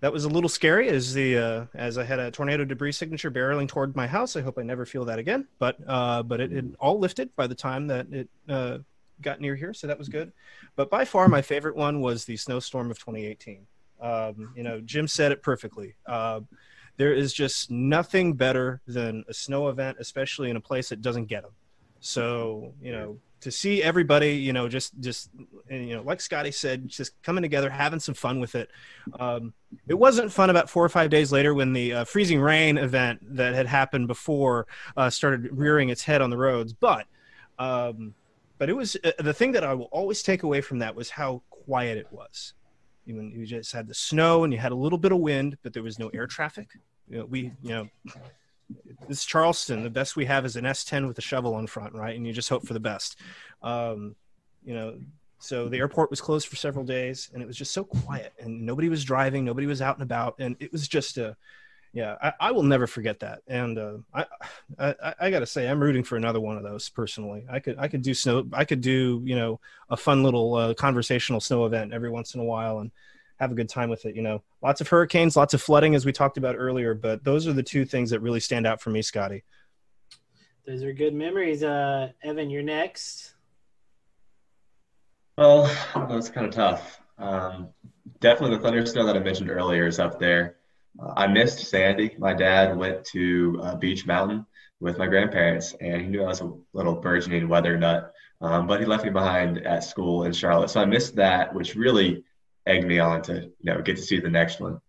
that 0.00 0.12
was 0.12 0.24
a 0.24 0.28
little 0.28 0.48
scary 0.48 0.88
as 0.88 1.14
the 1.14 1.38
uh, 1.38 1.64
as 1.74 1.98
I 1.98 2.04
had 2.04 2.18
a 2.18 2.30
tornado 2.30 2.64
debris 2.64 2.92
signature 2.92 3.30
barreling 3.30 3.66
toward 3.66 3.96
my 3.96 4.06
house. 4.06 4.36
I 4.36 4.42
hope 4.42 4.58
I 4.58 4.62
never 4.62 4.86
feel 4.86 5.04
that 5.06 5.18
again. 5.18 5.48
But 5.58 5.78
uh, 5.86 6.22
but 6.22 6.40
it, 6.40 6.52
it 6.52 6.64
all 6.78 6.98
lifted 6.98 7.34
by 7.34 7.46
the 7.46 7.54
time 7.54 7.86
that 7.88 8.06
it 8.12 8.28
uh, 8.48 8.78
got 9.20 9.40
near 9.40 9.54
here, 9.54 9.74
so 9.74 9.86
that 9.86 9.98
was 9.98 10.08
good. 10.08 10.32
But 10.74 10.90
by 10.90 11.04
far, 11.04 11.28
my 11.28 11.42
favorite 11.42 11.76
one 11.76 12.00
was 12.00 12.24
the 12.24 12.36
snowstorm 12.36 12.90
of 12.90 12.98
2018. 12.98 13.66
Um, 14.00 14.52
you 14.56 14.62
know, 14.62 14.80
Jim 14.80 15.08
said 15.08 15.32
it 15.32 15.42
perfectly. 15.42 15.94
Uh, 16.06 16.40
there 16.96 17.12
is 17.12 17.32
just 17.32 17.70
nothing 17.70 18.34
better 18.34 18.80
than 18.86 19.24
a 19.28 19.34
snow 19.34 19.68
event, 19.68 19.98
especially 20.00 20.50
in 20.50 20.56
a 20.56 20.60
place 20.60 20.88
that 20.88 21.02
doesn't 21.02 21.26
get 21.26 21.42
them. 21.42 21.52
So 22.00 22.72
you 22.80 22.92
know, 22.92 23.18
to 23.40 23.50
see 23.50 23.82
everybody, 23.82 24.34
you 24.34 24.52
know, 24.52 24.68
just 24.68 24.98
just 25.00 25.30
you 25.70 25.94
know, 25.94 26.02
like 26.02 26.20
Scotty 26.20 26.52
said, 26.52 26.88
just 26.88 27.20
coming 27.22 27.42
together, 27.42 27.70
having 27.70 28.00
some 28.00 28.14
fun 28.14 28.40
with 28.40 28.54
it. 28.54 28.70
Um, 29.18 29.52
it 29.88 29.94
wasn't 29.94 30.32
fun 30.32 30.50
about 30.50 30.70
four 30.70 30.84
or 30.84 30.88
five 30.88 31.10
days 31.10 31.32
later 31.32 31.54
when 31.54 31.72
the 31.72 31.92
uh, 31.92 32.04
freezing 32.04 32.40
rain 32.40 32.78
event 32.78 33.20
that 33.36 33.54
had 33.54 33.66
happened 33.66 34.08
before 34.08 34.66
uh, 34.96 35.10
started 35.10 35.48
rearing 35.52 35.88
its 35.88 36.02
head 36.02 36.20
on 36.20 36.30
the 36.30 36.38
roads, 36.38 36.72
but. 36.72 37.06
Um, 37.58 38.14
but 38.58 38.68
it 38.68 38.76
was 38.76 38.96
uh, 39.04 39.12
the 39.18 39.34
thing 39.34 39.52
that 39.52 39.64
I 39.64 39.74
will 39.74 39.88
always 39.92 40.22
take 40.22 40.42
away 40.42 40.60
from 40.60 40.78
that 40.80 40.94
was 40.94 41.10
how 41.10 41.42
quiet 41.50 41.98
it 41.98 42.08
was. 42.10 42.54
Even 43.06 43.30
you 43.30 43.46
just 43.46 43.72
had 43.72 43.86
the 43.86 43.94
snow 43.94 44.44
and 44.44 44.52
you 44.52 44.58
had 44.58 44.72
a 44.72 44.76
little 44.76 44.98
bit 44.98 45.12
of 45.12 45.18
wind, 45.18 45.56
but 45.62 45.72
there 45.72 45.82
was 45.82 45.98
no 45.98 46.08
air 46.08 46.26
traffic. 46.26 46.68
You 47.08 47.18
know, 47.18 47.24
we, 47.26 47.52
you 47.62 47.70
know, 47.70 47.88
this 49.08 49.24
Charleston. 49.24 49.84
The 49.84 49.90
best 49.90 50.16
we 50.16 50.24
have 50.24 50.44
is 50.44 50.56
an 50.56 50.64
S10 50.64 51.06
with 51.06 51.18
a 51.18 51.22
shovel 51.22 51.54
on 51.54 51.66
front, 51.66 51.94
right? 51.94 52.16
And 52.16 52.26
you 52.26 52.32
just 52.32 52.48
hope 52.48 52.66
for 52.66 52.74
the 52.74 52.80
best. 52.80 53.20
Um, 53.62 54.16
you 54.64 54.74
know, 54.74 54.98
so 55.38 55.68
the 55.68 55.78
airport 55.78 56.10
was 56.10 56.20
closed 56.20 56.48
for 56.48 56.56
several 56.56 56.84
days, 56.84 57.30
and 57.32 57.42
it 57.42 57.46
was 57.46 57.56
just 57.56 57.72
so 57.72 57.84
quiet, 57.84 58.32
and 58.38 58.64
nobody 58.64 58.88
was 58.88 59.04
driving, 59.04 59.44
nobody 59.44 59.66
was 59.66 59.82
out 59.82 59.96
and 59.96 60.02
about, 60.02 60.36
and 60.38 60.56
it 60.58 60.72
was 60.72 60.88
just 60.88 61.18
a, 61.18 61.36
yeah, 61.96 62.16
I, 62.22 62.32
I 62.48 62.52
will 62.52 62.62
never 62.62 62.86
forget 62.86 63.20
that. 63.20 63.40
And 63.46 63.78
uh, 63.78 63.96
I, 64.12 64.26
I, 64.78 65.14
I 65.18 65.30
got 65.30 65.38
to 65.38 65.46
say, 65.46 65.66
I'm 65.66 65.82
rooting 65.82 66.04
for 66.04 66.16
another 66.16 66.40
one 66.40 66.58
of 66.58 66.62
those 66.62 66.90
personally. 66.90 67.46
I 67.50 67.58
could, 67.58 67.78
I 67.78 67.88
could 67.88 68.02
do 68.02 68.12
snow, 68.12 68.46
I 68.52 68.66
could 68.66 68.82
do, 68.82 69.22
you 69.24 69.34
know, 69.34 69.60
a 69.88 69.96
fun 69.96 70.22
little 70.22 70.54
uh, 70.54 70.74
conversational 70.74 71.40
snow 71.40 71.64
event 71.64 71.94
every 71.94 72.10
once 72.10 72.34
in 72.34 72.42
a 72.42 72.44
while, 72.44 72.80
and 72.80 72.90
have 73.38 73.50
a 73.50 73.54
good 73.54 73.70
time 73.70 73.88
with 73.88 74.04
it. 74.04 74.14
You 74.14 74.20
know, 74.20 74.42
lots 74.60 74.82
of 74.82 74.88
hurricanes, 74.88 75.36
lots 75.36 75.54
of 75.54 75.62
flooding, 75.62 75.94
as 75.94 76.04
we 76.04 76.12
talked 76.12 76.36
about 76.36 76.54
earlier. 76.58 76.92
But 76.92 77.24
those 77.24 77.46
are 77.46 77.54
the 77.54 77.62
two 77.62 77.86
things 77.86 78.10
that 78.10 78.20
really 78.20 78.40
stand 78.40 78.66
out 78.66 78.82
for 78.82 78.90
me, 78.90 79.00
Scotty. 79.00 79.42
Those 80.66 80.82
are 80.82 80.92
good 80.92 81.14
memories. 81.14 81.62
Uh, 81.62 82.10
Evan, 82.22 82.50
you're 82.50 82.62
next. 82.62 83.32
Well, 85.38 85.64
that's 86.10 86.28
kind 86.28 86.46
of 86.46 86.52
tough. 86.52 87.00
Um, 87.16 87.68
definitely 88.20 88.58
the 88.58 88.62
thunder 88.62 88.84
snow 88.84 89.06
that 89.06 89.16
I 89.16 89.20
mentioned 89.20 89.48
earlier 89.48 89.86
is 89.86 89.98
up 89.98 90.20
there. 90.20 90.56
I 91.16 91.26
missed 91.26 91.58
Sandy. 91.58 92.14
My 92.18 92.32
dad 92.32 92.76
went 92.76 93.04
to 93.06 93.60
uh, 93.62 93.76
Beech 93.76 94.06
Mountain 94.06 94.46
with 94.80 94.98
my 94.98 95.06
grandparents, 95.06 95.74
and 95.80 96.02
he 96.02 96.08
knew 96.08 96.22
I 96.22 96.28
was 96.28 96.40
a 96.40 96.52
little 96.72 96.94
burgeoning 96.94 97.48
weather 97.48 97.76
nut. 97.76 98.12
Um, 98.40 98.66
but 98.66 98.80
he 98.80 98.86
left 98.86 99.04
me 99.04 99.10
behind 99.10 99.66
at 99.66 99.84
school 99.84 100.24
in 100.24 100.32
Charlotte, 100.32 100.68
so 100.68 100.80
I 100.80 100.84
missed 100.84 101.16
that, 101.16 101.54
which 101.54 101.74
really 101.74 102.22
egged 102.66 102.86
me 102.86 102.98
on 102.98 103.22
to 103.22 103.34
you 103.34 103.52
know 103.62 103.80
get 103.80 103.96
to 103.96 104.02
see 104.02 104.20
the 104.20 104.28
next 104.28 104.60
one. 104.60 104.80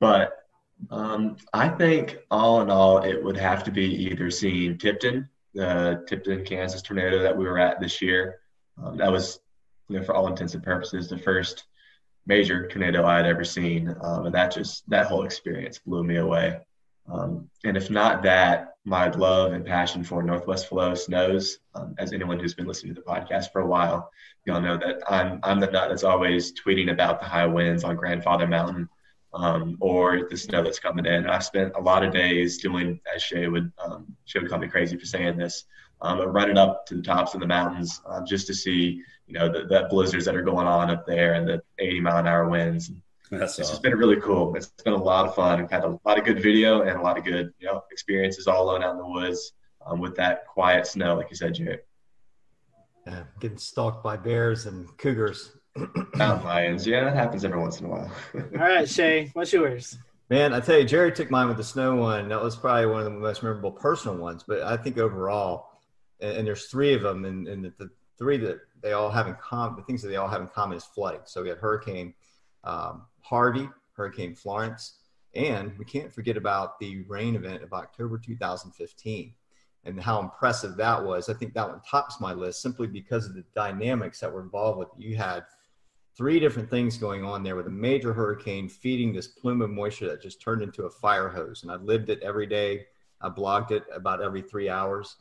But 0.00 0.32
um, 0.90 1.36
I 1.52 1.68
think 1.68 2.18
all 2.30 2.60
in 2.62 2.70
all, 2.70 2.98
it 2.98 3.22
would 3.22 3.36
have 3.36 3.64
to 3.64 3.70
be 3.70 3.84
either 3.84 4.30
seeing 4.30 4.78
Tipton, 4.78 5.28
the 5.54 6.04
Tipton, 6.06 6.44
Kansas 6.44 6.82
tornado 6.82 7.22
that 7.22 7.36
we 7.36 7.44
were 7.44 7.58
at 7.58 7.80
this 7.80 8.00
year. 8.00 8.40
Um, 8.82 8.96
that 8.98 9.10
was, 9.10 9.40
you 9.88 9.98
know, 9.98 10.04
for 10.04 10.14
all 10.14 10.28
intents 10.28 10.54
and 10.54 10.62
purposes, 10.62 11.08
the 11.08 11.18
first 11.18 11.64
major 12.26 12.66
tornado 12.68 13.04
I 13.04 13.16
had 13.18 13.26
ever 13.26 13.44
seen, 13.44 13.94
um, 14.02 14.26
and 14.26 14.34
that 14.34 14.52
just 14.52 14.88
that 14.90 15.06
whole 15.06 15.24
experience 15.24 15.78
blew 15.78 16.04
me 16.04 16.16
away. 16.16 16.60
Um, 17.08 17.48
and 17.64 17.76
if 17.76 17.88
not 17.88 18.22
that, 18.24 18.74
my 18.84 19.08
love 19.10 19.52
and 19.52 19.64
passion 19.64 20.02
for 20.02 20.22
Northwest 20.22 20.68
Flow 20.68 20.94
snows. 20.94 21.58
Um, 21.74 21.94
as 21.98 22.12
anyone 22.12 22.40
who's 22.40 22.54
been 22.54 22.66
listening 22.66 22.94
to 22.94 23.00
the 23.00 23.06
podcast 23.06 23.52
for 23.52 23.60
a 23.60 23.66
while, 23.66 24.10
y'all 24.44 24.60
know 24.60 24.76
that 24.76 25.02
I'm 25.08 25.40
I'm 25.42 25.60
the 25.60 25.70
nut 25.70 25.88
that's 25.88 26.04
always 26.04 26.52
tweeting 26.52 26.90
about 26.90 27.20
the 27.20 27.26
high 27.26 27.46
winds 27.46 27.84
on 27.84 27.96
Grandfather 27.96 28.46
Mountain 28.46 28.88
um, 29.34 29.76
or 29.80 30.28
the 30.28 30.36
snow 30.36 30.62
that's 30.62 30.78
coming 30.78 31.06
in. 31.06 31.28
I 31.28 31.38
spent 31.38 31.74
a 31.76 31.80
lot 31.80 32.04
of 32.04 32.12
days 32.12 32.58
doing, 32.58 33.00
as 33.14 33.22
Shay 33.22 33.46
would 33.48 33.70
um, 33.78 34.06
Shay 34.24 34.40
would 34.40 34.48
call 34.48 34.58
me 34.58 34.68
crazy 34.68 34.96
for 34.96 35.06
saying 35.06 35.36
this, 35.36 35.64
um, 36.00 36.20
running 36.20 36.58
up 36.58 36.86
to 36.86 36.94
the 36.96 37.02
tops 37.02 37.34
of 37.34 37.40
the 37.40 37.46
mountains 37.46 38.00
uh, 38.08 38.22
just 38.24 38.46
to 38.48 38.54
see 38.54 39.02
you 39.26 39.38
know 39.38 39.48
the, 39.48 39.66
the 39.66 39.86
blizzards 39.90 40.24
that 40.24 40.36
are 40.36 40.42
going 40.42 40.66
on 40.66 40.90
up 40.90 41.06
there 41.06 41.34
and 41.34 41.48
the 41.48 41.62
80 41.78 42.00
mile 42.00 42.18
an 42.18 42.26
hour 42.26 42.48
winds. 42.48 42.90
That's 43.30 43.58
it's 43.58 43.68
awesome. 43.68 43.72
just 43.72 43.82
been 43.82 43.96
really 43.96 44.20
cool. 44.20 44.54
It's 44.54 44.68
been 44.68 44.92
a 44.92 45.02
lot 45.02 45.26
of 45.26 45.34
fun. 45.34 45.60
We've 45.60 45.70
had 45.70 45.82
a 45.84 45.98
lot 46.04 46.18
of 46.18 46.24
good 46.24 46.40
video 46.40 46.82
and 46.82 46.96
a 46.96 47.02
lot 47.02 47.18
of 47.18 47.24
good, 47.24 47.52
you 47.58 47.66
know, 47.66 47.82
experiences 47.90 48.46
all 48.46 48.62
alone 48.62 48.84
out 48.84 48.92
in 48.92 48.98
the 48.98 49.08
woods 49.08 49.52
um, 49.84 50.00
with 50.00 50.14
that 50.16 50.46
quiet 50.46 50.86
snow, 50.86 51.16
like 51.16 51.28
you 51.30 51.36
said, 51.36 51.54
Jay. 51.54 51.78
Yeah, 53.06 53.24
getting 53.40 53.58
stalked 53.58 54.02
by 54.02 54.16
bears 54.16 54.66
and 54.66 54.96
cougars. 54.98 55.52
Mountain 56.14 56.44
lions. 56.44 56.86
Yeah, 56.86 57.04
that 57.04 57.14
happens 57.14 57.44
every 57.44 57.60
once 57.60 57.80
in 57.80 57.86
a 57.86 57.88
while. 57.88 58.10
all 58.34 58.42
right, 58.58 58.88
Shay, 58.88 59.30
what's 59.34 59.52
yours? 59.52 59.98
Man, 60.28 60.52
I 60.52 60.60
tell 60.60 60.78
you, 60.78 60.84
Jerry 60.84 61.12
took 61.12 61.30
mine 61.30 61.46
with 61.46 61.56
the 61.56 61.64
snow 61.64 61.96
one. 61.96 62.28
That 62.28 62.42
was 62.42 62.56
probably 62.56 62.86
one 62.86 62.98
of 62.98 63.04
the 63.04 63.10
most 63.10 63.42
memorable 63.42 63.70
personal 63.70 64.16
ones. 64.16 64.44
But 64.46 64.62
I 64.62 64.76
think 64.76 64.98
overall, 64.98 65.68
and, 66.20 66.38
and 66.38 66.46
there's 66.46 66.66
three 66.66 66.94
of 66.94 67.02
them, 67.02 67.24
and, 67.24 67.46
and 67.46 67.64
the, 67.64 67.72
the, 67.78 67.90
three 68.18 68.38
that 68.38 68.58
they 68.82 68.92
all 68.92 69.10
have 69.10 69.26
in 69.26 69.34
common, 69.36 69.76
the 69.76 69.82
things 69.82 70.02
that 70.02 70.08
they 70.08 70.16
all 70.16 70.28
have 70.28 70.40
in 70.40 70.48
common 70.48 70.76
is 70.76 70.84
flooding. 70.84 71.20
So 71.24 71.42
we 71.42 71.48
had 71.48 71.58
hurricane 71.58 72.14
um, 72.64 73.02
Harvey, 73.20 73.68
Hurricane 73.92 74.34
Florence, 74.34 74.98
and 75.34 75.76
we 75.78 75.84
can't 75.84 76.12
forget 76.12 76.36
about 76.36 76.78
the 76.78 77.02
rain 77.02 77.36
event 77.36 77.62
of 77.62 77.72
October 77.72 78.18
2015 78.18 79.34
and 79.84 80.00
how 80.00 80.20
impressive 80.20 80.76
that 80.76 81.02
was. 81.02 81.28
I 81.28 81.34
think 81.34 81.54
that 81.54 81.68
one 81.68 81.80
tops 81.88 82.20
my 82.20 82.32
list 82.32 82.60
simply 82.60 82.86
because 82.86 83.26
of 83.26 83.34
the 83.34 83.44
dynamics 83.54 84.18
that 84.20 84.32
were 84.32 84.42
involved 84.42 84.78
with 84.78 84.88
it. 84.88 85.00
You 85.00 85.16
had 85.16 85.44
three 86.16 86.40
different 86.40 86.70
things 86.70 86.96
going 86.96 87.24
on 87.24 87.42
there 87.42 87.56
with 87.56 87.66
a 87.66 87.70
major 87.70 88.12
hurricane 88.12 88.68
feeding 88.68 89.12
this 89.12 89.28
plume 89.28 89.62
of 89.62 89.70
moisture 89.70 90.08
that 90.08 90.22
just 90.22 90.40
turned 90.40 90.62
into 90.62 90.86
a 90.86 90.90
fire 90.90 91.28
hose. 91.28 91.62
And 91.62 91.70
I 91.70 91.76
lived 91.76 92.08
it 92.08 92.22
every 92.22 92.46
day. 92.46 92.86
I 93.20 93.28
blogged 93.28 93.70
it 93.70 93.84
about 93.94 94.22
every 94.22 94.42
three 94.42 94.68
hours. 94.68 95.16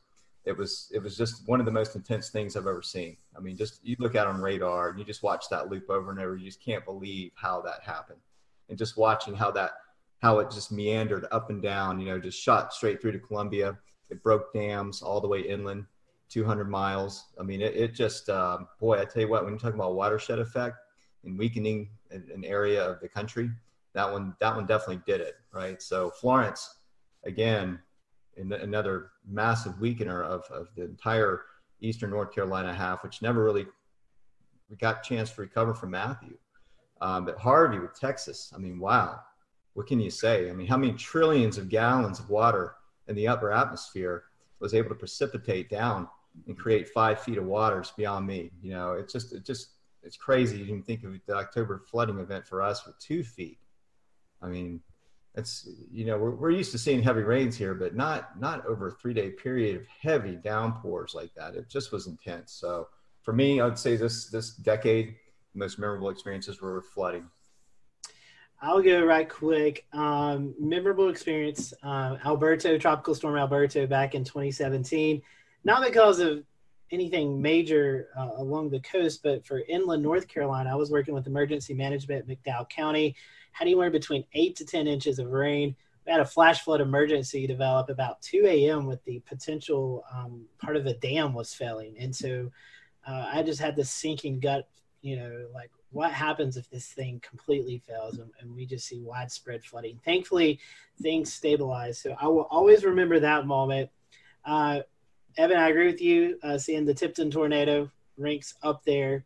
It 0.46 0.56
was 0.56 0.92
it 0.94 1.00
was 1.00 1.18
just 1.18 1.48
one 1.48 1.60
of 1.60 1.66
the 1.66 1.72
most 1.72 1.96
intense 1.96 2.30
things 2.30 2.56
I've 2.56 2.68
ever 2.68 2.84
seen. 2.84 3.18
I 3.36 3.40
mean, 3.40 3.58
just 3.58 3.80
you 3.84 3.96
look 4.00 4.16
out 4.16 4.28
on 4.28 4.42
radar 4.42 4.90
and 4.90 5.00
you 5.00 5.06
just 5.06 5.24
watch 5.24 5.46
that 5.50 5.70
loop 5.70 5.90
over 5.90 6.12
and 6.12 6.20
over. 6.20 6.36
You 6.36 6.46
just 6.46 6.64
can't 6.64 6.86
believe 6.86 7.32
how 7.36 7.62
that 7.62 7.82
happened, 7.84 8.20
and 8.70 8.78
just 8.78 8.96
watching 8.96 9.36
how 9.36 9.52
that 9.52 9.72
how 10.20 10.40
it 10.40 10.52
just 10.52 10.72
meandered 10.72 11.26
up 11.32 11.50
and 11.50 11.62
down. 11.62 12.00
You 12.00 12.08
know, 12.08 12.20
just 12.20 12.40
shot 12.40 12.74
straight 12.74 13.02
through 13.02 13.14
to 13.14 13.20
Columbia. 13.20 13.78
It 14.10 14.22
broke 14.22 14.54
dams 14.54 15.02
all 15.02 15.20
the 15.20 15.28
way 15.28 15.42
inland, 15.42 15.86
200 16.30 16.70
miles. 16.70 17.26
I 17.40 17.44
mean, 17.44 17.62
it, 17.62 17.76
it 17.76 17.94
just 17.96 18.30
um, 18.30 18.68
boy, 18.80 19.02
I 19.02 19.06
tell 19.06 19.24
you 19.24 19.30
what, 19.30 19.44
when 19.44 19.54
you 19.54 19.60
talk 19.60 19.74
about 19.74 19.96
watershed 19.96 20.40
effect 20.40 20.78
and 21.24 21.38
weakening 21.40 21.90
an, 22.12 22.30
an 22.34 22.46
area 22.46 22.84
of 22.84 23.00
the 23.00 23.10
country, 23.10 23.50
that 23.94 24.12
one 24.12 24.36
that 24.40 24.56
one 24.56 24.68
definitely 24.68 25.02
did 25.08 25.22
it 25.22 25.36
right. 25.52 25.82
So 25.82 26.12
Florence, 26.12 26.82
again, 27.24 27.80
another 28.38 29.12
massive 29.28 29.74
weakener 29.74 30.24
of, 30.24 30.44
of 30.52 30.68
the 30.76 30.84
entire 30.84 31.44
Eastern 31.82 32.10
North 32.10 32.34
Carolina 32.34 32.74
half, 32.74 33.04
which 33.04 33.22
never 33.22 33.44
really 33.44 33.66
got 34.80 35.06
a 35.06 35.08
chance 35.08 35.32
to 35.32 35.42
recover 35.42 35.74
from 35.74 35.92
Matthew. 35.92 36.38
Um, 37.02 37.26
but 37.26 37.38
Harvey 37.38 37.80
with 37.80 38.00
Texas, 38.00 38.52
I 38.56 38.58
mean, 38.58 38.80
wow, 38.80 39.20
what 39.74 39.88
can 39.88 40.00
you 40.00 40.10
say? 40.10 40.50
I 40.50 40.54
mean, 40.54 40.68
how 40.68 40.78
many 40.78 40.94
trillions 40.94 41.58
of 41.58 41.70
gallons 41.70 42.20
of 42.20 42.30
water 42.30 42.76
in 43.08 43.16
the 43.16 43.28
upper 43.28 43.52
atmosphere 43.52 44.24
was 44.60 44.74
able 44.74 44.90
to 44.90 44.96
precipitate 44.96 45.70
down 45.70 46.08
and 46.48 46.58
create 46.58 46.90
five 46.90 47.20
feet 47.20 47.38
of 47.38 47.46
water 47.46 47.82
is 47.82 47.92
beyond 47.92 48.28
me. 48.28 48.52
You 48.62 48.72
know, 48.72 48.94
it's 48.94 49.14
just, 49.14 49.34
it 49.34 49.46
just, 49.46 49.70
it's 50.04 50.18
crazy. 50.18 50.58
You 50.58 50.66
can 50.66 50.84
think 50.84 51.04
of 51.04 51.14
the 51.26 51.36
October 51.36 51.84
flooding 51.90 52.20
event 52.20 52.46
for 52.46 52.62
us 52.62 52.86
with 52.86 52.98
two 53.00 53.24
feet. 53.24 53.60
I 54.42 54.48
mean, 54.48 54.82
it's 55.36 55.68
you 55.92 56.06
know 56.06 56.18
we're, 56.18 56.32
we're 56.32 56.52
used 56.52 56.72
to 56.72 56.78
seeing 56.78 57.04
heavy 57.04 57.22
rains 57.22 57.58
here 57.58 57.74
but 57.74 57.96
not 57.96 58.40
not 58.40 58.66
over 58.66 58.88
a 58.88 58.92
three 58.92 59.14
day 59.14 59.30
period 59.30 59.76
of 59.76 59.86
heavy 59.88 60.36
downpours 60.36 61.14
like 61.14 61.34
that 61.36 61.56
it 61.56 61.70
just 61.70 61.92
was 61.92 62.08
intense 62.08 62.54
so 62.54 62.88
for 63.22 63.34
me 63.34 63.60
i'd 63.60 63.78
say 63.78 63.96
this 63.96 64.28
this 64.28 64.52
decade 64.52 65.16
most 65.56 65.80
memorable 65.80 66.10
experiences 66.10 66.62
were 66.62 66.82
flooding. 66.82 67.26
I'll 68.62 68.82
go 68.82 69.04
right 69.04 69.28
quick. 69.28 69.86
Um, 69.94 70.54
memorable 70.60 71.10
experience, 71.10 71.74
uh, 71.84 72.18
Alberto, 72.26 72.78
Tropical 72.78 73.16
Storm 73.16 73.38
Alberto 73.38 73.86
back 73.86 74.16
in 74.16 74.24
2017. 74.24 75.22
Not 75.64 75.86
because 75.86 76.20
of 76.20 76.44
anything 76.92 77.42
major 77.42 78.10
uh, 78.18 78.32
along 78.38 78.70
the 78.70 78.80
coast, 78.80 79.22
but 79.24 79.46
for 79.46 79.62
inland 79.68 80.04
North 80.04 80.28
Carolina, 80.28 80.72
I 80.72 80.76
was 80.76 80.92
working 80.92 81.14
with 81.14 81.28
emergency 81.28 81.74
management 81.74 82.28
McDowell 82.28 82.70
County. 82.70 83.16
Had 83.56 83.68
anywhere 83.68 83.90
between 83.90 84.26
eight 84.34 84.58
to 84.58 84.66
10 84.66 84.86
inches 84.86 85.18
of 85.18 85.32
rain. 85.32 85.78
We 86.06 86.12
had 86.12 86.20
a 86.20 86.26
flash 86.26 86.62
flood 86.62 86.82
emergency 86.82 87.48
develop 87.48 87.90
about 87.90 88.22
2 88.22 88.44
a.m. 88.48 88.86
with 88.86 89.02
the 89.06 89.20
potential 89.26 90.04
um, 90.14 90.44
part 90.60 90.76
of 90.76 90.84
the 90.84 90.96
dam 90.96 91.34
was 91.34 91.54
failing. 91.54 91.96
And 91.98 92.14
so 92.14 92.52
uh, 93.08 93.30
I 93.34 93.44
just 93.44 93.62
had 93.62 93.78
this 93.78 93.90
sinking 93.90 94.42
gut, 94.42 94.68
you 95.02 95.16
know, 95.16 95.48
like 95.54 95.72
what 95.92 96.12
happens 96.12 96.58
if 96.58 96.70
this 96.70 96.88
thing 96.88 97.22
completely 97.26 97.82
fails 97.88 98.18
and, 98.18 98.30
and, 98.42 98.54
we 98.54 98.66
just 98.66 98.88
see 98.88 99.00
widespread 99.00 99.64
flooding. 99.64 100.02
Thankfully, 100.04 100.60
things 101.02 101.34
stabilized. 101.34 102.02
So 102.02 102.14
I 102.20 102.28
will 102.28 102.48
always 102.52 102.84
remember 102.84 103.22
that 103.22 103.48
moment. 103.48 103.90
Uh, 104.44 104.82
Evan, 105.38 105.58
I 105.58 105.70
agree 105.70 105.88
with 105.88 106.02
you. 106.02 106.38
Uh, 106.44 106.58
seeing 106.58 106.84
the 106.84 106.94
Tipton 106.94 107.32
tornado 107.32 107.90
ranks 108.18 108.56
up 108.62 108.84
there. 108.84 109.24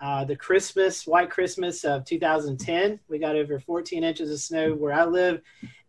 Uh, 0.00 0.24
the 0.24 0.36
Christmas, 0.36 1.06
White 1.06 1.30
Christmas 1.30 1.84
of 1.84 2.04
2010, 2.06 3.00
we 3.08 3.18
got 3.18 3.36
over 3.36 3.58
14 3.58 4.02
inches 4.02 4.30
of 4.30 4.40
snow 4.40 4.74
where 4.74 4.94
I 4.94 5.04
live. 5.04 5.42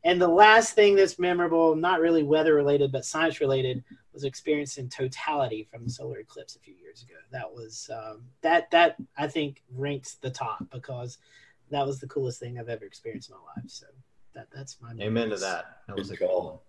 And 0.04 0.22
the 0.22 0.28
last 0.28 0.74
thing 0.74 0.96
that's 0.96 1.20
memorable, 1.20 1.76
not 1.76 2.02
really 2.02 2.24
weather 2.24 2.56
related, 2.56 2.92
but 2.92 3.06
science 3.06 3.40
related, 3.40 3.84
was 4.14 4.24
experiencing 4.24 4.90
totality 4.90 5.68
from 5.72 5.86
the 5.86 5.90
solar 5.90 6.20
eclipse 6.20 6.56
a 6.56 6.60
few 6.60 6.74
years 6.74 7.04
ago. 7.04 7.16
That 7.32 7.54
was 7.54 7.90
um, 7.94 8.24
that 8.42 8.70
that 8.72 8.98
I 9.18 9.28
think 9.28 9.64
ranks 9.74 10.16
the 10.16 10.30
top 10.30 10.66
because 10.72 11.18
that 11.70 11.86
was 11.86 12.00
the 12.00 12.08
coolest 12.08 12.40
thing 12.40 12.60
I've 12.60 12.68
ever 12.68 12.84
experienced 12.84 13.30
in 13.30 13.36
my 13.36 13.62
life. 13.62 13.70
So 13.70 13.86
that 14.34 14.48
that's 14.54 14.78
my 14.82 14.92
amen 15.00 15.30
to 15.30 15.38
that. 15.38 15.82
That 15.88 15.98
was 15.98 16.12
a 16.12 16.18
call. 16.18 16.64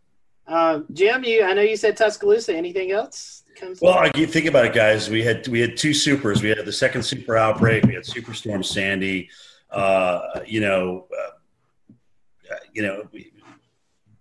Um, 0.46 0.86
Jim, 0.92 1.24
you 1.24 1.44
I 1.44 1.54
know 1.54 1.62
you 1.62 1.76
said 1.76 1.96
Tuscaloosa. 1.96 2.54
Anything 2.54 2.90
else? 2.90 3.44
well, 3.80 3.94
I 3.94 4.10
think 4.10 4.46
about 4.46 4.64
it, 4.64 4.74
guys. 4.74 5.08
We 5.08 5.22
had 5.22 5.46
we 5.48 5.60
had 5.60 5.76
two 5.76 5.94
supers. 5.94 6.42
We 6.42 6.48
had 6.48 6.64
the 6.64 6.72
second 6.72 7.02
super 7.02 7.36
outbreak. 7.36 7.84
We 7.84 7.94
had 7.94 8.04
Superstorm 8.04 8.64
Sandy. 8.64 9.30
Uh, 9.70 10.40
you 10.46 10.60
know, 10.60 11.06
uh, 11.12 12.54
you 12.72 12.82
know, 12.82 13.04
we, 13.12 13.32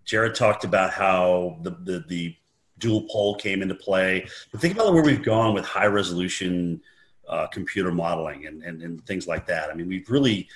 Jared 0.06 0.36
talked 0.36 0.64
about 0.64 0.92
how 0.92 1.58
the, 1.64 1.72
the 1.72 2.04
the 2.08 2.36
dual-pol 2.78 3.36
came 3.36 3.62
into 3.62 3.76
play. 3.76 4.28
But 4.52 4.60
think 4.60 4.74
about 4.74 4.94
where 4.94 5.04
we've 5.04 5.24
gone 5.24 5.54
with 5.54 5.66
high 5.66 5.86
resolution 5.86 6.82
uh, 7.28 7.48
computer 7.48 7.92
modeling 7.92 8.46
and, 8.46 8.64
and 8.64 8.82
and 8.82 9.06
things 9.06 9.28
like 9.28 9.48
that. 9.48 9.70
I 9.70 9.74
mean, 9.74 9.88
we've 9.88 10.10
really 10.10 10.48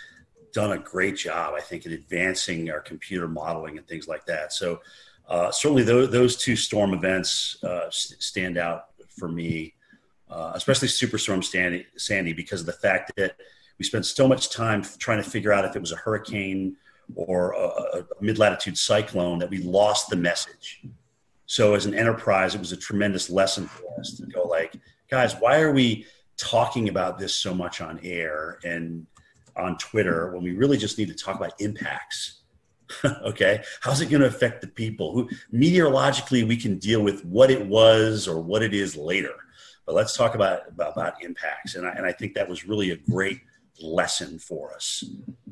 done 0.53 0.72
a 0.72 0.78
great 0.78 1.18
job, 1.18 1.53
I 1.53 1.59
think, 1.59 1.86
in 1.86 1.91
advancing 1.91 2.72
our 2.72 2.80
computer 2.80 3.28
modeling 3.28 3.78
and 3.78 3.88
things 3.88 4.07
like 4.07 4.26
that. 4.26 4.53
So 4.53 4.80
uh, 5.28 5.52
certainly 5.52 5.84
those, 5.84 6.12
those 6.12 6.38
two 6.38 6.56
storm 6.56 6.94
events 6.94 7.58
uh, 7.64 7.88
stand 7.90 8.58
out 8.58 8.88
for 9.08 9.28
me, 9.28 9.74
uh, 10.30 10.52
especially 10.54 10.88
Superstorm 10.88 11.44
Sandy, 11.44 11.86
Sandy, 11.98 12.34
because 12.34 12.62
of 12.62 12.68
the 12.68 12.74
fact 12.74 13.12
that 13.18 13.38
we 13.78 13.86
spent 13.86 14.06
so 14.06 14.28
much 14.28 14.50
time 14.50 14.84
trying 15.00 15.22
to 15.22 15.30
figure 15.30 15.52
out 15.52 15.66
if 15.66 15.76
it 15.76 15.80
was 15.80 15.92
a 15.92 15.98
hurricane 15.98 16.78
or 17.16 17.54
a, 17.54 18.00
a 18.00 18.06
mid 18.22 18.38
latitude 18.38 18.78
cyclone 18.78 19.40
that 19.40 19.50
we 19.50 19.60
lost 19.60 20.10
the 20.10 20.16
message. 20.16 20.84
So 21.46 21.76
as 21.76 21.86
an 21.86 21.94
enterprise, 21.94 22.56
it 22.56 22.60
was 22.60 22.72
a 22.72 22.78
tremendous 22.78 23.30
lesson 23.30 23.68
for 23.68 24.00
us 24.00 24.14
to 24.18 24.26
go 24.26 24.44
like, 24.44 24.76
guys, 25.10 25.36
why 25.36 25.60
are 25.60 25.72
we 25.72 26.06
talking 26.38 26.90
about 26.90 27.20
this 27.20 27.34
so 27.34 27.54
much 27.54 27.82
on 27.82 28.00
air 28.04 28.60
and 28.64 29.06
on 29.56 29.78
Twitter 29.78 30.32
when 30.34 30.44
we 30.44 30.54
really 30.54 30.78
just 30.78 30.98
need 30.98 31.08
to 31.08 31.14
talk 31.14 31.36
about 31.36 31.54
impacts? 31.60 32.42
okay. 33.24 33.64
How's 33.82 34.02
it 34.02 34.10
going 34.10 34.22
to 34.22 34.28
affect 34.28 34.62
the 34.62 34.68
people? 34.68 35.14
Who 35.14 35.30
meteorologically 35.52 36.44
we 36.44 36.58
can 36.58 36.78
deal 36.78 37.02
with 37.02 37.24
what 37.26 37.52
it 37.52 37.66
was 37.66 38.28
or 38.28 38.40
what 38.40 38.64
it 38.64 38.74
is 38.74 38.96
later. 38.96 39.34
But 39.86 39.96
let's 39.96 40.16
talk 40.16 40.36
about 40.36 40.68
about, 40.68 40.94
about 40.94 41.24
impacts. 41.24 41.76
And 41.76 41.86
I, 41.86 41.92
and 41.92 42.06
I 42.06 42.12
think 42.12 42.34
that 42.36 42.50
was 42.50 42.66
really 42.66 42.92
a 42.92 42.98
great 42.98 43.42
lesson 43.80 44.40
for 44.40 44.74
us 44.74 45.04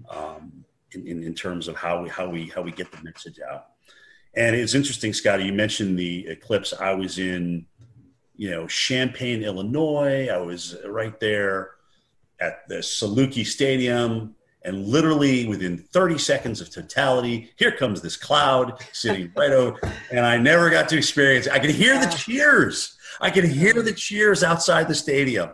um, 0.09 0.63
in, 0.93 1.07
in, 1.07 1.23
in, 1.23 1.35
terms 1.35 1.67
of 1.67 1.75
how 1.75 2.03
we 2.03 2.09
how 2.09 2.29
we 2.29 2.47
how 2.47 2.61
we 2.61 2.71
get 2.71 2.91
the 2.91 3.03
message 3.03 3.39
out. 3.39 3.67
And 4.35 4.55
it's 4.55 4.73
interesting 4.73 5.13
scotty 5.13 5.45
you 5.45 5.53
mentioned 5.53 5.99
the 5.99 6.27
eclipse. 6.27 6.73
I 6.73 6.93
was 6.93 7.19
in 7.19 7.65
you 8.35 8.49
know 8.49 8.67
champaign 8.67 9.43
illinois. 9.43 10.29
I 10.29 10.37
was 10.37 10.75
right 10.85 11.19
there 11.19 11.71
at 12.39 12.67
the 12.67 12.77
saluki 12.77 13.45
stadium 13.45 14.35
and 14.63 14.85
literally 14.85 15.45
within 15.45 15.77
30 15.77 16.17
seconds 16.17 16.61
of 16.61 16.69
totality, 16.69 17.51
here 17.57 17.71
comes 17.71 18.01
this 18.01 18.15
cloud 18.15 18.81
sitting 18.91 19.31
right 19.35 19.51
over. 19.51 19.79
And 20.11 20.25
I 20.25 20.37
never 20.37 20.69
got 20.69 20.87
to 20.89 20.97
experience 20.97 21.47
it. 21.47 21.53
I 21.53 21.59
could 21.59 21.71
hear 21.71 21.99
the 21.99 22.07
cheers. 22.07 22.97
I 23.19 23.29
could 23.29 23.45
hear 23.45 23.81
the 23.81 23.93
cheers 23.93 24.43
outside 24.43 24.87
the 24.87 24.95
stadium. 24.95 25.51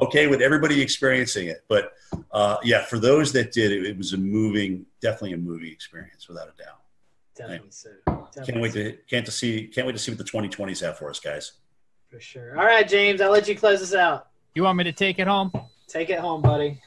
Okay, 0.00 0.26
with 0.26 0.42
everybody 0.42 0.82
experiencing 0.82 1.48
it. 1.48 1.64
But 1.68 1.92
uh, 2.30 2.58
yeah, 2.62 2.84
for 2.84 2.98
those 2.98 3.32
that 3.32 3.52
did, 3.52 3.72
it, 3.72 3.86
it 3.86 3.96
was 3.96 4.12
a 4.12 4.18
moving, 4.18 4.84
definitely 5.00 5.32
a 5.32 5.38
moving 5.38 5.72
experience, 5.72 6.28
without 6.28 6.48
a 6.48 6.62
doubt. 6.62 6.80
Definitely 7.34 7.70
so. 7.70 7.90
Definitely 8.06 8.44
can't 8.44 8.60
wait 8.60 8.72
to 8.72 8.98
can't 9.08 9.26
to 9.26 9.32
see 9.32 9.66
can't 9.68 9.86
wait 9.86 9.94
to 9.94 9.98
see 9.98 10.10
what 10.10 10.18
the 10.18 10.24
2020s 10.24 10.80
have 10.80 10.98
for 10.98 11.08
us, 11.08 11.18
guys. 11.18 11.52
For 12.10 12.20
sure. 12.20 12.58
All 12.58 12.64
right, 12.66 12.86
James, 12.86 13.20
I'll 13.20 13.30
let 13.30 13.48
you 13.48 13.56
close 13.56 13.80
this 13.80 13.94
out. 13.94 14.28
You 14.54 14.62
want 14.62 14.76
me 14.76 14.84
to 14.84 14.92
take 14.92 15.18
it 15.18 15.26
home? 15.26 15.50
Take 15.88 16.10
it 16.10 16.18
home, 16.18 16.42
buddy. 16.42 16.80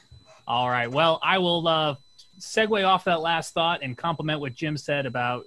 All 0.50 0.68
right. 0.68 0.90
Well, 0.90 1.20
I 1.22 1.38
will 1.38 1.68
uh, 1.68 1.94
segue 2.40 2.84
off 2.84 3.04
that 3.04 3.20
last 3.20 3.54
thought 3.54 3.84
and 3.84 3.96
compliment 3.96 4.40
what 4.40 4.52
Jim 4.52 4.76
said 4.76 5.06
about 5.06 5.46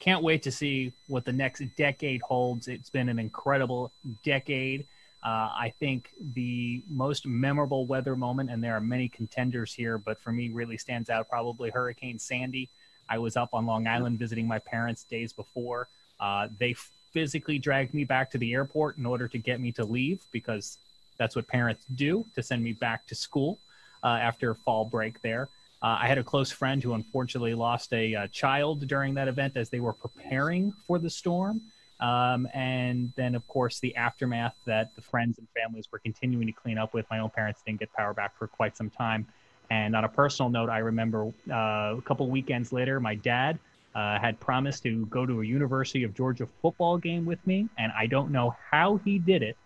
can't 0.00 0.22
wait 0.22 0.42
to 0.42 0.52
see 0.52 0.92
what 1.06 1.24
the 1.24 1.32
next 1.32 1.62
decade 1.78 2.20
holds. 2.20 2.68
It's 2.68 2.90
been 2.90 3.08
an 3.08 3.18
incredible 3.18 3.90
decade. 4.26 4.82
Uh, 5.24 5.48
I 5.56 5.72
think 5.80 6.10
the 6.34 6.82
most 6.90 7.26
memorable 7.26 7.86
weather 7.86 8.16
moment, 8.16 8.50
and 8.50 8.62
there 8.62 8.74
are 8.74 8.82
many 8.82 9.08
contenders 9.08 9.72
here, 9.72 9.96
but 9.96 10.20
for 10.20 10.30
me, 10.30 10.50
really 10.50 10.76
stands 10.76 11.08
out 11.08 11.30
probably 11.30 11.70
Hurricane 11.70 12.18
Sandy. 12.18 12.68
I 13.08 13.16
was 13.16 13.34
up 13.34 13.54
on 13.54 13.64
Long 13.64 13.86
Island 13.86 14.18
visiting 14.18 14.46
my 14.46 14.58
parents 14.58 15.04
days 15.04 15.32
before. 15.32 15.88
Uh, 16.20 16.48
they 16.58 16.74
physically 17.14 17.58
dragged 17.58 17.94
me 17.94 18.04
back 18.04 18.30
to 18.32 18.36
the 18.36 18.52
airport 18.52 18.98
in 18.98 19.06
order 19.06 19.26
to 19.26 19.38
get 19.38 19.58
me 19.58 19.72
to 19.72 19.86
leave 19.86 20.20
because 20.32 20.76
that's 21.16 21.34
what 21.34 21.48
parents 21.48 21.86
do 21.94 22.26
to 22.34 22.42
send 22.42 22.62
me 22.62 22.74
back 22.74 23.06
to 23.06 23.14
school 23.14 23.58
after 24.06 24.54
fall 24.54 24.84
break 24.84 25.20
there. 25.22 25.48
Uh, 25.80 25.98
I 26.00 26.08
had 26.08 26.18
a 26.18 26.24
close 26.24 26.50
friend 26.50 26.82
who 26.82 26.94
unfortunately 26.94 27.54
lost 27.54 27.92
a, 27.92 28.12
a, 28.12 28.20
uh, 28.20 28.26
child 28.28 28.86
during 28.88 29.14
that 29.14 29.28
event 29.28 29.56
as 29.56 29.68
they 29.68 29.78
were 29.78 29.92
preparing 29.92 30.72
for 30.86 30.98
the 30.98 31.10
storm. 31.10 31.60
Um, 32.00 32.48
and 32.52 33.12
then, 33.16 33.34
of 33.34 33.46
course, 33.46 33.80
the 33.80 33.94
aftermath 33.96 34.56
that 34.66 34.94
the 34.96 35.02
friends 35.02 35.38
and 35.38 35.46
families 35.56 35.86
were 35.90 35.98
continuing 35.98 36.46
to 36.46 36.52
clean 36.52 36.78
up 36.78 36.94
with. 36.94 37.06
My 37.10 37.20
own 37.20 37.30
parents 37.30 37.62
didn't 37.64 37.80
get 37.80 37.92
power 37.92 38.12
back 38.12 38.36
for 38.38 38.46
quite 38.46 38.76
some 38.76 38.90
time. 38.90 39.26
And 39.70 39.94
on 39.94 40.04
a 40.04 40.08
personal 40.08 40.48
note, 40.50 40.70
I 40.70 40.78
remember 40.78 41.32
uh, 41.50 41.96
a 41.96 42.02
couple 42.04 42.28
weekends 42.28 42.72
later, 42.72 43.00
my 43.00 43.14
dad 43.14 43.58
uh, 43.94 44.18
had 44.18 44.38
promised 44.40 44.82
to 44.84 45.06
go 45.06 45.26
to 45.26 45.42
a 45.42 45.44
University 45.44 46.04
of 46.04 46.14
Georgia 46.14 46.46
football 46.62 46.98
game 46.98 47.24
with 47.24 47.44
me. 47.46 47.68
And 47.78 47.92
I 47.96 48.06
don't 48.06 48.30
know 48.30 48.56
how 48.70 48.96
he 49.04 49.18
did 49.18 49.42
it, 49.42 49.56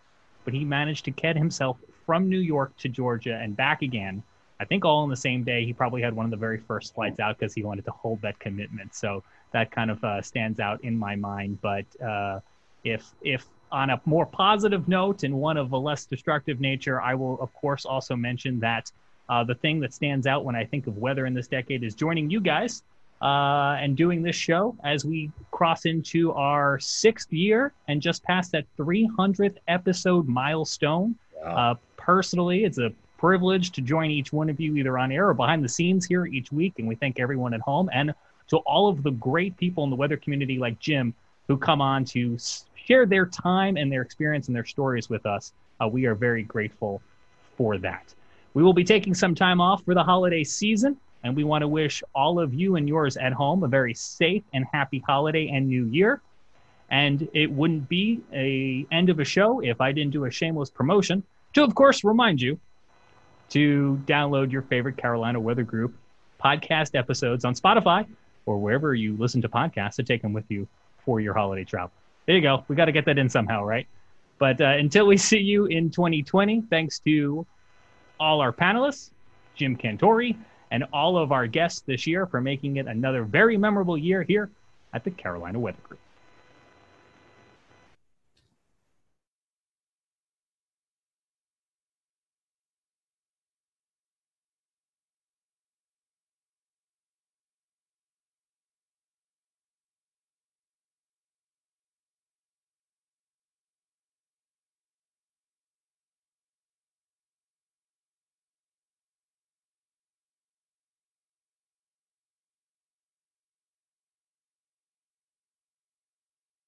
but 0.45 0.53
he 0.53 0.65
managed 0.65 1.05
to 1.07 1.11
get 1.11 1.37
himself 1.37 1.77
from 2.05 2.29
New 2.29 2.39
York 2.39 2.77
to 2.79 2.89
Georgia 2.89 3.39
and 3.43 3.57
back 3.57 3.83
again. 3.83 4.23
I 4.61 4.65
think 4.65 4.85
all 4.85 5.03
in 5.03 5.11
the 5.11 5.17
same 5.17 5.43
day. 5.43 5.65
He 5.65 5.73
probably 5.73 6.03
had 6.03 6.15
one 6.15 6.25
of 6.25 6.31
the 6.31 6.37
very 6.37 6.59
first 6.59 6.95
flights 6.95 7.19
out 7.19 7.39
because 7.39 7.53
he 7.53 7.65
wanted 7.65 7.85
to 7.87 7.91
hold 7.91 8.23
that 8.23 8.39
commitment. 8.39 8.95
So 8.95 9.25
that 9.53 9.71
kind 9.71 9.91
of 9.91 10.03
uh, 10.05 10.23
stands 10.23 10.61
out 10.61 10.85
in 10.85 10.97
my 10.97 11.17
mind. 11.17 11.59
But 11.61 11.85
uh, 12.01 12.41
if 12.85 13.13
if 13.23 13.47
on 13.71 13.91
a 13.91 14.01
more 14.05 14.27
positive 14.27 14.87
note 14.87 15.25
and 15.25 15.35
one 15.35 15.57
of 15.57 15.73
a 15.73 15.77
less 15.77 16.05
destructive 16.05 16.61
nature, 16.61 17.01
I 17.01 17.15
will 17.15 17.41
of 17.41 17.53
course 17.55 17.85
also 17.85 18.15
mention 18.15 18.61
that 18.61 18.93
uh, 19.29 19.43
the 19.43 19.55
thing 19.55 19.81
that 19.81 19.95
stands 19.95 20.27
out 20.27 20.45
when 20.45 20.55
I 20.55 20.65
think 20.65 20.87
of 20.87 20.97
weather 20.99 21.27
in 21.27 21.35
this 21.35 21.49
decade 21.49 21.83
is 21.83 21.95
joining 21.95 22.31
you 22.31 22.41
guys 22.41 22.83
uh, 23.23 23.77
and 23.81 23.97
doing 23.97 24.23
this 24.23 24.37
show 24.37 24.77
as 24.85 25.05
we 25.05 25.31
cross 25.53 25.87
into 25.87 26.33
our 26.33 26.79
sixth 26.81 27.33
year 27.33 27.73
and 27.89 28.03
just 28.03 28.23
past 28.25 28.53
that 28.53 28.67
300th 28.77 29.57
episode 29.69 30.29
milestone. 30.29 31.15
Wow. 31.45 31.73
Uh, 31.73 31.75
personally, 31.97 32.65
it's 32.65 32.79
a 32.79 32.93
privilege 33.19 33.71
to 33.71 33.81
join 33.81 34.11
each 34.11 34.33
one 34.33 34.51
of 34.51 34.59
you 34.59 34.77
either 34.77 34.99
on 34.99 35.13
air 35.13 35.29
or 35.29 35.35
behind 35.35 35.65
the 35.65 35.69
scenes 35.69 36.05
here 36.05 36.27
each 36.27 36.51
week. 36.51 36.75
And 36.79 36.89
we 36.89 36.97
thank 36.97 37.21
everyone 37.21 37.55
at 37.55 37.61
home 37.61 37.89
and 37.93 38.13
to 38.49 38.57
all 38.59 38.89
of 38.89 39.03
the 39.03 39.13
great 39.13 39.57
people 39.57 39.85
in 39.85 39.91
the 39.91 39.97
weather 39.97 40.17
community 40.17 40.59
like 40.59 40.79
Jim 40.81 41.15
who 41.47 41.57
come 41.57 41.81
on 41.81 42.05
to 42.07 42.37
share 42.75 43.07
their 43.07 43.27
time 43.27 43.77
and 43.77 43.93
their 43.93 44.03
experience 44.03 44.49
and 44.49 44.57
their 44.57 44.65
stories 44.65 45.09
with 45.09 45.25
us. 45.25 45.53
Uh, 45.81 45.87
we 45.87 46.07
are 46.07 46.15
very 46.15 46.43
grateful 46.43 47.01
for 47.57 47.79
that. 47.79 48.13
We 48.55 48.63
will 48.63 48.73
be 48.73 48.85
taking 48.85 49.15
some 49.15 49.35
time 49.35 49.61
off 49.61 49.85
for 49.85 49.95
the 49.95 50.03
holiday 50.03 50.43
season. 50.45 50.97
And 51.25 51.37
we 51.37 51.45
want 51.45 51.63
to 51.63 51.69
wish 51.69 52.03
all 52.17 52.41
of 52.41 52.53
you 52.53 52.75
and 52.75 52.89
yours 52.89 53.17
at 53.17 53.33
home 53.33 53.63
a 53.63 53.69
very 53.69 53.95
safe 53.95 54.43
and 54.53 54.67
happy 54.73 54.99
holiday 55.07 55.49
and 55.49 55.69
new 55.69 55.87
year. 55.87 56.21
And 56.91 57.29
it 57.33 57.51
wouldn't 57.51 57.89
be 57.89 58.21
a 58.33 58.85
end 58.91 59.09
of 59.09 59.21
a 59.21 59.25
show 59.25 59.61
if 59.61 59.81
I 59.81 59.93
didn't 59.93 60.13
do 60.13 60.25
a 60.25 60.31
shameless 60.31 60.71
promotion 60.71 61.23
to, 61.55 61.65
of 61.65 61.75
course, 61.75 62.05
remind 62.05 62.41
you 62.41 62.59
to 63.51 64.01
download 64.07 64.51
your 64.51 64.63
favorite 64.63 64.97
Carolina 64.97 65.39
Weather 65.39 65.63
Group 65.63 65.95
podcast 66.43 66.97
episodes 66.99 67.45
on 67.45 67.55
Spotify 67.55 68.07
or 68.47 68.59
wherever 68.59 68.95
you 68.95 69.17
listen 69.17 69.43
to 69.43 69.49
podcasts 69.49 69.97
to 69.97 70.03
take 70.03 70.23
them 70.23 70.33
with 70.33 70.45
you 70.49 70.67
for 71.05 71.21
your 71.21 71.35
holiday 71.35 71.65
travel. 71.65 71.93
There 72.27 72.37
you 72.37 72.43
go. 72.43 72.65
We 72.69 72.77
got 72.77 72.87
to 72.87 72.93
get 72.93 73.05
that 73.07 73.19
in 73.19 73.29
somehow, 73.29 73.65
right? 73.65 73.87
But 74.39 74.61
uh, 74.61 74.65
until 74.65 75.07
we 75.07 75.17
see 75.31 75.39
you 75.39 75.67
in 75.67 75.91
2020, 75.91 76.63
thanks 76.71 76.99
to 77.01 77.47
all 78.19 78.41
our 78.41 78.53
panelists, 78.53 79.11
Jim 79.55 79.77
Cantore, 79.77 80.37
and 80.71 80.85
all 80.93 81.19
of 81.19 81.33
our 81.33 81.47
guests 81.47 81.83
this 81.87 82.07
year 82.07 82.27
for 82.27 82.41
making 82.41 82.77
it 82.77 82.87
another 82.87 83.25
very 83.25 83.57
memorable 83.57 83.99
year 83.99 84.23
here 84.23 84.51
at 84.95 85.05
the 85.05 85.11
Carolina 85.11 85.59
Weather 85.59 85.79
Group. 85.85 86.01